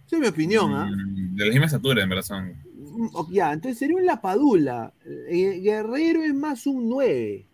Esa 0.06 0.16
es 0.16 0.22
mi 0.22 0.28
opinión, 0.28 0.74
¿ah? 0.74 0.86
Mm, 0.86 1.36
De 1.36 1.46
la 1.46 1.52
misma 1.52 1.66
estatura, 1.68 2.04
en 2.04 2.10
verdad 2.10 2.24
son. 2.24 2.50
Mm, 2.74 3.32
Ya, 3.32 3.54
entonces 3.54 3.80
sería 3.80 3.96
un 3.96 4.06
lapadula. 4.06 4.94
Eh, 5.06 5.60
Guerrero 5.64 6.24
es 6.24 6.34
más 6.34 6.68
un 6.68 6.90
9. 6.90 7.46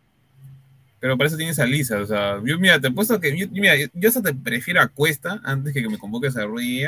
Pero 0.99 1.17
para 1.17 1.27
eso 1.27 1.37
tienes 1.37 1.59
a 1.59 1.65
Lisa. 1.65 2.01
O 2.01 2.05
sea, 2.05 2.41
yo, 2.43 2.57
mira, 2.59 2.79
te 2.79 2.87
he 2.87 2.91
puesto 2.91 3.19
que. 3.19 3.37
Yo, 3.37 3.47
mira, 3.51 3.75
yo, 3.77 3.87
yo 3.93 4.09
hasta 4.09 4.21
te 4.23 4.33
prefiero 4.33 4.81
a 4.81 4.87
Cuesta 4.87 5.39
antes 5.43 5.73
que 5.73 5.81
que 5.81 5.89
me 5.89 5.99
convoques 5.99 6.35
a 6.37 6.45
Ruiz 6.45 6.87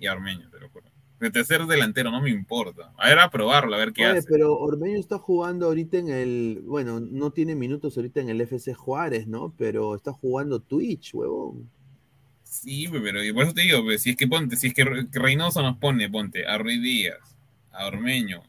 y 0.00 0.06
a 0.06 0.14
Ormeño, 0.14 0.50
te 0.50 0.58
lo 0.58 0.68
juro. 0.70 0.86
De 1.20 1.30
tercer 1.30 1.66
delantero, 1.66 2.10
no 2.10 2.22
me 2.22 2.30
importa. 2.30 2.92
A 2.96 3.10
ver, 3.10 3.18
a 3.18 3.30
probarlo, 3.30 3.74
a 3.76 3.78
ver 3.78 3.92
qué 3.92 4.06
Oye, 4.06 4.18
hace. 4.18 4.28
pero 4.28 4.56
Ormeño 4.56 4.98
está 4.98 5.18
jugando 5.18 5.66
ahorita 5.66 5.98
en 5.98 6.08
el, 6.08 6.62
bueno, 6.64 6.98
no 6.98 7.30
tiene 7.30 7.54
minutos 7.54 7.96
ahorita 7.96 8.20
en 8.20 8.30
el 8.30 8.40
FC 8.40 8.72
Juárez, 8.72 9.26
¿no? 9.26 9.54
Pero 9.58 9.94
está 9.94 10.12
jugando 10.12 10.60
Twitch, 10.60 11.14
huevón. 11.14 11.70
Sí, 12.42 12.88
pero 12.90 13.22
y 13.22 13.32
por 13.32 13.44
eso 13.44 13.52
te 13.52 13.60
digo, 13.60 13.84
pues, 13.84 14.02
si 14.02 14.10
es 14.10 14.16
que 14.16 14.26
ponte, 14.26 14.56
si 14.56 14.68
es 14.68 14.74
que 14.74 14.84
Reynoso 15.12 15.62
nos 15.62 15.76
pone, 15.76 16.08
ponte, 16.08 16.46
a 16.46 16.56
Ruiz 16.56 16.82
Díaz, 16.82 17.36
a 17.70 17.86
Ormeño, 17.86 18.42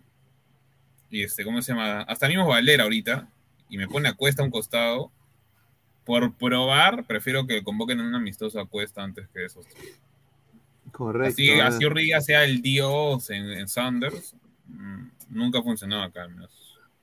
y 1.09 1.23
este, 1.23 1.43
¿cómo 1.43 1.61
se 1.61 1.73
llama? 1.73 2.01
Hasta 2.03 2.29
mismo 2.29 2.47
Valera 2.47 2.85
ahorita, 2.85 3.29
y 3.69 3.77
me 3.77 3.87
pone 3.87 4.09
a 4.09 4.13
Cuesta 4.13 4.41
a 4.41 4.45
un 4.45 4.51
costado, 4.51 5.11
por 6.03 6.35
probar, 6.35 7.05
prefiero 7.05 7.45
que 7.45 7.63
convoquen 7.63 7.99
a 7.99 8.03
un 8.03 8.15
amistoso 8.15 8.59
a 8.59 8.65
Cuesta 8.65 9.03
antes 9.03 9.27
que 9.29 9.45
esos. 9.45 9.67
Correcto. 10.91 11.33
Así, 11.33 11.49
ah. 11.51 11.67
así 11.67 12.25
sea 12.25 12.43
el 12.43 12.61
dios 12.61 13.29
en, 13.29 13.49
en 13.51 13.67
Sanders, 13.67 14.35
mm, 14.67 15.03
nunca 15.29 15.59
ha 15.59 15.63
funcionado 15.63 16.03
acá, 16.03 16.23
al 16.23 16.31
menos. 16.31 16.49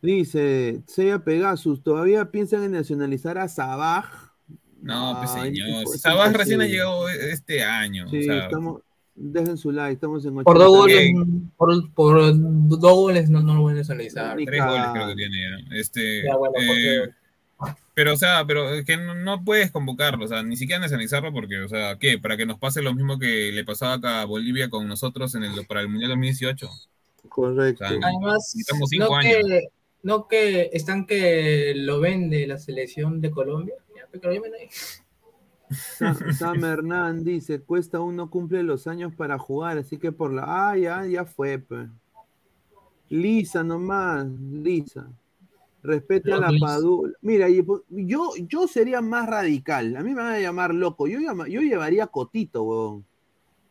Dice, 0.01 0.83
Seiya 0.87 1.19
Pegasus, 1.19 1.83
¿todavía 1.83 2.31
piensan 2.31 2.63
en 2.63 2.73
nacionalizar 2.73 3.37
a 3.39 3.49
Sabaj? 3.49 4.29
No, 4.81 5.17
pues 5.19 5.33
señor. 5.33 5.69
imposible. 5.69 6.33
recién 6.33 6.61
ha 6.61 6.67
llegado 6.67 7.09
este 7.09 7.65
año. 7.65 8.09
Sí, 8.09 8.21
o 8.21 8.23
sea, 8.23 8.45
estamos, 8.45 8.83
dejen 9.17 9.57
su 9.57 9.73
like, 9.73 9.95
estamos 9.95 10.25
en 10.25 10.35
Por 10.35 10.57
dos 10.57 10.85
80. 10.85 11.19
goles, 11.21 11.45
por, 11.57 11.93
por 11.95 12.79
dos 12.79 12.95
goles 12.95 13.29
no, 13.29 13.43
no 13.43 13.55
lo 13.55 13.63
voy 13.63 13.77
a 13.77 13.81
analizar. 13.81 14.37
Ni 14.37 14.47
tres 14.47 14.65
goles 14.65 14.85
creo 14.93 15.09
que 15.09 15.15
tiene 15.17 15.37
ya. 15.37 15.77
Este, 15.77 16.23
Ya, 16.23 16.37
bueno, 16.37 16.55
eh, 16.61 16.67
porque- 16.67 17.18
pero, 17.95 18.13
o 18.13 18.17
sea, 18.17 18.45
pero 18.47 18.71
es 18.71 18.85
que 18.85 18.97
no, 18.97 19.15
no 19.15 19.45
puedes 19.45 19.71
convocarlo, 19.71 20.25
o 20.25 20.29
sea, 20.29 20.43
ni 20.43 20.57
siquiera 20.57 20.81
nacionalizarlo 20.81 21.33
porque, 21.33 21.61
o 21.61 21.69
sea, 21.69 21.97
¿qué? 21.99 22.19
Para 22.19 22.37
que 22.37 22.47
nos 22.47 22.59
pase 22.59 22.83
lo 22.83 22.95
mismo 22.95 23.19
que 23.19 23.51
le 23.53 23.65
pasaba 23.65 23.95
acá 23.95 24.23
a 24.23 24.25
Bolivia 24.25 24.71
con 24.71 24.87
nosotros 24.87 25.35
en 25.35 25.45
el, 25.45 25.67
para 25.67 25.81
el 25.81 25.89
Mundial 25.89 26.11
2018. 26.11 26.69
Correcto. 27.29 27.85
O 27.85 27.89
sea, 27.89 27.99
Además, 28.03 28.53
Necesitamos 28.55 28.89
cinco 28.91 29.07
no 29.11 29.17
años. 29.17 29.37
que, 29.47 29.69
no 30.03 30.29
que 30.29 30.71
están 30.73 31.07
que 31.07 31.73
lo 31.77 32.01
vende 32.01 32.47
la 32.47 32.59
selección 32.59 33.21
de 33.21 33.31
Colombia. 33.31 33.75
Sam 36.39 36.65
Hernán 36.65 37.25
dice, 37.25 37.61
cuesta 37.61 38.01
uno 38.01 38.31
cumple 38.31 38.63
los 38.63 38.87
años 38.87 39.15
para 39.15 39.39
jugar, 39.39 39.79
así 39.79 39.99
que 39.99 40.13
por 40.13 40.33
la... 40.33 40.71
Ah, 40.71 40.77
ya, 40.77 41.05
ya 41.07 41.25
fue. 41.25 41.59
pe. 41.59 41.89
Lisa 43.11 43.63
nomás, 43.65 44.27
Lisa. 44.27 45.09
Respeta 45.83 46.35
a 46.37 46.39
la. 46.41 46.59
Padula. 46.59 47.13
Mira, 47.23 47.49
y 47.49 47.63
po- 47.63 47.85
yo, 47.89 48.33
yo 48.49 48.67
sería 48.67 49.01
más 49.01 49.29
radical. 49.29 49.97
A 49.97 50.03
mí 50.03 50.11
me 50.11 50.23
van 50.23 50.35
a 50.35 50.41
llamar 50.41 50.75
loco. 50.75 51.07
Yo, 51.07 51.21
llama- 51.21 51.49
yo 51.49 51.61
llevaría 51.61 52.05
a 52.05 52.07
Cotito, 52.09 52.63
huevón. 52.65 53.05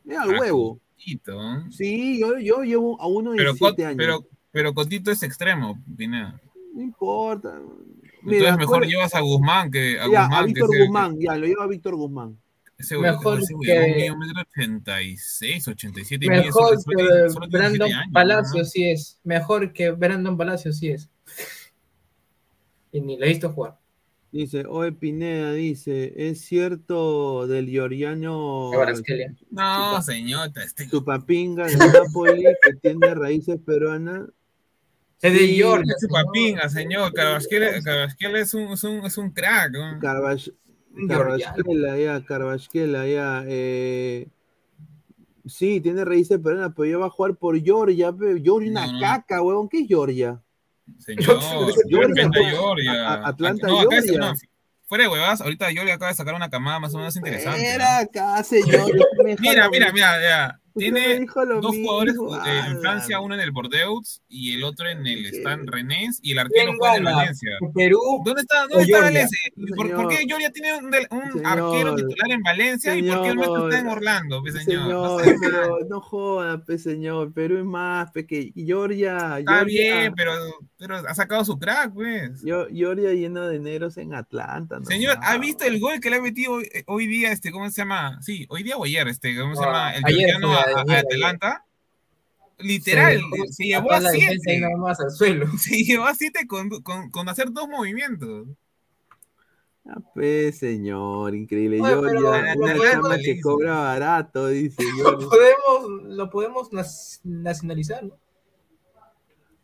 Mira 0.05 0.23
el 0.23 0.35
Ah, 0.35 0.39
huevo. 0.39 0.79
Cotito. 0.95 1.39
Sí, 1.71 2.19
yo, 2.19 2.39
yo 2.39 2.63
llevo 2.63 2.99
a 3.01 3.07
uno 3.07 3.31
de 3.31 3.37
Pero, 3.37 3.51
17 3.53 3.83
Cot- 3.83 3.85
años. 3.85 3.97
pero, 3.97 4.25
pero 4.51 4.73
Cotito 4.73 5.11
es 5.11 5.21
extremo, 5.23 5.77
Pineda. 5.97 6.39
No 6.73 6.81
importa. 6.81 7.59
Entonces 8.23 8.57
mejor 8.57 8.85
llevas 8.85 9.13
a 9.15 9.21
Guzmán 9.21 9.69
que 9.71 9.99
a 9.99 10.09
ya, 10.09 10.23
Guzmán. 10.23 10.33
a 10.33 10.39
que 10.39 10.45
Víctor 10.53 10.69
ese- 10.75 10.79
Guzmán, 10.85 11.19
ya, 11.19 11.35
lo 11.37 11.45
lleva 11.47 11.63
a 11.63 11.67
Víctor 11.67 11.95
Guzmán. 11.95 12.37
Ese 12.77 12.95
güey, 12.95 13.09
Mejor 13.11 13.39
ese 13.39 13.53
güey, 13.53 13.65
que- 13.67 13.79
un 13.79 13.91
medio 13.97 14.17
metro 14.17 14.41
ochenta 14.41 15.01
y 15.01 15.17
seis, 15.17 15.67
ochenta 15.67 15.99
y 16.01 16.05
siete 16.05 16.25
y 16.25 16.29
medio, 16.29 16.43
Mejor 16.45 16.63
solo- 16.77 16.79
solo- 16.79 16.97
que 16.97 17.29
solo 17.29 17.47
tiene 17.47 17.57
Brandon 17.59 17.71
17 17.87 17.93
años, 17.93 18.13
Palacio 18.13 18.59
¿no? 18.59 18.65
sí 18.65 18.89
es. 18.89 19.19
Mejor 19.23 19.73
que 19.73 19.91
Brandon 19.91 20.37
Palacio 20.37 20.71
sí 20.73 20.89
es. 20.89 21.09
Y 22.97 23.01
ni 23.01 23.17
lo 23.17 23.25
he 23.25 23.29
visto 23.29 23.51
jugar. 23.51 23.77
Dice, 24.31 24.65
Oe 24.67 24.91
Pineda 24.91 25.53
dice, 25.53 26.13
es 26.29 26.41
cierto 26.41 27.47
del 27.47 27.67
Kvaratskhelia. 28.73 29.33
No, 29.51 30.01
señor, 30.01 30.51
este, 30.63 30.89
Chupapinga 30.89 31.65
de 31.67 31.77
Napoli 31.77 32.43
que 32.61 32.73
tiene 32.81 33.15
raíces 33.15 33.57
peruanas. 33.65 34.23
Es 35.21 35.33
de 35.33 35.39
Sí, 35.39 35.55
Georgia. 35.55 35.93
es 35.95 36.05
chupapinga, 36.07 36.69
señor. 36.69 37.13
Carvajal 37.13 37.81
Carvajal 37.83 38.35
es 38.35 38.53
un, 38.53 38.73
es 38.73 38.83
un, 38.83 39.05
es 39.05 39.17
un 39.17 39.31
crack. 39.31 39.71
¿no? 39.71 39.99
Carvajquela, 39.99 41.97
ya, 41.97 42.23
Carvajquela, 42.25 43.07
ya. 43.07 43.43
eh, 43.47 44.27
sí, 45.45 45.79
tiene 45.81 46.03
raíces 46.05 46.37
peruanas, 46.39 46.73
pero 46.75 46.85
ya 46.91 46.97
va 46.97 47.05
a 47.07 47.09
jugar 47.09 47.35
por 47.35 47.59
Georgia. 47.59 48.13
Georgia 48.43 48.69
una 48.71 48.85
No, 48.87 48.93
no. 48.93 48.99
caca, 48.99 49.41
huevón. 49.41 49.69
¿Qué 49.69 49.79
es 49.81 49.87
Georgia? 49.87 50.41
Señor, 50.99 51.23
Georgia, 51.23 52.07
respeta 52.07 52.29
pues, 52.33 52.45
a 52.45 52.49
Georgia. 52.49 53.13
Atlanta, 53.27 53.67
no, 53.67 53.79
acá 53.81 53.97
es- 53.97 54.05
Georgia. 54.05 54.31
no, 54.31 54.33
fuera 54.85 55.03
de 55.03 55.09
huevas, 55.09 55.41
ahorita 55.41 55.71
Georgia 55.71 55.93
acaba 55.95 56.11
de 56.11 56.17
sacar 56.17 56.33
una 56.33 56.49
camada 56.49 56.79
más 56.79 56.93
o 56.93 56.97
menos 56.97 57.15
interesante. 57.15 57.59
¿no? 57.59 57.65
Era 57.65 57.99
acá, 57.99 58.43
señor. 58.43 58.91
Mira, 59.39 59.69
mira, 59.69 59.91
mira. 59.91 60.59
Usted 60.66 60.66
Tiene 60.77 61.19
dijo 61.19 61.45
lo 61.45 61.61
dos 61.61 61.71
mismo, 61.71 61.87
jugadores 61.89 62.15
eh, 62.47 62.59
en 62.59 62.65
ala. 62.65 62.79
Francia, 62.79 63.19
uno 63.19 63.35
en 63.35 63.41
el 63.41 63.51
Bordeaux 63.51 64.21
y 64.29 64.55
el 64.55 64.63
otro 64.63 64.87
en 64.89 65.05
el. 65.05 65.25
Stan 65.27 65.65
Rennes 65.67 66.19
y 66.21 66.31
el 66.31 66.39
arquero 66.39 66.67
¿Quién 66.67 66.77
juega 66.77 66.95
en? 66.97 67.03
Valencia. 67.03 67.51
Perú. 67.75 67.99
¿Dónde 68.25 68.41
está, 68.41 68.67
dónde 68.69 68.83
está. 68.83 68.99
Valencia? 69.01 69.39
¿Por, 69.75 69.91
por 69.95 70.07
qué. 70.09 70.17
Georgia 70.27 70.51
tiene 70.51 70.77
un, 70.77 70.91
del- 70.91 71.07
un 71.11 71.31
Señor. 71.31 71.45
arquero 71.45 71.95
titular 71.95 72.31
en 72.31 72.41
Valencia 72.43 72.95
y 72.95 73.03
por 73.03 73.21
qué 73.23 73.29
el 73.29 73.35
nuestro 73.35 73.69
está 73.69 73.79
en. 73.79 73.87
Orlando, 73.87 74.41
pues, 74.41 74.53
señor? 74.63 74.87
No 74.89 75.19
sé. 75.19 75.35
pero 75.39 75.77
no 75.89 76.01
joda, 76.01 76.63
pe, 76.63 76.77
señor. 76.77 77.33
Perú 77.33 77.57
es 77.59 77.65
más, 77.65 78.11
pe, 78.11 78.25
que 78.25 78.51
Georgia. 78.55 79.39
Está 79.39 79.57
Georgia- 79.59 79.99
bien, 79.99 80.13
pero, 80.15 80.31
pero 80.77 80.95
ha 80.97 81.13
sacado 81.15 81.43
su 81.45 81.57
crack, 81.59 81.93
pues. 81.93 82.41
Yo- 82.43 82.67
Georgia 82.73 83.13
lleno 83.13 83.47
de 83.47 83.59
negros 83.59 83.97
en 83.97 84.13
Atlanta. 84.13 84.79
no 84.79 84.85
Señor, 84.85 85.17
¿ha 85.21 85.37
visto 85.37 85.65
el 85.65 85.79
gol 85.79 85.99
que 85.99 86.09
le 86.09 86.17
ha 86.17 86.21
metido 86.21 86.53
hoy, 86.53 86.69
hoy 86.85 87.07
día, 87.07 87.31
este, 87.31 87.51
¿cómo 87.51 87.69
se 87.69 87.81
llama? 87.81 88.19
Sí, 88.21 88.45
hoy 88.49 88.63
día 88.63 88.77
o 88.77 88.83
ayer, 88.85 89.07
este, 89.07 89.35
¿cómo 89.37 89.55
se 89.55 89.63
Ah, 89.63 89.65
llama? 89.65 89.93
El 89.95 90.05
ayer 90.05 90.35
a, 90.73 90.79
a- 90.79 90.81
ayer, 90.81 90.95
a 90.95 90.99
ayer. 90.99 91.05
Atlanta. 91.13 91.63
Literal, 92.59 93.21
se 93.51 93.65
llevó 93.65 93.91
a 93.91 94.01
siete. 94.01 94.59
nada 94.59 94.77
más 94.77 94.99
al 94.99 95.11
suelo. 95.11 95.45
Se 95.59 95.75
llevó 95.83 96.05
a 96.05 96.15
siete 96.15 96.47
con, 96.47 96.69
con, 96.81 97.11
con 97.11 97.29
hacer 97.29 97.51
dos 97.51 97.67
movimientos. 97.67 98.47
Ah, 99.85 99.99
pe, 100.15 100.51
señor, 100.51 101.35
increíble. 101.35 101.79
Oye, 101.79 101.95
pero 101.95 102.19
Georgia, 102.19 102.55
lo 102.55 102.61
una 102.63 102.75
podemos- 102.75 103.17
que 103.23 103.39
cobra 103.41 103.75
barato, 103.77 104.47
dice 104.47 104.83
Lo 104.97 105.19
Georgia. 105.19 105.27
podemos, 105.29 106.03
lo 106.15 106.29
podemos 106.31 106.69
nacionalizar, 107.23 108.03
¿no? 108.05 108.17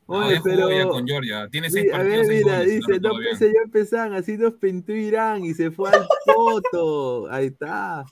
No, 0.07 0.17
Oye, 0.27 0.35
ya 0.35 0.41
jugó 0.41 0.55
pero. 0.55 0.71
ya 0.71 0.87
con 0.87 1.07
Georgia. 1.07 1.47
Tiene 1.49 1.69
seis 1.71 1.85
Sí, 1.85 1.91
a 1.91 1.97
ver, 2.03 2.27
mira, 2.27 2.57
goles, 2.59 2.71
dice, 2.75 2.99
no, 2.99 3.09
pues 3.09 3.39
ya 3.39 3.61
empezaban, 3.63 4.13
así 4.13 4.37
nos 4.37 4.53
pintó 4.53 4.91
Irán 4.93 5.43
y 5.45 5.53
se 5.55 5.71
fue 5.71 5.89
al 5.89 6.05
foto. 6.25 7.31
Ahí 7.31 7.47
está. 7.47 8.05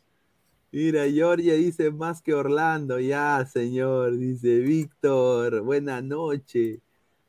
Mira, 0.73 1.03
Georgia 1.09 1.53
dice 1.55 1.91
más 1.91 2.21
que 2.21 2.33
Orlando, 2.33 2.99
ya, 2.99 3.45
señor, 3.45 4.17
dice 4.17 4.59
Víctor, 4.59 5.61
buena 5.61 6.01
noche. 6.01 6.79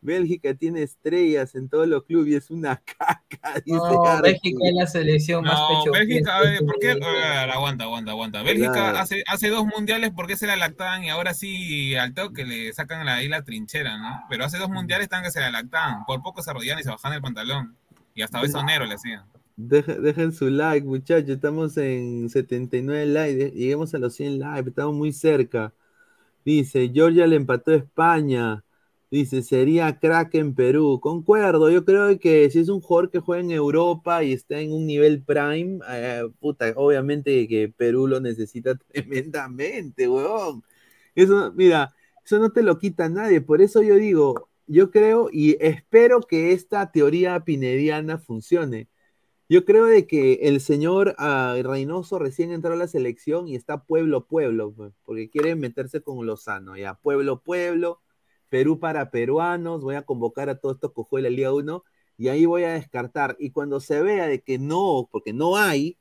Bélgica 0.00 0.54
tiene 0.54 0.82
estrellas 0.82 1.54
en 1.54 1.68
todos 1.68 1.86
los 1.88 2.04
clubes 2.04 2.32
y 2.32 2.34
es 2.36 2.50
una 2.50 2.76
caca, 2.98 3.54
dice 3.64 3.76
No. 3.76 4.20
Bélgica 4.22 4.58
es 4.68 4.74
la 4.74 4.86
selección 4.86 5.44
más 5.44 5.54
No, 5.58 5.68
pecho. 5.68 5.92
Bélgica, 5.92 6.36
a 6.36 6.40
ver, 6.42 6.58
¿por 6.60 6.74
qué? 6.80 6.96
que- 6.98 7.04
A 7.04 7.08
ver, 7.44 7.50
aguanta, 7.50 7.84
aguanta, 7.84 8.10
aguanta. 8.12 8.42
Bélgica 8.42 8.72
Claro. 8.72 8.98
hace, 8.98 9.22
hace 9.26 9.48
dos 9.48 9.64
mundiales, 9.66 10.10
¿por 10.12 10.26
qué 10.28 10.36
se 10.36 10.46
la 10.46 10.54
lactaban? 10.56 11.02
Y 11.04 11.08
ahora 11.10 11.34
sí, 11.34 11.94
al 11.96 12.14
toque 12.14 12.44
le 12.44 12.72
sacan 12.72 13.04
la, 13.06 13.16
ahí 13.16 13.28
la 13.28 13.42
trinchera, 13.42 13.96
¿no? 13.98 14.22
Pero 14.28 14.44
hace 14.44 14.58
dos 14.58 14.70
mundiales 14.70 15.04
están 15.04 15.22
que 15.24 15.30
se 15.32 15.40
la 15.40 15.50
lactaban. 15.50 16.04
Por 16.04 16.20
poco 16.22 16.42
se 16.42 16.50
arrodillan 16.50 16.78
y 16.78 16.82
se 16.84 16.90
bajan 16.90 17.12
el 17.12 17.22
pantalón. 17.22 17.76
Y 18.14 18.22
hasta 18.22 18.40
besonero 18.40 18.86
le 18.86 18.94
hacían. 18.94 19.24
Dejen 19.68 20.32
su 20.32 20.50
like, 20.50 20.86
muchachos. 20.86 21.30
Estamos 21.30 21.76
en 21.76 22.28
79 22.30 23.06
likes. 23.06 23.50
Lleguemos 23.52 23.94
a 23.94 23.98
los 23.98 24.14
100 24.14 24.38
likes. 24.38 24.70
Estamos 24.70 24.94
muy 24.94 25.12
cerca. 25.12 25.72
Dice, 26.44 26.90
Georgia 26.92 27.26
le 27.26 27.36
empató 27.36 27.72
a 27.72 27.76
España. 27.76 28.64
Dice, 29.10 29.42
sería 29.42 29.98
crack 30.00 30.34
en 30.36 30.54
Perú. 30.54 30.98
Concuerdo, 31.00 31.70
yo 31.70 31.84
creo 31.84 32.18
que 32.18 32.50
si 32.50 32.60
es 32.60 32.68
un 32.70 32.80
jugador 32.80 33.10
que 33.10 33.20
juega 33.20 33.42
en 33.42 33.50
Europa 33.50 34.24
y 34.24 34.32
está 34.32 34.58
en 34.60 34.72
un 34.72 34.86
nivel 34.86 35.22
prime, 35.22 35.80
eh, 35.90 36.22
puta, 36.40 36.72
obviamente 36.76 37.46
que 37.48 37.68
Perú 37.68 38.06
lo 38.08 38.20
necesita 38.20 38.74
tremendamente, 38.92 40.08
weón. 40.08 40.64
Eso, 41.14 41.52
mira, 41.54 41.94
eso 42.24 42.38
no 42.38 42.52
te 42.52 42.62
lo 42.62 42.78
quita 42.78 43.08
nadie. 43.08 43.40
Por 43.42 43.60
eso 43.62 43.82
yo 43.82 43.96
digo, 43.96 44.48
yo 44.66 44.90
creo 44.90 45.28
y 45.32 45.56
espero 45.60 46.20
que 46.22 46.52
esta 46.52 46.90
teoría 46.90 47.40
pinediana 47.44 48.18
funcione. 48.18 48.88
Yo 49.52 49.66
creo 49.66 49.84
de 49.84 50.06
que 50.06 50.32
el 50.44 50.62
señor 50.62 51.14
ah, 51.18 51.54
Reynoso 51.62 52.18
recién 52.18 52.52
entró 52.52 52.72
a 52.72 52.76
la 52.76 52.88
selección 52.88 53.48
y 53.48 53.54
está 53.54 53.84
pueblo 53.84 54.26
pueblo, 54.26 54.72
pues, 54.72 54.94
porque 55.04 55.28
quiere 55.28 55.54
meterse 55.56 56.00
con 56.00 56.24
Lozano, 56.24 56.74
ya, 56.74 56.94
pueblo 56.94 57.42
pueblo, 57.42 58.00
Perú 58.48 58.78
para 58.78 59.10
peruanos, 59.10 59.82
voy 59.82 59.96
a 59.96 60.06
convocar 60.06 60.48
a 60.48 60.58
todos 60.58 60.76
estos 60.76 60.92
cojos 60.92 61.18
de 61.18 61.24
la 61.24 61.36
Liga 61.36 61.52
1 61.52 61.84
y 62.16 62.28
ahí 62.28 62.46
voy 62.46 62.64
a 62.64 62.72
descartar. 62.72 63.36
Y 63.38 63.50
cuando 63.50 63.78
se 63.80 64.00
vea 64.00 64.26
de 64.26 64.40
que 64.40 64.58
no, 64.58 65.06
porque 65.12 65.34
no 65.34 65.58
hay, 65.58 65.98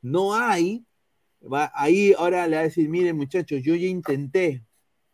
no 0.00 0.34
hay, 0.34 0.86
va, 1.42 1.70
ahí 1.74 2.14
ahora 2.16 2.46
le 2.46 2.56
va 2.56 2.60
a 2.60 2.64
decir, 2.64 2.88
miren 2.88 3.18
muchachos, 3.18 3.60
yo 3.62 3.74
ya 3.74 3.86
intenté, 3.86 4.64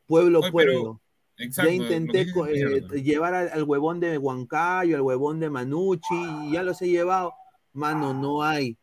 pueblo 0.06 0.38
Oye, 0.38 0.50
pero- 0.54 0.72
pueblo. 0.72 1.00
Exacto. 1.38 1.72
Ya 1.72 1.76
intenté 1.76 2.20
eh, 2.20 3.02
llevar 3.02 3.34
al, 3.34 3.48
al 3.48 3.64
huevón 3.64 3.98
de 3.98 4.16
Huancayo, 4.16 4.94
al 4.94 5.02
huevón 5.02 5.40
de 5.40 5.50
Manucci, 5.50 6.14
y 6.44 6.52
ya 6.52 6.62
los 6.62 6.80
he 6.82 6.88
llevado. 6.88 7.32
Mano, 7.72 8.12
no 8.14 8.42
hay. 8.42 8.76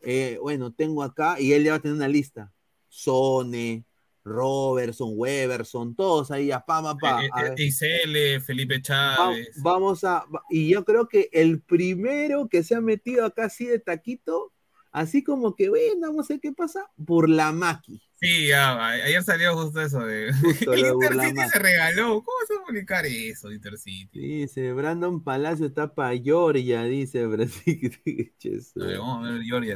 Eh, 0.00 0.38
bueno, 0.40 0.72
tengo 0.72 1.02
acá, 1.02 1.40
y 1.40 1.52
él 1.52 1.64
ya 1.64 1.72
va 1.72 1.76
a 1.78 1.80
tener 1.80 1.96
una 1.96 2.08
lista. 2.08 2.52
Sone, 2.88 3.84
Robertson, 4.24 5.10
Weberson, 5.14 5.94
todos 5.94 6.30
ahí, 6.30 6.50
a 6.50 6.60
pa, 6.60 6.82
pa, 6.82 6.94
pa. 6.96 7.24
Eh, 7.24 7.30
a 7.32 7.46
eh. 7.46 7.54
Isele, 7.58 8.40
Felipe 8.40 8.76
Va- 8.76 8.82
Chávez. 8.82 9.62
vamos 9.62 10.04
a, 10.04 10.24
y 10.50 10.68
yo 10.68 10.84
creo 10.84 11.08
que 11.08 11.28
el 11.32 11.60
primero 11.60 12.48
que 12.48 12.62
se 12.62 12.74
ha 12.74 12.80
metido 12.80 13.24
acá 13.24 13.46
así 13.46 13.66
de 13.66 13.78
taquito, 13.78 14.52
así 14.92 15.22
como 15.22 15.54
que, 15.54 15.68
bueno, 15.68 16.08
vamos 16.08 16.30
a 16.30 16.34
ver 16.34 16.40
qué 16.40 16.52
pasa, 16.52 16.86
Burlamaki. 16.96 18.00
Sí, 18.20 18.48
ya, 18.48 18.90
ayer 18.90 19.22
salió 19.22 19.56
justo 19.56 19.80
eso 19.80 20.00
de. 20.00 20.32
Justo 20.32 20.72
el 20.72 20.86
Intercity 20.86 21.40
se 21.52 21.58
regaló. 21.60 22.24
¿Cómo 22.24 22.36
se 22.48 22.54
va 22.54 22.62
a 22.62 22.66
publicar 22.66 23.06
eso, 23.06 23.52
Intercity? 23.52 24.18
Dice, 24.18 24.72
Brandon 24.72 25.22
Palacio 25.22 25.66
está 25.66 25.94
para 25.94 26.18
Georgia, 26.18 26.82
dice 26.82 27.24
ver 27.28 27.48
Georgia. 27.48 28.32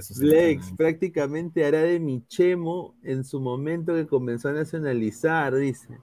Flex 0.03 0.11
entrenamientos. 0.11 0.73
prácticamente 0.77 1.65
hará 1.65 1.83
de 1.83 2.01
Michemo 2.01 2.97
en 3.05 3.23
su 3.23 3.41
momento 3.41 3.95
que 3.95 4.09
comenzó 4.09 4.49
a 4.49 4.53
nacionalizar, 4.53 5.55
dice. 5.55 6.01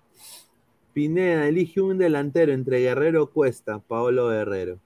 Pineda, 0.94 1.45
elige 1.45 1.81
un 1.81 1.98
delantero 1.98 2.53
entre 2.53 2.80
Guerrero 2.80 3.31
Cuesta, 3.31 3.80
Paolo 3.80 4.30
Guerrero. 4.30 4.80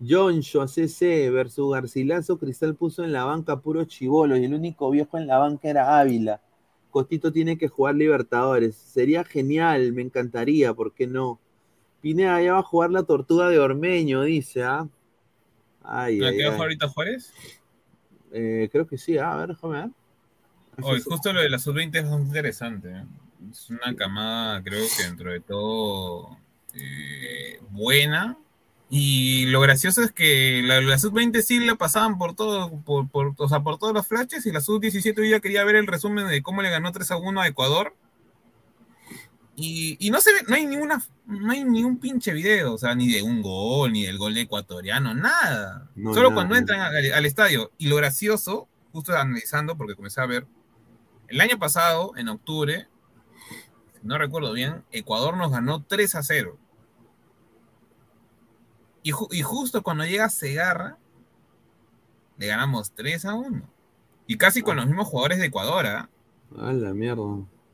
Joncho, 0.00 0.66
CC 0.66 1.30
versus 1.30 1.72
Garcilaso, 1.72 2.38
Cristal 2.38 2.74
puso 2.74 3.04
en 3.04 3.12
la 3.12 3.24
banca 3.24 3.60
puro 3.60 3.84
chivolo 3.84 4.36
y 4.36 4.44
el 4.44 4.54
único 4.54 4.90
viejo 4.90 5.18
en 5.18 5.26
la 5.26 5.38
banca 5.38 5.68
era 5.68 5.98
Ávila. 5.98 6.40
Costito 6.90 7.32
tiene 7.32 7.58
que 7.58 7.68
jugar 7.68 7.94
Libertadores. 7.94 8.76
Sería 8.76 9.24
genial, 9.24 9.92
me 9.92 10.02
encantaría, 10.02 10.72
¿por 10.74 10.94
qué 10.94 11.06
no? 11.06 11.38
Pineda 12.00 12.40
ya 12.40 12.54
va 12.54 12.60
a 12.60 12.62
jugar 12.62 12.90
la 12.90 13.02
tortuga 13.02 13.48
de 13.48 13.58
Ormeño, 13.58 14.22
dice, 14.22 14.62
¿ah? 14.64 14.88
Ay, 15.82 16.18
¿La 16.18 16.30
que 16.32 16.44
va 16.44 16.48
a 16.48 16.52
jugar 16.52 16.66
ahorita 16.66 16.88
Juárez? 16.88 17.32
Eh, 18.32 18.68
creo 18.72 18.86
que 18.86 18.96
sí, 18.96 19.18
a 19.18 19.36
ver, 19.36 19.48
déjame 19.48 19.80
ver. 19.82 19.90
Hoy, 20.82 21.00
justo 21.00 21.32
lo 21.32 21.40
de 21.40 21.50
la 21.50 21.58
sub-20 21.58 21.98
es 21.98 22.04
muy 22.06 22.22
interesante. 22.22 22.90
¿eh? 22.90 23.04
Es 23.50 23.68
una 23.68 23.94
camada, 23.94 24.62
creo 24.62 24.86
que 24.96 25.04
dentro 25.04 25.30
de 25.30 25.40
todo, 25.40 26.38
eh, 26.74 27.60
buena. 27.70 28.38
Y 28.92 29.46
lo 29.46 29.60
gracioso 29.60 30.02
es 30.02 30.10
que 30.10 30.62
la, 30.64 30.98
sub-20 30.98 31.40
sí 31.42 31.60
la 31.60 31.76
pasaban 31.76 32.18
por 32.18 32.34
todo, 32.34 32.82
por, 32.82 33.08
por, 33.08 33.34
o 33.36 33.48
sea, 33.48 33.62
por 33.62 33.78
todos 33.78 33.94
los 33.94 34.08
flashes 34.08 34.44
y 34.46 34.52
la 34.52 34.60
sub-17 34.60 35.30
ya 35.30 35.38
quería 35.38 35.62
ver 35.62 35.76
el 35.76 35.86
resumen 35.86 36.26
de 36.26 36.42
cómo 36.42 36.60
le 36.60 36.70
ganó 36.70 36.90
3 36.90 37.12
a 37.12 37.16
1 37.16 37.40
a 37.40 37.46
Ecuador. 37.46 37.94
Y, 39.62 40.10
no 40.10 40.20
se 40.20 40.32
ve, 40.32 40.38
no 40.48 40.54
hay 40.54 40.64
ninguna, 40.66 41.02
no 41.26 41.52
hay 41.52 41.64
ningún 41.64 41.98
pinche 41.98 42.32
video, 42.32 42.74
o 42.74 42.78
sea, 42.78 42.94
ni 42.94 43.12
de 43.12 43.22
un 43.22 43.42
gol, 43.42 43.92
ni 43.92 44.06
del 44.06 44.16
gol 44.16 44.36
ecuatoriano, 44.36 45.14
nada. 45.14 45.90
Solo 46.14 46.32
cuando 46.32 46.56
entran 46.56 46.80
al, 46.80 47.26
estadio. 47.26 47.70
Y 47.76 47.88
lo 47.88 47.96
gracioso, 47.96 48.68
justo 48.90 49.14
analizando, 49.14 49.76
porque 49.76 49.94
comencé 49.94 50.20
a 50.22 50.26
ver, 50.26 50.46
el 51.28 51.40
año 51.40 51.58
pasado, 51.58 52.12
en 52.16 52.28
octubre, 52.28 52.88
no 54.02 54.16
recuerdo 54.16 54.52
bien, 54.52 54.82
Ecuador 54.92 55.36
nos 55.36 55.52
ganó 55.52 55.84
3 55.84 56.14
a 56.14 56.22
0. 56.22 56.58
Y, 59.02 59.12
justo 59.12 59.82
cuando 59.82 60.04
llega 60.04 60.28
Segarra, 60.28 60.98
le 62.36 62.46
ganamos 62.46 62.92
3 62.92 63.24
a 63.24 63.34
1. 63.34 63.62
Y 64.26 64.36
casi 64.36 64.62
con 64.62 64.76
los 64.76 64.86
mismos 64.86 65.08
jugadores 65.08 65.38
de 65.38 65.46
Ecuador. 65.46 65.86
A 65.86 66.72
la 66.72 66.94
mierda. 66.94 67.22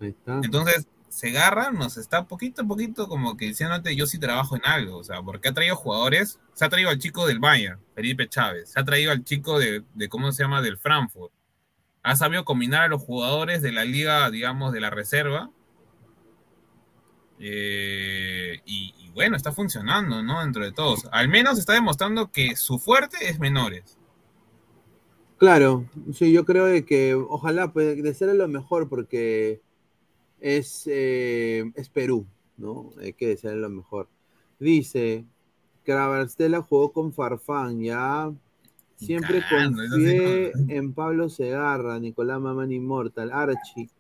Ahí 0.01 0.09
está. 0.09 0.41
Entonces, 0.43 0.87
Segarra 1.09 1.71
nos 1.71 1.97
está 1.97 2.27
poquito 2.27 2.63
a 2.63 2.67
poquito 2.67 3.09
como 3.09 3.37
que 3.37 3.47
diciéndote 3.47 3.97
yo 3.97 4.07
sí 4.07 4.19
trabajo 4.19 4.57
en 4.57 4.63
algo, 4.65 4.99
o 4.99 5.05
sea, 5.05 5.23
porque 5.23 5.49
ha 5.49 5.55
traído 5.55 5.75
jugadores, 5.75 6.39
se 6.53 6.65
ha 6.65 6.69
traído 6.69 6.91
al 6.91 6.99
chico 6.99 7.27
del 7.27 7.39
Bayern, 7.39 7.81
Felipe 7.95 8.29
Chávez, 8.29 8.71
se 8.71 8.81
ha 8.81 8.85
traído 8.85 9.13
al 9.13 9.25
chico 9.25 9.59
de, 9.59 9.83
de 9.95 10.09
¿cómo 10.11 10.31
se 10.33 10.43
llama?, 10.43 10.61
del 10.61 10.77
Frankfurt, 10.77 11.33
ha 12.03 12.17
sabido 12.17 12.45
combinar 12.45 12.83
a 12.83 12.89
los 12.89 13.03
jugadores 13.03 13.63
de 13.63 13.73
la 13.73 13.85
liga, 13.85 14.31
digamos, 14.31 14.73
de 14.73 14.81
la 14.81 14.91
reserva, 14.91 15.51
eh, 17.39 18.61
y, 18.65 19.11
bueno, 19.15 19.37
está 19.37 19.53
funcionando, 19.53 20.23
¿no? 20.23 20.41
Dentro 20.41 20.65
de 20.65 20.73
todos. 20.73 21.07
Al 21.13 21.29
menos 21.29 21.59
está 21.59 21.73
demostrando 21.73 22.31
que 22.31 22.57
su 22.57 22.79
fuerte 22.79 23.17
es 23.29 23.39
menores. 23.39 23.99
Claro, 25.39 25.87
sí, 26.13 26.33
yo 26.33 26.45
creo 26.45 26.85
que 26.87 27.15
ojalá 27.15 27.73
puede 27.73 28.01
de 28.01 28.15
ser 28.15 28.35
lo 28.35 28.49
mejor 28.49 28.89
porque 28.89 29.61
es, 30.41 30.85
eh, 30.87 31.71
es 31.75 31.89
Perú, 31.91 32.27
¿no? 32.57 32.91
Hay 33.01 33.13
que 33.13 33.29
desearle 33.29 33.61
lo 33.61 33.71
mejor. 33.71 34.09
Dice, 34.59 35.27
Cravarstela 35.85 36.63
jugó 36.63 36.93
con 36.93 37.13
Farfán, 37.13 37.81
ya. 37.83 38.33
Siempre 38.97 39.43
confié 39.51 40.53
en 40.69 40.95
Pablo 40.95 41.29
Segarra, 41.29 41.99
Nicolás 41.99 42.41
Mamán 42.41 42.73
Inmortal, 42.73 43.31
Archie. 43.31 43.91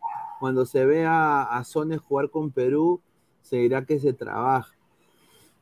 Cuando 0.40 0.64
se 0.64 0.86
vea 0.86 1.42
a 1.42 1.64
Sones 1.64 2.00
jugar 2.00 2.30
con 2.30 2.50
Perú, 2.50 3.00
se 3.46 3.56
dirá 3.56 3.84
que 3.84 3.98
se 3.98 4.12
trabaja. 4.12 4.72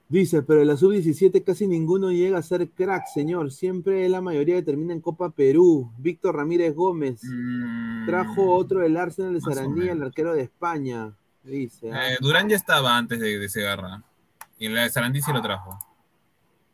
Dice, 0.08 0.42
pero 0.42 0.60
en 0.60 0.68
la 0.68 0.76
sub-17 0.76 1.42
casi 1.42 1.66
ninguno 1.66 2.10
llega 2.12 2.38
a 2.38 2.42
ser 2.42 2.68
crack, 2.68 3.06
señor. 3.06 3.50
Siempre 3.50 4.08
la 4.08 4.20
mayoría 4.20 4.56
que 4.56 4.62
termina 4.62 4.92
en 4.92 5.00
Copa 5.00 5.30
Perú. 5.30 5.90
Víctor 5.98 6.36
Ramírez 6.36 6.74
Gómez. 6.74 7.20
Mm, 7.24 8.06
Trajo 8.06 8.54
otro 8.54 8.80
del 8.80 8.96
Arsenal 8.96 9.34
de 9.34 9.40
Sarandía, 9.40 9.92
el 9.92 10.02
arquero 10.02 10.34
de 10.34 10.42
España. 10.42 11.12
Dice. 11.42 11.90
¿ah? 11.92 12.12
Eh, 12.12 12.18
Durán 12.20 12.48
ya 12.48 12.56
estaba 12.56 12.96
antes 12.96 13.18
de, 13.18 13.38
de 13.38 13.48
Segarra. 13.48 14.02
Y 14.58 14.66
el 14.66 14.74
de 14.74 14.90
Sarandí 14.90 15.20
se 15.20 15.32
lo 15.32 15.40
trajo. 15.40 15.78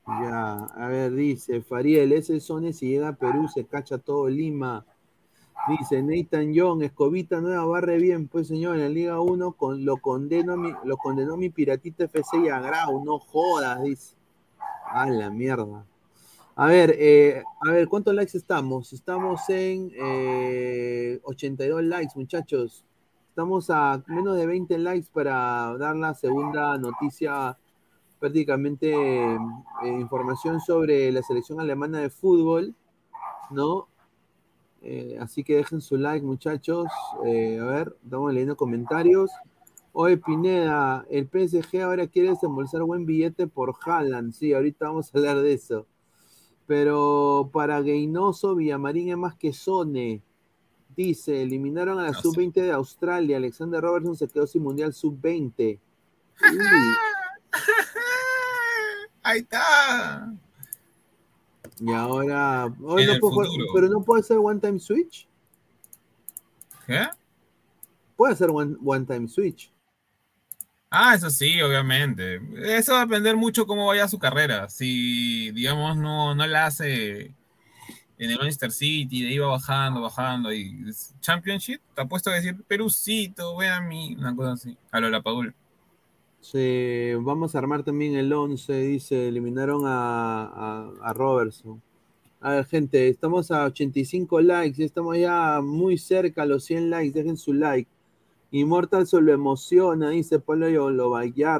Ya, 0.06 0.54
a 0.54 0.88
ver, 0.88 1.12
dice 1.14 1.62
Fariel, 1.62 2.12
ese 2.12 2.40
Sone 2.40 2.72
si 2.72 2.88
llega 2.88 3.08
a 3.08 3.16
Perú 3.16 3.48
se 3.48 3.64
cacha 3.64 3.98
todo 3.98 4.28
Lima. 4.28 4.84
Dice 5.68 6.02
Nathan 6.02 6.52
Young, 6.52 6.82
Escobita 6.82 7.40
Nueva 7.40 7.64
barre 7.66 7.98
bien, 7.98 8.28
pues 8.28 8.48
señor, 8.48 8.76
en 8.76 8.82
la 8.82 8.88
Liga 8.88 9.20
1 9.20 9.52
con, 9.52 9.84
lo, 9.84 9.98
condenó 9.98 10.56
mi 11.36 11.50
piratita 11.50 12.04
FC 12.04 12.38
y 12.44 12.48
Agrau, 12.48 13.04
no 13.04 13.18
jodas, 13.18 13.82
dice. 13.82 14.16
A 14.86 15.08
la 15.08 15.30
mierda. 15.30 15.84
A 16.56 16.66
ver, 16.66 16.94
eh, 16.98 17.42
a 17.66 17.70
ver, 17.70 17.88
¿cuántos 17.88 18.14
likes 18.14 18.36
estamos? 18.36 18.92
Estamos 18.92 19.48
en 19.48 19.92
82 21.22 21.80
eh, 21.80 21.82
likes, 21.84 22.12
muchachos. 22.16 22.84
Estamos 23.28 23.70
a 23.70 24.02
menos 24.08 24.36
de 24.36 24.46
20 24.46 24.76
likes 24.78 25.08
para 25.12 25.76
dar 25.78 25.96
la 25.96 26.12
segunda 26.12 26.76
noticia, 26.76 27.56
prácticamente 28.18 28.92
eh, 28.92 29.38
información 29.84 30.60
sobre 30.60 31.10
la 31.12 31.22
selección 31.22 31.60
alemana 31.60 32.00
de 32.00 32.10
fútbol, 32.10 32.74
¿no? 33.50 33.88
Eh, 34.82 35.18
así 35.20 35.44
que 35.44 35.56
dejen 35.56 35.80
su 35.80 35.96
like, 35.96 36.24
muchachos. 36.24 36.86
Eh, 37.24 37.58
a 37.60 37.64
ver, 37.64 37.96
estamos 38.02 38.32
leyendo 38.32 38.56
comentarios. 38.56 39.30
Oye, 39.92 40.16
Pineda, 40.16 41.04
el 41.10 41.28
PSG 41.28 41.82
ahora 41.82 42.06
quiere 42.06 42.30
desembolsar 42.30 42.82
buen 42.82 43.04
billete 43.06 43.46
por 43.46 43.74
Haaland. 43.84 44.32
Sí, 44.32 44.52
ahorita 44.54 44.86
vamos 44.86 45.12
a 45.12 45.18
hablar 45.18 45.40
de 45.40 45.52
eso. 45.52 45.86
Pero 46.66 47.50
para 47.52 47.80
Gainoso, 47.82 48.54
Villamarín 48.54 49.10
es 49.10 49.16
más 49.16 49.34
que 49.34 49.52
Sone. 49.52 50.22
Dice, 50.96 51.42
eliminaron 51.42 51.98
a 51.98 52.04
la 52.04 52.14
sub-20 52.14 52.52
de 52.52 52.72
Australia. 52.72 53.36
Alexander 53.36 53.80
Robertson 53.80 54.16
se 54.16 54.28
quedó 54.28 54.46
sin 54.46 54.62
mundial 54.62 54.92
sub-20. 54.92 55.80
Ahí 59.22 59.40
está. 59.40 60.32
Y 61.80 61.92
ahora. 61.92 62.72
pero 63.74 63.88
no 63.88 64.02
puede 64.02 64.22
ser 64.22 64.38
One 64.38 64.60
Time 64.60 64.78
Switch. 64.78 65.26
¿Qué? 66.86 67.08
Puede 68.16 68.36
ser 68.36 68.50
One, 68.50 68.76
one 68.84 69.06
Time 69.06 69.26
Switch. 69.28 69.72
Ah, 70.90 71.14
eso 71.14 71.30
sí, 71.30 71.60
obviamente. 71.62 72.40
Eso 72.76 72.92
va 72.92 73.02
a 73.02 73.06
depender 73.06 73.36
mucho 73.36 73.66
cómo 73.66 73.86
vaya 73.86 74.08
su 74.08 74.18
carrera. 74.18 74.68
Si, 74.68 75.52
digamos, 75.52 75.96
no, 75.96 76.34
no 76.34 76.46
la 76.46 76.66
hace 76.66 77.32
en 78.20 78.30
el 78.30 78.36
Manchester 78.36 78.70
City, 78.70 79.22
de 79.22 79.28
ahí 79.28 79.38
va 79.38 79.46
bajando, 79.46 80.02
bajando, 80.02 80.52
y 80.52 80.84
Championship, 81.20 81.80
te 81.94 82.02
apuesto 82.02 82.28
a 82.28 82.34
decir, 82.34 82.54
Perucito, 82.68 83.56
ve 83.56 83.68
a 83.68 83.80
mí, 83.80 84.14
una 84.18 84.36
cosa 84.36 84.52
así, 84.52 84.76
a 84.90 85.00
lo 85.00 85.06
de 85.06 85.12
la 85.12 85.22
Padul. 85.22 85.54
Sí, 86.40 87.12
vamos 87.20 87.54
a 87.54 87.58
armar 87.58 87.82
también 87.84 88.16
el 88.16 88.32
11, 88.32 88.72
dice, 88.80 89.28
eliminaron 89.28 89.82
a, 89.84 90.90
a, 91.02 91.12
Robertson. 91.12 91.82
A 92.40 92.52
ver, 92.52 92.64
gente, 92.66 93.08
estamos 93.08 93.50
a 93.50 93.66
85 93.66 94.40
likes, 94.40 94.82
estamos 94.82 95.18
ya 95.18 95.60
muy 95.62 95.98
cerca 95.98 96.46
los 96.46 96.64
100 96.64 96.90
likes, 96.90 97.12
dejen 97.12 97.36
su 97.36 97.52
like. 97.52 97.90
Immortal 98.52 99.06
solo 99.06 99.32
emociona, 99.32 100.10
dice 100.10 100.40
Pablo 100.40 100.66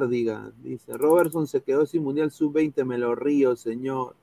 diga 0.09 0.51
Dice, 0.61 0.97
Robertson 0.97 1.47
se 1.47 1.61
quedó 1.61 1.85
sin 1.85 2.03
Mundial 2.03 2.31
Sub-20, 2.31 2.83
me 2.83 2.97
lo 2.97 3.15
río, 3.15 3.55
señor. 3.55 4.15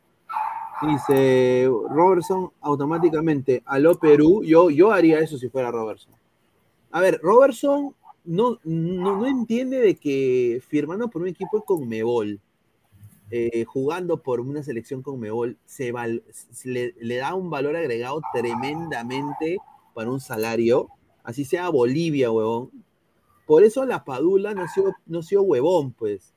Dice, 0.83 1.71
Robertson 1.89 2.51
automáticamente, 2.61 3.63
aló 3.65 3.99
Perú, 3.99 4.43
yo, 4.45 4.71
yo 4.71 4.93
haría 4.93 5.21
eso 5.21 5.39
si 5.39 5.49
fuera 5.49 5.71
Robertson. 5.71 6.13
A 6.91 7.01
ver, 7.01 7.21
Robertson 7.23 7.95
no, 8.29 8.59
no, 8.63 9.27
entiende 9.27 9.81
de 9.81 9.97
que 9.97 10.63
firmando 10.69 11.09
por 11.09 11.23
un 11.23 11.29
equipo 11.29 11.65
con 11.65 11.89
Mebol, 11.89 12.41
eh, 13.31 13.65
jugando 13.65 14.23
por 14.23 14.41
una 14.41 14.63
selección 14.63 15.03
con 15.03 15.19
Mebol, 15.19 15.57
se, 15.65 15.93
le, 16.65 17.17
da 17.17 17.35
un 17.35 17.49
valor 17.49 17.75
agregado 17.75 18.21
tremendamente 18.35 19.57
para 19.95 20.11
un 20.11 20.21
salario, 20.21 20.89
así 21.25 21.47
sea 21.47 21.71
Bolivia, 21.71 22.31
huevón. 22.31 22.71
Por 23.47 23.65
eso 23.65 23.87
la 23.87 24.05
Padula 24.05 24.53
no 24.53 24.69
sido, 24.69 24.95
no 25.07 25.23
sido 25.23 25.43
huevón, 25.43 25.93
pues. 25.93 26.35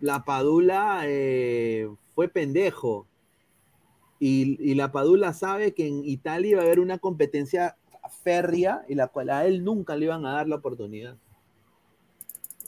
La 0.00 0.24
Padula 0.24 1.04
eh, 1.06 1.88
fue 2.14 2.28
pendejo. 2.28 3.06
Y, 4.20 4.58
y, 4.60 4.74
la 4.74 4.92
Padula 4.92 5.32
sabe 5.32 5.72
que 5.72 5.88
en 5.88 6.04
Italia 6.04 6.58
va 6.58 6.62
a 6.62 6.66
haber 6.66 6.78
una 6.78 6.98
competencia 6.98 7.76
férrea 8.22 8.82
y 8.88 8.94
la 8.94 9.08
cual 9.08 9.30
a 9.30 9.46
él 9.46 9.64
nunca 9.64 9.96
le 9.96 10.06
iban 10.06 10.24
a 10.26 10.32
dar 10.32 10.48
la 10.48 10.56
oportunidad. 10.56 11.16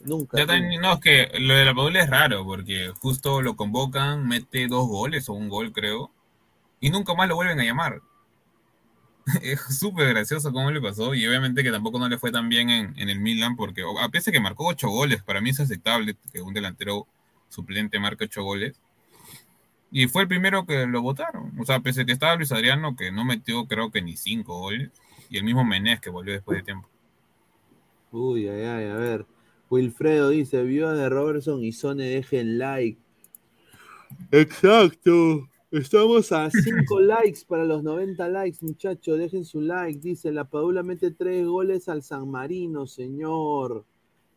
Nunca. 0.04 0.36
no, 0.80 0.92
es 0.92 1.00
que 1.00 1.30
lo 1.38 1.54
de 1.54 1.64
la 1.64 1.74
Padula 1.74 2.02
es 2.02 2.10
raro 2.10 2.44
porque 2.44 2.92
justo 3.00 3.40
lo 3.40 3.56
convocan, 3.56 4.26
mete 4.26 4.66
dos 4.66 4.86
goles 4.86 5.28
o 5.28 5.32
un 5.32 5.48
gol 5.48 5.72
creo 5.72 6.10
y 6.80 6.90
nunca 6.90 7.14
más 7.14 7.28
lo 7.28 7.36
vuelven 7.36 7.60
a 7.60 7.64
llamar. 7.64 8.02
es 9.42 9.60
súper 9.78 10.08
gracioso 10.08 10.52
cómo 10.52 10.70
le 10.70 10.80
pasó 10.80 11.14
y 11.14 11.26
obviamente 11.26 11.62
que 11.62 11.70
tampoco 11.70 11.98
no 11.98 12.08
le 12.08 12.18
fue 12.18 12.30
tan 12.30 12.48
bien 12.48 12.68
en, 12.68 12.98
en 12.98 13.08
el 13.08 13.20
Milan 13.20 13.56
porque 13.56 13.82
a 13.98 14.08
pesar 14.10 14.32
de 14.32 14.38
que 14.38 14.42
marcó 14.42 14.66
ocho 14.66 14.88
goles, 14.88 15.22
para 15.22 15.40
mí 15.40 15.50
es 15.50 15.60
aceptable 15.60 16.16
que 16.32 16.42
un 16.42 16.52
delantero 16.52 17.06
suplente 17.48 17.98
marque 17.98 18.24
ocho 18.24 18.42
goles. 18.42 18.80
Y 19.90 20.08
fue 20.08 20.22
el 20.22 20.28
primero 20.28 20.66
que 20.66 20.86
lo 20.86 21.02
votaron. 21.02 21.52
O 21.58 21.64
sea, 21.64 21.78
pese 21.78 22.02
a 22.02 22.04
que 22.04 22.12
estaba 22.12 22.34
Luis 22.34 22.50
Adriano, 22.50 22.96
que 22.96 23.12
no 23.12 23.24
metió 23.24 23.66
creo 23.66 23.92
que 23.92 24.02
ni 24.02 24.16
cinco 24.16 24.58
goles, 24.58 24.90
y 25.30 25.38
el 25.38 25.44
mismo 25.44 25.64
Menés 25.64 26.00
que 26.00 26.10
volvió 26.10 26.32
después 26.34 26.58
de 26.58 26.64
tiempo. 26.64 26.88
Uy, 28.12 28.48
ay, 28.48 28.62
ay, 28.62 28.84
a 28.86 28.94
ver. 28.94 29.26
Wilfredo 29.70 30.28
dice, 30.28 30.62
vio 30.62 30.90
de 30.90 31.08
Robertson 31.08 31.62
y 31.64 31.72
Sone 31.72 32.04
dejen 32.04 32.58
like. 32.58 32.98
Exacto. 34.30 35.48
Estamos 35.70 36.30
a 36.30 36.48
5 36.50 37.00
likes 37.00 37.40
para 37.48 37.64
los 37.64 37.82
90 37.82 38.28
likes, 38.28 38.58
muchachos. 38.60 39.18
Dejen 39.18 39.44
su 39.44 39.60
like. 39.60 39.98
Dice, 39.98 40.30
la 40.30 40.44
Padula 40.44 40.84
mete 40.84 41.10
3 41.10 41.46
goles 41.46 41.88
al 41.88 42.02
San 42.02 42.28
Marino, 42.30 42.86
señor. 42.86 43.84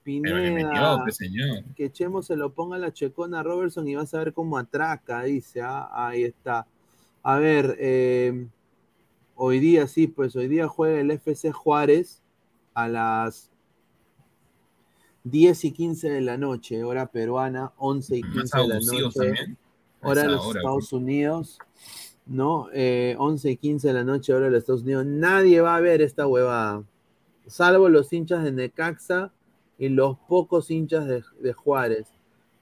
Pineda. 0.01 1.01
Pues, 1.03 1.17
señor. 1.17 1.63
Que 1.75 1.91
Chemo 1.91 2.23
se 2.23 2.35
lo 2.35 2.53
ponga 2.53 2.77
a 2.77 2.79
la 2.79 2.93
checona 2.93 3.41
a 3.41 3.43
Robertson 3.43 3.87
y 3.87 3.95
vas 3.95 4.13
a 4.13 4.19
ver 4.19 4.33
cómo 4.33 4.57
atraca, 4.57 5.23
dice. 5.23 5.61
ah, 5.61 5.89
ahí 5.91 6.23
está. 6.23 6.65
A 7.21 7.37
ver, 7.37 7.75
eh, 7.79 8.47
hoy 9.37 9.59
día 9.59 9.87
sí, 9.87 10.07
pues 10.07 10.35
hoy 10.35 10.47
día 10.47 10.67
juega 10.67 10.99
el 10.99 11.11
FC 11.11 11.51
Juárez 11.51 12.21
a 12.73 12.87
las 12.87 13.51
10 15.23 15.65
y 15.65 15.71
15 15.71 16.09
de 16.09 16.21
la 16.21 16.37
noche, 16.37 16.83
hora 16.83 17.07
peruana, 17.07 17.71
11 17.77 18.17
y 18.17 18.21
15 18.21 18.37
Más 18.39 18.51
de 18.51 18.67
la 18.67 18.79
noche, 18.79 19.19
también. 19.19 19.57
Hora 20.01 20.21
de 20.23 20.27
los 20.29 20.45
hora, 20.45 20.59
Estados 20.59 20.93
Unidos, 20.93 21.59
¿no? 22.25 22.67
Eh, 22.73 23.15
11 23.17 23.51
y 23.51 23.57
15 23.57 23.87
de 23.87 23.93
la 23.93 24.03
noche, 24.03 24.33
hora 24.33 24.45
de 24.45 24.51
los 24.51 24.59
Estados 24.59 24.83
Unidos. 24.83 25.05
Nadie 25.05 25.61
va 25.61 25.75
a 25.75 25.81
ver 25.81 26.01
esta 26.01 26.27
huevada, 26.27 26.83
salvo 27.45 27.89
los 27.89 28.11
hinchas 28.11 28.43
de 28.43 28.51
Necaxa 28.51 29.31
y 29.77 29.89
los 29.89 30.17
pocos 30.27 30.71
hinchas 30.71 31.07
de, 31.07 31.23
de 31.39 31.53
Juárez. 31.53 32.07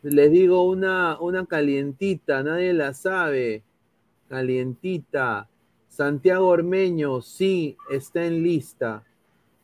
Les 0.02 0.32
digo 0.32 0.64
una, 0.64 1.20
una 1.20 1.46
calientita, 1.46 2.44
nadie 2.44 2.74
la 2.74 2.94
sabe. 2.94 3.64
Calientita. 4.30 5.50
Santiago 5.96 6.48
Ormeño, 6.48 7.22
sí, 7.22 7.78
está 7.90 8.26
en 8.26 8.44
lista. 8.44 9.04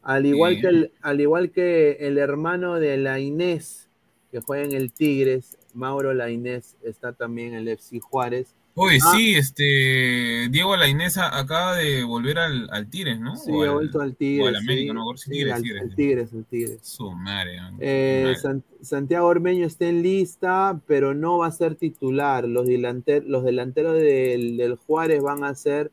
Al 0.02 0.26
igual, 0.26 0.62
que 0.62 0.68
el, 0.68 0.92
al 1.02 1.20
igual 1.22 1.52
que 1.52 1.98
el 2.00 2.18
hermano 2.18 2.76
de 2.76 2.98
la 2.98 3.20
Inés, 3.20 3.90
que 4.32 4.40
juega 4.40 4.64
en 4.64 4.72
el 4.72 4.94
Tigres, 4.94 5.58
Mauro 5.74 6.14
La 6.14 6.30
Inés, 6.30 6.78
está 6.84 7.12
también 7.12 7.50
en 7.54 7.60
el 7.60 7.68
FC 7.68 8.00
Juárez. 8.00 8.56
Oye, 8.74 9.00
Ah. 9.04 9.12
sí, 9.14 9.36
este 9.36 10.48
Diego 10.50 10.78
Lainesa 10.78 11.38
acaba 11.38 11.76
de 11.76 12.06
volver 12.06 12.40
al, 12.40 12.70
al 12.72 12.90
Tigres, 12.90 13.20
¿no? 13.20 13.36
Sí, 13.36 13.52
O 13.52 13.64
ha 13.64 13.66
al- 13.68 13.74
vuelto 13.74 14.00
al 14.00 14.16
Tigres. 14.16 14.46
o 14.46 14.48
al 14.48 14.56
América, 14.56 14.94
sí, 14.94 14.96
no, 14.98 15.18
sí, 15.18 15.30
Tigres, 15.32 15.54
al- 15.54 15.62
Tigres, 15.62 15.82
al. 15.84 15.96
Tigres, 15.96 16.34
al 16.34 16.46
Tigres. 16.46 16.80
Su 16.82 17.12
madre. 17.12 17.60
Eh, 17.82 18.34
Madre. 18.42 18.62
Santiago 18.82 19.28
Ormeño 19.28 19.68
está 19.68 19.86
en 19.88 20.02
lista, 20.02 20.80
pero 20.88 21.14
no 21.14 21.40
va 21.40 21.48
a 21.48 21.52
ser 21.52 21.76
titular. 21.76 22.48
Los, 22.48 22.66
delanter- 22.66 23.26
los 23.26 23.44
delanteros 23.44 23.98
del, 23.98 24.56
del 24.56 24.76
Juárez 24.76 25.22
van 25.22 25.44
a 25.44 25.54
ser 25.54 25.92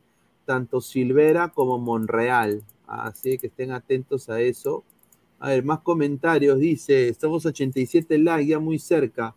tanto 0.49 0.81
Silvera 0.81 1.49
como 1.49 1.77
Monreal. 1.77 2.63
Así 2.87 3.37
que 3.37 3.45
estén 3.45 3.71
atentos 3.71 4.29
a 4.29 4.41
eso. 4.41 4.83
A 5.37 5.49
ver, 5.49 5.63
más 5.63 5.81
comentarios. 5.81 6.57
Dice, 6.57 7.07
estamos 7.07 7.45
87 7.45 8.17
likes, 8.17 8.47
ya 8.47 8.57
muy 8.57 8.79
cerca. 8.79 9.35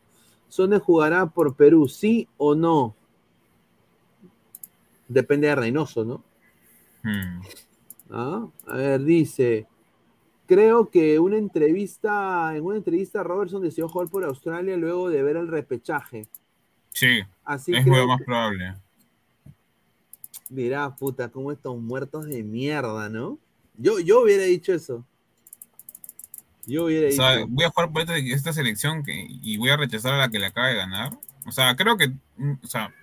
¿Sone 0.48 0.78
jugará 0.78 1.26
por 1.26 1.55
Perú, 1.55 1.86
sí 1.86 2.26
o 2.39 2.55
no? 2.55 2.97
Depende 5.06 5.48
de 5.48 5.55
Reynoso, 5.55 6.02
¿no? 6.02 6.24
Hmm. 7.02 7.43
Ah, 8.10 8.48
A 8.68 8.76
ver, 8.78 9.05
dice, 9.05 9.66
creo 10.47 10.89
que 10.89 11.18
una 11.18 11.36
entrevista, 11.36 12.56
en 12.56 12.64
una 12.64 12.78
entrevista 12.78 13.22
Robertson 13.22 13.60
decidió 13.60 13.86
jugar 13.86 14.09
por 14.09 14.24
Australia 14.24 14.78
luego 14.78 15.10
de 15.10 15.22
ver 15.22 15.36
el 15.36 15.48
repechaje. 15.48 16.26
Sí, 16.89 17.20
Así 17.44 17.74
es 17.74 17.84
creo 17.84 18.06
muy 18.06 18.06
más 18.06 18.22
probable. 18.22 18.76
Mirá, 20.53 20.95
puta, 20.95 21.31
como 21.31 21.51
estos 21.51 21.79
muertos 21.79 22.27
de 22.27 22.43
mierda, 22.43 23.09
¿no? 23.09 23.39
Yo, 23.79 23.99
yo 24.01 24.20
hubiera 24.20 24.45
dicho 24.45 24.74
eso. 24.74 25.03
Yo 26.66 26.85
hubiera 26.85 27.07
O 27.07 27.11
dicho. 27.11 27.23
sea, 27.23 27.45
voy 27.49 27.65
a 27.65 27.70
jugar 27.70 27.91
por 27.91 28.03
esta, 28.03 28.53
selección 28.53 29.03
que, 29.03 29.27
y 29.29 29.57
voy 29.57 29.70
a 29.70 29.79
rechazar 29.79 30.12
a 30.12 30.19
la 30.19 30.29
que 30.29 30.39
le 30.39 30.47
acaba 30.47 30.69
de 30.69 30.77
ganar. 30.77 31.19
O 31.47 31.53
sea, 31.53 31.74
creo 31.74 31.97
que, 31.97 32.09
mm, 32.37 32.53
o 32.62 32.66
sea, 32.66 32.95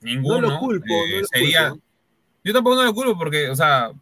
ninguno 0.00 0.40
no 0.40 0.48
lo 0.54 0.58
culpo, 0.58 0.86
eh, 0.86 1.12
no 1.12 1.20
lo 1.20 1.26
sería. 1.26 1.70
culpo. 1.70 1.84
Yo 2.44 2.52
tampoco 2.54 2.76
no 2.76 2.84
lo 2.84 2.94
culpo 2.94 3.18
porque, 3.18 3.50
o 3.50 3.56
sea, 3.56 3.92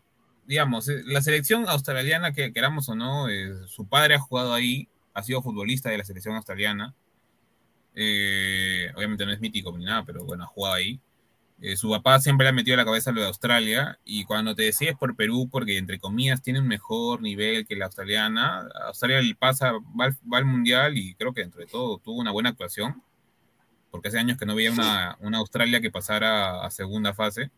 digamos, 0.47 0.89
eh, 0.89 1.03
la 1.05 1.21
selección 1.21 1.69
australiana, 1.69 2.33
que 2.33 2.53
queramos 2.53 2.89
o 2.89 2.95
no, 2.95 3.29
eh, 3.29 3.55
su 3.67 3.89
padre 3.89 4.15
ha 4.15 4.21
jugado 4.21 4.55
ahí, 4.55 4.89
ha 5.15 5.23
sido 5.25 5.43
futbolista 5.43 5.91
de 5.91 5.99
la 5.99 6.05
selección 6.05 6.37
australiana. 6.37 6.95
Eh, 7.97 8.93
obviamente 8.95 9.27
no 9.27 9.33
es 9.33 9.41
mítico 9.41 9.77
ni 9.77 9.85
nada, 9.85 10.05
pero 10.05 10.25
bueno, 10.25 10.45
ha 10.45 10.47
jugado 10.47 10.77
ahí. 10.77 11.01
Eh, 11.61 11.77
su 11.77 11.91
papá 11.91 12.21
siempre 12.21 12.45
le 12.45 12.51
ha 12.51 12.53
metido 12.53 12.75
a 12.75 12.79
la 12.79 12.85
cabeza 12.85 13.11
lo 13.11 13.21
de 13.21 13.27
Australia 13.27 13.99
y 14.05 14.25
cuando 14.25 14.55
te 14.55 14.63
decides 14.63 14.97
por 14.97 15.17
Perú, 15.17 15.49
porque 15.51 15.77
entre 15.77 15.99
comillas 15.99 16.41
tiene 16.41 16.61
un 16.61 16.69
mejor 16.69 17.21
nivel 17.21 17.67
que 17.67 17.75
la 17.75 17.87
australiana, 17.87 18.69
Australia 18.87 19.21
le 19.21 19.35
pasa, 19.35 19.73
va 19.73 20.05
al, 20.05 20.17
va 20.33 20.39
al 20.39 20.45
mundial 20.45 20.97
y 20.97 21.15
creo 21.15 21.35
que 21.35 21.41
dentro 21.41 21.61
de 21.61 21.67
todo 21.67 21.99
tuvo 21.99 22.21
una 22.21 22.31
buena 22.31 22.51
actuación, 22.51 23.03
porque 23.91 24.09
hace 24.09 24.19
años 24.21 24.39
que 24.39 24.47
no 24.47 24.55
veía 24.55 24.71
una, 24.71 25.17
una 25.21 25.39
Australia 25.39 25.81
que 25.81 25.91
pasara 25.91 26.65
a 26.65 26.71
segunda 26.71 27.13
fase 27.13 27.51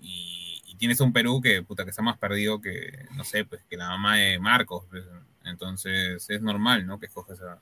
y, 0.00 0.60
y 0.66 0.74
tienes 0.74 1.00
un 1.00 1.12
Perú 1.12 1.40
que, 1.40 1.62
puta, 1.62 1.84
que 1.84 1.90
está 1.90 2.02
más 2.02 2.18
perdido 2.18 2.60
que, 2.60 3.06
no 3.14 3.22
sé, 3.22 3.44
pues 3.44 3.62
que 3.70 3.76
la 3.76 3.90
mamá 3.90 4.16
de 4.16 4.40
Marcos, 4.40 4.84
pues, 4.90 5.04
entonces 5.44 6.28
es 6.28 6.42
normal, 6.42 6.84
¿no? 6.84 6.98
Que 6.98 7.06
escoges 7.06 7.40
a, 7.42 7.60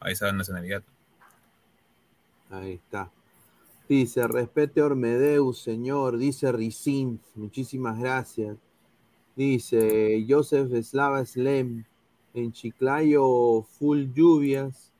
a 0.00 0.10
esa 0.10 0.32
nacionalidad. 0.32 0.82
Ahí 2.50 2.74
está. 2.74 3.10
Dice, 3.86 4.26
respete 4.26 4.80
Ormedeus, 4.80 5.58
señor. 5.58 6.16
Dice 6.16 6.50
Ricin, 6.52 7.20
muchísimas 7.34 7.98
gracias. 7.98 8.56
Dice 9.36 10.24
Joseph 10.26 10.72
Slava 10.82 11.26
Slem, 11.26 11.84
en 12.32 12.52
Chiclayo 12.52 13.62
full 13.78 14.06
lluvias. 14.14 14.90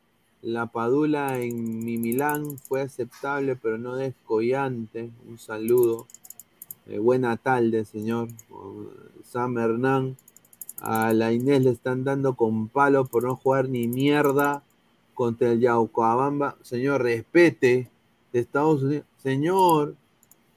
La 0.42 0.66
Padula 0.66 1.38
en 1.40 1.82
mi 1.82 1.96
Milán 1.96 2.58
fue 2.58 2.82
aceptable, 2.82 3.56
pero 3.56 3.78
no 3.78 3.96
descollante. 3.96 5.10
Un 5.26 5.38
saludo. 5.38 6.06
Eh, 6.86 6.98
buena 6.98 7.38
tarde, 7.38 7.86
señor. 7.86 8.28
Sam 9.24 9.56
Hernán. 9.56 10.18
A 10.80 11.14
la 11.14 11.32
Inés 11.32 11.62
le 11.62 11.70
están 11.70 12.04
dando 12.04 12.34
con 12.34 12.68
palo 12.68 13.06
por 13.06 13.24
no 13.24 13.36
jugar 13.36 13.70
ni 13.70 13.88
mierda 13.88 14.62
contra 15.14 15.52
el 15.52 15.60
Yaucoabamba. 15.60 16.58
Señor, 16.60 17.02
respete 17.02 17.88
de 18.34 18.40
Estados 18.40 18.82
Unidos. 18.82 19.06
Señor, 19.22 19.94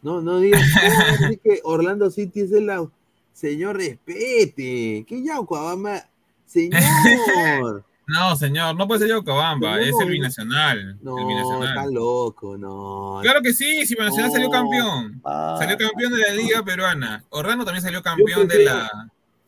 no, 0.02 0.20
no 0.22 0.40
digas 0.40 0.62
que 1.44 1.62
Orlando 1.64 2.10
City 2.10 2.42
es 2.42 2.52
el 2.52 2.68
au- 2.70 2.92
Señor, 3.34 3.78
respete. 3.78 5.06
¿Qué 5.08 5.24
Yaucoabamba? 5.24 6.04
Señor. 6.46 7.84
No, 8.10 8.38
señor, 8.38 8.74
no 8.78 8.88
puede 8.88 9.02
ser 9.02 9.10
Yocobamba, 9.10 9.82
es 9.82 9.94
el 10.00 10.08
binacional. 10.10 10.80
el 10.80 11.26
binacional. 11.28 11.68
está 11.68 11.86
loco, 11.88 12.58
no. 12.58 13.20
Claro 13.22 13.42
que 13.42 13.52
sí, 13.52 13.86
si 13.86 13.96
Binacional 13.96 14.32
salió 14.32 14.50
campeón. 14.50 15.22
Salió 15.26 15.78
campeón 15.78 16.14
de 16.14 16.20
la 16.20 16.30
Liga 16.34 16.64
Peruana. 16.64 17.26
Orlando 17.32 17.66
también 17.66 17.84
salió 17.84 18.02
campeón 18.02 18.48
de 18.48 18.64
la. 18.64 18.90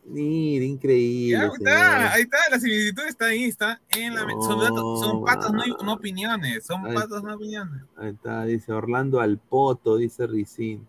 Mira, 0.06 0.66
increíble. 0.66 1.38
Ya 1.40 1.46
está, 1.48 2.14
ahí 2.14 2.22
está, 2.24 2.38
la 2.50 2.60
similitud 2.60 3.04
está 3.08 3.26
ahí, 3.26 3.44
está 3.44 3.80
en 3.96 4.16
la. 4.16 4.22
son, 4.22 4.60
datos- 4.60 5.00
son 5.02 5.20
No, 5.20 5.26
patas, 5.26 5.52
no, 5.52 5.64
no 5.84 5.94
opiniones. 5.94 6.66
Son 6.66 6.86
Ahí 6.86 6.96
patas, 6.96 7.22
no 7.22 7.36
opiniones. 7.36 7.82
Ahí 7.98 8.10
está, 8.10 8.46
dice 8.46 8.72
Orlando 8.72 9.20
Alpoto, 9.22 9.98
dice 9.98 10.26
Ricín. 10.26 10.88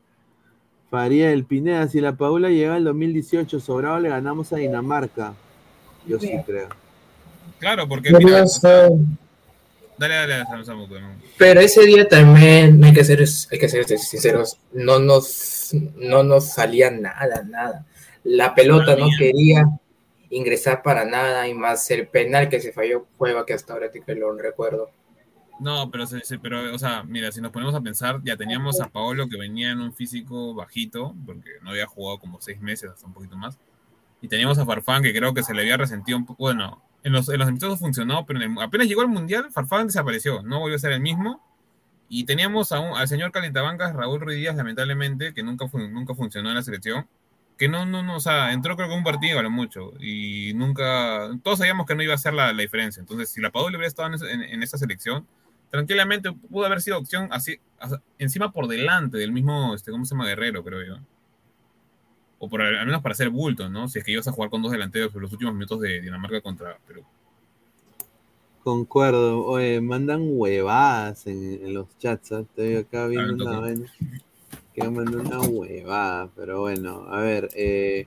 Fariel 0.90 1.44
Pineda, 1.44 1.86
si 1.86 2.00
la 2.00 2.16
Paula 2.16 2.48
llega 2.48 2.74
al 2.74 2.84
2018, 2.84 3.60
sobrado 3.60 4.00
le 4.00 4.08
ganamos 4.08 4.52
a 4.52 4.56
Dinamarca. 4.56 5.34
Yo 6.06 6.18
sí 6.18 6.32
creo. 6.46 6.68
Claro, 7.58 7.86
porque. 7.86 8.10
Mira, 8.10 8.44
dale, 9.98 10.14
dale, 10.14 10.44
dale, 10.50 10.64
Samu, 10.64 10.86
no. 10.86 11.10
pero 11.36 11.60
ese 11.60 11.84
día 11.84 12.08
también 12.08 12.82
hay 12.82 12.92
que 12.94 13.04
ser, 13.04 13.22
hay 13.52 13.58
que 13.58 13.68
ser 13.68 13.84
sinceros, 13.86 14.58
no 14.72 14.98
nos, 14.98 15.72
no 15.96 16.22
nos 16.22 16.52
salía 16.54 16.90
nada, 16.90 17.42
nada. 17.46 17.86
La 18.24 18.54
pelota 18.54 18.96
no 18.96 19.06
quería 19.18 19.64
ingresar 20.30 20.82
para 20.82 21.04
nada 21.04 21.48
y 21.48 21.54
más 21.54 21.90
el 21.90 22.06
penal 22.08 22.48
que 22.48 22.60
se 22.60 22.72
falló 22.72 23.06
Cueva 23.16 23.44
que 23.46 23.54
hasta 23.54 23.72
ahora 23.72 23.90
que 23.90 24.14
lo 24.14 24.32
recuerdo. 24.36 24.90
No, 25.58 25.90
pero, 25.90 26.06
se- 26.06 26.38
pero, 26.38 26.74
o 26.74 26.78
sea, 26.78 27.02
mira, 27.02 27.30
si 27.32 27.40
nos 27.40 27.50
ponemos 27.52 27.74
a 27.74 27.80
pensar, 27.82 28.20
ya 28.24 28.36
teníamos 28.36 28.80
a 28.80 28.88
Paolo 28.88 29.28
que 29.28 29.36
venía 29.36 29.70
en 29.72 29.80
un 29.80 29.92
físico 29.92 30.54
bajito, 30.54 31.14
porque 31.26 31.50
no 31.62 31.70
había 31.70 31.86
jugado 31.86 32.18
como 32.18 32.40
seis 32.40 32.60
meses, 32.60 32.90
hasta 32.90 33.06
un 33.06 33.12
poquito 33.12 33.36
más. 33.36 33.58
Y 34.22 34.28
teníamos 34.28 34.58
a 34.58 34.64
Farfán, 34.64 35.02
que 35.02 35.12
creo 35.14 35.34
que 35.34 35.42
se 35.42 35.52
le 35.52 35.62
había 35.62 35.76
resentido 35.76 36.16
un 36.16 36.24
poco. 36.26 36.44
Bueno, 36.44 36.82
en 37.02 37.12
los, 37.12 37.28
en 37.28 37.38
los 37.38 37.48
amistosos 37.48 37.78
funcionó, 37.78 38.24
pero 38.24 38.40
en 38.42 38.52
el- 38.56 38.62
apenas 38.62 38.86
llegó 38.86 39.02
al 39.02 39.08
Mundial, 39.08 39.50
Farfán 39.50 39.86
desapareció, 39.88 40.42
no 40.42 40.60
volvió 40.60 40.76
a 40.76 40.78
ser 40.78 40.92
el 40.92 41.00
mismo. 41.00 41.42
Y 42.08 42.24
teníamos 42.24 42.72
a 42.72 42.80
un- 42.80 42.96
al 42.96 43.06
señor 43.08 43.30
Calentabancas, 43.30 43.94
Raúl 43.94 44.20
Ruiz 44.20 44.38
Díaz, 44.38 44.56
lamentablemente, 44.56 45.34
que 45.34 45.42
nunca, 45.42 45.66
nunca 45.74 46.14
funcionó 46.14 46.48
en 46.48 46.54
la 46.56 46.62
selección. 46.62 47.06
Que 47.60 47.68
no, 47.68 47.84
no, 47.84 48.02
no, 48.02 48.16
o 48.16 48.20
sea, 48.20 48.54
entró 48.54 48.74
creo 48.74 48.88
que 48.88 48.94
un 48.94 49.04
partido 49.04 49.38
a 49.38 49.42
lo 49.42 49.50
mucho. 49.50 49.92
Y 50.00 50.54
nunca, 50.54 51.28
todos 51.42 51.58
sabíamos 51.58 51.84
que 51.86 51.94
no 51.94 52.02
iba 52.02 52.14
a 52.14 52.18
ser 52.18 52.32
la, 52.32 52.54
la 52.54 52.62
diferencia. 52.62 53.02
Entonces, 53.02 53.28
si 53.28 53.42
la 53.42 53.50
Padula 53.50 53.76
hubiera 53.76 53.86
estado 53.86 54.08
en, 54.14 54.40
en- 54.40 54.42
en 54.54 54.62
esa 54.62 54.78
selección, 54.78 55.26
tranquilamente 55.70 56.32
pudo 56.32 56.64
haber 56.64 56.80
sido 56.80 56.96
opción 56.96 57.28
así, 57.30 57.60
encima 58.18 58.50
por 58.50 58.66
delante 58.66 59.18
del 59.18 59.30
mismo, 59.30 59.74
este, 59.74 59.90
¿cómo 59.90 60.06
se 60.06 60.14
llama? 60.14 60.26
Guerrero, 60.26 60.64
creo 60.64 60.82
yo. 60.86 61.02
O 62.38 62.48
por, 62.48 62.62
al 62.62 62.86
menos 62.86 63.02
para 63.02 63.12
hacer 63.12 63.28
bulto, 63.28 63.68
¿no? 63.68 63.88
Si 63.88 63.98
es 63.98 64.04
que 64.06 64.12
ibas 64.12 64.26
a 64.26 64.32
jugar 64.32 64.48
con 64.48 64.62
dos 64.62 64.72
delanteros 64.72 65.14
en 65.14 65.20
los 65.20 65.30
últimos 65.30 65.52
minutos 65.52 65.80
de 65.80 66.00
Dinamarca 66.00 66.40
contra 66.40 66.78
Perú. 66.86 67.04
Concuerdo. 68.64 69.44
Oye, 69.44 69.82
mandan 69.82 70.22
huevadas 70.24 71.26
en, 71.26 71.74
los 71.74 71.86
chats. 71.98 72.32
¿eh? 72.32 72.40
Estoy 72.40 72.76
acá 72.76 73.06
viendo 73.06 73.44
una 73.44 73.60
vez 73.60 73.80
que 74.74 74.86
una 74.86 75.40
huevada. 75.40 76.30
Pero 76.34 76.60
bueno, 76.60 77.06
a 77.08 77.20
ver. 77.20 77.48
Eh, 77.54 78.06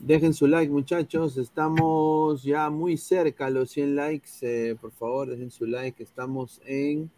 dejen 0.00 0.34
su 0.34 0.46
like, 0.46 0.70
muchachos. 0.70 1.36
Estamos 1.36 2.42
ya 2.42 2.70
muy 2.70 2.96
cerca 2.96 3.50
los 3.50 3.70
100 3.70 3.96
likes. 3.96 4.30
Eh, 4.42 4.76
por 4.80 4.92
favor, 4.92 5.30
dejen 5.30 5.50
su 5.50 5.66
like. 5.66 6.02
Estamos 6.02 6.60
en. 6.64 7.10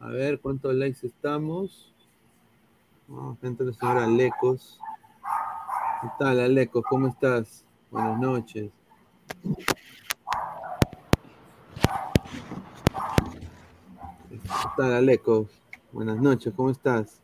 A 0.00 0.08
ver, 0.08 0.40
¿cuántos 0.40 0.74
likes 0.74 1.06
estamos? 1.06 1.92
Oh, 3.10 3.36
gente 3.40 3.64
la 3.64 3.72
señora 3.72 4.06
Lecos. 4.06 4.78
¿Qué 6.00 6.08
tal, 6.18 6.38
Alecos? 6.38 6.84
¿Cómo 6.88 7.08
estás? 7.08 7.64
Buenas 7.90 8.20
noches. 8.20 8.70
¿Qué 14.28 14.38
tal, 14.76 14.92
Aleco? 14.92 15.48
Buenas 15.90 16.18
noches, 16.18 16.52
¿cómo 16.54 16.70
estás? 16.70 17.20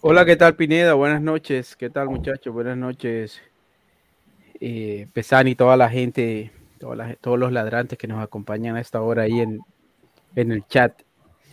Hola, 0.00 0.24
¿qué 0.24 0.36
tal, 0.36 0.54
Pineda? 0.54 0.94
Buenas 0.94 1.20
noches. 1.20 1.74
¿Qué 1.74 1.90
tal, 1.90 2.08
muchachos? 2.08 2.54
Buenas 2.54 2.76
noches. 2.76 3.40
Eh, 4.60 5.08
Pesani, 5.12 5.56
toda 5.56 5.76
la 5.76 5.90
gente, 5.90 6.52
todos 6.78 7.36
los 7.36 7.50
ladrantes 7.50 7.98
que 7.98 8.06
nos 8.06 8.22
acompañan 8.22 8.76
a 8.76 8.80
esta 8.80 9.02
hora 9.02 9.22
ahí 9.24 9.40
en, 9.40 9.60
el 10.36 10.64
chat. 10.68 11.02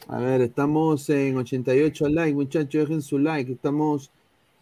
A 0.07 0.19
ver, 0.19 0.41
estamos 0.41 1.09
en 1.09 1.37
88 1.37 2.07
likes, 2.09 2.35
muchachos, 2.35 2.87
dejen 2.87 3.01
su 3.01 3.17
like. 3.17 3.51
Estamos 3.51 4.11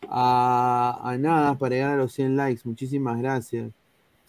a, 0.08 1.02
a 1.04 1.18
nada 1.18 1.58
para 1.58 1.76
llegar 1.76 1.92
a 1.92 1.98
los 1.98 2.14
100 2.14 2.38
likes. 2.38 2.62
Muchísimas 2.64 3.20
gracias. 3.20 3.70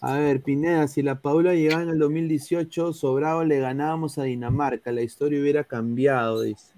A 0.01 0.17
ver, 0.17 0.41
Pineda, 0.41 0.89
si 0.89 1.01
la 1.01 1.21
Paula 1.21 1.53
llegaba 1.53 1.81
en 1.81 1.89
el 1.89 1.99
2018, 1.99 2.91
sobrado 2.91 3.45
le 3.45 3.61
ganábamos 3.61 4.17
a 4.17 4.23
Dinamarca, 4.23 4.91
la 4.91 5.01
historia 5.01 5.39
hubiera 5.39 5.63
cambiado, 5.63 6.41
dice. 6.41 6.73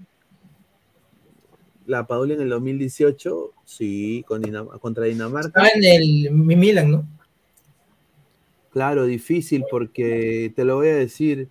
La 1.87 2.05
Paula 2.05 2.35
en 2.35 2.41
el 2.41 2.49
2018, 2.49 3.53
sí, 3.65 4.23
con 4.27 4.43
contra 4.79 5.05
Dinamarca. 5.05 5.47
Estaba 5.47 5.69
en 5.73 5.83
el 5.83 6.31
Milan, 6.31 6.91
¿no? 6.91 7.07
Claro, 8.71 9.05
difícil 9.05 9.63
porque 9.71 10.53
te 10.55 10.63
lo 10.63 10.75
voy 10.75 10.89
a 10.89 10.95
decir, 10.95 11.49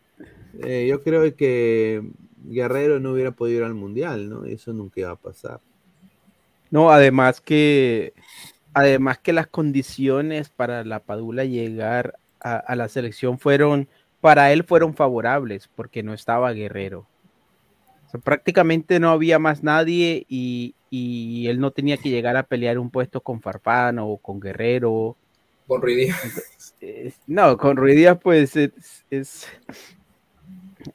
eh, 0.63 0.87
yo 0.89 1.03
creo 1.03 1.35
que 1.35 2.09
Guerrero 2.45 3.01
no 3.01 3.13
hubiera 3.13 3.33
podido 3.33 3.59
ir 3.59 3.65
al 3.65 3.75
Mundial, 3.75 4.31
¿no? 4.31 4.45
Eso 4.45 4.73
nunca 4.73 5.01
iba 5.01 5.11
a 5.11 5.17
pasar. 5.17 5.61
No, 6.71 6.91
además 6.91 7.41
que 7.41 8.13
Además 8.77 9.17
que 9.17 9.33
las 9.33 9.47
condiciones 9.47 10.51
para 10.51 10.85
la 10.85 11.01
Padula 11.01 11.47
llegar 11.47 12.19
a, 12.41 12.77
la 12.77 12.89
selección 12.91 13.39
fueron, 13.39 13.89
para 14.21 14.53
él 14.53 14.65
fueron 14.65 14.93
favorables, 14.93 15.71
porque 15.75 16.03
no 16.03 16.13
estaba 16.13 16.53
Guerrero. 16.53 17.07
Prácticamente 18.25 19.01
no 19.01 19.11
había 19.11 19.39
más 19.39 19.63
nadie 19.63 20.25
y, 20.29 20.75
él 20.91 21.61
no 21.61 21.73
tenía 21.73 21.99
que 21.99 22.09
llegar 22.09 22.39
a 22.39 22.45
pelear 22.45 22.79
un 22.79 22.91
puesto 22.91 23.21
con 23.21 23.43
Farfán 23.43 23.99
o 23.99 24.17
con 24.17 24.41
Guerrero. 24.41 25.15
Con 25.67 25.83
Ruidías. 25.83 26.17
No, 27.27 27.59
con 27.59 27.77
Ruidías 27.77 28.19
pues 28.23 28.57
es, 28.57 29.47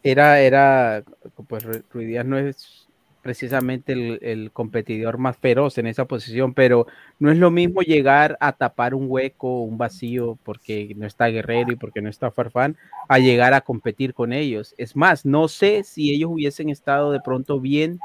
era, 0.01 0.39
era, 0.39 1.03
pues 1.47 1.63
Ruidías 1.91 2.25
no 2.25 2.39
es 2.39 2.80
precisamente 3.21 3.93
el, 3.93 4.51
competidor 4.51 5.17
más 5.17 5.37
feroz 5.37 5.77
en 5.77 5.87
esa 5.87 6.05
posición, 6.05 6.53
pero 6.53 6.87
no 7.19 7.31
es 7.31 7.37
lo 7.37 7.51
mismo 7.51 7.81
llegar 7.81 8.37
a 8.39 8.53
tapar 8.53 8.93
un 8.93 9.05
hueco, 9.07 9.61
un 9.61 9.77
vacío, 9.77 10.37
porque 10.43 10.93
no 10.95 11.05
está 11.05 11.27
Guerrero 11.27 11.71
y 11.71 11.75
porque 11.75 12.01
no 12.01 12.09
está 12.09 12.31
Farfán, 12.31 12.77
a 13.07 13.19
llegar 13.19 13.53
a 13.53 13.61
competir 13.61 14.13
con 14.13 14.33
ellos. 14.33 14.73
Es 14.77 14.95
más, 14.95 15.25
no 15.25 15.47
sé 15.47 15.83
si 15.83 16.13
ellos 16.13 16.31
hubiesen 16.31 16.69
estado 16.69 17.11
de 17.11 17.19
pronto 17.19 17.59
bien, 17.59 17.99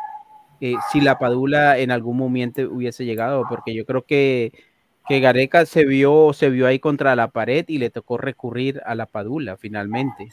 eh, 0.60 0.74
si 0.92 1.00
la 1.00 1.18
Padula 1.18 1.78
en 1.78 1.90
algún 1.90 2.16
momento 2.16 2.62
hubiese 2.62 3.04
llegado, 3.04 3.44
porque 3.48 3.74
yo 3.74 3.84
creo 3.86 4.02
que, 4.02 4.52
que 5.08 5.20
Gareca 5.20 5.66
se 5.66 5.84
vio, 5.84 6.32
se 6.32 6.50
vio 6.50 6.66
ahí 6.66 6.78
contra 6.78 7.16
la 7.16 7.28
pared 7.28 7.64
y 7.68 7.78
le 7.78 7.90
tocó 7.90 8.18
recurrir 8.18 8.82
a 8.86 8.94
la 8.94 9.06
Padula 9.06 9.56
finalmente. 9.56 10.28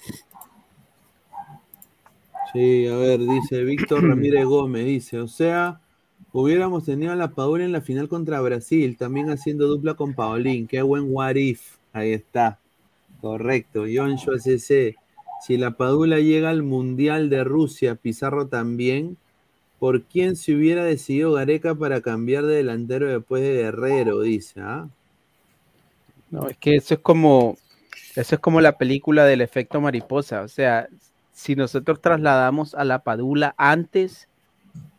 Sí, 2.54 2.86
a 2.88 2.96
ver, 2.96 3.20
dice 3.20 3.64
Víctor 3.64 4.04
Ramírez 4.08 4.46
Gómez, 4.46 4.86
dice, 4.86 5.20
o 5.20 5.28
sea, 5.28 5.82
hubiéramos 6.32 6.86
tenido 6.86 7.12
a 7.12 7.16
la 7.16 7.32
Padula 7.32 7.66
en 7.66 7.72
la 7.72 7.82
final 7.82 8.08
contra 8.08 8.42
Brasil, 8.42 8.96
también 8.96 9.32
haciendo 9.32 9.68
dupla 9.68 9.96
con 9.96 10.14
Paulín, 10.14 10.68
qué 10.68 10.84
buen 10.84 11.06
what 11.08 11.36
if, 11.36 11.78
ahí 11.94 12.14
está, 12.14 12.60
correcto, 13.22 13.86
John 13.92 14.18
CC, 14.20 14.96
si 15.42 15.58
la 15.58 15.72
Padula 15.72 16.20
llega 16.20 16.52
al 16.52 16.62
Mundial 16.62 17.32
de 17.32 17.44
Rusia, 17.44 17.96
Pizarro 17.96 18.48
también, 18.48 19.18
¿por 19.80 20.04
quién 20.04 20.36
se 20.36 20.56
hubiera 20.56 20.84
decidido 20.84 21.34
Gareca 21.34 21.74
para 21.74 22.02
cambiar 22.02 22.46
de 22.46 22.58
delantero 22.58 23.08
después 23.08 23.42
de 23.42 23.56
Guerrero? 23.56 24.22
Dice, 24.22 24.62
¿ah? 24.62 24.88
No, 26.30 26.48
es 26.48 26.58
que 26.58 26.76
eso 26.76 26.94
es 26.94 27.00
como, 27.00 27.58
eso 28.16 28.36
es 28.36 28.40
como 28.40 28.62
la 28.62 28.78
película 28.78 29.26
del 29.26 29.42
efecto 29.42 29.82
mariposa, 29.82 30.44
o 30.44 30.48
sea, 30.48 30.88
si 31.34 31.56
nosotros 31.56 32.00
trasladamos 32.00 32.76
a 32.76 32.86
la 32.86 33.04
Padula 33.04 33.54
antes, 33.58 34.30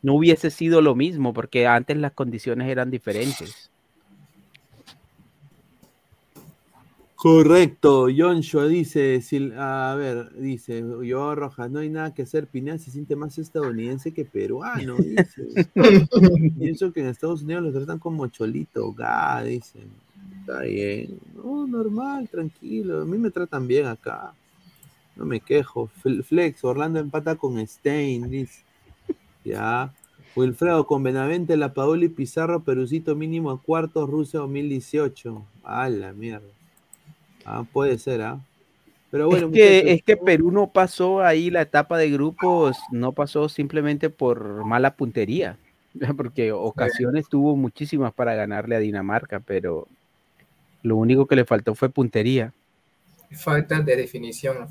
no 0.02 0.14
hubiese 0.14 0.50
sido 0.50 0.82
lo 0.82 0.94
mismo, 0.94 1.32
porque 1.32 1.66
antes 1.66 1.96
las 1.96 2.12
condiciones 2.12 2.68
eran 2.68 2.90
diferentes. 2.90 3.70
Correcto, 7.24 8.08
Joshua 8.14 8.66
dice, 8.66 9.18
a 9.56 9.94
ver, 9.96 10.34
dice, 10.34 10.84
yo 11.04 11.34
Rojas, 11.34 11.70
no 11.70 11.78
hay 11.78 11.88
nada 11.88 12.12
que 12.12 12.20
hacer, 12.20 12.48
Pineda 12.48 12.76
se 12.76 12.90
siente 12.90 13.16
más 13.16 13.38
estadounidense 13.38 14.12
que 14.12 14.26
peruano, 14.26 14.96
dice. 14.96 15.46
Pienso 16.58 16.92
que 16.92 17.00
en 17.00 17.06
Estados 17.06 17.42
Unidos 17.42 17.62
lo 17.62 17.72
tratan 17.72 17.98
como 17.98 18.26
cholito, 18.26 18.92
ga, 18.92 19.42
dice. 19.42 19.78
Está 20.40 20.64
bien, 20.64 21.18
no, 21.34 21.66
normal, 21.66 22.28
tranquilo, 22.28 23.00
a 23.00 23.04
mí 23.06 23.16
me 23.16 23.30
tratan 23.30 23.66
bien 23.66 23.86
acá. 23.86 24.34
No 25.16 25.24
me 25.24 25.40
quejo. 25.40 25.88
Flex, 26.24 26.64
Orlando 26.64 26.98
empata 26.98 27.36
con 27.36 27.64
Stein, 27.66 28.28
dice. 28.30 28.64
Ya. 29.44 29.92
Wilfredo, 30.36 30.86
con 30.86 31.02
Benavente, 31.02 31.56
La 31.56 31.74
Paoli, 31.74 32.08
Pizarro, 32.08 32.64
Perucito 32.64 33.14
mínimo 33.14 33.50
a 33.50 33.60
cuartos, 33.60 34.10
Rusia 34.10 34.40
2018. 34.40 35.44
A 35.62 35.88
la 35.88 36.12
mierda. 36.12 36.48
Ah, 37.44 37.64
puede 37.72 37.98
ser, 37.98 38.22
¿ah? 38.22 38.40
Pero 39.10 39.28
bueno, 39.28 39.46
es 39.46 39.52
que, 39.52 39.92
es 39.92 40.02
que 40.02 40.16
Perú 40.16 40.50
no 40.50 40.66
pasó 40.72 41.22
ahí 41.22 41.48
la 41.48 41.62
etapa 41.62 41.96
de 41.98 42.10
grupos, 42.10 42.76
no 42.90 43.12
pasó 43.12 43.48
simplemente 43.48 44.10
por 44.10 44.64
mala 44.64 44.96
puntería, 44.96 45.56
porque 46.16 46.50
ocasiones 46.50 47.28
tuvo 47.28 47.54
muchísimas 47.54 48.12
para 48.12 48.34
ganarle 48.34 48.74
a 48.74 48.80
Dinamarca, 48.80 49.38
pero 49.38 49.86
lo 50.82 50.96
único 50.96 51.26
que 51.26 51.36
le 51.36 51.44
faltó 51.44 51.76
fue 51.76 51.90
puntería 51.90 52.52
falta 53.30 53.80
de 53.80 53.96
definición. 53.96 54.68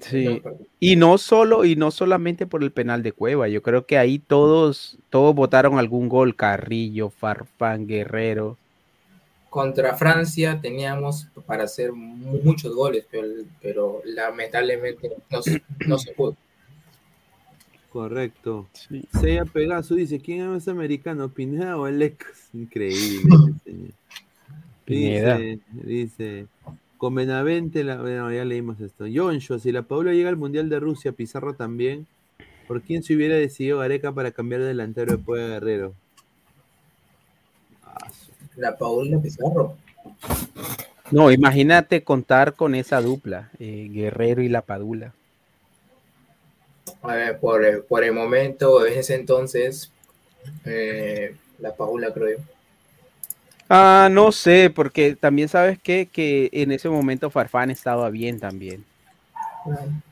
sí. 0.00 0.42
Y 0.80 0.96
no 0.96 1.18
solo, 1.18 1.64
y 1.64 1.76
no 1.76 1.90
solamente 1.90 2.46
por 2.46 2.62
el 2.62 2.72
penal 2.72 3.02
de 3.02 3.12
Cueva, 3.12 3.48
yo 3.48 3.62
creo 3.62 3.86
que 3.86 3.98
ahí 3.98 4.18
todos, 4.18 4.98
todos 5.10 5.34
votaron 5.34 5.78
algún 5.78 6.08
gol, 6.08 6.36
Carrillo, 6.36 7.10
Farfán, 7.10 7.86
Guerrero. 7.86 8.56
Contra 9.50 9.94
Francia 9.94 10.58
teníamos 10.60 11.28
para 11.46 11.64
hacer 11.64 11.92
muchos 11.92 12.74
goles, 12.74 13.06
pero, 13.60 14.02
lamentablemente 14.04 15.10
no, 15.86 15.98
se 15.98 16.12
pudo. 16.12 16.36
Correcto. 17.90 18.66
Sí. 18.72 19.06
Pegaso 19.52 19.94
dice, 19.94 20.18
¿quién 20.18 20.52
es 20.56 20.66
americano, 20.66 21.28
Pineda 21.28 21.76
o 21.76 21.84
Alex? 21.84 22.48
Increíble. 22.52 23.54
Pineda. 24.84 25.38
Dice, 25.38 25.60
dice, 25.72 26.46
con 27.04 27.16
Benavente, 27.16 27.84
la, 27.84 28.00
bueno, 28.00 28.32
ya 28.32 28.46
leímos 28.46 28.80
esto. 28.80 29.06
Yoncho, 29.06 29.58
si 29.58 29.72
la 29.72 29.82
Paula 29.82 30.14
llega 30.14 30.30
al 30.30 30.38
Mundial 30.38 30.70
de 30.70 30.80
Rusia, 30.80 31.12
Pizarro 31.12 31.52
también, 31.52 32.06
¿por 32.66 32.80
quién 32.80 33.02
se 33.02 33.14
hubiera 33.14 33.34
decidido 33.34 33.80
Gareca 33.80 34.10
para 34.12 34.30
cambiar 34.30 34.62
de 34.62 34.68
delantero 34.68 35.14
después 35.14 35.42
de 35.42 35.48
Guerrero? 35.48 35.92
La 38.56 38.78
Paula 38.78 39.18
Pizarro. 39.18 39.76
No, 41.10 41.30
imagínate 41.30 42.02
contar 42.02 42.54
con 42.54 42.74
esa 42.74 43.02
dupla, 43.02 43.50
eh, 43.58 43.90
Guerrero 43.92 44.40
y 44.40 44.48
la 44.48 44.62
Padula. 44.62 45.12
A 47.02 47.14
ver, 47.16 47.38
por, 47.38 47.84
por 47.84 48.02
el 48.02 48.12
momento, 48.12 48.86
en 48.86 48.98
ese 48.98 49.14
entonces, 49.14 49.92
eh, 50.64 51.36
la 51.58 51.74
Paula 51.74 52.14
creo 52.14 52.38
yo. 52.38 52.53
Ah, 53.68 54.08
no 54.10 54.32
sé, 54.32 54.70
porque 54.70 55.16
también 55.16 55.48
sabes 55.48 55.78
que, 55.78 56.06
que 56.06 56.50
en 56.52 56.72
ese 56.72 56.88
momento 56.88 57.30
Farfán 57.30 57.70
estaba 57.70 58.10
bien 58.10 58.38
también. 58.38 58.84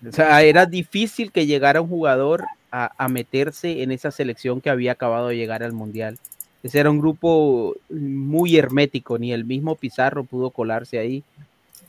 O 0.08 0.12
sea, 0.12 0.42
era 0.42 0.64
difícil 0.64 1.30
que 1.30 1.46
llegara 1.46 1.82
un 1.82 1.88
jugador 1.88 2.44
a, 2.70 2.92
a 2.96 3.08
meterse 3.08 3.82
en 3.82 3.92
esa 3.92 4.10
selección 4.10 4.60
que 4.60 4.70
había 4.70 4.92
acabado 4.92 5.28
de 5.28 5.36
llegar 5.36 5.62
al 5.62 5.72
Mundial. 5.72 6.18
Ese 6.62 6.78
era 6.78 6.90
un 6.90 7.00
grupo 7.00 7.76
muy 7.90 8.56
hermético, 8.56 9.18
ni 9.18 9.32
el 9.32 9.44
mismo 9.44 9.74
Pizarro 9.74 10.24
pudo 10.24 10.50
colarse 10.50 10.98
ahí. 10.98 11.24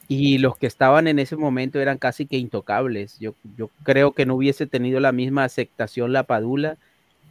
Y 0.07 0.39
los 0.39 0.57
que 0.57 0.67
estaban 0.67 1.07
en 1.07 1.19
ese 1.19 1.37
momento 1.37 1.79
eran 1.79 1.97
casi 1.97 2.25
que 2.25 2.37
intocables. 2.37 3.17
Yo, 3.19 3.35
yo 3.57 3.69
creo 3.83 4.11
que 4.11 4.25
no 4.25 4.35
hubiese 4.35 4.65
tenido 4.65 4.99
la 4.99 5.11
misma 5.11 5.43
aceptación 5.43 6.11
la 6.11 6.23
Padula, 6.23 6.77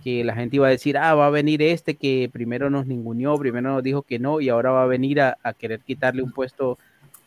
que 0.02 0.24
la 0.24 0.34
gente 0.34 0.56
iba 0.56 0.66
a 0.66 0.70
decir, 0.70 0.98
ah, 0.98 1.14
va 1.14 1.26
a 1.26 1.30
venir 1.30 1.62
este 1.62 1.94
que 1.96 2.28
primero 2.32 2.70
nos 2.70 2.86
ninguneó, 2.86 3.36
primero 3.38 3.72
nos 3.74 3.82
dijo 3.82 4.02
que 4.02 4.18
no, 4.18 4.40
y 4.40 4.48
ahora 4.48 4.70
va 4.70 4.82
a 4.82 4.86
venir 4.86 5.20
a, 5.20 5.36
a 5.42 5.52
querer 5.54 5.80
quitarle 5.80 6.22
un 6.22 6.32
puesto. 6.32 6.78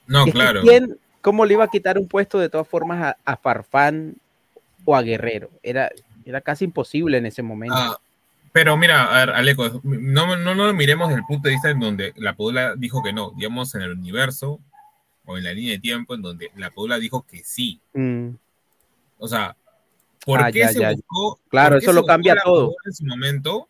No, 0.07 0.25
claro. 0.25 0.61
¿quién- 0.61 0.97
¿Cómo 1.21 1.43
le 1.45 1.53
iba 1.55 1.63
a 1.63 1.69
quitar 1.69 1.97
un 1.97 2.07
puesto 2.07 2.37
de 2.37 2.49
todas 2.49 2.67
formas 2.67 3.01
a, 3.03 3.17
a 3.25 3.35
Farfán 3.37 4.15
o 4.85 4.95
a 4.95 5.01
Guerrero? 5.01 5.49
Era, 5.63 5.89
era 6.23 6.39
casi 6.41 6.65
imposible 6.65 7.17
en 7.17 7.25
ese 7.25 7.41
momento. 7.41 7.75
Ah, 7.75 7.97
pero 8.51 8.77
mira, 8.77 9.05
a 9.05 9.25
ver, 9.25 9.35
Aleco, 9.35 9.81
no, 9.83 10.37
no, 10.37 10.53
no 10.53 10.65
lo 10.67 10.73
miremos 10.75 11.07
desde 11.09 11.21
el 11.21 11.25
punto 11.25 11.47
de 11.47 11.55
vista 11.55 11.69
en 11.71 11.79
donde 11.79 12.13
la 12.17 12.33
Padula 12.35 12.75
dijo 12.75 13.01
que 13.01 13.11
no, 13.11 13.31
digamos 13.35 13.73
en 13.73 13.81
el 13.81 13.93
universo 13.93 14.59
o 15.25 15.37
en 15.37 15.43
la 15.45 15.53
línea 15.53 15.71
de 15.71 15.79
tiempo 15.79 16.13
en 16.13 16.21
donde 16.21 16.51
la 16.55 16.69
Padula 16.69 16.99
dijo 16.99 17.25
que 17.27 17.43
sí. 17.43 17.79
Mm, 17.95 18.29
O 19.17 19.27
sea, 19.27 19.55
¿por 20.25 20.41
Ah, 20.41 20.51
qué 20.51 20.59
ya, 20.59 20.69
se 20.69 20.79
ya. 20.79 20.91
buscó? 20.91 21.39
Claro, 21.49 21.77
eso 21.77 21.93
lo 21.93 22.05
cambia 22.05 22.35
todo. 22.43 22.75
En 22.85 22.93
su 22.93 23.05
momento, 23.05 23.69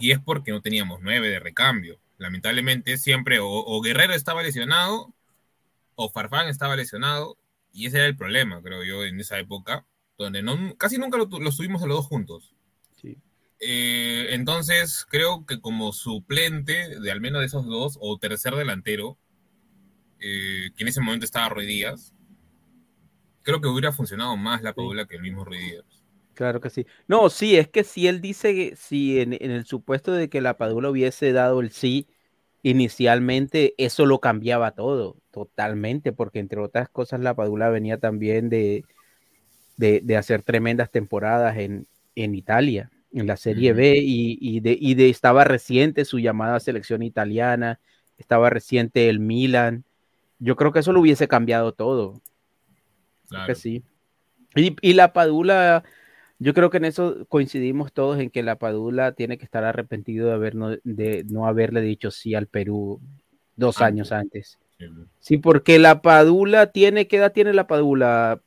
y 0.00 0.10
es 0.12 0.18
porque 0.20 0.50
no 0.52 0.60
teníamos 0.62 1.00
nueve 1.02 1.28
de 1.28 1.40
recambio. 1.40 1.98
Lamentablemente, 2.18 2.96
siempre 2.98 3.38
o, 3.38 3.46
o 3.48 3.80
Guerrero 3.80 4.14
estaba 4.14 4.42
lesionado 4.42 5.12
o 6.00 6.08
Farfán 6.10 6.46
estaba 6.46 6.76
lesionado, 6.76 7.36
y 7.72 7.86
ese 7.86 7.98
era 7.98 8.06
el 8.06 8.16
problema, 8.16 8.62
creo 8.62 8.84
yo, 8.84 9.04
en 9.04 9.18
esa 9.18 9.36
época, 9.40 9.84
donde 10.16 10.42
no, 10.42 10.76
casi 10.76 10.96
nunca 10.96 11.18
lo, 11.18 11.28
tuvimos 11.28 11.82
a 11.82 11.86
los 11.86 11.96
dos 11.96 12.06
juntos. 12.06 12.54
Sí. 12.94 13.16
Eh, 13.58 14.28
entonces, 14.30 15.04
creo 15.10 15.44
que 15.44 15.60
como 15.60 15.92
suplente 15.92 17.00
de 17.00 17.10
al 17.10 17.20
menos 17.20 17.40
de 17.40 17.46
esos 17.46 17.66
dos, 17.66 17.98
o 18.00 18.16
tercer 18.16 18.54
delantero, 18.54 19.18
eh, 20.20 20.70
que 20.76 20.84
en 20.84 20.88
ese 20.88 21.00
momento 21.00 21.24
estaba 21.24 21.48
Ruiz 21.48 21.66
Díaz, 21.66 22.14
creo 23.48 23.62
que 23.62 23.68
hubiera 23.68 23.92
funcionado 23.92 24.36
más 24.36 24.60
la 24.60 24.74
Padula 24.74 25.06
que 25.06 25.16
el 25.16 25.22
mismo 25.22 25.42
Ruiz. 25.42 25.82
Claro 26.34 26.60
que 26.60 26.68
sí. 26.68 26.86
No, 27.06 27.30
sí, 27.30 27.56
es 27.56 27.66
que 27.68 27.82
si 27.82 28.06
él 28.06 28.20
dice 28.20 28.54
que 28.54 28.76
si 28.76 29.20
en, 29.20 29.32
en 29.32 29.50
el 29.50 29.64
supuesto 29.64 30.12
de 30.12 30.28
que 30.28 30.42
la 30.42 30.58
Padula 30.58 30.90
hubiese 30.90 31.32
dado 31.32 31.60
el 31.60 31.70
sí 31.70 32.06
inicialmente, 32.62 33.74
eso 33.78 34.04
lo 34.04 34.20
cambiaba 34.20 34.72
todo, 34.72 35.16
totalmente, 35.30 36.12
porque 36.12 36.40
entre 36.40 36.60
otras 36.60 36.90
cosas 36.90 37.20
la 37.20 37.34
Padula 37.34 37.70
venía 37.70 37.96
también 37.96 38.50
de, 38.50 38.84
de, 39.78 40.02
de 40.04 40.16
hacer 40.18 40.42
tremendas 40.42 40.90
temporadas 40.90 41.56
en, 41.56 41.86
en 42.14 42.34
Italia, 42.34 42.90
en 43.14 43.26
la 43.26 43.38
Serie. 43.38 43.72
B, 43.72 43.96
y, 43.96 44.36
y 44.42 44.60
de, 44.60 44.76
y 44.78 44.94
de 44.94 45.08
estaba 45.08 45.44
reciente 45.44 46.04
su 46.04 46.18
llamada 46.18 46.56
a 46.56 46.60
selección 46.60 47.02
italiana, 47.02 47.80
estaba 48.18 48.50
reciente 48.50 49.08
el 49.08 49.20
Milan. 49.20 49.84
Yo 50.38 50.54
creo 50.54 50.70
que 50.70 50.80
eso 50.80 50.92
lo 50.92 51.00
hubiese 51.00 51.28
cambiado 51.28 51.72
todo. 51.72 52.20
Creo 53.28 53.40
que 53.42 53.46
Claro. 53.46 53.54
sí. 53.54 53.82
Y, 54.54 54.76
y 54.80 54.94
la 54.94 55.12
Padula, 55.12 55.84
yo 56.38 56.54
creo 56.54 56.70
que 56.70 56.78
en 56.78 56.86
eso 56.86 57.26
coincidimos 57.28 57.92
todos 57.92 58.18
en 58.18 58.30
que 58.30 58.42
la 58.42 58.56
Padula 58.56 59.12
tiene 59.12 59.38
que 59.38 59.44
estar 59.44 59.64
arrepentido 59.64 60.28
de, 60.28 60.34
haber 60.34 60.54
no, 60.54 60.70
de 60.84 61.24
no 61.28 61.46
haberle 61.46 61.80
dicho 61.82 62.10
sí 62.10 62.34
al 62.34 62.46
Perú 62.46 63.00
dos 63.56 63.80
años 63.80 64.12
antes. 64.12 64.58
Sí. 64.78 64.86
Sí, 65.20 65.36
porque 65.38 65.78
la 65.78 66.02
Padula 66.02 66.70
tiene, 66.72 67.08
¿qué 67.08 67.16
edad 67.16 67.32
tiene 67.32 67.52
la 67.52 67.66
Padula? 67.66 68.40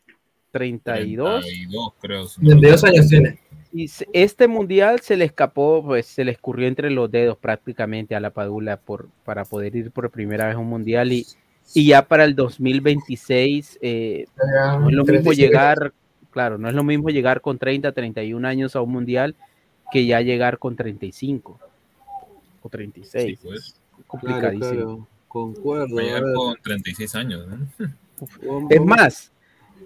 32. 0.51 1.41
32, 1.45 1.93
creo. 2.01 2.27
si 2.27 2.41
no 2.41 2.47
me 2.47 2.53
22 2.55 2.83
equivoco. 2.83 2.87
años 2.97 3.09
tiene. 3.09 3.39
Y 3.73 3.89
este 4.11 4.47
mundial 4.49 4.99
se 4.99 5.15
le 5.15 5.23
escapó, 5.25 5.81
pues 5.85 6.05
se 6.05 6.25
le 6.25 6.31
escurrió 6.31 6.67
entre 6.67 6.91
los 6.91 7.09
dedos 7.09 7.37
prácticamente 7.37 8.15
a 8.15 8.19
la 8.19 8.31
Padula 8.31 8.75
por, 8.77 9.07
para 9.23 9.45
poder 9.45 9.75
ir 9.77 9.91
por 9.91 10.09
primera 10.11 10.47
vez 10.47 10.55
a 10.55 10.59
un 10.59 10.67
mundial 10.67 11.13
y, 11.13 11.25
y 11.73 11.87
ya 11.87 12.01
para 12.07 12.25
el 12.25 12.35
2026 12.35 13.79
eh, 13.81 14.25
no 14.37 14.89
es 14.89 14.95
lo 14.95 15.03
mismo 15.03 15.31
37. 15.31 15.35
llegar, 15.41 15.93
claro, 16.31 16.57
no 16.57 16.67
es 16.69 16.73
lo 16.75 16.83
mismo 16.83 17.09
llegar 17.09 17.41
con 17.41 17.57
30, 17.57 17.91
31 17.91 18.47
años 18.47 18.75
a 18.75 18.81
un 18.81 18.91
mundial 18.91 19.35
que 19.91 20.05
ya 20.05 20.21
llegar 20.21 20.57
con 20.57 20.75
35 20.75 21.59
o 22.61 22.69
36. 22.69 23.39
Sí, 23.39 23.47
pues. 23.47 23.59
Es 23.59 23.73
Claro, 23.73 24.05
complicadísimo. 24.07 24.67
claro, 24.69 25.07
concuerdo. 25.27 25.97
Llegar 25.99 26.23
con 26.35 26.55
36 26.61 27.15
años, 27.15 27.45
vamos- 28.45 28.71
Es 28.71 28.81
más, 28.81 29.31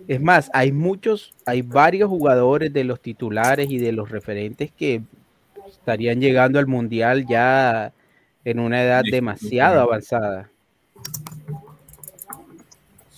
es 0.08 0.22
más, 0.22 0.50
hay 0.54 0.72
muchos, 0.72 1.34
hay 1.46 1.62
varios 1.62 2.10
jugadores 2.10 2.74
de 2.74 2.84
los 2.84 3.00
titulares 3.00 3.70
y 3.70 3.78
de 3.78 3.92
los 3.92 4.10
referentes 4.10 4.72
que 4.72 5.02
estarían 5.68 6.20
llegando 6.20 6.60
al 6.60 6.68
mundial 6.68 7.26
ya 7.28 7.92
en 8.44 8.60
una 8.60 8.84
edad 8.84 9.04
demasiado 9.10 9.76
sí. 9.76 9.80
avanzada. 9.82 10.50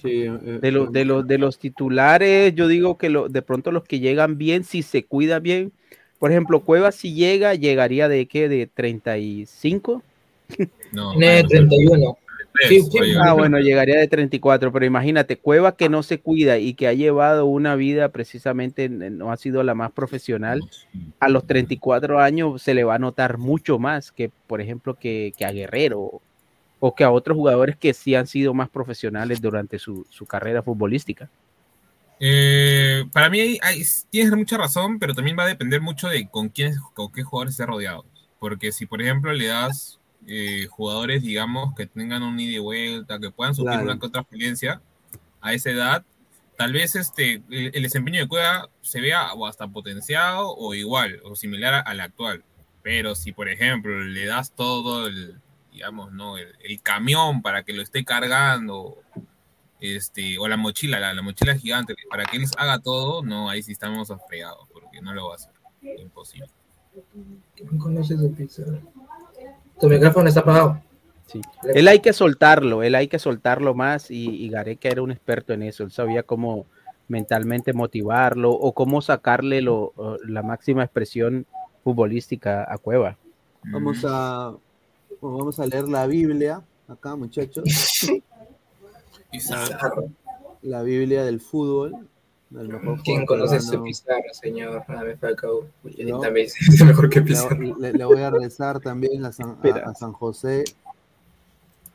Sí, 0.07 0.23
eh, 0.23 0.59
De, 0.61 0.71
los 0.71 0.91
de, 0.91 1.05
los, 1.05 1.27
de 1.27 1.37
los 1.37 1.59
titulares, 1.59 2.55
yo 2.55 2.67
digo 2.67 2.97
que 2.97 3.09
lo, 3.09 3.29
de 3.29 3.41
pronto 3.41 3.71
los 3.71 3.83
que 3.83 3.99
llegan 3.99 4.37
bien, 4.37 4.63
si 4.63 4.81
se 4.81 5.03
cuida 5.03 5.39
bien, 5.39 5.71
por 6.19 6.31
ejemplo, 6.31 6.61
Cuevas 6.61 6.95
si 6.95 7.13
llega, 7.13 7.53
llegaría 7.53 8.09
de 8.09 8.25
qué, 8.25 8.49
de 8.49 8.67
35. 8.67 10.01
No, 10.91 11.13
bueno, 11.13 11.47
31. 11.47 11.47
33, 11.49 12.17
Sí, 12.67 12.81
sí. 12.81 12.97
Ah, 13.21 13.33
bueno, 13.33 13.59
llegaría 13.59 13.97
de 13.97 14.07
34, 14.07 14.71
pero 14.71 14.85
imagínate, 14.85 15.37
Cueva 15.37 15.75
que 15.75 15.89
no 15.89 16.01
se 16.01 16.19
cuida 16.19 16.57
y 16.57 16.73
que 16.73 16.87
ha 16.87 16.93
llevado 16.93 17.45
una 17.45 17.75
vida 17.75 18.09
precisamente, 18.09 18.89
no 18.89 19.31
ha 19.31 19.37
sido 19.37 19.61
la 19.63 19.75
más 19.75 19.91
profesional, 19.91 20.61
a 21.19 21.29
los 21.29 21.45
34 21.45 22.19
años 22.19 22.61
se 22.61 22.73
le 22.73 22.83
va 22.83 22.95
a 22.95 22.99
notar 22.99 23.37
mucho 23.37 23.77
más 23.77 24.11
que, 24.11 24.31
por 24.47 24.61
ejemplo, 24.61 24.95
que, 24.95 25.33
que 25.37 25.45
a 25.45 25.51
Guerrero 25.51 26.21
o 26.79 26.93
que 26.93 27.03
a 27.03 27.11
otros 27.11 27.35
jugadores 27.35 27.75
que 27.77 27.93
sí 27.93 28.13
han 28.15 28.27
sido 28.27 28.53
más 28.53 28.69
profesionales 28.69 29.41
durante 29.41 29.79
su, 29.79 30.05
su 30.09 30.25
carrera 30.25 30.61
futbolística. 30.61 31.29
Eh, 32.19 33.05
para 33.13 33.29
mí 33.29 33.39
hay- 33.39 33.59
hay- 33.61 33.83
tienes 34.09 34.33
mucha 34.35 34.57
razón, 34.57 34.97
pero 34.99 35.13
también 35.13 35.37
va 35.37 35.43
a 35.43 35.47
depender 35.47 35.81
mucho 35.81 36.07
de 36.07 36.27
con 36.29 36.49
quiénes, 36.49 36.79
con 36.93 37.11
qué 37.11 37.23
jugadores 37.23 37.53
estés 37.53 37.67
rodeado. 37.67 38.05
Porque 38.39 38.71
si, 38.71 38.85
por 38.85 39.01
ejemplo, 39.01 39.33
le 39.33 39.47
das 39.47 39.99
eh, 40.29 40.65
jugadores, 40.69 41.21
digamos, 41.21 41.73
que 41.73 41.85
tengan 41.85 42.21
un 42.21 42.37
ida 42.39 42.53
y 42.57 42.59
vuelta, 42.59 43.17
que 43.17 43.31
puedan 43.31 43.55
sufrir 43.55 43.79
Claro. 43.79 43.93
una 43.93 44.05
otra 44.05 44.21
experiencia 44.21 44.81
a 45.39 45.53
esa 45.53 45.69
edad, 45.69 46.03
tal 46.57 46.73
vez 46.73 46.95
este, 46.95 47.41
el, 47.49 47.71
el 47.73 47.83
desempeño 47.83 48.19
de 48.19 48.27
Cueva 48.27 48.67
se 48.81 48.99
vea 48.99 49.31
o 49.33 49.47
hasta 49.47 49.67
potenciado 49.69 50.49
o 50.53 50.73
igual, 50.73 51.21
o 51.23 51.33
similar 51.35 51.75
a- 51.75 51.79
al 51.79 52.01
actual. 52.01 52.43
Pero 52.83 53.15
si, 53.15 53.31
por 53.31 53.47
ejemplo, 53.47 53.97
le 54.03 54.25
das 54.25 54.51
todo 54.51 55.07
el, 55.07 55.35
digamos, 55.77 56.11
¿no? 56.11 56.37
El, 56.39 56.47
el 56.63 56.81
camión 56.81 57.43
para 57.43 57.61
que 57.61 57.71
lo 57.73 57.83
esté 57.83 58.03
cargando, 58.03 58.97
este, 59.79 60.39
o 60.39 60.47
la 60.47 60.57
mochila, 60.57 60.99
la, 60.99 61.13
la 61.13 61.21
mochila 61.21 61.55
gigante, 61.55 61.93
para 62.09 62.25
que 62.25 62.37
él 62.37 62.45
haga 62.57 62.79
todo, 62.79 63.21
no, 63.23 63.47
ahí 63.47 63.61
sí 63.61 63.73
estamos 63.73 64.11
fregados, 64.27 64.67
porque 64.73 65.01
no 65.01 65.13
lo 65.13 65.27
va 65.27 65.33
a 65.33 65.35
hacer. 65.35 65.53
Imposible. 65.99 66.49
¿Quién 67.55 67.77
conoce 67.77 68.15
esa 68.15 68.27
pizza? 68.35 68.63
Tu 69.79 69.87
micrófono 69.87 70.27
está 70.27 70.39
apagado. 70.39 70.81
Sí. 71.27 71.41
Él 71.75 71.87
hay 71.87 71.99
que 71.99 72.11
soltarlo, 72.13 72.81
él 72.81 72.95
hay 72.95 73.07
que 73.07 73.19
soltarlo 73.19 73.75
más 73.75 74.09
y, 74.09 74.29
y 74.29 74.49
Gareca 74.49 74.89
era 74.89 75.03
un 75.03 75.11
experto 75.11 75.53
en 75.53 75.61
eso, 75.61 75.83
él 75.83 75.91
sabía 75.91 76.23
cómo 76.23 76.65
mentalmente 77.07 77.71
motivarlo 77.71 78.51
o 78.51 78.73
cómo 78.73 79.01
sacarle 79.01 79.61
lo, 79.61 79.93
la 80.25 80.41
máxima 80.41 80.83
expresión 80.83 81.45
futbolística 81.83 82.65
a 82.67 82.77
Cueva. 82.79 83.17
Vamos 83.63 84.03
a, 84.07 84.55
bueno, 85.21 85.37
vamos 85.37 85.59
a 85.59 85.65
leer 85.65 85.87
la 85.87 86.05
Biblia 86.07 86.61
acá, 86.87 87.15
muchachos. 87.15 87.63
Pizarro. 89.31 90.09
La 90.61 90.81
Biblia 90.83 91.23
del 91.23 91.39
fútbol. 91.41 92.07
del 92.49 92.69
mejor 92.69 93.01
¿Quién 93.03 93.25
conoce 93.25 93.57
ese 93.57 93.67
peruano. 93.71 93.85
Pizarro, 93.85 94.33
señor? 94.33 94.83
A 94.87 95.03
ver, 95.03 95.17
Falcao. 95.17 95.67
No. 95.83 96.19
También 96.21 96.47
es 96.73 96.83
mejor 96.83 97.09
que 97.09 97.21
Pizarro. 97.21 97.57
le- 97.77 97.93
le 97.93 98.05
voy 98.05 98.21
a 98.21 98.29
rezar 98.29 98.79
también 98.79 99.25
a 99.25 99.31
San, 99.31 99.57
a- 99.85 99.93
San 99.95 100.13
José 100.13 100.63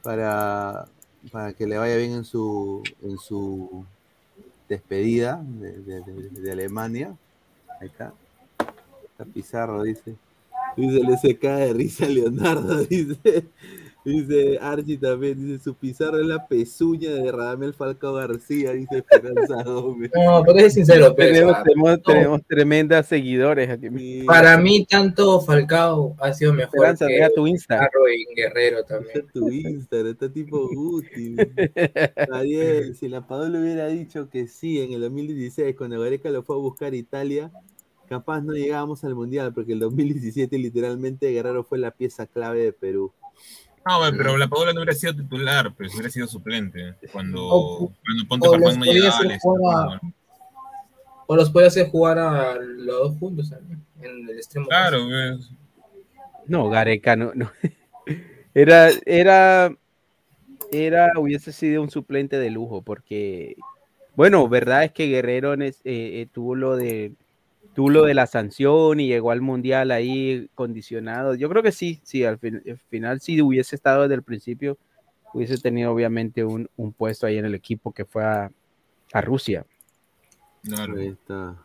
para, 0.02 0.86
para 1.30 1.52
que 1.52 1.66
le 1.66 1.78
vaya 1.78 1.96
bien 1.96 2.12
en 2.12 2.24
su, 2.24 2.82
en 3.02 3.16
su 3.18 3.84
despedida 4.68 5.42
de, 5.44 5.72
de- 5.80 6.00
de- 6.02 6.28
de 6.40 6.52
Alemania. 6.52 7.14
Ahí 7.80 7.88
está. 7.88 8.12
Está 9.10 9.24
Pizarro, 9.24 9.82
dice. 9.82 10.14
Dice, 10.76 11.00
le 11.00 11.16
se 11.18 11.38
cae 11.38 11.66
de 11.68 11.72
risa 11.74 12.06
Leonardo, 12.06 12.78
dice. 12.90 13.44
Dice 14.04 14.58
Archie 14.60 14.98
también, 14.98 15.46
dice 15.46 15.62
su 15.62 15.76
pizarra 15.76 16.18
es 16.18 16.26
la 16.26 16.48
pezuña 16.48 17.10
de 17.10 17.30
Radamel 17.30 17.72
Falcao 17.72 18.14
García, 18.14 18.72
dice 18.72 18.98
Esperanza 18.98 19.62
Gómez. 19.64 20.10
No, 20.12 20.42
porque 20.44 20.66
es 20.66 20.74
sincero, 20.74 21.14
pues, 21.14 21.28
Tenemos, 21.28 21.54
ah, 21.56 21.62
tenemos, 21.62 21.90
no. 21.90 21.98
tenemos 21.98 22.40
tremendas 22.48 23.06
seguidores 23.06 23.70
aquí. 23.70 23.88
Sí, 23.96 24.24
Para 24.26 24.58
mí, 24.58 24.84
tanto 24.86 25.40
Falcao 25.40 26.16
ha 26.18 26.32
sido 26.32 26.52
mejor 26.52 26.74
Esperanza, 26.74 27.06
que 27.06 27.30
tu 27.36 27.46
Insta. 27.46 27.88
Guerrero 28.34 28.82
también. 28.84 29.18
Está 29.20 29.32
tu 29.32 29.48
Instagram, 29.48 30.12
está 30.12 30.32
tipo 30.32 30.68
útil. 30.74 31.36
Ariel, 32.32 32.96
si 32.96 33.08
la 33.08 33.24
Padula 33.24 33.60
hubiera 33.60 33.86
dicho 33.86 34.28
que 34.28 34.48
sí 34.48 34.80
en 34.80 34.94
el 34.94 35.02
2016, 35.02 35.76
cuando 35.76 36.00
Gareca 36.00 36.28
lo 36.30 36.42
fue 36.42 36.56
a 36.56 36.58
buscar 36.58 36.92
a 36.92 36.96
Italia, 36.96 37.52
capaz 38.12 38.40
no 38.43 38.52
llegábamos 38.52 39.02
al 39.05 39.14
Mundial, 39.14 39.52
porque 39.55 39.72
el 39.72 39.80
2017 39.80 40.59
literalmente 40.59 41.30
Guerrero 41.30 41.64
fue 41.64 41.78
la 41.78 41.90
pieza 41.90 42.26
clave 42.26 42.60
de 42.64 42.72
Perú. 42.72 43.12
No, 43.84 43.98
pero 44.16 44.36
la 44.36 44.47
Padula 44.48 44.72
no 44.72 44.80
hubiera 44.80 44.94
sido 44.94 45.14
titular, 45.16 45.74
pues 45.74 45.93
hubiera 45.94 46.09
sido 46.10 46.26
suplente. 46.28 46.94
Cuando, 47.12 47.44
O- 47.44 47.93
cuando 48.05 48.26
Ponte 48.28 48.47
no 48.78 48.84
llegaba. 48.84 49.18
a- 49.18 50.01
O 51.26 51.36
los 51.36 51.51
puede 51.51 51.66
hacer 51.68 51.89
jugar 51.89 52.18
a 52.18 52.55
los 52.56 52.86
dos 52.86 53.18
juntos 53.18 53.51
en 54.01 54.28
el 54.28 54.36
extremo. 54.36 54.68
Claro, 54.68 55.06
pues. 55.09 55.51
No, 56.47 56.68
Gareca 56.68 57.16
no, 57.16 57.32
no. 57.34 57.51
Era, 58.55 58.90
era, 59.06 59.74
era, 60.70 61.12
hubiese 61.18 61.52
sido 61.52 61.80
un 61.80 61.89
suplente 61.90 62.39
de 62.39 62.51
lujo, 62.51 62.82
porque, 62.82 63.56
bueno, 64.14 64.47
verdad 64.47 64.84
es 64.84 64.93
que 64.93 65.06
Guerrero 65.06 65.55
eh, 65.55 65.72
eh, 65.84 66.26
tuvo 66.30 66.55
lo 66.55 66.76
de, 66.76 67.14
tuvo 67.74 67.90
lo 67.90 68.04
de 68.04 68.14
la 68.14 68.26
sanción 68.26 69.00
y 69.00 69.08
llegó 69.08 69.30
al 69.30 69.40
mundial 69.40 69.90
ahí 69.90 70.48
condicionado. 70.54 71.34
Yo 71.34 71.48
creo 71.48 71.62
que 71.62 71.72
sí, 71.72 72.00
sí, 72.02 72.24
al, 72.24 72.38
fin- 72.38 72.62
al 72.68 72.78
final 72.88 73.20
si 73.20 73.40
hubiese 73.40 73.76
estado 73.76 74.02
desde 74.02 74.14
el 74.14 74.22
principio, 74.22 74.78
hubiese 75.34 75.58
tenido 75.58 75.92
obviamente 75.92 76.44
un, 76.44 76.68
un 76.76 76.92
puesto 76.92 77.26
ahí 77.26 77.38
en 77.38 77.46
el 77.46 77.54
equipo 77.54 77.92
que 77.92 78.04
fue 78.04 78.24
a, 78.24 78.50
a 79.12 79.20
Rusia. 79.20 79.64
Claro. 80.62 80.98
Ahí 80.98 81.08
está. 81.08 81.56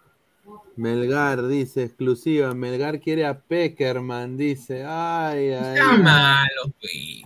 Melgar 0.78 1.46
dice, 1.48 1.84
exclusiva, 1.84 2.54
Melgar 2.54 3.02
quiere 3.02 3.26
a 3.26 3.38
Peckerman, 3.38 4.38
dice, 4.38 4.86
ay, 4.86 5.50
ay. 5.52 5.76
Está 5.76 5.98
malo, 5.98 6.74
güey. 6.82 7.24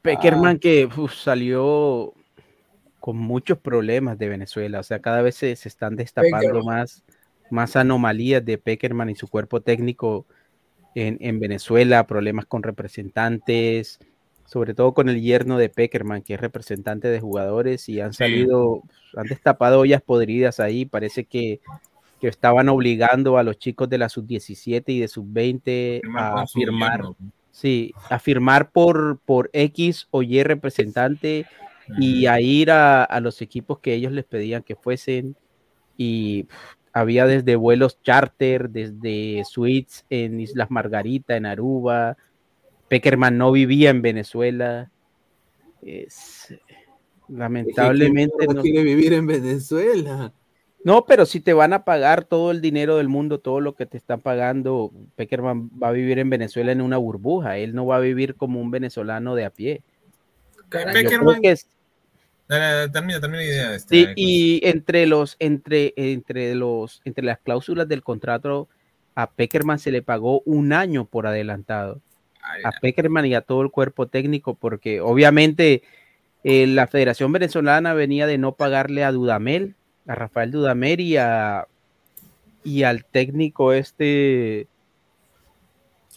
Peckerman 0.00 0.58
que 0.58 0.86
uf, 0.86 1.12
salió 1.12 2.14
con 3.00 3.16
muchos 3.18 3.58
problemas 3.58 4.18
de 4.18 4.28
Venezuela, 4.28 4.80
o 4.80 4.82
sea, 4.82 5.00
cada 5.00 5.20
vez 5.20 5.34
se, 5.34 5.54
se 5.56 5.68
están 5.68 5.94
destapando 5.96 6.38
Peckerman. 6.38 6.64
más, 6.64 7.04
más 7.52 7.76
anomalías 7.76 8.44
de 8.44 8.58
Peckerman 8.58 9.10
y 9.10 9.14
su 9.14 9.28
cuerpo 9.28 9.60
técnico 9.60 10.26
en, 10.94 11.18
en 11.20 11.38
Venezuela, 11.38 12.06
problemas 12.06 12.46
con 12.46 12.62
representantes, 12.62 13.98
sobre 14.44 14.74
todo 14.74 14.92
con 14.94 15.08
el 15.08 15.20
yerno 15.20 15.58
de 15.58 15.68
Peckerman, 15.68 16.22
que 16.22 16.34
es 16.34 16.40
representante 16.40 17.08
de 17.08 17.20
jugadores, 17.20 17.88
y 17.88 18.00
han 18.00 18.12
Sí. 18.12 18.18
salido, 18.18 18.82
han 19.16 19.26
destapado 19.28 19.80
ollas 19.80 20.02
podridas 20.02 20.60
ahí, 20.60 20.84
parece 20.84 21.24
que, 21.24 21.60
que 22.20 22.28
estaban 22.28 22.68
obligando 22.68 23.38
a 23.38 23.42
los 23.42 23.58
chicos 23.58 23.88
de 23.88 23.98
la 23.98 24.08
sub-17 24.08 24.84
y 24.92 25.00
de 25.00 25.08
sub-20 25.08 26.00
Firmar 26.02 26.38
a 26.38 26.46
firmar. 26.46 27.02
Sí, 27.50 27.92
a 28.08 28.18
firmar 28.18 28.70
por, 28.70 29.20
por 29.24 29.50
X 29.52 30.08
o 30.10 30.22
Y 30.22 30.42
representante 30.42 31.46
y 31.98 32.24
a 32.26 32.40
ir 32.40 32.70
a, 32.70 33.04
a 33.04 33.20
los 33.20 33.42
equipos 33.42 33.80
que 33.80 33.92
ellos 33.92 34.12
les 34.12 34.24
pedían 34.24 34.62
que 34.62 34.74
fuesen. 34.74 35.36
Y 35.98 36.46
había 36.92 37.26
desde 37.26 37.56
vuelos 37.56 38.00
charter, 38.02 38.70
desde 38.70 39.42
suites 39.44 40.04
en 40.10 40.40
Islas 40.40 40.70
Margarita, 40.70 41.36
en 41.36 41.46
Aruba. 41.46 42.16
Peckerman 42.88 43.38
no 43.38 43.50
vivía 43.52 43.90
en 43.90 44.02
Venezuela. 44.02 44.90
Es- 45.82 46.54
lamentablemente 47.28 48.34
¿quién 48.38 48.56
no. 48.56 48.62
quiere 48.62 48.82
vivir 48.82 49.12
en 49.14 49.26
Venezuela. 49.26 50.32
No, 50.84 51.04
pero 51.06 51.26
si 51.26 51.40
te 51.40 51.52
van 51.52 51.72
a 51.72 51.84
pagar 51.84 52.24
todo 52.24 52.50
el 52.50 52.60
dinero 52.60 52.96
del 52.96 53.08
mundo, 53.08 53.38
todo 53.38 53.60
lo 53.60 53.74
que 53.76 53.86
te 53.86 53.96
están 53.96 54.20
pagando, 54.20 54.92
Peckerman 55.14 55.70
va 55.80 55.88
a 55.88 55.92
vivir 55.92 56.18
en 56.18 56.28
Venezuela 56.28 56.72
en 56.72 56.80
una 56.80 56.96
burbuja. 56.96 57.56
Él 57.56 57.74
no 57.74 57.86
va 57.86 57.96
a 57.96 58.00
vivir 58.00 58.34
como 58.34 58.60
un 58.60 58.70
venezolano 58.72 59.34
de 59.36 59.44
a 59.44 59.50
pie. 59.50 59.82
Caray, 60.68 61.04
Yo 61.04 61.08
creo 61.08 61.20
Peckerman- 61.22 61.40
que 61.40 61.50
es- 61.52 61.68
termina, 62.92 63.20
termina 63.20 63.42
idea. 63.44 63.74
Este, 63.74 63.96
sí, 64.06 64.12
y 64.16 64.60
entre 64.66 65.06
los, 65.06 65.36
entre, 65.38 65.92
entre 65.96 66.54
los, 66.54 67.00
entre 67.04 67.24
las 67.24 67.38
cláusulas 67.38 67.88
del 67.88 68.02
contrato, 68.02 68.68
a 69.14 69.30
Peckerman 69.30 69.78
se 69.78 69.90
le 69.92 70.02
pagó 70.02 70.40
un 70.44 70.72
año 70.72 71.04
por 71.04 71.26
adelantado. 71.26 72.00
Ay, 72.42 72.62
A 72.64 72.72
Peckerman 72.80 73.26
y 73.26 73.34
a 73.34 73.42
todo 73.42 73.62
el 73.62 73.70
cuerpo 73.70 74.06
técnico, 74.08 74.54
porque 74.54 75.00
obviamente 75.00 75.82
eh, 76.44 76.66
la 76.66 76.86
Federación 76.86 77.30
Venezolana 77.32 77.94
venía 77.94 78.26
de 78.26 78.38
no 78.38 78.52
pagarle 78.56 79.04
a 79.04 79.12
Dudamel, 79.12 79.74
a 80.06 80.14
Rafael 80.14 80.50
Dudamel 80.50 81.00
y 81.00 81.16
a 81.16 81.66
y 82.64 82.84
al 82.84 83.04
técnico 83.04 83.72
este 83.72 84.68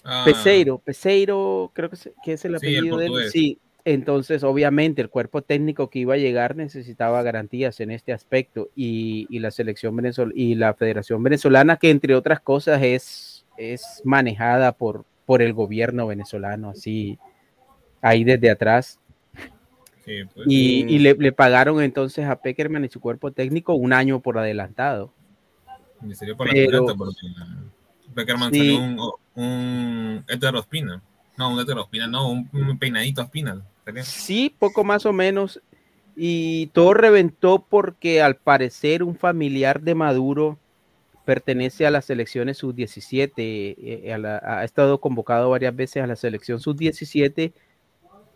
ah, 0.04 0.24
Peseiro, 0.26 0.78
Peseiro, 0.80 1.72
creo 1.74 1.90
que, 1.90 1.96
se- 1.96 2.14
que 2.24 2.34
es 2.34 2.46
el 2.46 2.60
Sí, 2.60 2.68
el 2.68 2.78
apellido 2.78 2.98
de 2.98 3.06
él. 3.08 3.32
Sí, 3.32 3.60
entonces 3.86 4.44
obviamente 4.44 5.02
el 5.02 5.10
cuerpo 5.10 5.42
técnico 5.44 5.90
que 5.90 6.00
iba 6.00 6.16
a 6.16 6.18
llegar 6.18 6.56
necesitaba 6.56 7.22
garantías 7.22 7.80
en 7.80 7.92
este 7.92 8.12
aspecto 8.14 8.70
y, 8.76 9.28
y 9.30 9.40
la 9.40 9.52
selección 9.52 9.96
venezolana 9.96 10.34
y 10.36 10.56
la 10.56 10.74
Federación 10.74 11.22
Venezolana 11.24 11.78
que 11.78 11.92
entre 11.92 12.16
otras 12.16 12.40
cosas 12.40 12.82
es, 12.82 13.46
es 13.58 14.02
manejada 14.04 14.72
por, 14.72 15.06
por 15.28 15.42
el 15.44 15.54
gobierno 15.54 16.08
venezolano, 16.08 16.72
así 16.72 17.18
ahí 18.02 18.24
desde 18.24 18.50
atrás. 18.50 19.00
sí, 20.04 20.24
pues. 20.34 20.48
Y, 20.50 20.86
y 20.94 21.00
le, 21.00 21.14
le 21.14 21.32
pagaron 21.32 21.82
entonces 21.82 22.26
a 22.28 22.36
Peckerman 22.42 22.86
y 22.86 22.90
su 22.90 23.00
cuerpo 23.00 23.32
técnico 23.32 23.76
un 23.76 23.94
año 23.94 24.20
por 24.20 24.38
adelantado. 24.40 25.12
Sería 26.14 26.36
por 26.36 26.48
la 26.48 26.54
pero- 26.54 26.70
pelota, 26.86 26.96
porque 26.96 27.28
Peckerman 28.14 28.52
Sí. 28.52 28.60
salió 28.60 28.78
un, 28.80 29.00
un 29.44 30.24
Hétero 30.28 30.60
Ospina. 30.60 31.02
No, 31.38 31.50
un 31.54 31.60
Hétero 31.60 31.82
Ospina, 31.84 32.08
no, 32.08 32.30
un, 32.32 32.50
un 32.54 32.78
peinadito 32.80 33.22
Ospina. 33.22 33.62
Sí, 34.04 34.56
poco 34.60 34.84
más 34.84 35.06
o 35.06 35.14
menos. 35.14 35.62
Y 36.16 36.68
todo 36.68 36.94
reventó 36.94 37.66
porque 37.70 38.22
al 38.22 38.38
parecer 38.38 39.04
un 39.04 39.16
familiar 39.18 39.82
de 39.82 39.96
Maduro 39.96 40.60
pertenece 41.26 41.86
a 41.88 41.92
las 41.92 42.06
selecciones 42.06 42.58
sub-17. 42.60 43.76
eh, 44.14 44.18
la- 44.20 44.40
ha 44.44 44.64
estado 44.66 45.02
convocado 45.02 45.50
varias 45.52 45.76
veces 45.76 46.04
a 46.04 46.08
la 46.08 46.16
selección 46.16 46.60
sub-17. 46.60 47.54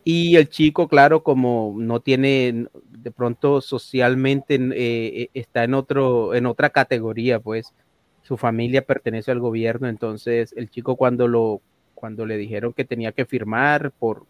Y 0.05 0.38
el 0.38 0.49
chico, 0.49 0.88
claro, 0.88 1.23
como 1.23 1.76
no 1.77 1.99
tiene, 2.01 2.67
de 2.85 3.11
pronto 3.11 3.61
socialmente 3.61 4.55
eh, 4.55 5.23
eh, 5.23 5.30
está 5.34 5.63
en, 5.65 5.73
otro, 5.76 6.34
en 6.35 6.45
otra 6.47 6.69
categoría, 6.71 7.39
pues 7.39 7.73
su 8.21 8.38
familia 8.38 8.84
pertenece 8.85 9.31
al 9.31 9.39
gobierno. 9.39 9.88
Entonces 9.89 10.53
el 10.57 10.69
chico 10.69 10.95
cuando, 10.97 11.27
lo, 11.27 11.61
cuando 11.93 12.26
le 12.26 12.38
dijeron 12.38 12.73
que 12.73 12.85
tenía 12.85 13.11
que 13.11 13.26
firmar 13.26 13.91
por, 13.99 14.26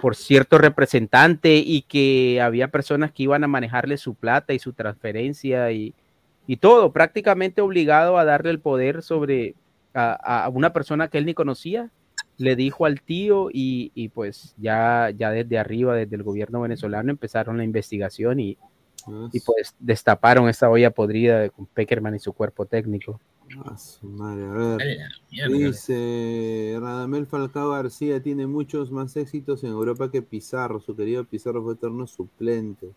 por 0.00 0.16
cierto 0.16 0.58
representante 0.58 1.56
y 1.56 1.82
que 1.82 2.40
había 2.40 2.68
personas 2.68 3.12
que 3.12 3.24
iban 3.24 3.44
a 3.44 3.48
manejarle 3.48 3.96
su 3.96 4.14
plata 4.14 4.52
y 4.52 4.58
su 4.58 4.72
transferencia 4.72 5.70
y, 5.72 5.94
y 6.46 6.56
todo, 6.56 6.92
prácticamente 6.92 7.60
obligado 7.60 8.18
a 8.18 8.24
darle 8.24 8.50
el 8.50 8.60
poder 8.60 9.02
sobre 9.02 9.54
a, 9.94 10.44
a 10.44 10.48
una 10.48 10.72
persona 10.72 11.08
que 11.08 11.18
él 11.18 11.26
ni 11.26 11.34
conocía, 11.34 11.90
le 12.36 12.56
dijo 12.56 12.84
al 12.86 13.00
tío 13.00 13.48
y, 13.52 13.92
y 13.94 14.08
pues 14.08 14.54
ya, 14.58 15.10
ya 15.16 15.30
desde 15.30 15.58
arriba, 15.58 15.94
desde 15.94 16.16
el 16.16 16.22
gobierno 16.22 16.60
venezolano, 16.60 17.10
empezaron 17.10 17.56
la 17.56 17.64
investigación 17.64 18.40
y, 18.40 18.58
y 19.32 19.40
pues 19.40 19.74
destaparon 19.78 20.48
esa 20.48 20.70
olla 20.70 20.90
podrida 20.90 21.38
de 21.40 21.50
con 21.50 21.66
Peckerman 21.66 22.16
y 22.16 22.18
su 22.18 22.32
cuerpo 22.32 22.66
técnico. 22.66 23.20
Ah, 23.64 23.76
su 23.76 24.06
madre, 24.08 24.44
a 24.44 24.76
ver. 24.76 24.98
Dice 25.50 26.76
Radamel 26.80 27.26
Falcao 27.26 27.70
García 27.70 28.22
tiene 28.22 28.46
muchos 28.46 28.90
más 28.90 29.16
éxitos 29.16 29.62
en 29.64 29.70
Europa 29.70 30.10
que 30.10 30.22
Pizarro. 30.22 30.80
Su 30.80 30.96
querido 30.96 31.24
Pizarro 31.24 31.62
fue 31.62 31.74
eterno 31.74 32.06
suplente. 32.06 32.92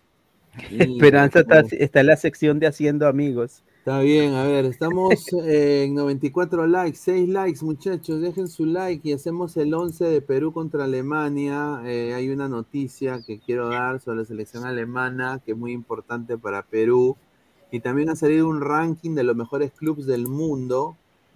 Esperanza 0.72 1.42
está, 1.42 1.60
está 1.60 2.00
en 2.00 2.08
la 2.08 2.18
sección 2.18 2.60
de 2.60 2.68
Haciendo 2.68 3.08
Amigos. 3.08 3.64
Está 3.88 4.02
bien, 4.02 4.34
a 4.34 4.44
ver, 4.44 4.66
estamos 4.66 5.14
eh, 5.46 5.84
en 5.88 5.96
94 5.96 6.68
likes, 6.68 6.98
6 6.98 7.30
likes, 7.30 7.64
muchachos, 7.64 8.20
dejen 8.20 8.50
su 8.50 8.66
like 8.66 9.08
y 9.08 9.14
hacemos 9.14 9.56
el 9.56 9.74
11 9.74 10.04
de 10.04 10.22
Perú 10.22 10.52
contra 10.52 10.84
Alemania. 10.84 11.82
Eh, 11.86 12.14
hay 12.14 12.30
una 12.30 12.50
noticia 12.50 13.22
que 13.26 13.40
quiero 13.40 13.70
dar 13.70 14.02
sobre 14.02 14.20
la 14.20 14.26
selección 14.26 14.66
alemana 14.66 15.42
que 15.46 15.54
es 15.54 15.58
muy 15.58 15.72
importante 15.72 16.38
para 16.38 16.64
Perú. 16.64 17.16
Y 17.72 17.80
también 17.80 18.10
ha 18.10 18.16
salido 18.16 18.48
un 18.48 18.62
ranking 18.62 19.16
de 19.16 19.24
los 19.24 19.36
mejores 19.36 19.72
clubes 19.72 20.06
del 20.06 20.28
mundo, 20.28 20.96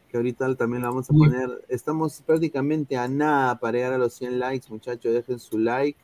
que 0.10 0.18
ahorita 0.18 0.56
también 0.56 0.82
lo 0.82 0.90
vamos 0.90 1.10
a 1.10 1.14
poner. 1.14 1.66
Estamos 1.68 2.22
prácticamente 2.26 2.98
a 2.98 3.08
nada 3.08 3.60
para 3.60 3.78
llegar 3.78 3.94
a 3.94 3.98
los 3.98 4.14
100 4.14 4.40
likes, 4.40 4.68
muchachos, 4.70 5.14
dejen 5.14 5.40
su 5.40 5.58
like. 5.58 6.00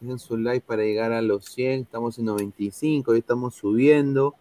Dejen 0.00 0.18
su 0.18 0.36
like 0.36 0.66
para 0.66 0.82
llegar 0.82 1.12
a 1.12 1.20
los 1.20 1.44
100. 1.46 1.82
Estamos 1.82 2.18
en 2.18 2.24
95, 2.26 3.10
hoy 3.10 3.18
estamos 3.18 3.54
subiendo. 3.54 4.34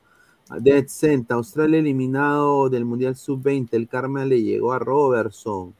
Dead 0.58 0.88
Cent, 0.88 1.32
Australia 1.32 1.80
eliminado 1.80 2.70
del 2.70 2.84
Mundial 2.84 3.16
Sub-20. 3.16 3.70
El 3.72 3.88
karma 3.88 4.26
le 4.26 4.41
llegó 4.41 4.74
a 4.74 4.80
Robertson. 4.80 5.76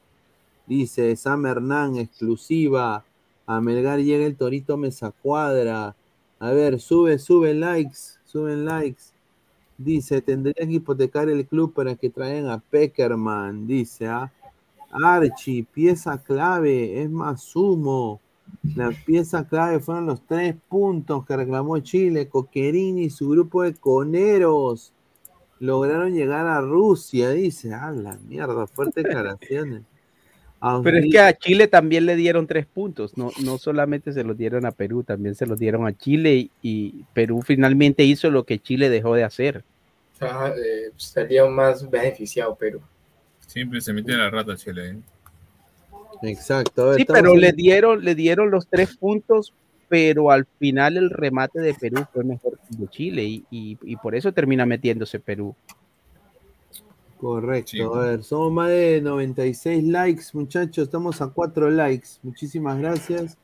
Dice 0.68 1.16
Sam 1.16 1.45
Hernán, 1.48 1.98
exclusiva. 1.98 3.03
A 3.48 3.61
Melgar 3.61 3.99
llega 3.99 4.26
el 4.26 4.36
Torito 4.36 4.78
Mesa 4.78 5.11
Cuadra. 5.11 5.95
A 6.40 6.52
ver, 6.52 6.80
sube, 6.80 7.18
sube 7.18 7.56
likes, 7.56 8.20
suben 8.26 8.66
likes. 8.66 9.06
Dice, 9.80 10.22
tendría 10.22 10.68
que 10.68 10.73
hipotecar 10.73 11.30
el 11.30 11.47
club 11.47 11.73
para 11.73 11.95
que 11.95 12.10
traigan 12.10 12.51
a 12.51 12.60
Peckerman. 12.60 13.65
Dice, 13.65 14.07
¿ah? 14.07 14.30
Archie, 14.91 15.64
pieza 15.64 16.22
clave, 16.22 17.01
es 17.01 17.10
más 17.10 17.56
humo. 17.56 18.19
La 18.76 18.91
pieza 19.06 19.47
clave 19.47 19.80
fueron 19.80 20.06
los 20.06 20.22
tres 20.27 20.53
puntos 20.68 21.26
que 21.26 21.38
reclamó 21.38 21.80
Chile. 21.80 22.27
Coquerini 22.27 23.03
y 23.03 23.10
su 23.10 23.30
grupo 23.30 23.64
de 23.64 23.73
coneros 23.73 24.91
lograron 25.60 26.14
llegar 26.14 26.45
a 26.45 26.60
Rusia. 26.60 27.30
Dice, 27.30 27.73
ah, 27.73 27.91
la 27.91 28.18
mierda, 28.18 28.68
fuertes 28.68 29.06
declaraciones. 29.06 29.84
Pero 30.84 30.98
es 30.98 31.06
que 31.11 31.19
a 31.19 31.34
Chile 31.38 31.68
también 31.68 32.06
le 32.06 32.15
dieron 32.15 32.45
tres 32.48 32.65
puntos, 32.65 33.18
no, 33.18 33.31
no 33.44 33.57
solamente 33.57 34.11
se 34.11 34.23
los 34.23 34.38
dieron 34.38 34.65
a 34.65 34.72
Perú, 34.72 35.03
también 35.03 35.36
se 35.36 35.45
los 35.45 35.57
dieron 35.60 35.88
a 35.88 35.98
Chile 35.98 36.36
y, 36.36 36.52
y 36.61 37.06
Perú 37.14 37.41
finalmente 37.41 38.03
hizo 38.03 38.30
lo 38.30 38.44
que 38.44 38.60
Chile 38.60 38.90
dejó 38.90 39.15
de 39.15 39.23
hacer. 39.23 39.64
Ajá, 40.19 40.49
eh, 40.49 40.91
salió 40.98 41.49
más 41.49 41.90
beneficiado 41.90 42.53
Perú. 42.56 42.81
Siempre 43.48 43.80
se 43.80 43.94
mete 43.94 44.11
la 44.18 44.30
rata 44.30 44.56
Chile. 44.57 44.90
¿eh? 44.90 44.98
Exacto. 46.23 46.88
ver, 46.90 46.98
Sí, 46.98 47.06
pero 47.06 47.36
le 47.36 47.53
dieron, 47.53 48.03
le 48.03 48.15
dieron 48.15 48.52
los 48.52 48.68
tres 48.68 48.98
puntos, 48.98 49.53
pero 49.88 50.31
al 50.31 50.45
final 50.60 50.98
el 50.98 51.10
remate 51.10 51.60
de 51.61 51.73
Perú 51.73 52.06
fue 52.14 52.23
mejor 52.23 52.60
que 52.69 52.77
de 52.77 52.88
Chile 52.90 53.23
y, 53.23 53.45
y- 53.49 53.77
y 53.81 53.95
por 53.95 54.14
eso 54.15 54.31
termina 54.34 54.65
metiéndose 54.65 55.19
Perú. 55.19 55.56
Correcto, 57.19 57.71
Sí. 57.71 57.81
a 57.81 57.89
ver, 57.89 58.23
somos 58.23 58.51
más 58.53 58.69
de 58.69 59.01
96 59.01 59.83
likes, 59.83 60.23
muchachos, 60.33 60.85
estamos 60.85 61.21
a 61.21 61.27
4 61.27 61.69
likes, 61.69 62.07
muchísimas 62.23 62.77
gracias. 62.79 63.37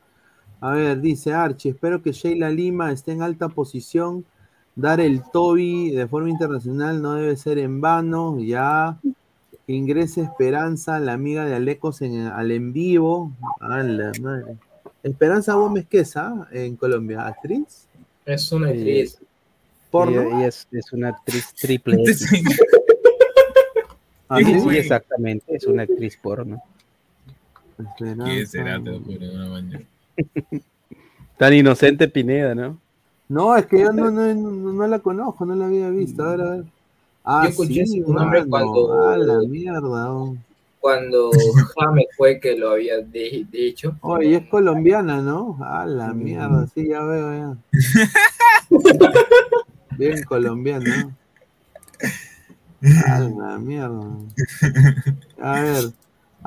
A 0.60 0.70
ver, 0.70 1.00
dice 1.00 1.34
Archie, 1.34 1.72
espero 1.72 2.00
que 2.02 2.12
Sheila 2.12 2.48
Lima 2.50 2.90
esté 2.90 3.12
en 3.12 3.20
alta 3.22 3.48
posición. 3.50 4.24
Dar 4.74 5.00
el 5.00 5.22
Toby 5.30 5.90
de 5.90 6.06
forma 6.06 6.30
internacional 6.30 7.00
no 7.02 7.14
debe 7.14 7.36
ser 7.36 7.58
en 7.58 7.80
vano, 7.82 8.38
ya. 8.40 8.98
Que 9.66 9.72
ingrese 9.74 10.22
Esperanza, 10.22 10.98
la 11.00 11.12
amiga 11.12 11.44
de 11.44 11.54
Alecos 11.54 12.00
en, 12.00 12.26
al 12.28 12.50
en 12.52 12.72
vivo. 12.72 13.32
A 13.60 13.82
la 13.82 14.12
madre. 14.22 14.56
Esperanza 15.02 15.52
Gómez, 15.54 15.86
¿qué 15.88 16.00
es? 16.00 16.16
ah? 16.16 16.46
En 16.52 16.76
Colombia, 16.76 17.26
actriz, 17.26 17.86
Es 18.24 18.50
una 18.52 18.72
Sí. 18.72 18.78
actriz. 18.78 19.18
porno. 19.90 20.20
Ella 20.22 20.46
es, 20.48 20.66
es 20.72 20.92
una 20.92 21.08
actriz 21.10 21.52
triple. 21.54 22.02
Ah, 24.28 24.38
Sí, 24.38 24.76
exactamente, 24.76 25.54
es 25.56 25.64
una 25.66 25.82
actriz 25.82 26.16
porno. 26.20 26.60
¿Qué 28.24 28.46
será? 28.46 28.82
Te 28.82 28.90
lo 28.90 29.00
juro, 29.00 29.26
una 29.34 29.48
mañana. 29.48 29.84
Tan 31.38 31.52
inocente 31.54 32.08
Pineda, 32.08 32.54
¿no? 32.54 32.78
No, 33.28 33.56
es 33.56 33.66
que 33.66 33.80
yo 33.80 33.92
no, 33.92 34.10
no, 34.10 34.34
no, 34.34 34.72
no 34.72 34.86
la 34.86 34.98
conozco, 35.00 35.44
no 35.44 35.54
la 35.54 35.66
había 35.66 35.90
visto. 35.90 36.24
A 36.24 36.30
ver, 36.30 36.40
a 36.40 36.50
ver. 36.50 36.64
Ah, 37.24 37.40
Yo 37.44 37.50
escuché 37.50 37.84
sí, 37.86 38.00
su 38.02 38.12
nombre 38.12 38.44
mano. 38.46 38.70
cuando- 38.72 39.02
Ah, 39.08 39.16
la 39.18 39.38
mierda. 39.46 40.12
oh. 40.14 40.36
Cuando 40.80 41.30
James 41.76 42.06
fue 42.16 42.38
que 42.38 42.56
lo 42.56 42.70
había 42.70 42.98
di- 43.00 43.44
dicho. 43.50 43.96
Oye, 44.02 44.36
es 44.36 44.46
colombiana, 44.48 45.20
¿no? 45.20 45.58
Ah, 45.60 45.84
la 45.84 46.12
mierda, 46.14 46.66
sí, 46.72 46.88
ya 46.88 47.02
veo, 47.04 47.32
ya. 47.34 47.56
Bien 49.98 50.22
colombiana. 50.22 51.14
Ah, 53.06 53.20
la 53.20 53.58
mierda. 53.58 54.06
A 55.40 55.60
ver. 55.60 55.84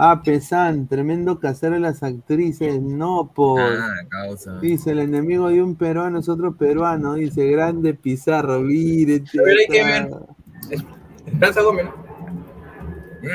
Ah, 0.02 0.22
Pesan, 0.24 0.88
tremendo 0.88 1.40
casero 1.40 1.74
de 1.74 1.82
las 1.82 2.04
actrices. 2.04 2.82
No, 2.82 3.32
por. 3.34 3.60
Ah, 3.60 3.96
causa. 4.08 4.58
Dice, 4.60 4.92
el 4.92 5.00
enemigo 5.00 5.50
de 5.50 5.62
un 5.62 5.76
peruano 5.76 6.20
es 6.20 6.30
otro 6.30 6.56
peruano. 6.56 7.16
Dice, 7.16 7.48
grande 7.48 7.94
Pizarro, 7.94 8.62
mire. 8.62 9.24
A 9.38 9.44
ver, 9.44 9.58
hay 9.58 9.68
que 9.68 9.84
ver. 9.84 10.10
Esperanza 11.26 11.62
Gómez. 11.62 11.88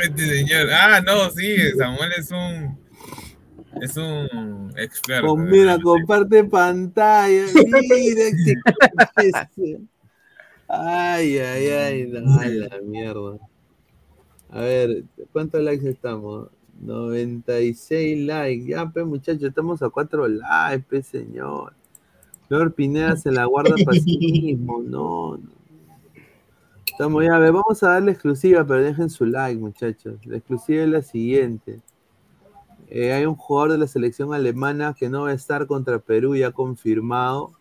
Este 0.04 0.26
señor. 0.26 0.68
Ah, 0.72 1.02
no, 1.04 1.28
sí, 1.30 1.54
Samuel 1.76 2.12
es 2.16 2.30
un. 2.30 2.78
Es 3.82 3.96
un 3.98 4.72
experto. 4.78 5.26
Con- 5.26 5.50
mira, 5.50 5.78
comparte 5.78 6.44
pantalla. 6.44 7.44
Mira 7.54 8.24
qué. 8.44 9.74
Ay, 10.68 11.38
ay, 11.38 11.66
ay, 11.68 12.06
no, 12.06 12.40
a 12.40 12.46
la 12.46 12.80
mierda. 12.82 13.38
A 14.50 14.60
ver, 14.60 15.04
¿cuántos 15.32 15.62
likes 15.62 15.88
estamos? 15.88 16.48
96 16.80 18.26
likes. 18.26 18.66
Ya, 18.66 18.86
pues, 18.86 19.06
muchachos, 19.06 19.44
estamos 19.44 19.82
a 19.82 19.90
4 19.90 20.28
likes, 20.28 20.84
pues, 20.88 21.06
señor. 21.06 21.72
Flor 22.48 22.72
Pineda 22.74 23.16
se 23.16 23.32
la 23.32 23.46
guarda 23.46 23.74
para 23.84 23.98
sí 23.98 24.18
mismo. 24.18 24.82
No, 24.82 25.36
no. 25.36 25.54
Estamos 26.86 27.24
ya, 27.24 27.34
a 27.34 27.38
ver, 27.40 27.52
vamos 27.52 27.82
a 27.82 27.88
darle 27.88 28.12
exclusiva, 28.12 28.64
pero 28.64 28.80
dejen 28.80 29.10
su 29.10 29.26
like, 29.26 29.60
muchachos. 29.60 30.24
La 30.26 30.36
exclusiva 30.36 30.84
es 30.84 30.88
la 30.88 31.02
siguiente. 31.02 31.80
Eh, 32.88 33.12
hay 33.12 33.26
un 33.26 33.34
jugador 33.34 33.72
de 33.72 33.78
la 33.78 33.88
selección 33.88 34.32
alemana 34.32 34.94
que 34.96 35.08
no 35.08 35.22
va 35.22 35.30
a 35.30 35.34
estar 35.34 35.66
contra 35.66 35.98
Perú 35.98 36.36
ya 36.36 36.52
confirmado. 36.52 37.52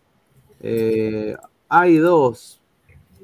Eh, 0.60 1.34
hay 1.68 1.96
dos, 1.96 2.62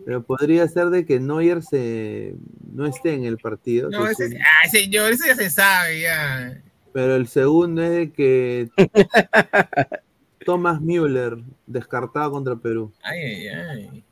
pero 0.05 0.23
podría 0.23 0.67
ser 0.69 0.91
de 0.91 1.05
que 1.05 1.21
Neuer 1.21 1.63
se, 1.63 2.35
no 2.73 2.87
esté 2.87 3.15
en 3.15 3.25
el 3.25 3.39
partido. 3.39 3.91
No, 3.91 4.07
ese, 4.07 4.25
es 4.27 4.31
un- 4.33 4.39
ah, 4.39 4.69
señor, 4.71 5.13
eso 5.13 5.25
ya 5.27 5.35
se 5.37 5.51
sabe, 5.51 6.01
ya. 6.01 6.63
pero 6.93 7.17
el 7.17 7.27
segundo 7.29 7.83
es 7.83 7.91
de 7.91 8.13
que 8.13 8.69
Thomas 10.45 10.81
Müller 10.81 11.39
descartado 11.67 12.31
contra 12.33 12.57
Perú. 12.57 12.93
Ay, 13.03 13.19
ay, 13.21 13.49
ay. 13.49 14.05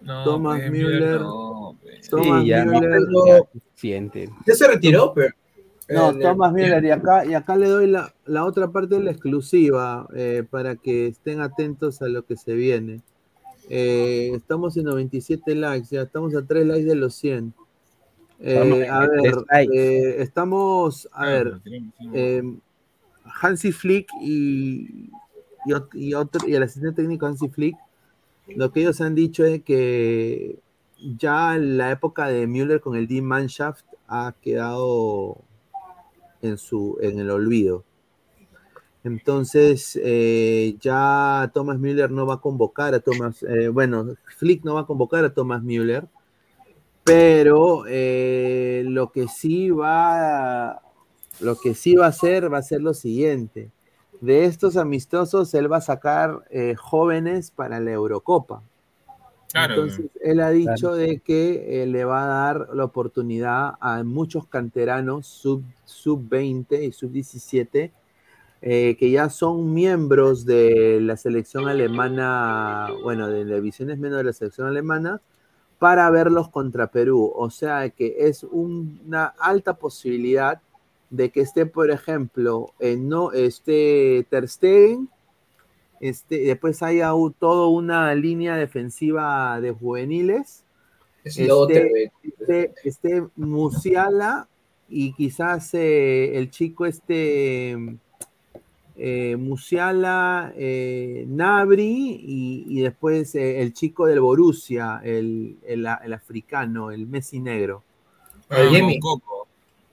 No, 0.00 0.24
Thomas 0.24 0.60
pues, 0.60 0.70
Müller. 0.70 1.20
no, 1.20 1.76
pues. 1.82 2.08
Thomas 2.08 2.42
Sí, 2.42 2.48
ya, 2.48 2.64
Müller. 2.64 2.98
siente. 3.74 4.28
Ya 4.46 4.54
se 4.54 4.68
retiró, 4.68 5.12
pero. 5.14 5.34
No, 5.88 6.10
el- 6.10 6.18
Thomas 6.20 6.52
Müller, 6.52 6.84
y 6.84 6.90
acá, 6.90 7.24
y 7.24 7.34
acá 7.34 7.56
le 7.56 7.68
doy 7.68 7.86
la, 7.86 8.12
la 8.24 8.44
otra 8.44 8.68
parte 8.68 8.96
de 8.96 9.04
la 9.04 9.12
exclusiva 9.12 10.06
eh, 10.14 10.42
para 10.48 10.74
que 10.76 11.06
estén 11.06 11.40
atentos 11.40 12.02
a 12.02 12.08
lo 12.08 12.24
que 12.24 12.36
se 12.36 12.54
viene. 12.54 13.00
Eh, 13.68 14.32
estamos 14.34 14.76
en 14.76 14.84
97 14.84 15.54
likes, 15.54 15.88
ya 15.90 16.02
estamos 16.02 16.34
a 16.34 16.44
3 16.44 16.66
likes 16.66 16.84
de 16.84 16.94
los 16.94 17.14
100. 17.14 17.52
Eh, 18.40 18.86
a 18.88 19.00
ver, 19.00 19.20
3 19.22 19.34
likes. 19.50 19.74
eh, 19.74 20.22
estamos, 20.22 21.08
a 21.12 21.26
ver, 21.26 21.60
eh, 22.12 22.42
Hansi 23.40 23.72
Flick 23.72 24.08
y, 24.20 25.10
y 25.94 26.14
otro, 26.14 26.46
y 26.48 26.54
el 26.54 26.62
asistente 26.62 27.02
técnico 27.02 27.26
Hansi 27.26 27.48
Flick, 27.48 27.76
lo 28.54 28.70
que 28.70 28.80
ellos 28.80 29.00
han 29.00 29.14
dicho 29.14 29.44
es 29.44 29.62
que 29.62 30.58
ya 31.18 31.56
la 31.58 31.90
época 31.90 32.28
de 32.28 32.46
Müller 32.46 32.80
con 32.80 32.96
el 32.96 33.08
D-Manshaft 33.08 33.84
ha 34.06 34.34
quedado 34.40 35.38
en, 36.42 36.56
su, 36.58 36.98
en 37.00 37.18
el 37.18 37.30
olvido. 37.30 37.84
Entonces, 39.06 39.96
eh, 40.02 40.76
ya 40.80 41.48
Thomas 41.54 41.78
Müller 41.78 42.10
no 42.10 42.26
va 42.26 42.34
a 42.34 42.40
convocar 42.40 42.92
a 42.92 42.98
Thomas, 42.98 43.40
eh, 43.44 43.68
bueno, 43.68 44.16
Flick 44.36 44.64
no 44.64 44.74
va 44.74 44.80
a 44.80 44.86
convocar 44.86 45.24
a 45.24 45.32
Thomas 45.32 45.62
Müller, 45.62 46.08
pero 47.04 47.84
eh, 47.86 48.82
lo 48.84 49.12
que 49.12 49.28
sí 49.28 49.70
va, 49.70 50.82
lo 51.38 51.54
que 51.54 51.74
sí 51.74 51.94
va 51.94 52.06
a 52.06 52.08
hacer 52.08 52.52
va 52.52 52.58
a 52.58 52.62
ser 52.62 52.80
lo 52.80 52.94
siguiente. 52.94 53.70
De 54.20 54.44
estos 54.44 54.76
amistosos, 54.76 55.54
él 55.54 55.70
va 55.70 55.76
a 55.76 55.82
sacar 55.82 56.42
eh, 56.50 56.74
jóvenes 56.74 57.52
para 57.52 57.78
la 57.78 57.92
Eurocopa. 57.92 58.60
Claro. 59.52 59.74
Entonces, 59.74 60.06
él 60.20 60.40
ha 60.40 60.50
dicho 60.50 60.96
de 60.96 61.20
que 61.20 61.82
eh, 61.82 61.86
le 61.86 62.04
va 62.04 62.24
a 62.24 62.26
dar 62.26 62.74
la 62.74 62.82
oportunidad 62.82 63.74
a 63.78 64.02
muchos 64.02 64.48
canteranos 64.48 65.28
sub, 65.28 65.62
sub 65.84 66.28
20 66.28 66.86
y 66.86 66.90
sub 66.90 67.12
17 67.12 67.92
eh, 68.62 68.96
que 68.98 69.10
ya 69.10 69.28
son 69.28 69.72
miembros 69.74 70.44
de 70.46 71.00
la 71.00 71.16
selección 71.16 71.68
alemana, 71.68 72.88
bueno, 73.02 73.28
de 73.28 73.44
divisiones 73.44 73.98
menos 73.98 74.18
de 74.18 74.24
la 74.24 74.32
selección 74.32 74.66
alemana, 74.66 75.20
para 75.78 76.08
verlos 76.10 76.48
contra 76.48 76.86
Perú. 76.86 77.32
O 77.36 77.50
sea 77.50 77.90
que 77.90 78.16
es 78.18 78.42
un- 78.44 79.00
una 79.06 79.26
alta 79.38 79.74
posibilidad 79.74 80.60
de 81.10 81.30
que 81.30 81.40
esté, 81.42 81.66
por 81.66 81.90
ejemplo, 81.90 82.72
en 82.80 83.08
no 83.08 83.32
esté 83.32 84.26
Ter 84.30 84.48
Stegen, 84.48 85.08
este, 86.00 86.38
después 86.40 86.82
haya 86.82 87.10
toda 87.38 87.68
una 87.68 88.14
línea 88.14 88.56
defensiva 88.56 89.60
de 89.60 89.70
juveniles, 89.72 90.64
Es 91.24 91.38
este- 91.38 92.04
eh. 92.04 92.12
esté, 92.22 92.74
esté 92.84 93.24
Musiala 93.36 94.48
y 94.88 95.12
quizás 95.12 95.72
eh, 95.74 96.36
el 96.38 96.50
chico 96.50 96.86
este 96.86 97.96
eh, 98.98 99.36
Musiala, 99.36 100.52
eh, 100.56 101.24
Nabri 101.28 102.18
y, 102.22 102.64
y 102.68 102.80
después 102.82 103.34
eh, 103.34 103.60
el 103.62 103.72
chico 103.72 104.06
del 104.06 104.20
Borussia, 104.20 105.00
el, 105.04 105.56
el- 105.66 105.86
el 106.04 106.12
africano, 106.12 106.90
el 106.90 107.06
Messi 107.06 107.40
negro. 107.40 107.82
Ah, 108.48 108.62
Yemi. 108.70 108.98
Mococo. 108.98 109.46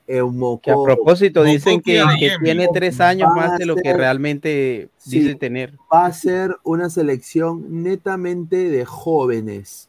Eumoko. 0.06 0.60
Que 0.60 0.70
a 0.70 0.74
propósito 0.94 1.40
Mococo 1.40 1.52
dicen 1.52 1.80
que, 1.80 2.02
tiene 2.42 2.68
tres 2.74 3.00
años 3.00 3.30
Va 3.30 3.36
más 3.36 3.58
de 3.58 3.64
lo 3.64 3.74
que 3.74 3.92
realmente 3.94 4.88
Sí. 4.98 5.20
dice 5.20 5.34
tener. 5.34 5.72
va 5.92 6.04
a 6.06 6.12
ser 6.12 6.56
una 6.62 6.90
selección 6.90 7.82
netamente 7.82 8.68
de 8.68 8.84
jóvenes. 8.84 9.88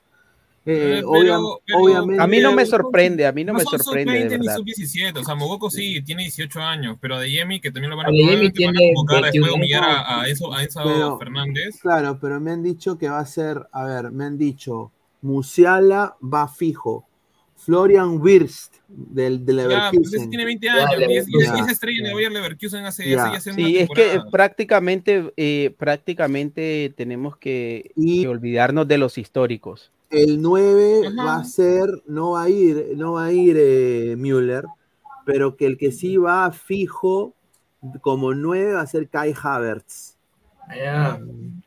Eh, 0.67 0.95
pero- 0.95 1.09
obvia- 1.11 1.37
pero- 1.65 1.79
obviamente. 1.79 2.23
A 2.23 2.27
mí 2.27 2.39
no 2.39 2.51
me 2.53 2.63
no 2.63 2.69
sorprende, 2.69 3.25
a 3.27 3.31
mí 3.31 3.43
no, 3.43 3.53
me 3.53 3.61
son 3.61 3.79
sorprende 3.79 4.13
de 4.13 4.19
sub-20 4.21 4.39
ni 4.39 4.47
verdad. 4.47 4.55
sub-17, 4.57 5.19
o 5.19 5.23
sea, 5.23 5.35
Mogoko 5.35 5.69
sí, 5.69 6.01
tiene 6.01 6.23
18 6.23 6.59
años, 6.59 6.97
pero 6.99 7.19
de 7.19 7.29
Yemi, 7.29 7.59
que 7.59 7.69
también 7.71 7.91
lo 7.91 7.97
van 7.97 8.07
a, 8.07 8.09
Adeyemi 8.09 8.49
probablemente 8.49 8.65
van 8.65 8.75
a 8.75 8.79
tiene 8.79 8.93
convocar 8.95 9.15
después 9.23 9.33
de 9.33 9.39
21. 9.39 9.55
humillar 9.55 9.83
a, 9.83 10.21
a 10.21 10.27
Enzo, 10.29 10.53
a 10.53 10.63
Enzo 10.63 10.81
Pero- 10.83 11.17
Fernández. 11.19 11.79
Claro, 11.81 12.17
pero 12.19 12.39
me 12.41 12.51
han 12.51 12.63
dicho 12.63 12.97
que 12.97 13.07
va 13.09 13.19
a 13.19 13.25
ser, 13.27 13.61
a 13.71 13.85
ver, 13.85 14.11
me 14.11 14.25
han 14.25 14.37
dicho, 14.39 14.91
Musiala 15.21 16.15
va 16.21 16.47
fijo, 16.47 17.05
Florian 17.57 18.19
Wirst 18.21 18.75
del, 18.87 19.45
del 19.45 19.57
Ya, 19.57 19.63
pues 19.63 19.69
Leverkusen. 20.11 20.29
tiene 20.29 20.45
20 20.45 20.65
Ya, 20.67 20.73
años, 20.73 20.99
y 20.99 21.03
es, 21.03 21.09
y 21.09 21.17
es- 21.17 21.27
y 21.29 21.37
es 21.59 21.65
ya, 21.65 21.71
estrella 21.71 22.07
ya. 22.09 22.13
Bayer 22.13 22.31
Leverkusen 22.31 22.85
hace, 22.85 23.09
Ya. 23.09 23.23
hace, 23.23 23.31
ya 23.31 23.37
hace 23.37 23.49
una 23.51 23.57
Sí, 23.67 23.77
es 23.77 23.89
que 23.89 24.19
prácticamente, 24.31 25.31
eh, 25.37 25.73
prácticamente 25.77 26.93
tenemos 26.95 27.37
que, 27.37 27.91
Y- 27.95 28.21
que 28.23 28.27
olvidarnos 28.27 28.87
de 28.87 28.97
los 28.97 29.17
históricos. 29.17 29.91
El 30.09 30.41
9 30.41 31.07
Ajá. 31.07 31.23
va 31.25 31.35
a 31.37 31.43
ser, 31.43 31.89
no 32.07 32.31
va 32.31 32.43
a 32.43 32.49
ir, 32.49 32.93
no 32.95 33.13
va 33.13 33.25
a 33.25 33.31
ir 33.31 33.57
eh, 33.59 34.15
Müller, 34.17 34.65
pero 35.25 35.55
que 35.57 35.65
el 35.65 35.77
que 35.77 35.91
sí 35.91 36.17
va 36.17 36.51
fijo 36.51 37.33
como 38.01 38.33
9 38.33 38.73
va 38.73 38.81
a 38.81 38.87
ser 38.87 39.09
Kai 39.09 39.33
Havertz. 39.41 40.15
Kai 40.67 41.17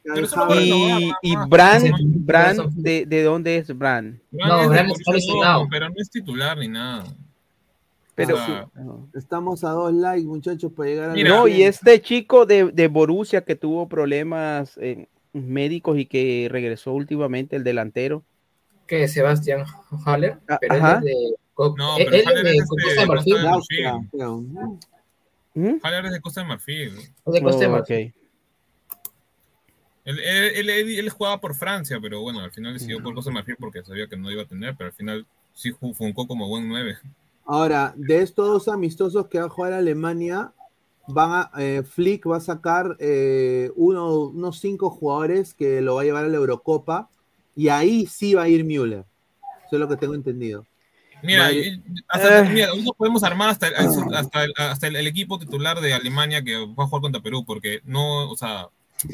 no 0.05 0.55
Y, 0.61 1.13
y. 1.23 1.37
Brand, 1.49 1.93
Brand 2.25 2.61
¿de, 2.75 3.07
de 3.07 3.23
dónde 3.23 3.57
es 3.59 3.77
Brand? 3.77 4.19
No, 4.31 4.61
es 4.63 4.71
de 4.71 4.75
Brand 4.75 4.93
lesionado. 5.13 5.53
Dortmund, 5.61 5.71
pero 5.71 5.89
no 5.89 5.95
es 5.99 6.11
titular 6.11 6.59
ni 6.59 6.69
nada. 6.69 7.05
Pero, 8.15 8.37
Estamos 9.15 9.63
a 9.63 9.71
dos 9.71 9.93
likes, 9.93 10.27
muchachos, 10.27 10.73
para 10.73 10.89
llegar 10.89 11.11
a 11.11 11.13
Mira, 11.13 11.29
no, 11.31 11.47
y 11.47 11.57
100. 11.57 11.69
este 11.69 12.03
chico 12.03 12.47
de, 12.47 12.73
de 12.73 12.89
Borussia 12.89 13.45
que 13.45 13.55
tuvo 13.55 13.89
problemas 13.89 14.77
eh, 14.79 15.07
médicos 15.43 15.99
y 15.99 16.07
que 16.07 16.49
regresó 16.51 16.93
últimamente, 16.93 17.57
el 17.57 17.65
delantero. 17.65 18.25
que 18.87 19.07
Sebastián 19.09 19.65
Haller, 20.07 20.39
Ah, 20.49 20.59
pero 20.61 20.75
ajá. 20.75 20.93
él 21.03 21.09
es 21.09 21.15
de, 21.15 21.35
No, 21.77 21.95
pero 21.97 22.09
él 22.11 22.15
es 22.15 22.27
Haller 22.27 22.45
de 22.45 22.57
es 22.57 22.67
Costa 22.69 23.01
de 23.01 23.07
Marfil, 23.07 23.37
Costa 23.51 23.77
de-. 24.13 25.61
¿Mm? 25.61 25.81
Haller 25.83 26.07
es 26.07 26.13
de 26.13 26.21
Costa 26.21 26.41
de 26.41 26.47
Marfil. 26.47 26.93
es 26.99 27.33
de 27.35 27.43
Costa 27.43 27.61
de 27.61 27.67
Oh, 27.67 27.71
Marfil. 27.73 28.15
Él, 30.05 30.19
él, 30.21 30.53
él- 30.57 30.71
él- 30.71 30.99
él 31.01 31.11
jugaba 31.11 31.39
por 31.41 31.55
Francia, 31.55 31.99
pero 32.01 32.23
bueno, 32.23 32.41
al 32.41 32.51
final 32.51 32.73
decidió 32.73 33.03
por 33.03 33.15
Costa 33.15 33.31
de 33.31 33.35
Marfil 33.35 33.57
porque 33.61 33.85
sabía 33.85 34.07
que 34.07 34.17
no 34.17 34.31
iba 34.31 34.43
a 34.43 34.47
tener, 34.47 34.75
pero 34.77 34.89
al 34.89 34.95
final 34.95 35.27
sí 35.53 35.73
funcó 35.73 36.27
como 36.27 36.49
buen 36.49 36.67
9. 36.69 36.97
Ahora, 37.45 37.93
de 37.97 38.23
estos 38.23 38.69
amistosos 38.69 39.27
que 39.29 39.39
va 39.39 39.47
a 39.47 39.51
jugar 39.51 39.73
Alemania, 39.75 40.53
van 41.09 41.31
a, 41.33 41.51
eh, 41.59 41.83
Flick 41.83 42.27
va 42.29 42.37
a 42.37 42.41
sacar 42.41 42.97
eh, 43.01 43.71
uno, 43.77 44.15
unos 44.27 44.59
cinco 44.61 44.91
jugadores 44.91 45.55
que 45.55 45.81
lo 45.81 45.95
va 45.97 46.03
a 46.03 46.05
llevar 46.05 46.25
a 46.25 46.29
la 46.29 46.37
Eurocopa 46.37 47.09
y 47.57 47.69
ahí 47.69 48.07
sí 48.07 48.35
va 48.35 48.43
a 48.43 48.49
ir 48.49 48.65
Müller. 48.65 49.05
Eso 49.67 49.77
es 49.77 49.81
lo 49.81 49.89
que 49.89 49.97
tengo 49.97 50.15
entendido. 50.15 50.67
Mira, 51.23 51.51
y- 51.51 51.83
hasta, 52.09 52.41
Eh. 52.47 52.51
mira, 52.51 52.67
nosotros 52.69 52.95
podemos 52.97 53.23
armar 53.25 53.51
hasta, 53.51 53.69
el- 53.69 53.75
hasta, 54.15 54.45
el, 54.45 54.53
hasta 54.57 54.87
el, 54.87 54.97
el 54.97 55.07
equipo 55.09 55.39
titular 55.39 55.81
de 55.81 55.93
Alemania 55.93 56.43
que 56.45 56.57
va 56.65 56.85
a 56.85 56.87
jugar 56.87 57.03
contra 57.03 57.21
Perú, 57.23 57.45
porque 57.45 57.81
no, 57.85 58.31
o 58.31 58.37
sea, 58.37 58.69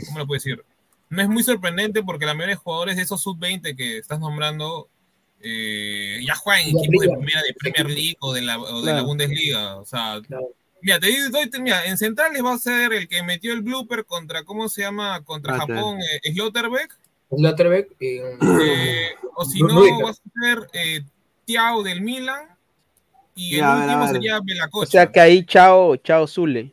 ¿cómo 0.07 0.19
lo 0.19 0.27
puedo 0.27 0.37
decir? 0.37 0.63
No 1.09 1.23
es 1.23 1.29
muy 1.29 1.43
sorprendente 1.43 2.03
porque 2.03 2.27
la 2.27 2.35
mayoría 2.35 2.57
de 2.57 2.61
jugadores 2.61 2.97
de 2.97 3.03
esos 3.03 3.23
sub-20 3.23 3.75
que 3.77 3.99
estás 3.99 4.19
nombrando 4.21 4.89
eh, 5.41 6.21
ya 6.27 6.35
juegan 6.35 6.63
en 6.69 6.79
equipos 6.79 7.03
de 7.07 7.11
primera, 7.17 7.43
de 7.43 7.55
Premier 7.55 7.87
League 7.91 8.17
o 8.21 8.33
de 8.33 8.43
la, 8.43 8.59
o 8.59 8.81
de 8.81 8.87
la 8.87 8.93
Claro. 8.93 9.07
Bundesliga. 9.07 9.77
O 9.77 9.85
sea, 9.85 10.21
Claro. 10.27 10.47
Mira, 10.85 11.01
te 11.01 11.07
digo, 11.09 11.31
doy- 11.31 11.51
mira, 11.61 11.85
en 11.87 11.97
centrales 11.99 12.45
va 12.45 12.53
a 12.55 12.59
ser 12.59 12.93
el 12.93 13.09
que 13.09 13.23
metió 13.23 13.53
el 13.53 13.63
blooper 13.63 14.05
contra, 14.05 14.45
¿cómo 14.45 14.69
se 14.69 14.83
llama? 14.83 15.23
Contra 15.25 15.55
Ah. 15.55 15.59
Japón, 15.61 15.99
eh, 16.01 16.33
Slotterbeck. 16.33 16.97
Slotterbeck 17.31 17.97
y 18.01 18.19
Eh, 18.19 19.11
o 19.35 19.45
si 19.45 19.61
no, 19.63 19.83
va 20.05 20.11
a 20.11 20.15
ser 20.15 20.69
eh, 20.75 21.01
Tiao 21.47 21.83
del 21.83 22.01
Milan. 22.03 22.49
Y 23.35 23.55
el 23.55 23.61
Ya, 23.63 23.73
a 23.73 23.85
último 23.85 24.07
sería 24.13 24.39
O 24.39 24.45
Belacocha. 24.45 24.91
sea 24.93 25.11
que 25.11 25.19
ahí, 25.21 25.45
chao, 25.45 25.97
chao 25.97 26.27
Zule. 26.29 26.73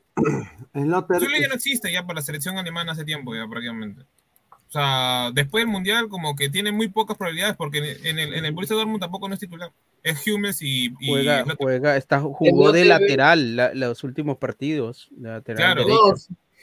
Zule 0.73 1.41
ya 1.41 1.47
no 1.47 1.55
existe 1.55 1.91
ya 1.91 2.03
para 2.05 2.15
la 2.19 2.21
selección 2.21 2.57
alemana 2.57 2.91
hace 2.91 3.03
tiempo, 3.03 3.33
ya 3.33 3.47
prácticamente. 3.49 4.03
O 4.71 4.73
sea, 4.73 5.31
después 5.33 5.63
del 5.65 5.67
Mundial, 5.69 6.07
como 6.07 6.33
que 6.33 6.49
tiene 6.49 6.71
muy 6.71 6.87
pocas 6.87 7.17
probabilidades, 7.17 7.57
porque 7.57 7.97
en 8.05 8.17
el, 8.17 8.33
en 8.33 8.45
el 8.45 8.53
Borussia 8.53 8.77
Dortmund 8.77 9.01
tampoco 9.01 9.27
no 9.27 9.33
es 9.33 9.39
titular. 9.41 9.69
Es 10.01 10.25
Hummels 10.25 10.61
y. 10.61 10.93
y 11.01 11.09
Juega, 11.09 11.43
juega, 11.59 11.97
está, 11.97 12.21
jugó 12.21 12.71
de 12.71 12.85
lateral 12.85 13.57
la- 13.57 13.73
los 13.73 14.05
últimos 14.05 14.37
partidos. 14.37 15.09
lateral 15.19 15.75
Claro. 15.75 16.15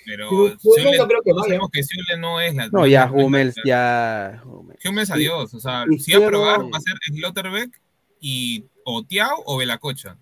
Pero 0.07 0.31
Hummels 0.31 0.63
Zule- 0.63 0.97
no 0.97 1.07
creo 1.07 1.21
que 1.23 1.33
vaya. 1.35 1.45
sabemos 1.45 1.69
que 1.71 1.83
Zule 1.83 2.19
no 2.19 2.41
es 2.41 2.55
la. 2.55 2.69
No, 2.69 2.87
ya 2.87 3.11
Hummels, 3.13 3.57
ya. 3.63 4.43
Hummels. 4.83 5.11
Adiós. 5.11 5.53
O 5.53 5.61
sea, 5.61 5.85
Y 5.91 5.99
si 5.99 6.15
va 6.15 6.25
a 6.25 6.29
probar, 6.31 6.61
va 6.63 6.79
a 6.79 6.81
ser 6.81 6.95
Slotterbeck 7.15 7.79
y 8.23 8.65
o 8.85 9.03
Tiao 9.05 9.43
o 9.45 9.59
Belacocha. 9.59 10.17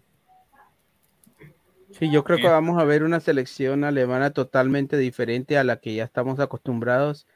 Sí, 1.96 2.10
yo 2.10 2.24
creo 2.24 2.36
que 2.36 2.42
Bien. 2.42 2.52
vamos 2.52 2.80
a 2.80 2.84
ver 2.84 3.04
una 3.04 3.20
selección 3.20 3.84
alemana 3.84 4.30
totalmente 4.30 4.96
diferente 4.98 5.56
a 5.56 5.62
la 5.64 5.76
que 5.76 5.94
ya 5.94 6.02
estamos 6.04 6.40
acostumbrados. 6.40 7.26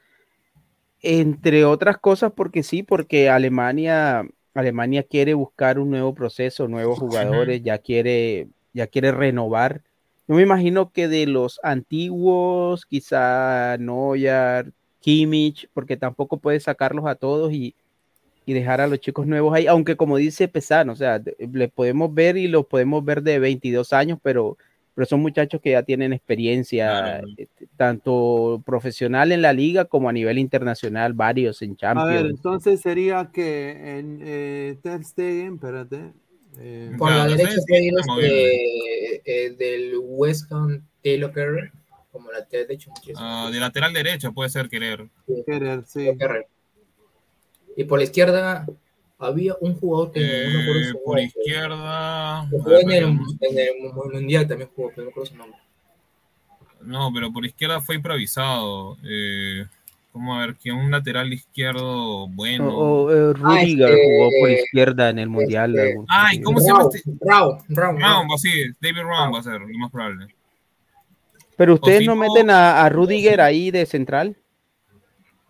Entre 1.03 1.65
otras 1.65 1.99
cosas, 1.99 2.33
porque 2.33 2.63
sí, 2.63 2.83
porque 2.83 3.31
Alemania, 3.31 4.29
Alemania 4.55 5.03
quiere 5.03 5.33
buscar 5.35 5.79
un 5.79 5.91
nuevo 5.91 6.15
proceso, 6.15 6.69
nuevos 6.69 6.99
jugadores, 6.99 7.63
ya 7.63 7.79
quiere, 7.79 8.49
ya 8.75 8.87
quiere 8.87 9.11
renovar. 9.13 9.83
Yo 10.29 10.35
me 10.37 10.43
imagino 10.43 10.93
que 10.93 11.09
de 11.09 11.27
los 11.27 11.59
antiguos, 11.63 12.85
quizá 12.87 13.77
Neuer, 13.79 14.73
Kimmich, 15.01 15.69
porque 15.73 15.97
tampoco 15.97 16.39
puede 16.39 16.61
sacarlos 16.61 17.07
a 17.07 17.15
todos 17.15 17.53
y, 17.53 17.75
y 18.47 18.53
dejar 18.55 18.81
a 18.81 18.87
los 18.89 19.01
chicos 19.01 19.27
nuevos 19.27 19.55
ahí, 19.55 19.67
aunque 19.67 19.97
como 19.97 20.17
dice 20.17 20.49
Pesano, 20.49 20.93
o 20.93 20.97
sea, 20.97 21.19
de- 21.19 21.37
le 21.53 21.69
podemos 21.69 22.13
ver 22.15 22.37
y 22.37 22.49
los 22.49 22.67
podemos 22.67 23.05
ver 23.05 23.23
de 23.23 23.39
22 23.39 23.93
años, 23.93 24.19
pero, 24.23 24.57
pero 25.01 25.09
son 25.09 25.21
muchachos 25.21 25.63
que 25.63 25.71
ya 25.71 25.83
tienen 25.83 26.13
experiencia, 26.13 26.91
Claro. 26.91 27.29
eh, 27.39 27.47
tanto 27.75 28.63
profesional 28.67 29.33
en 29.33 29.41
la 29.41 29.55
liga 29.55 29.87
como 29.87 30.11
a 30.11 30.13
nivel 30.13 30.37
internacional, 30.37 31.15
varios 31.15 31.63
en 31.63 31.71
A 31.71 32.05
ver, 32.05 32.17
Champions. 32.19 32.31
entonces 32.37 32.81
sería 32.83 33.31
que 33.33 33.71
en 33.99 34.21
eh, 34.23 34.77
Ter 34.83 35.03
Stegen, 35.03 35.55
espérate. 35.55 36.13
eh, 36.59 36.93
por 36.99 37.09
Claro, 37.09 37.31
la 37.31 37.37
sí, 37.39 37.43
derecha 37.45 37.61
sí, 37.63 37.91
puede 38.15 39.15
este, 39.15 39.47
eh, 39.47 39.51
del 39.53 39.95
West 40.03 40.53
Ham 40.53 40.87
Taylor 41.03 41.33
Kerr, 41.33 41.73
como 42.13 42.31
lateral 42.31 42.67
derecho. 42.67 42.91
muchísimo. 42.91 43.19
Ah, 43.21 43.49
de 43.51 43.59
lateral 43.59 43.95
derecho 43.95 44.35
puede 44.35 44.51
ser 44.51 44.69
querer. 44.69 45.09
Kerer, 45.47 45.83
sí. 45.87 46.05
Taylor 46.05 46.19
Kerr. 46.19 46.47
Y 47.75 47.85
por 47.85 48.01
la 48.01 48.05
izquierda 48.05 48.67
había 49.21 49.55
un 49.61 49.75
jugador 49.75 50.13
que 50.13 50.21
no 50.21 50.27
me 50.59 50.63
acuerdo 50.63 50.81
Eh, 50.91 50.95
por 51.05 51.19
izquierda. 51.21 52.47
que 52.51 52.57
jugó 52.59 52.71
en 52.79 52.91
el, 52.91 53.05
veamos. 53.05 53.37
en 53.41 53.59
el 53.59 53.93
Mundial 54.13 54.49
también 54.49 54.71
jugó, 54.75 54.89
pero 54.95 55.03
no 55.03 55.05
me 55.07 55.11
acuerdo 55.11 55.31
su 55.31 55.37
nombre. 55.37 55.59
No, 56.83 57.11
pero 57.13 57.33
por 57.33 57.45
izquierda 57.45 57.81
fue 57.81 57.97
improvisado. 57.97 58.97
Eh, 59.05 59.67
¿Cómo 60.13 60.35
a 60.37 60.45
ver? 60.45 60.57
que 60.57 60.73
un 60.73 60.91
lateral 60.91 61.33
izquierdo 61.33 62.27
bueno. 62.29 62.69
O, 62.77 63.03
o, 63.05 63.11
eh, 63.13 63.33
Rudiger 63.33 63.91
este, 63.91 64.05
jugó 64.19 64.29
por 64.41 64.51
izquierda 64.51 65.09
en 65.11 65.19
el 65.21 65.29
Mundial. 65.29 65.77
este, 65.77 65.91
algún- 65.91 66.07
Ay, 66.09 66.41
¿cómo 66.41 66.59
se 66.59 66.67
llama 66.67 66.83
este? 66.93 67.11
Rao. 67.21 67.59
Round, 67.69 68.31
sí, 68.39 68.51
David 68.81 69.03
Round 69.03 69.35
va 69.35 69.39
a 69.39 69.43
ser, 69.43 69.61
lo 69.61 69.79
más 69.79 69.91
probable. 69.93 70.27
Pero 71.57 71.75
ustedes 71.75 72.07
no- 72.07 72.17
meten 72.17 72.51
a, 72.51 72.83
a 72.85 72.89
Rudiger 72.89 73.41
ahí 73.41 73.71
de 73.71 73.85
central. 73.87 74.35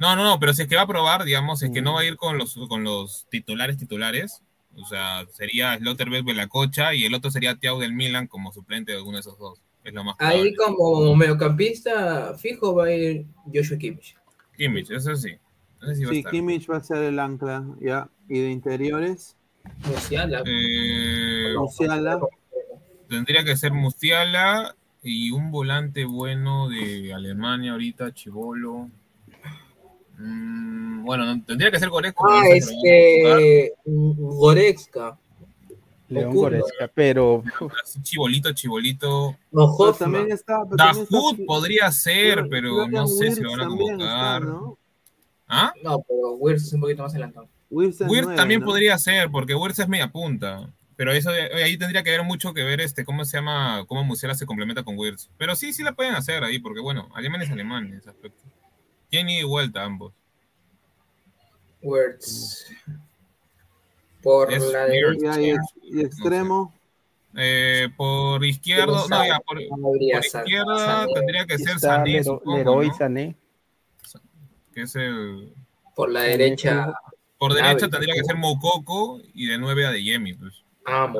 No, 0.00 0.16
no, 0.16 0.24
no, 0.24 0.40
pero 0.40 0.54
si 0.54 0.62
es 0.62 0.68
que 0.68 0.76
va 0.76 0.82
a 0.82 0.86
probar, 0.86 1.24
digamos, 1.24 1.62
es 1.62 1.70
que 1.70 1.82
no 1.82 1.92
va 1.92 2.00
a 2.00 2.04
ir 2.06 2.16
con 2.16 2.38
los, 2.38 2.54
con 2.68 2.82
los 2.82 3.26
titulares 3.30 3.76
titulares. 3.76 4.42
O 4.76 4.86
sea, 4.86 5.26
sería 5.30 5.76
Slotterbeck 5.76 6.24
Belacocha 6.24 6.94
y 6.94 7.04
el 7.04 7.12
otro 7.14 7.30
sería 7.30 7.56
Thiago 7.56 7.80
del 7.80 7.92
Milan 7.92 8.26
como 8.26 8.50
suplente 8.50 8.92
de 8.92 8.98
alguno 8.98 9.18
de 9.18 9.20
esos 9.20 9.38
dos. 9.38 9.60
Es 9.84 9.92
lo 9.92 10.02
más 10.02 10.16
probable. 10.16 10.40
Ahí 10.42 10.54
como 10.54 11.14
mediocampista 11.14 12.34
fijo 12.38 12.74
va 12.74 12.86
a 12.86 12.92
ir 12.92 13.26
Joshua 13.52 13.76
Kimmich. 13.76 14.16
Kimmich, 14.56 14.90
ese 14.90 15.16
sí. 15.16 15.28
Sí 15.30 16.04
va 16.04 16.10
a 16.10 16.12
Sí, 16.12 16.18
estar. 16.18 16.32
Kimmich 16.32 16.70
va 16.70 16.76
a 16.78 16.82
ser 16.82 17.02
el 17.04 17.18
ancla, 17.18 17.64
ya. 17.80 18.08
Y 18.28 18.38
de 18.40 18.50
interiores, 18.50 19.36
Musiala. 19.86 20.42
Eh, 20.46 21.54
Musiala. 21.58 22.20
tendría 23.08 23.44
que 23.44 23.56
ser 23.56 23.72
Mustiala 23.72 24.74
y 25.02 25.30
un 25.30 25.50
volante 25.50 26.04
bueno 26.06 26.68
de 26.68 27.12
Alemania 27.12 27.72
ahorita, 27.72 28.14
Chivolo. 28.14 28.88
Mm, 30.20 31.04
bueno, 31.04 31.24
no- 31.24 31.42
tendría 31.44 31.70
que 31.70 31.78
ser 31.78 31.88
Goretzka. 31.88 32.22
Ah, 32.28 32.42
este. 32.48 33.72
Goretzka. 33.84 35.18
León. 36.08 36.34
Goretzka, 36.34 36.88
pero 36.92 37.42
Chibolito, 38.02 38.52
chibolito. 38.52 39.36
No, 39.52 39.64
Hoffman. 39.64 40.12
también 40.12 40.32
está. 40.32 40.64
podría 41.46 41.90
ser, 41.92 42.46
pero 42.50 42.86
no 42.88 43.06
sé 43.06 43.30
si 43.32 43.40
lo 43.40 43.52
van 43.52 43.60
a 43.60 43.66
convocar. 43.68 44.42
¿no? 44.42 44.76
¿Ah? 45.46 45.72
No, 45.82 46.00
pero 46.06 46.32
Wirtz 46.34 46.64
es 46.64 46.72
un 46.72 46.80
poquito 46.80 47.02
más 47.02 47.12
adelantado. 47.12 47.48
Wirtz 47.70 47.98
también 48.36 48.60
¿no? 48.60 48.66
podría 48.66 48.98
ser, 48.98 49.30
porque 49.30 49.54
Wirtz 49.54 49.78
es 49.78 49.88
media 49.88 50.10
punta. 50.10 50.68
Pero 50.96 51.12
eso 51.12 51.30
de- 51.30 51.54
ahí 51.62 51.78
tendría 51.78 52.02
que 52.02 52.10
ver 52.10 52.22
mucho 52.24 52.52
que 52.52 52.62
ver 52.62 52.80
este, 52.80 53.04
cómo 53.04 53.24
se 53.24 53.36
llama, 53.38 53.84
cómo 53.86 54.04
Musiala 54.04 54.34
se 54.34 54.44
complementa 54.46 54.82
con 54.82 54.98
Wirtz. 54.98 55.30
Pero 55.38 55.56
sí, 55.56 55.72
sí 55.72 55.82
la 55.82 55.92
pueden 55.92 56.14
hacer 56.14 56.42
ahí, 56.44 56.58
porque 56.58 56.80
bueno, 56.80 57.08
alemán 57.14 57.40
es 57.42 57.50
alemán 57.50 57.86
en 57.86 57.94
ese 57.94 58.10
aspecto. 58.10 58.42
Tienen 59.10 59.30
ida 59.30 59.40
y 59.40 59.44
vuelta 59.44 59.82
ambos. 59.84 60.12
Words. 61.82 62.66
Por 64.22 64.52
Es 64.52 64.62
la. 64.72 64.86
Y, 64.86 64.90
derecha. 65.18 65.40
y 65.82 66.00
extremo. 66.02 66.74
Eh, 67.36 67.88
por 67.96 68.44
izquierdo, 68.44 69.06
no, 69.08 69.24
ya, 69.26 69.38
por, 69.40 69.60
izquierda 69.60 70.78
Sané. 70.78 71.14
tendría 71.14 71.46
que 71.46 71.58
ser 71.58 71.78
Sané, 71.78 72.10
Lero- 72.10 72.24
supongo, 72.24 72.56
Leroy 72.58 72.88
¿no? 72.88 72.94
Sané. 72.96 73.36
que 74.74 74.82
es 74.82 74.96
el... 74.96 75.54
Por 75.94 76.10
la 76.10 76.22
derecha. 76.22 76.92
Por 77.38 77.52
Gnabry, 77.52 77.68
derecha 77.68 77.88
tendría 77.88 78.14
que 78.16 78.24
ser 78.24 78.36
Moukoko 78.36 79.20
y 79.32 79.46
de 79.46 79.58
9 79.58 79.86
a 79.86 79.90
Deyemi, 79.92 80.34
pues. 80.34 80.64
Ah. 80.84 81.12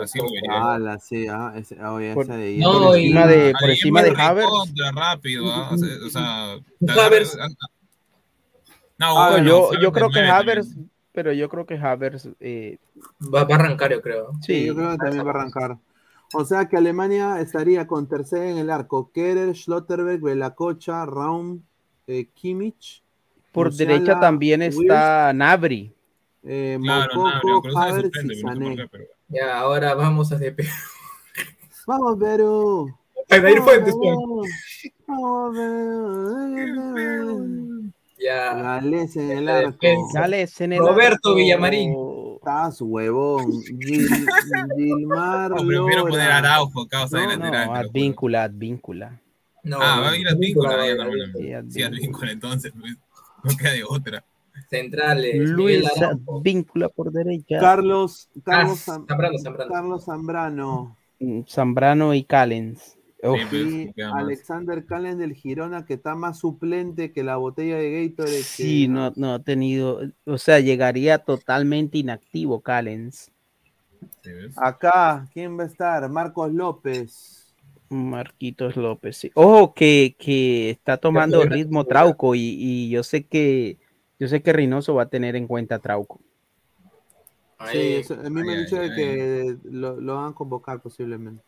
Ah, 0.50 0.78
la 0.80 0.98
sí, 0.98 1.28
ah, 1.28 1.52
ese, 1.56 1.76
ah, 1.80 1.92
oye, 1.92 2.12
Por- 2.12 2.24
esa 2.24 2.36
de 2.36 2.56
No, 2.58 2.72
por 2.88 2.98
y- 2.98 3.02
encima 3.04 3.26
de, 3.28 3.52
por 3.52 3.70
encima 3.70 4.02
de 4.02 4.10
Havertz. 4.16 4.50
rápido, 4.92 5.52
¿ah? 5.52 5.70
o 5.72 5.78
sea, 5.78 5.88
o 6.06 6.10
sea, 6.10 6.58
te 6.84 7.00
Havertz. 7.00 7.38
No, 9.00 9.18
Ah, 9.18 9.26
No, 9.26 9.30
bueno, 9.32 9.48
yo, 9.48 9.70
yo 9.80 9.92
creo 9.92 10.08
que 10.10 10.20
también. 10.20 10.90
pero 11.12 11.32
yo 11.32 11.48
creo 11.48 11.64
que 11.66 11.76
Havertz, 11.78 12.28
eh, 12.38 12.78
Va, 13.34 13.44
va 13.44 13.56
a 13.56 13.58
arrancar, 13.58 13.90
yo 13.92 14.00
creo. 14.02 14.32
Sí, 14.42 14.60
sí, 14.60 14.66
yo 14.66 14.74
creo 14.76 14.90
que 14.92 14.98
también 14.98 15.24
va 15.26 15.30
a 15.30 15.34
arrancar. 15.34 15.78
O 16.34 16.44
sea 16.44 16.68
que 16.68 16.76
Alemania 16.76 17.40
estaría 17.40 17.86
con 17.86 18.06
tercera 18.06 18.48
en 18.48 18.58
el 18.58 18.70
arco. 18.70 19.10
Kerer, 19.12 19.56
Schlotterberg, 19.56 20.20
Belacocha, 20.20 21.04
Raum, 21.06 21.60
eh, 22.06 22.26
Kimmich. 22.34 23.02
por 23.52 23.66
Musiala, 23.66 23.92
derecha 23.94 24.20
también 24.20 24.62
está 24.62 25.32
Nabri. 25.32 25.92
eh, 26.44 26.78
Claro, 26.80 27.14
no 27.16 27.24
suspende, 27.94 28.34
y 28.34 28.42
pero 28.42 28.52
no 28.52 28.52
sé 28.52 28.52
por 28.52 28.52
Sané. 28.52 28.76
qué, 28.76 28.86
pero- 28.92 29.04
Ya, 29.28 29.58
ahora 29.58 29.94
vamos 29.94 30.30
a 30.30 30.36
DP. 30.38 30.62
Vamos, 31.86 32.16
Perú. 32.18 32.94
Vamos, 33.28 33.64
Fuentes. 33.64 33.94
Vamos, 35.08 35.56
Perú. 35.56 37.90
Ya. 38.22 38.54
Gales 38.54 39.16
en 39.16 39.30
el 39.30 39.48
arco. 39.48 39.70
defensa. 39.80 40.20
Gales 40.20 40.60
en 40.60 40.72
el 40.74 40.78
Roberto 40.80 41.28
arco. 41.30 41.34
Villamarín. 41.34 41.94
Estás 42.36 42.80
huevón. 42.80 43.50
Gil, 43.80 44.08
Gilmar 44.76 45.50
No, 45.50 45.56
prefiero 45.66 46.06
poner. 46.06 46.30
Araujo, 46.30 46.86
causa 46.88 47.18
de 47.18 47.24
No, 47.26 47.36
lateral. 47.36 47.76
Advíncula, 47.76 48.44
Advíncula. 48.44 49.20
No, 49.62 49.78
Ah, 49.80 50.00
va 50.00 50.10
a 50.10 50.16
ir 50.16 50.26
a 50.28 50.34
Víncula, 50.34 50.76
va 50.76 50.82
a 50.82 50.86
ya 50.86 50.92
ir, 50.92 50.96
normalmente. 50.98 51.38
Sí, 51.38 51.52
Advíncula. 51.52 51.86
Advíncula, 51.86 52.32
entonces, 52.32 52.72
pues, 52.78 52.96
no 53.44 53.56
queda 53.58 53.72
de 53.72 53.84
otra. 53.84 54.24
Centrales. 54.68 55.36
Luis. 55.50 55.84
Advíncula 56.28 56.88
por 56.88 57.12
derecha. 57.12 57.58
Carlos, 57.58 58.28
Carlos, 58.44 58.88
Ah, 58.88 58.92
Zam- 58.92 59.06
Zambrano, 59.06 59.38
Zambrano. 59.38 59.72
Carlos 59.72 60.04
Zambrano. 60.04 60.96
Mm, 61.18 61.42
Zambrano 61.46 62.14
y 62.14 62.24
Callens. 62.24 62.96
Pues. 63.22 63.94
Alexander 64.14 64.84
Calen 64.86 65.18
del 65.18 65.34
Girona, 65.34 65.84
que 65.84 65.94
está 65.94 66.14
más 66.14 66.38
suplente 66.38 67.12
que 67.12 67.22
la 67.22 67.36
botella 67.36 67.76
de 67.76 68.08
Gatorade. 68.08 68.36
que- 68.38 68.42
sí, 68.42 68.88
no, 68.88 69.12
no 69.16 69.34
ha 69.34 69.38
tenido, 69.40 70.00
o 70.24 70.38
sea, 70.38 70.60
llegaría 70.60 71.18
totalmente 71.18 71.98
inactivo 71.98 72.60
Callens. 72.60 73.30
Acá, 74.56 75.26
¿quién 75.32 75.58
va 75.58 75.64
a 75.64 75.66
estar? 75.66 76.08
Marcos 76.08 76.52
López. 76.52 77.54
Marquitos 77.90 78.76
López, 78.76 79.16
sí. 79.16 79.30
Ojo 79.34 79.74
que, 79.74 80.16
que 80.18 80.70
está 80.70 80.96
tomando 80.96 81.44
ritmo. 81.44 81.84
Trauco 81.84 82.34
y, 82.34 82.40
y 82.40 82.88
yo 82.90 83.02
sé 83.02 83.26
que 83.26 83.78
yo 84.18 84.28
sé 84.28 84.42
que 84.42 84.52
Reynoso 84.52 84.94
va 84.94 85.04
a 85.04 85.08
tener 85.08 85.34
en 85.36 85.46
cuenta 85.46 85.74
a 85.76 85.78
Trauco. 85.80 86.20
Sí, 87.70 87.78
eso- 87.94 88.14
a 88.14 88.30
mí 88.30 88.42
me 88.42 88.52
han 88.54 88.64
dicho 88.64 88.80
ay, 88.80 88.88
de 88.90 88.94
que 88.94 89.56
lo, 89.64 90.00
lo 90.00 90.16
van 90.16 90.30
a 90.32 90.34
convocar 90.34 90.80
posiblemente. 90.80 91.42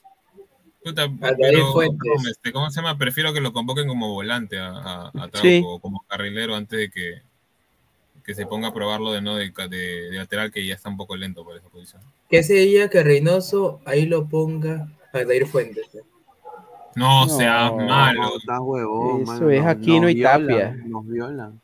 Puta, 0.85 1.09
pero. 1.39 1.73
¿cómo, 1.73 2.29
este, 2.29 2.53
¿cómo 2.53 2.71
se 2.71 2.81
llama? 2.81 2.99
Prefiero 2.99 3.33
que 3.33 3.41
lo 3.41 3.53
convoquen 3.53 3.87
como 3.87 4.13
volante 4.13 4.59
a, 4.59 4.69
a, 4.71 5.07
a 5.09 5.29
Trauco 5.29 5.39
Sí. 5.41 5.63
o 5.65 5.79
como 5.79 6.05
carrilero 6.09 6.57
antes 6.57 6.79
de 6.79 6.91
que, 6.91 7.23
que 8.25 8.35
se 8.35 8.47
ponga 8.47 8.69
a 8.69 8.75
probarlo 8.75 9.13
de 9.13 9.21
no 9.23 9.37
de, 9.37 9.51
de- 9.69 10.11
de 10.11 10.17
lateral 10.17 10.51
que 10.51 10.67
ya 10.67 10.75
está 10.75 10.89
un 10.89 10.97
poco 10.97 11.17
lento 11.17 11.45
por 11.45 11.57
esa 11.57 11.69
posición. 11.69 12.03
Que 12.29 12.43
sería 12.43 12.89
que 12.91 13.03
Reynoso 13.03 13.81
ahí 13.85 14.07
lo 14.07 14.27
ponga 14.29 14.89
Aldair 15.13 15.47
Fuentes. 15.47 15.89
No, 16.95 17.27
No, 17.27 17.29
seas 17.29 17.73
malo. 17.75 18.33
No, 18.47 18.63
huevón. 18.65 19.23
Eso 19.23 19.33
mano, 19.33 19.51
es 19.51 19.65
Aquino 19.65 20.03
nos 20.03 20.11
y 20.11 20.15
violan, 20.15 20.47
Tapia. 20.47 20.77
Nos 20.87 21.07
violan. 21.09 21.61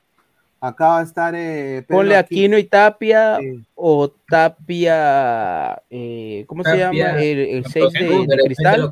Acá 0.61 0.89
va 0.89 1.01
a 1.01 1.03
estar. 1.03 1.35
Eh, 1.37 1.85
Pedro 1.87 1.99
Ponle 2.01 2.17
Aquino- 2.17 2.19
Aquino 2.19 2.59
y 2.59 2.65
Tapia 2.65 3.39
Sí. 3.39 3.65
o 3.75 4.09
Tapia, 4.29 5.81
eh, 5.89 6.45
¿cómo 6.49 6.65
se 6.65 6.77
llama? 6.77 7.23
El, 7.23 7.39
el 7.39 7.63
Tapia. 7.65 7.91
6 7.91 7.93
de, 7.93 7.99
De 8.01 8.09
de 8.09 8.17
repente 8.37 8.45
cristal. 8.45 8.91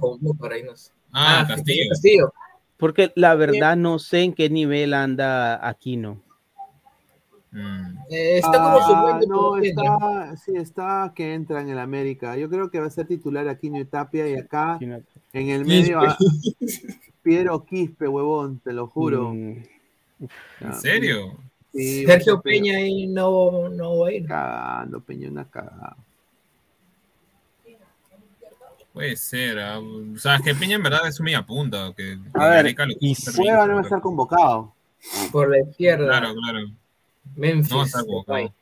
Ah, 1.12 1.44
sí, 1.48 1.54
Castillo. 1.54 1.88
Castillo. 1.90 2.32
Porque 2.76 3.10
la 3.16 3.34
verdad 3.34 3.76
no 3.76 3.98
sé 3.98 4.20
en 4.22 4.32
qué 4.34 4.50
nivel 4.50 4.94
anda 4.94 5.66
Aquino. 5.66 6.20
Mm. 7.52 7.96
Eh, 8.10 8.38
está 8.38 8.52
como 8.52 8.78
Ah, 9.08 9.20
no, 9.26 9.56
está, 9.56 10.36
sí, 10.36 10.52
está 10.56 11.12
que 11.16 11.32
entra 11.32 11.62
en 11.62 11.70
el 11.70 11.78
América. 11.78 12.36
Yo 12.36 12.50
creo 12.50 12.70
que 12.70 12.80
va 12.80 12.86
a 12.86 12.90
ser 12.90 13.06
titular 13.06 13.48
Aquino 13.48 13.80
y 13.80 13.84
Tapia 13.86 14.28
y 14.28 14.34
acá 14.34 14.78
en 14.80 15.48
el 15.48 15.64
Quispe. 15.64 15.80
medio 15.80 16.00
a 16.00 16.16
Piero 17.22 17.64
Quispe, 17.64 18.06
huevón, 18.08 18.60
te 18.62 18.72
lo 18.74 18.86
juro. 18.88 19.32
Mm, 19.32 19.62
¿En 20.60 20.74
serio? 20.74 21.38
Sí, 21.76 22.06
Sergio 22.06 22.34
va 22.34 22.40
a 22.40 22.42
ser 22.42 22.52
Peña 22.52 22.76
ahí 22.78 23.06
no, 23.06 23.68
no 23.68 23.98
va 23.98 24.08
a 24.08 24.12
ir. 24.12 24.26
Cagando, 24.26 25.00
Peña, 25.00 25.30
una 25.30 25.44
cagada. 25.44 25.96
Puede 28.92 29.16
ser. 29.16 29.58
ah. 29.58 29.78
O 29.78 30.18
sea, 30.18 30.36
es 30.36 30.42
que 30.42 30.54
Peña 30.54 30.76
en 30.76 30.82
verdad 30.82 31.06
es 31.06 31.20
un 31.20 31.24
media 31.24 31.44
punta. 31.44 31.92
Que, 31.94 32.18
A 32.34 32.48
ver, 32.48 32.74
y 33.00 33.14
Cueva 33.36 33.66
no 33.66 33.74
va 33.74 33.80
a 33.80 33.82
estar 33.82 34.00
convocado. 34.00 34.72
Por 35.30 35.50
la 35.50 35.60
izquierda. 35.60 36.06
Claro, 36.08 36.34
claro. 36.34 36.70
Memphis. 37.34 37.70
No 37.70 37.76
va 37.76 37.82
a 37.82 37.86
estar 37.86 38.06
convocado. 38.06 38.54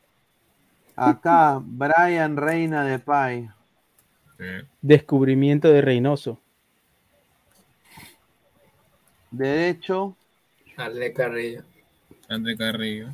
Acá, 0.96 1.60
Brian 1.64 2.36
Reina 2.36 2.84
de 2.84 2.98
Pai. 2.98 3.48
Sí. 4.36 4.66
descubrimiento 4.82 5.68
de 5.68 5.80
Reynoso. 5.80 6.40
Derecho, 9.30 10.16
Ale 10.76 11.12
Carrillo. 11.12 11.62
André 12.35 12.56
Carrillo. 12.56 13.09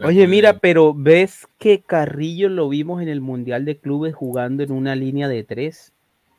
Oye, 0.00 0.28
mira, 0.28 0.58
pero 0.58 0.94
ves 0.94 1.48
que 1.58 1.80
Carrillo 1.82 2.48
lo 2.48 2.68
vimos 2.68 3.02
en 3.02 3.08
el 3.08 3.20
Mundial 3.20 3.64
de 3.64 3.78
Clubes 3.78 4.14
jugando 4.14 4.62
en 4.62 4.70
una 4.72 4.94
línea 4.94 5.26
de 5.28 5.42
tres. 5.44 5.92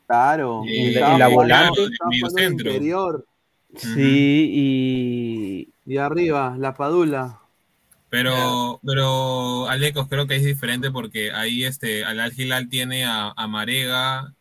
claro. 0.07 0.63
En 0.65 0.93
la 0.93 1.29
jugando- 1.29 1.35
volante. 1.35 1.81
de 1.81 2.29
centro. 2.41 2.69
interior. 2.71 3.25
Sí, 3.75 4.49
y 4.53 5.69
Y 5.85 5.97
arriba, 5.97 6.55
la 6.57 6.73
Padula. 6.73 7.39
Pero, 8.09 8.79
pero 8.83 9.67
Alecos 9.67 10.07
creo 10.07 10.25
que 10.25 10.35
es 10.37 10.43
diferente 10.43 10.89
porque 10.89 11.31
ahí 11.31 11.63
este 11.63 12.03
Al 12.05 12.19
Al 12.19 12.33
Hilal 12.35 12.67
tiene 12.69 13.05
a, 13.05 13.31
a 13.35 13.47
Marega 13.47 14.33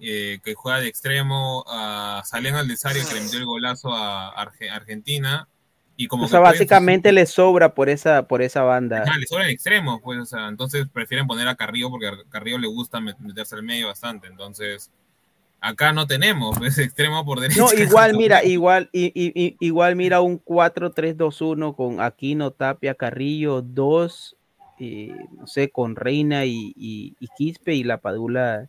eh, 0.00 0.40
que 0.44 0.54
juega 0.54 0.80
de 0.80 0.88
extremo, 0.88 1.64
a 1.68 2.22
Salen 2.24 2.56
Aldesario 2.56 3.02
que 3.08 3.14
le 3.14 3.20
metió 3.20 3.38
el 3.38 3.44
golazo 3.46 3.92
a 3.94 4.34
Arge- 4.34 4.68
Argentina 4.70 5.46
y 5.96 6.08
como 6.08 6.24
o 6.24 6.28
sea, 6.28 6.40
básicamente 6.40 7.12
le 7.12 7.24
sobra 7.26 7.74
por 7.74 7.88
esa, 7.88 8.26
por 8.26 8.42
esa 8.42 8.62
banda. 8.62 9.02
Ajá, 9.02 9.16
le 9.18 9.26
sobran 9.26 9.48
extremos, 9.48 10.00
pues, 10.02 10.18
o 10.18 10.26
sea, 10.26 10.48
entonces 10.48 10.86
prefieren 10.92 11.26
poner 11.26 11.46
a 11.48 11.54
Carrillo 11.54 11.90
porque 11.90 12.08
a 12.08 12.12
Carrillo 12.28 12.58
le 12.58 12.66
gusta 12.66 12.98
met- 12.98 13.18
meterse 13.18 13.54
al 13.54 13.62
medio 13.62 13.86
bastante, 13.86 14.26
entonces 14.26 14.90
acá 15.60 15.92
no 15.92 16.06
tenemos 16.06 16.56
ese 16.66 16.82
extremo 16.84 17.24
por 17.24 17.40
derecha. 17.40 17.60
No, 17.60 17.72
igual, 17.72 18.14
mira, 18.18 18.44
igual, 18.44 18.90
y, 18.92 19.12
y- 19.14 19.56
igual 19.60 19.94
mira 19.96 20.20
un 20.20 20.38
4-3-2-1 20.38 21.74
con 21.76 22.00
Aquino, 22.00 22.50
Tapia, 22.50 22.94
Carrillo, 22.94 23.62
dos, 23.62 24.36
y, 24.78 25.12
no 25.38 25.46
sé, 25.46 25.70
con 25.70 25.94
Reina 25.96 26.44
y, 26.44 26.72
y- 26.76 27.14
y 27.20 27.28
Quispe 27.36 27.74
y 27.74 27.84
la 27.84 27.98
Padula 27.98 28.68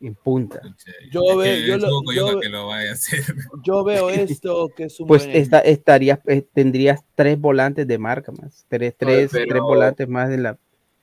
en 0.00 0.14
punta. 0.14 0.60
Yo 1.10 1.22
Es 1.32 1.36
ve- 1.36 1.44
que 1.62 1.66
yo 1.66 1.76
lo- 1.78 1.88
Hugo 1.88 2.02
Coyoca 2.04 2.32
yo- 2.32 2.40
que 2.40 2.48
lo 2.48 2.66
vaya 2.68 2.90
a 2.90 2.92
hacer. 2.94 3.22
Yo 3.64 3.84
veo 3.84 4.08
esto 4.42 4.68
que 4.74 4.84
es 4.84 4.98
un 5.00 5.06
Pues 5.06 5.24
buen- 5.26 5.36
esta, 5.36 5.58
estarías, 5.60 6.20
eh, 6.26 6.46
tendrías 6.54 7.02
tres 7.14 7.38
volantes 7.38 7.86
de 7.86 7.98
marca 7.98 8.32
más, 8.32 8.64
tres, 8.68 8.94
tres, 8.96 9.30
pero- 9.32 9.46
tres 9.48 9.60
volantes 9.62 10.08
más 10.08 10.30
en 10.30 10.42
la, 10.42 10.58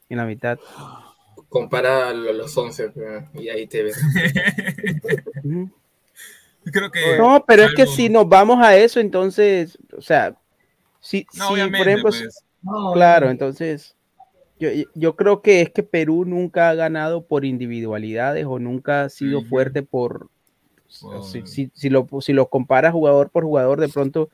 en 0.09 0.17
la 0.17 0.25
mitad. 0.25 0.57
Compara 1.49 2.11
lo- 2.13 2.33
los 2.33 2.57
11 2.57 2.91
eh, 2.95 3.27
y 3.35 3.49
ahí 3.49 3.67
te 3.67 3.83
ves. 3.83 3.97
Ujú. 5.43 5.69
Creo 6.65 6.91
que 6.91 7.17
No, 7.17 7.43
pero 7.47 7.63
es 7.63 7.73
que 7.75 7.85
si 7.87 8.09
nos 8.09 8.27
vamos 8.27 8.59
a 8.61 8.75
eso, 8.75 8.99
entonces, 8.99 9.77
o 9.97 10.01
sea, 10.01 10.35
si, 10.99 11.25
No, 11.35 11.47
si, 11.47 11.53
obviamente, 11.53 11.77
por 11.77 11.87
ejemplo, 11.87 12.09
pues. 12.11 12.43
No, 12.61 12.91
Claro, 12.93 13.29
entonces 13.29 13.95
yo, 14.59 14.69
yo 14.95 15.15
creo 15.15 15.41
que 15.41 15.61
es 15.61 15.69
que 15.71 15.83
Perú 15.83 16.25
nunca 16.25 16.69
ha 16.69 16.73
ganado 16.75 17.25
por 17.25 17.45
individualidades 17.45 18.45
o 18.45 18.59
nunca 18.59 19.03
ha 19.03 19.09
sido 19.09 19.41
fuerte 19.43 19.83
por... 19.83 20.29
o 21.03 21.21
si, 21.23 21.39
Por- 21.39 21.47
si- 21.47 21.71
si 21.73 21.89
lo, 21.89 22.07
si 22.21 22.33
lo 22.33 22.49
comparas 22.49 22.91
jugador 22.93 23.29
por 23.29 23.43
jugador, 23.43 23.79
de 23.79 23.89
pronto 23.89 24.29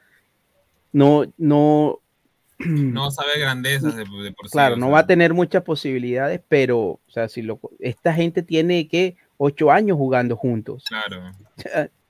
no, 0.92 1.24
no, 1.38 2.00
no 2.60 3.12
sabe 3.12 3.40
grandezas 3.40 3.96
de, 3.96 4.04
de 4.04 4.32
por 4.32 4.48
sí. 4.48 4.52
Claro, 4.52 4.76
no 4.78 4.86
sea. 4.88 4.94
va 4.94 5.00
a 5.00 5.08
tener 5.08 5.34
muchas 5.34 5.64
posibilidades, 5.64 6.42
pero, 6.48 6.80
o 6.80 7.02
sea, 7.08 7.28
si 7.28 7.42
lo, 7.42 7.60
esta 7.80 8.14
gente 8.14 8.44
tiene 8.44 8.88
que 8.88 9.18
ocho 9.38 9.72
años 9.72 9.98
jugando 9.98 10.36
juntos. 10.38 10.84
Claro. 10.88 11.32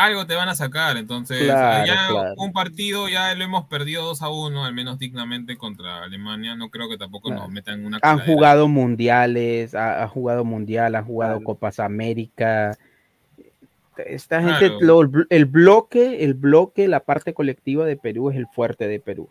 Algo 0.00 0.26
te 0.26 0.36
van 0.36 0.48
a 0.48 0.54
sacar, 0.54 0.96
entonces 0.96 1.42
Claro, 1.42 1.84
ya 1.86 2.08
claro. 2.08 2.34
un 2.36 2.52
partido 2.52 3.08
ya 3.08 3.34
lo 3.34 3.42
hemos 3.42 3.66
perdido 3.66 4.04
2 4.04 4.22
a 4.22 4.28
1, 4.28 4.64
al 4.64 4.72
menos 4.72 4.98
dignamente 5.00 5.56
contra 5.56 6.04
Alemania. 6.04 6.54
No 6.54 6.70
creo 6.70 6.88
que 6.88 6.96
tampoco 6.96 7.28
Claro. 7.30 7.42
nos 7.42 7.50
metan 7.50 7.84
una 7.84 7.98
Han 8.02 8.20
jugado 8.20 8.68
mundiales, 8.68 9.74
ha, 9.74 10.04
ha 10.04 10.08
jugado 10.08 10.44
mundial, 10.44 10.94
han 10.94 11.04
jugado. 11.04 11.42
Copas 11.42 11.80
América. 11.80 12.78
Esta 14.06 14.40
gente, 14.40 14.76
lo- 14.80 15.02
el 15.30 15.44
bloque, 15.46 16.22
el 16.24 16.34
bloque, 16.34 16.86
la 16.86 17.00
parte 17.00 17.34
colectiva 17.34 17.84
de 17.84 17.96
Perú 17.96 18.30
es 18.30 18.36
el 18.36 18.46
fuerte 18.46 18.86
de 18.86 19.00
Perú. 19.00 19.28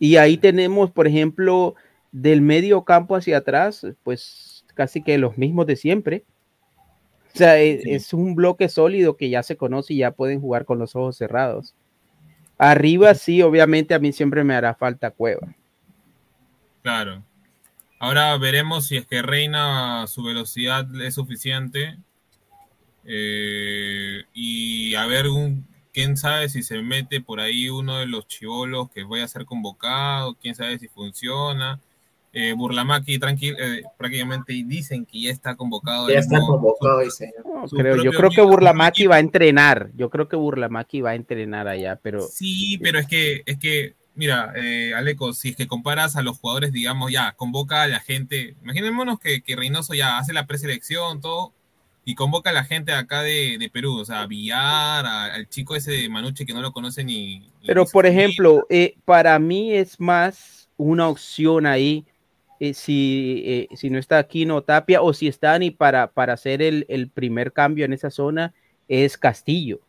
Y 0.00 0.16
ahí 0.16 0.36
tenemos, 0.38 0.90
por 0.90 1.06
ejemplo, 1.06 1.76
del 2.10 2.40
medio 2.40 2.82
campo 2.82 3.14
hacia 3.14 3.38
atrás, 3.38 3.86
pues 4.02 4.64
casi 4.74 5.02
que 5.02 5.18
los 5.18 5.38
mismos 5.38 5.66
de 5.66 5.76
siempre. 5.76 6.24
O 7.34 7.38
sea, 7.38 7.60
e- 7.60 7.82
es, 7.84 8.12
un 8.12 8.36
bloque 8.36 8.68
sólido 8.68 9.16
que 9.16 9.28
ya 9.28 9.42
se 9.42 9.56
conoce 9.56 9.94
y 9.94 9.98
ya 9.98 10.12
pueden 10.12 10.40
jugar 10.40 10.64
con 10.64 10.78
los 10.78 10.94
ojos 10.94 11.16
cerrados. 11.16 11.74
Arriba 12.56 13.14
sí, 13.14 13.42
obviamente 13.42 13.92
a 13.92 13.98
mí 13.98 14.12
siempre 14.12 14.44
me 14.44 14.54
hará 14.54 14.74
falta 14.74 15.10
Cueva. 15.10 15.54
Claro. 16.82 17.24
Ahora 17.98 18.36
veremos 18.38 18.86
si 18.86 18.96
es 18.96 19.06
que 19.06 19.22
Reina 19.22 20.06
su 20.06 20.22
velocidad 20.22 20.86
es 21.00 21.14
suficiente. 21.14 21.98
Eh, 23.04 24.22
y 24.32 24.94
a 24.94 25.06
ver, 25.06 25.26
un, 25.28 25.66
quién 25.92 26.16
sabe 26.16 26.48
si 26.48 26.62
se 26.62 26.82
mete 26.82 27.20
por 27.20 27.40
ahí 27.40 27.68
uno 27.68 27.98
de 27.98 28.06
los 28.06 28.28
chivolos 28.28 28.90
que 28.90 29.02
vaya 29.02 29.24
a 29.24 29.28
ser 29.28 29.44
convocado, 29.44 30.34
quién 30.34 30.54
sabe 30.54 30.78
si 30.78 30.86
funciona. 30.86 31.80
Eh, 32.36 32.52
Burlamaki 32.52 33.20
tranquil, 33.20 33.54
eh, 33.60 33.84
prácticamente 33.96 34.52
dicen 34.66 35.06
que 35.06 35.20
ya 35.20 35.30
está 35.30 35.54
convocado. 35.54 36.08
Ya 36.08 36.18
está 36.18 36.40
convocado, 36.40 36.98
dice. 36.98 37.32
No, 37.44 37.68
creo, 37.68 38.02
yo 38.02 38.10
creo 38.10 38.30
que 38.30 38.42
Burlamaki 38.42 39.06
va 39.06 39.16
a 39.16 39.20
entrenar. 39.20 39.90
Yo 39.94 40.10
creo 40.10 40.26
que 40.28 40.34
Burlamaki 40.34 41.00
va 41.00 41.10
a 41.10 41.14
entrenar 41.14 41.68
allá, 41.68 41.96
pero 42.02 42.20
Sí, 42.20 42.76
pero 42.82 42.98
es 42.98 43.06
que, 43.06 43.42
es 43.46 43.56
que, 43.58 43.94
mira, 44.16 44.52
eh, 44.56 44.92
Aleco, 44.96 45.32
si 45.32 45.50
es 45.50 45.56
que 45.56 45.68
comparas 45.68 46.16
a 46.16 46.22
los 46.22 46.36
jugadores, 46.38 46.72
digamos, 46.72 47.12
ya, 47.12 47.32
convoca 47.36 47.84
a 47.84 47.86
la 47.86 48.00
gente, 48.00 48.56
imaginémonos 48.64 49.20
que, 49.20 49.40
que 49.42 49.54
Reynoso 49.54 49.94
ya 49.94 50.18
hace 50.18 50.32
la 50.32 50.46
preselección, 50.46 51.20
todo, 51.20 51.52
y 52.04 52.16
convoca 52.16 52.50
a 52.50 52.52
la 52.52 52.64
gente 52.64 52.90
de 52.90 52.98
acá 52.98 53.22
de, 53.22 53.58
de 53.60 53.70
Perú, 53.70 54.00
o 54.00 54.04
sea, 54.04 54.22
a 54.22 54.26
Villar, 54.26 55.06
a- 55.06 55.34
al 55.34 55.48
chico 55.48 55.76
ese 55.76 55.92
de 55.92 56.08
Manuche 56.08 56.44
que 56.44 56.52
no 56.52 56.60
lo 56.62 56.72
conoce 56.72 57.04
ni... 57.04 57.38
ni 57.38 57.50
Pero 57.64 57.86
por 57.86 58.06
ejemplo, 58.06 58.66
eh, 58.68 58.96
para 59.04 59.38
mí 59.38 59.72
es 59.72 60.00
más 60.00 60.68
una 60.76 61.08
opción 61.08 61.64
ahí 61.66 62.04
eh, 62.64 62.74
si, 62.74 63.42
eh, 63.44 63.68
si 63.76 63.90
no 63.90 63.98
está 63.98 64.18
Aquino 64.18 64.62
Tapia 64.62 65.02
o 65.02 65.12
si 65.12 65.28
está 65.28 65.58
ni 65.58 65.70
para, 65.70 66.10
para 66.10 66.32
hacer 66.32 66.62
el, 66.62 66.86
el 66.88 67.08
primer 67.08 67.52
cambio 67.52 67.84
en 67.84 67.92
esa 67.92 68.10
zona 68.10 68.54
es 68.88 69.18
Castillo. 69.18 69.80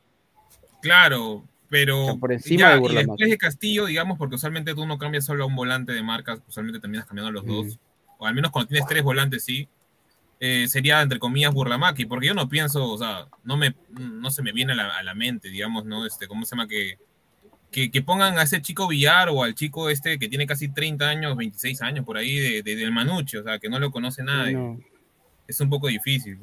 Claro, 0.81 1.45
pero 1.69 2.03
O 2.03 2.05
sea, 2.05 2.15
por 2.15 2.33
encima 2.33 2.61
ya, 2.61 2.79
de 2.79 2.91
y 2.91 2.95
después 2.95 3.29
de 3.29 3.37
Castillo, 3.37 3.85
digamos, 3.85 4.17
porque 4.17 4.35
usualmente 4.35 4.75
tú 4.75 4.85
no 4.85 4.97
cambias 4.97 5.25
solo 5.25 5.45
a 5.45 5.47
un 5.47 5.55
volante 5.55 5.93
de 5.93 6.03
marca, 6.03 6.37
usualmente 6.47 6.79
terminas 6.79 7.05
cambiando 7.05 7.29
a 7.29 7.33
los 7.33 7.45
dos, 7.45 7.79
o 8.17 8.25
al 8.25 8.35
menos 8.35 8.51
cuando 8.51 8.69
tienes 8.69 8.87
tres 8.87 9.03
volantes, 9.03 9.43
sí, 9.43 9.67
eh, 10.39 10.67
sería 10.67 11.01
entre 11.01 11.17
comillas 11.17 11.53
Burlamaki, 11.53 12.05
porque 12.05 12.27
yo 12.27 12.33
no 12.33 12.49
pienso, 12.49 12.91
o 12.91 12.97
sea, 12.97 13.27
no 13.43 13.55
me 13.57 13.73
no 13.89 14.29
se 14.31 14.43
me 14.43 14.51
viene 14.51 14.73
a 14.73 14.75
la, 14.75 14.97
a 14.97 15.03
la 15.03 15.15
mente, 15.15 15.49
digamos, 15.49 15.85
¿no? 15.85 16.05
Este, 16.05 16.27
¿cómo 16.27 16.45
se 16.45 16.55
llama? 16.55 16.67
Que, 16.67 16.97
que, 17.71 17.91
que 17.91 18.01
pongan 18.01 18.37
a 18.37 18.43
ese 18.43 18.61
chico 18.61 18.87
Villar 18.87 19.29
o 19.29 19.43
al 19.43 19.53
chico 19.55 19.89
este 19.89 20.17
que 20.17 20.29
tiene 20.29 20.47
casi 20.47 20.69
30 20.69 21.09
años, 21.09 21.35
26 21.35 21.81
años 21.81 22.05
por 22.05 22.17
ahí 22.17 22.37
de, 22.37 22.63
de- 22.63 22.75
del 22.75 22.91
Manuche, 22.91 23.37
o 23.39 23.43
sea, 23.43 23.59
que 23.59 23.67
no 23.69 23.79
lo 23.79 23.91
conoce 23.91 24.23
nadie. 24.23 24.53
No. 24.53 24.79
Es 25.47 25.59
un 25.59 25.69
poco 25.69 25.87
difícil. 25.87 26.39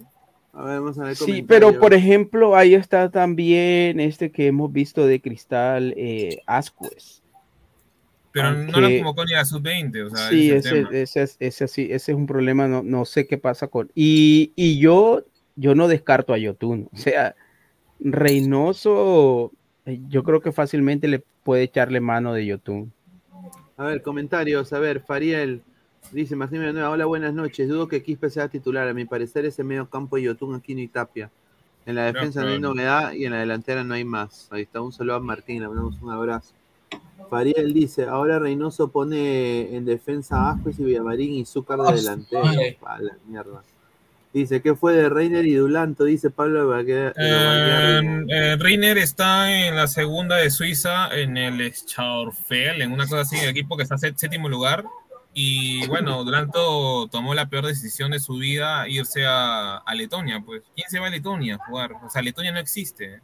A 0.52 0.64
ver, 0.64 0.80
vamos 0.80 0.98
a 0.98 1.04
ver 1.04 1.16
Sí, 1.16 1.42
pero 1.42 1.80
por 1.80 1.94
ejemplo, 1.94 2.54
ahí 2.54 2.74
está 2.74 3.10
también 3.10 3.98
este 4.00 4.30
que 4.30 4.48
hemos 4.48 4.70
visto 4.70 5.06
de 5.06 5.20
Cristal 5.22 5.94
eh, 5.96 6.42
Ascuez. 6.46 7.22
Pero 8.32 8.52
no 8.52 8.58
Aunque- 8.74 8.80
lo 8.80 8.88
convocó 8.98 9.24
ni 9.24 9.34
a 9.34 9.44
sub-20, 9.44 10.06
o 10.06 10.10
sea, 10.14 10.28
sí, 10.28 10.50
ese 10.50 10.80
ese, 10.80 11.02
ese, 11.02 11.22
es- 11.22 11.36
ese, 11.40 11.68
sí, 11.68 11.88
ese 11.90 12.12
es 12.12 12.16
un 12.18 12.26
problema, 12.26 12.68
no, 12.68 12.82
no 12.82 13.04
sé 13.06 13.26
qué 13.26 13.38
pasa 13.38 13.68
con... 13.68 13.90
Y, 13.94 14.52
y 14.56 14.78
yo, 14.78 15.24
yo 15.56 15.74
no 15.74 15.88
descarto 15.88 16.32
a 16.34 16.38
Yotun, 16.38 16.88
o 16.92 16.96
sea, 16.96 17.34
Reynoso, 18.00 19.52
yo 19.86 20.22
creo 20.22 20.40
que 20.40 20.52
fácilmente 20.52 21.08
le 21.08 21.24
puede 21.42 21.64
echarle 21.64 22.00
mano 22.00 22.32
de 22.32 22.46
Yotun. 22.46 22.92
A 23.76 23.84
ver, 23.84 24.02
comentarios. 24.02 24.72
A 24.72 24.78
ver, 24.78 25.00
Fariel 25.00 25.62
dice: 26.12 26.36
Martín 26.36 26.60
Villanueva, 26.60 26.90
hola, 26.90 27.06
buenas 27.06 27.34
noches. 27.34 27.68
Dudo 27.68 27.88
que 27.88 28.02
Quispe 28.02 28.30
sea 28.30 28.48
titular. 28.48 28.86
A 28.88 28.94
mi 28.94 29.04
parecer, 29.04 29.44
ese 29.44 29.64
medio 29.64 29.88
campo 29.88 30.16
de 30.16 30.22
Yotun, 30.22 30.54
Aquino 30.54 30.80
y 30.80 30.88
Tapia. 30.88 31.30
En 31.84 31.96
la 31.96 32.04
defensa 32.04 32.42
no 32.42 32.48
hay 32.48 32.60
probable. 32.60 32.84
novedad 32.84 33.12
y 33.12 33.24
en 33.24 33.32
la 33.32 33.40
delantera 33.40 33.82
no 33.82 33.94
hay 33.94 34.04
más. 34.04 34.48
Ahí 34.52 34.62
está, 34.62 34.80
un 34.80 34.92
saludo 34.92 35.16
a 35.16 35.20
Martín, 35.20 35.60
le 35.60 35.68
mandamos 35.68 36.00
un 36.00 36.10
abrazo. 36.10 36.54
Fariel 37.28 37.72
dice: 37.72 38.04
Ahora 38.04 38.38
Reynoso 38.38 38.88
pone 38.88 39.74
en 39.74 39.84
defensa 39.84 40.36
a 40.36 40.50
Ascuez 40.52 40.78
y 40.78 40.84
Villamarín 40.84 41.34
y 41.34 41.44
Zúcar 41.44 41.80
de 41.80 41.94
delantero. 41.94 42.42
vale. 42.42 42.78
Pa' 42.80 42.98
la 43.00 43.16
mierda. 43.26 43.62
Dice: 44.32 44.62
¿Qué 44.62 44.74
fue 44.74 44.94
de 44.94 45.08
Reiner 45.08 45.44
y 45.46 45.54
Dulanto? 45.54 46.04
Dice 46.04 46.30
Pablo 46.30 46.78
Eh, 46.80 47.12
eh, 47.16 48.56
Reiner 48.58 48.96
está 48.98 49.52
en 49.66 49.76
la 49.76 49.86
segunda 49.86 50.36
de 50.36 50.50
Suiza, 50.50 51.08
en 51.14 51.36
el 51.36 51.60
Schaurfeld, 51.72 52.80
en 52.80 52.92
una 52.92 53.04
cosa 53.04 53.20
así, 53.20 53.36
el 53.38 53.50
equipo 53.50 53.76
que 53.76 53.82
está 53.82 53.98
sé- 53.98 54.14
séptimo 54.16 54.48
lugar. 54.48 54.84
Y 55.34 55.86
bueno, 55.86 56.24
Duranto 56.24 57.08
tomó 57.08 57.34
la 57.34 57.48
peor 57.48 57.66
decisión 57.66 58.10
de 58.10 58.20
su 58.20 58.36
vida, 58.36 58.86
irse 58.88 59.24
a, 59.26 59.78
a 59.78 59.94
Letonia. 59.94 60.42
Pues, 60.44 60.62
¿quién 60.74 60.88
se 60.90 60.98
va 60.98 61.06
a 61.06 61.10
Letonia 61.10 61.54
a 61.54 61.58
jugar? 61.66 61.92
O 62.04 62.10
sea, 62.10 62.20
Letonia 62.22 62.52
no 62.52 62.58
existe. 62.58 63.20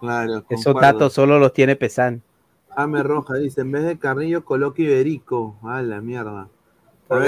Claro, 0.00 0.44
Esos 0.48 0.74
datos 0.80 1.12
solo 1.12 1.38
los 1.38 1.52
tiene 1.52 1.76
Pesan. 1.76 2.22
Ame 2.76 3.02
Roja 3.02 3.34
dice, 3.34 3.62
en 3.62 3.72
vez 3.72 3.84
de 3.84 3.98
Carrillo 3.98 4.44
coloque 4.44 4.82
Iberico. 4.82 5.58
A 5.62 5.82
la 5.82 6.00
mierda. 6.00 6.48
A 7.10 7.18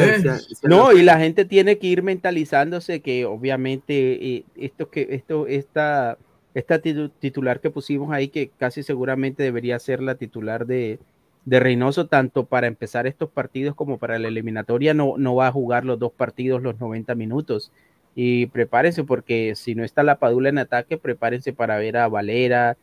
No, 0.64 0.92
y 0.92 1.02
la 1.02 1.18
gente 1.18 1.44
tiene 1.44 1.78
que 1.78 1.86
ir 1.86 2.02
mentalizándose 2.02 3.00
que 3.00 3.24
obviamente 3.24 4.36
eh, 4.36 4.44
esto 4.56 4.90
que 4.90 5.08
esto 5.10 5.46
esta 5.46 6.18
esta 6.52 6.82
titu- 6.82 7.10
titular 7.18 7.60
que 7.60 7.70
pusimos 7.70 8.12
ahí 8.12 8.28
que 8.28 8.50
casi 8.58 8.82
seguramente 8.82 9.42
debería 9.42 9.78
ser 9.78 10.02
la 10.02 10.16
titular 10.16 10.66
de, 10.66 10.98
de 11.44 11.60
Reynoso 11.60 12.08
tanto 12.08 12.44
para 12.44 12.66
empezar 12.66 13.06
estos 13.06 13.30
partidos 13.30 13.74
como 13.74 13.98
para 13.98 14.18
la 14.18 14.28
eliminatoria 14.28 14.92
no, 14.92 15.14
no 15.16 15.34
va 15.34 15.46
a 15.46 15.52
jugar 15.52 15.84
los 15.84 15.98
dos 15.98 16.12
partidos 16.12 16.62
los 16.62 16.78
90 16.78 17.14
minutos. 17.14 17.72
Y 18.14 18.46
prepárense 18.46 19.04
porque 19.04 19.54
si 19.54 19.74
no 19.76 19.84
está 19.84 20.02
la 20.02 20.18
Padula 20.18 20.48
en 20.48 20.58
ataque 20.58 20.98
prepárense 20.98 21.52
para 21.52 21.78
ver 21.78 21.96
a 21.96 22.08
Valera 22.08 22.76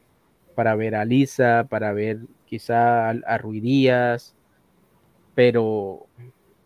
para 0.56 0.76
ver 0.76 0.95
a 0.95 1.06
Lisa 1.06 1.68
para 1.69 1.91
ver 1.94 2.19
quizá 2.45 3.10
a, 3.10 3.15
a 3.28 3.38
Rui 3.38 3.60
Díaz 3.60 4.34
pero 5.36 6.07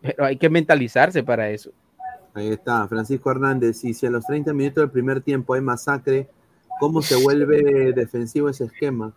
pero 0.01 0.25
hay 0.25 0.37
que 0.37 0.49
mentalizarse 0.49 1.23
para 1.23 1.49
eso. 1.49 1.71
Ahí 2.33 2.49
está, 2.49 2.87
Francisco 2.87 3.29
Hernández. 3.31 3.83
Y 3.83 3.93
si 3.93 4.05
a 4.05 4.09
los 4.09 4.25
30 4.25 4.53
minutos 4.53 4.81
del 4.83 4.89
primer 4.91 5.21
tiempo 5.21 5.53
hay 5.53 5.61
masacre, 5.61 6.29
¿cómo 6.79 7.01
se 7.01 7.21
vuelve 7.21 7.91
defensivo 7.93 8.49
ese 8.49 8.65
esquema? 8.65 9.13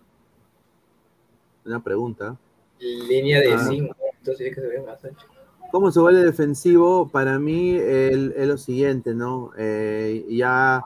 Una 1.64 1.80
pregunta. 1.80 2.36
Línea 2.80 3.40
de 3.40 3.54
Ah. 3.54 3.66
5, 3.68 3.96
entonces 4.18 4.54
que 4.54 4.60
se 4.60 4.66
ve 4.66 4.82
más 4.82 5.04
ancho. 5.04 5.26
¿Cómo 5.70 5.90
se 5.90 5.98
vuelve 5.98 6.22
defensivo? 6.24 7.08
Para 7.08 7.38
mí 7.38 7.74
es 7.76 8.46
lo 8.46 8.58
siguiente, 8.58 9.14
¿no? 9.14 9.50
Eh, 9.58 10.24
ya 10.30 10.84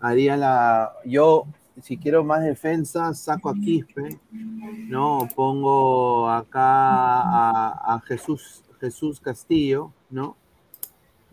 haría 0.00 0.36
la... 0.36 0.92
Yo, 1.04 1.44
si 1.82 1.96
quiero 1.98 2.24
más 2.24 2.42
defensa, 2.42 3.14
saco 3.14 3.48
a 3.50 3.54
Quispe, 3.54 4.18
¿no? 4.88 5.28
Pongo 5.36 6.28
acá 6.28 6.60
a, 6.62 7.94
a 7.94 8.00
Jesús, 8.06 8.63
Jesús 8.80 9.20
Castillo, 9.20 9.92
¿no? 10.10 10.36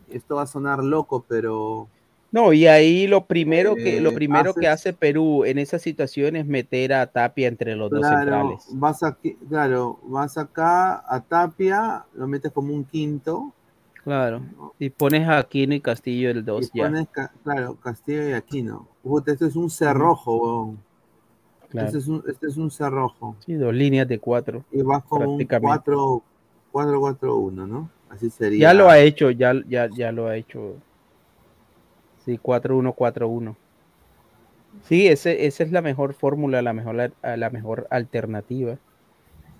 Esto 0.09 0.35
va 0.35 0.43
a 0.43 0.47
sonar 0.47 0.83
loco, 0.83 1.23
pero 1.27 1.87
No, 2.31 2.53
y 2.53 2.67
ahí 2.67 3.07
lo 3.07 3.25
primero 3.25 3.75
que 3.75 3.99
lo 4.01 4.11
Eh, 4.11 4.15
primero 4.15 4.53
que 4.53 4.67
hace 4.67 4.93
Perú 4.93 5.43
en 5.45 5.57
esa 5.57 5.79
situación 5.79 6.35
es 6.35 6.45
meter 6.45 6.93
a 6.93 7.07
Tapia 7.07 7.47
entre 7.47 7.75
los 7.75 7.89
dos 7.89 8.05
centrales. 8.07 8.65
vas 8.71 9.03
aquí, 9.03 9.35
claro, 9.49 9.99
vas 10.03 10.37
acá 10.37 11.03
a 11.07 11.21
Tapia, 11.21 12.05
lo 12.13 12.27
metes 12.27 12.51
como 12.51 12.73
un 12.73 12.85
quinto, 12.85 13.53
Claro. 14.03 14.41
Y 14.79 14.89
pones 14.89 15.27
a 15.27 15.37
Aquino 15.37 15.75
y 15.75 15.79
Castillo 15.81 16.31
el 16.31 16.39
y 16.39 16.41
2 16.41 16.71
ya. 16.73 16.83
pones, 16.85 17.07
claro, 17.43 17.75
Castillo 17.75 18.29
y 18.29 18.33
Aquino. 18.33 18.87
Puta, 19.03 19.31
esto 19.31 19.45
es 19.45 19.55
un 19.55 19.69
cerrojo, 19.69 20.37
weón. 20.37 20.79
Claro. 21.69 21.87
Este, 21.87 21.99
es 21.99 22.07
un, 22.07 22.23
este 22.27 22.47
es 22.47 22.57
un 22.57 22.71
cerrojo. 22.71 23.35
Sí, 23.45 23.53
dos 23.53 23.73
líneas 23.73 24.07
de 24.07 24.19
cuatro. 24.19 24.65
Y 24.71 24.81
vas 24.81 25.03
con 25.03 25.21
un 25.21 25.37
Prácticamente. 25.37 25.83
4 25.85 26.23
4-4-1, 26.71 27.67
¿no? 27.67 27.89
Así 28.09 28.29
sería. 28.29 28.69
Ya 28.69 28.73
lo 28.73 28.89
ha 28.89 28.99
hecho, 28.99 29.31
ya, 29.31 29.53
ya, 29.67 29.89
ya 29.89 30.11
lo 30.11 30.27
ha 30.27 30.35
hecho. 30.35 30.75
Sí, 32.25 32.39
4-1-4-1. 32.41 33.55
Sí, 34.83 35.07
ese, 35.07 35.45
esa 35.45 35.63
es 35.63 35.71
la 35.71 35.81
mejor 35.81 36.13
fórmula, 36.13 36.61
la 36.61 36.73
mejor, 36.73 37.13
la 37.21 37.49
mejor 37.49 37.87
alternativa. 37.89 38.77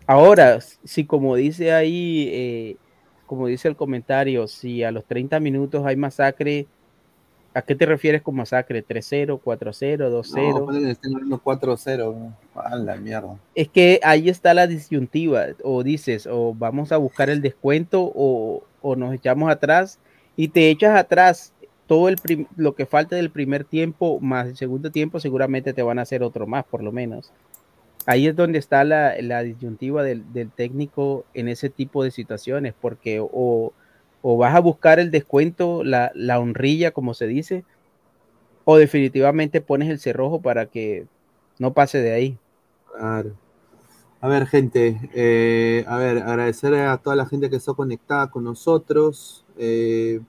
Ahora, 0.07 0.59
si 0.61 1.05
como 1.05 1.35
dice 1.35 1.73
ahí, 1.73 2.29
eh, 2.31 2.77
como 3.27 3.47
dice 3.47 3.67
el 3.67 3.75
comentario, 3.75 4.47
si 4.47 4.83
a 4.83 4.91
los 4.91 5.05
30 5.05 5.39
minutos 5.39 5.85
hay 5.85 5.95
masacre, 5.95 6.67
¿a 7.53 7.61
qué 7.61 7.75
te 7.75 7.85
refieres 7.85 8.21
con 8.21 8.35
masacre? 8.35 8.85
¿3-0, 8.85 9.41
4-0, 9.41 10.09
2-0? 10.09 11.27
No, 11.27 11.41
4-0, 11.41 12.33
a 12.55 12.75
la 12.75 12.95
mierda. 12.95 13.37
Es 13.55 13.69
que 13.69 13.99
ahí 14.03 14.29
está 14.29 14.53
la 14.53 14.67
disyuntiva, 14.67 15.47
o 15.63 15.83
dices, 15.83 16.27
o 16.27 16.53
vamos 16.53 16.91
a 16.91 16.97
buscar 16.97 17.29
el 17.29 17.41
descuento, 17.41 18.11
o, 18.15 18.63
o 18.81 18.95
nos 18.95 19.13
echamos 19.13 19.51
atrás, 19.51 19.99
y 20.35 20.49
te 20.49 20.69
echas 20.69 20.97
atrás 20.97 21.53
todo 21.87 22.07
el 22.07 22.15
lo 22.55 22.73
que 22.73 22.85
falta 22.85 23.17
del 23.17 23.31
primer 23.31 23.65
tiempo 23.65 24.21
más 24.21 24.47
el 24.47 24.55
segundo 24.55 24.91
tiempo, 24.91 25.19
seguramente 25.19 25.73
te 25.73 25.83
van 25.83 25.99
a 25.99 26.03
hacer 26.03 26.23
otro 26.23 26.47
más, 26.47 26.63
por 26.63 26.81
lo 26.83 26.93
menos. 26.93 27.33
Ahí 28.05 28.27
es 28.27 28.35
donde 28.35 28.59
está 28.59 28.83
la, 28.83 29.43
disyuntiva 29.43 30.01
del, 30.03 30.23
técnico 30.55 31.25
en 31.33 31.49
ese 31.49 31.69
tipo 31.69 32.03
de 32.03 32.11
situaciones, 32.11 32.73
porque 32.79 33.19
o, 33.21 33.73
vas 34.23 34.56
a 34.56 34.60
buscar 34.60 34.99
el 34.99 35.11
descuento, 35.11 35.84
la, 35.84 36.39
honrilla, 36.39 36.91
como 36.91 37.14
se 37.14 37.27
dice, 37.27 37.64
o 38.65 38.77
definitivamente 38.77 39.61
pones 39.61 39.89
el 39.89 39.99
cerrojo 39.99 40.41
para 40.41 40.68
que 40.68 41.06
no 41.60 41.73
pase 41.73 41.99
de 42.02 42.14
ahí. 42.14 42.38
A 44.22 44.27
ver, 44.27 44.45
gente, 44.45 45.10
eh, 45.15 45.84
a 45.88 45.98
ver, 45.98 46.19
agradecer 46.19 46.76
a 46.76 46.98
toda 46.98 47.15
la 47.15 47.26
gente 47.26 47.49
que 47.49 47.56
está 47.56 47.73
conectada 47.73 48.30
con 48.30 48.43
nosotros. 48.43 49.45
Eh, 49.57 50.22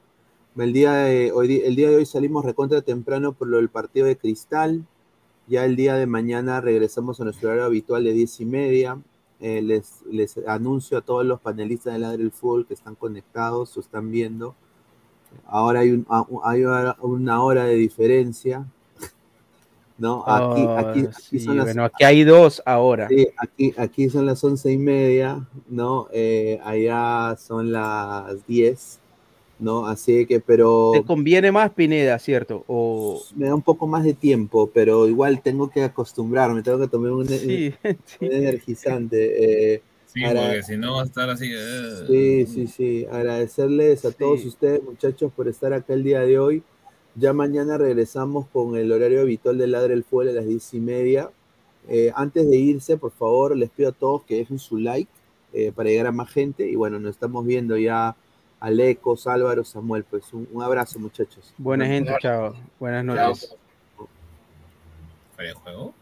el 0.56 0.72
día, 0.72 0.92
de 0.94 1.32
hoy, 1.32 1.62
el 1.64 1.76
día 1.76 1.90
de 1.90 1.96
hoy 1.96 2.06
salimos 2.06 2.44
recontra 2.44 2.80
temprano 2.80 3.32
por 3.32 3.48
lo 3.48 3.58
del 3.58 3.68
partido 3.68 4.06
de 4.06 4.16
Cristal. 4.16 4.86
Ya 5.46 5.66
el 5.66 5.76
día 5.76 5.94
de 5.96 6.06
mañana 6.06 6.60
regresamos 6.62 7.20
a 7.20 7.24
nuestro 7.24 7.48
horario 7.48 7.66
habitual 7.66 8.04
de 8.04 8.12
10 8.12 8.40
y 8.40 8.44
media. 8.46 8.98
Eh, 9.44 9.60
les, 9.60 10.02
les, 10.08 10.38
anuncio 10.46 10.98
a 10.98 11.00
todos 11.00 11.26
los 11.26 11.40
panelistas 11.40 11.92
de 11.92 11.98
Ladre 11.98 12.18
del 12.18 12.30
Fútbol 12.30 12.64
que 12.64 12.74
están 12.74 12.94
conectados 12.94 13.76
o 13.76 13.80
están 13.80 14.08
viendo. 14.10 14.54
Ahora 15.46 15.80
hay, 15.80 15.90
un, 15.90 16.06
hay 16.44 16.62
una 16.62 17.42
hora 17.42 17.64
de 17.64 17.74
diferencia. 17.74 18.64
¿No? 19.98 20.24
Aquí, 20.26 20.62
aquí, 20.62 21.06
aquí, 21.06 21.40
son 21.40 21.56
las, 21.56 21.66
bueno, 21.66 21.84
aquí 21.84 22.04
hay 22.04 22.24
dos 22.24 22.62
ahora. 22.64 23.08
Sí, 23.08 23.28
aquí, 23.36 23.74
aquí 23.76 24.10
son 24.10 24.26
las 24.26 24.42
once 24.42 24.72
y 24.72 24.78
media, 24.78 25.46
¿no? 25.68 26.08
Eh, 26.12 26.58
allá 26.64 27.36
son 27.36 27.70
las 27.70 28.44
10. 28.46 29.00
¿No? 29.62 29.86
Así 29.86 30.26
que, 30.26 30.40
pero... 30.40 30.90
¿Te 30.92 31.04
conviene 31.04 31.52
más 31.52 31.70
Pineda, 31.70 32.18
cierto? 32.18 32.64
O... 32.66 33.22
Me 33.36 33.46
da 33.46 33.54
un 33.54 33.62
poco 33.62 33.86
más 33.86 34.04
de 34.04 34.12
tiempo, 34.12 34.70
pero 34.74 35.08
igual 35.08 35.40
tengo 35.40 35.70
que 35.70 35.82
acostumbrarme, 35.82 36.62
tengo 36.62 36.80
que 36.80 36.88
tomar 36.88 37.12
un, 37.12 37.26
energizante. 38.20 39.74
Eh, 39.74 39.82
sí, 40.06 40.20
porque 40.26 40.62
si 40.64 40.76
no 40.76 40.96
va 40.96 41.02
a 41.02 41.04
estar 41.04 41.30
así... 41.30 41.50
Eh. 41.52 42.04
Sí, 42.08 42.46
sí, 42.46 42.66
sí. 42.66 43.06
Agradecerles 43.10 44.04
a 44.04 44.10
todos 44.10 44.44
ustedes, 44.44 44.82
muchachos, 44.82 45.32
por 45.34 45.48
estar 45.48 45.72
acá 45.72 45.94
el 45.94 46.02
día 46.02 46.20
de 46.20 46.38
hoy. 46.38 46.62
Ya 47.14 47.32
mañana 47.32 47.78
regresamos 47.78 48.46
con 48.48 48.76
el 48.76 48.90
horario 48.90 49.20
habitual 49.20 49.58
de 49.58 49.66
Ladre 49.66 49.94
el 49.94 50.04
Fuego 50.04 50.30
a 50.30 50.34
las 50.34 50.46
diez 50.46 50.74
y 50.74 50.80
media. 50.80 51.30
Eh, 51.88 52.12
antes 52.14 52.48
de 52.48 52.56
irse, 52.56 52.96
por 52.96 53.12
favor, 53.12 53.56
les 53.56 53.70
pido 53.70 53.90
a 53.90 53.92
todos 53.92 54.22
que 54.24 54.36
dejen 54.36 54.58
su 54.58 54.78
like 54.78 55.10
para 55.74 55.90
llegar 55.90 56.06
a 56.06 56.12
más 56.12 56.30
gente. 56.30 56.66
Y 56.68 56.74
bueno, 56.74 56.98
nos 56.98 57.10
estamos 57.10 57.44
viendo 57.44 57.76
ya 57.76 58.16
Alecos, 58.62 59.26
Álvaro, 59.26 59.64
Samuel. 59.64 60.04
Pues 60.04 60.32
un, 60.32 60.62
abrazo, 60.62 61.00
muchachos. 61.00 61.52
Buena 61.58 61.84
gente, 61.84 62.12
chao. 62.20 62.54
Buenas 62.78 63.04
noches. 63.04 63.56
juego? 65.64 65.92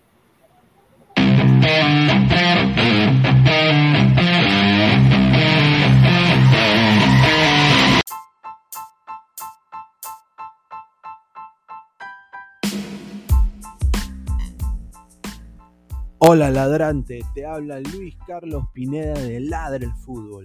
Hola 16.19 16.51
ladrante, 16.51 17.20
te 17.34 17.47
habla 17.47 17.81
Luis 17.81 18.15
Carlos 18.26 18.65
Pineda 18.75 19.15
de 19.15 19.41
Ladre 19.41 19.86
el 19.86 19.94
Fútbol. 19.94 20.44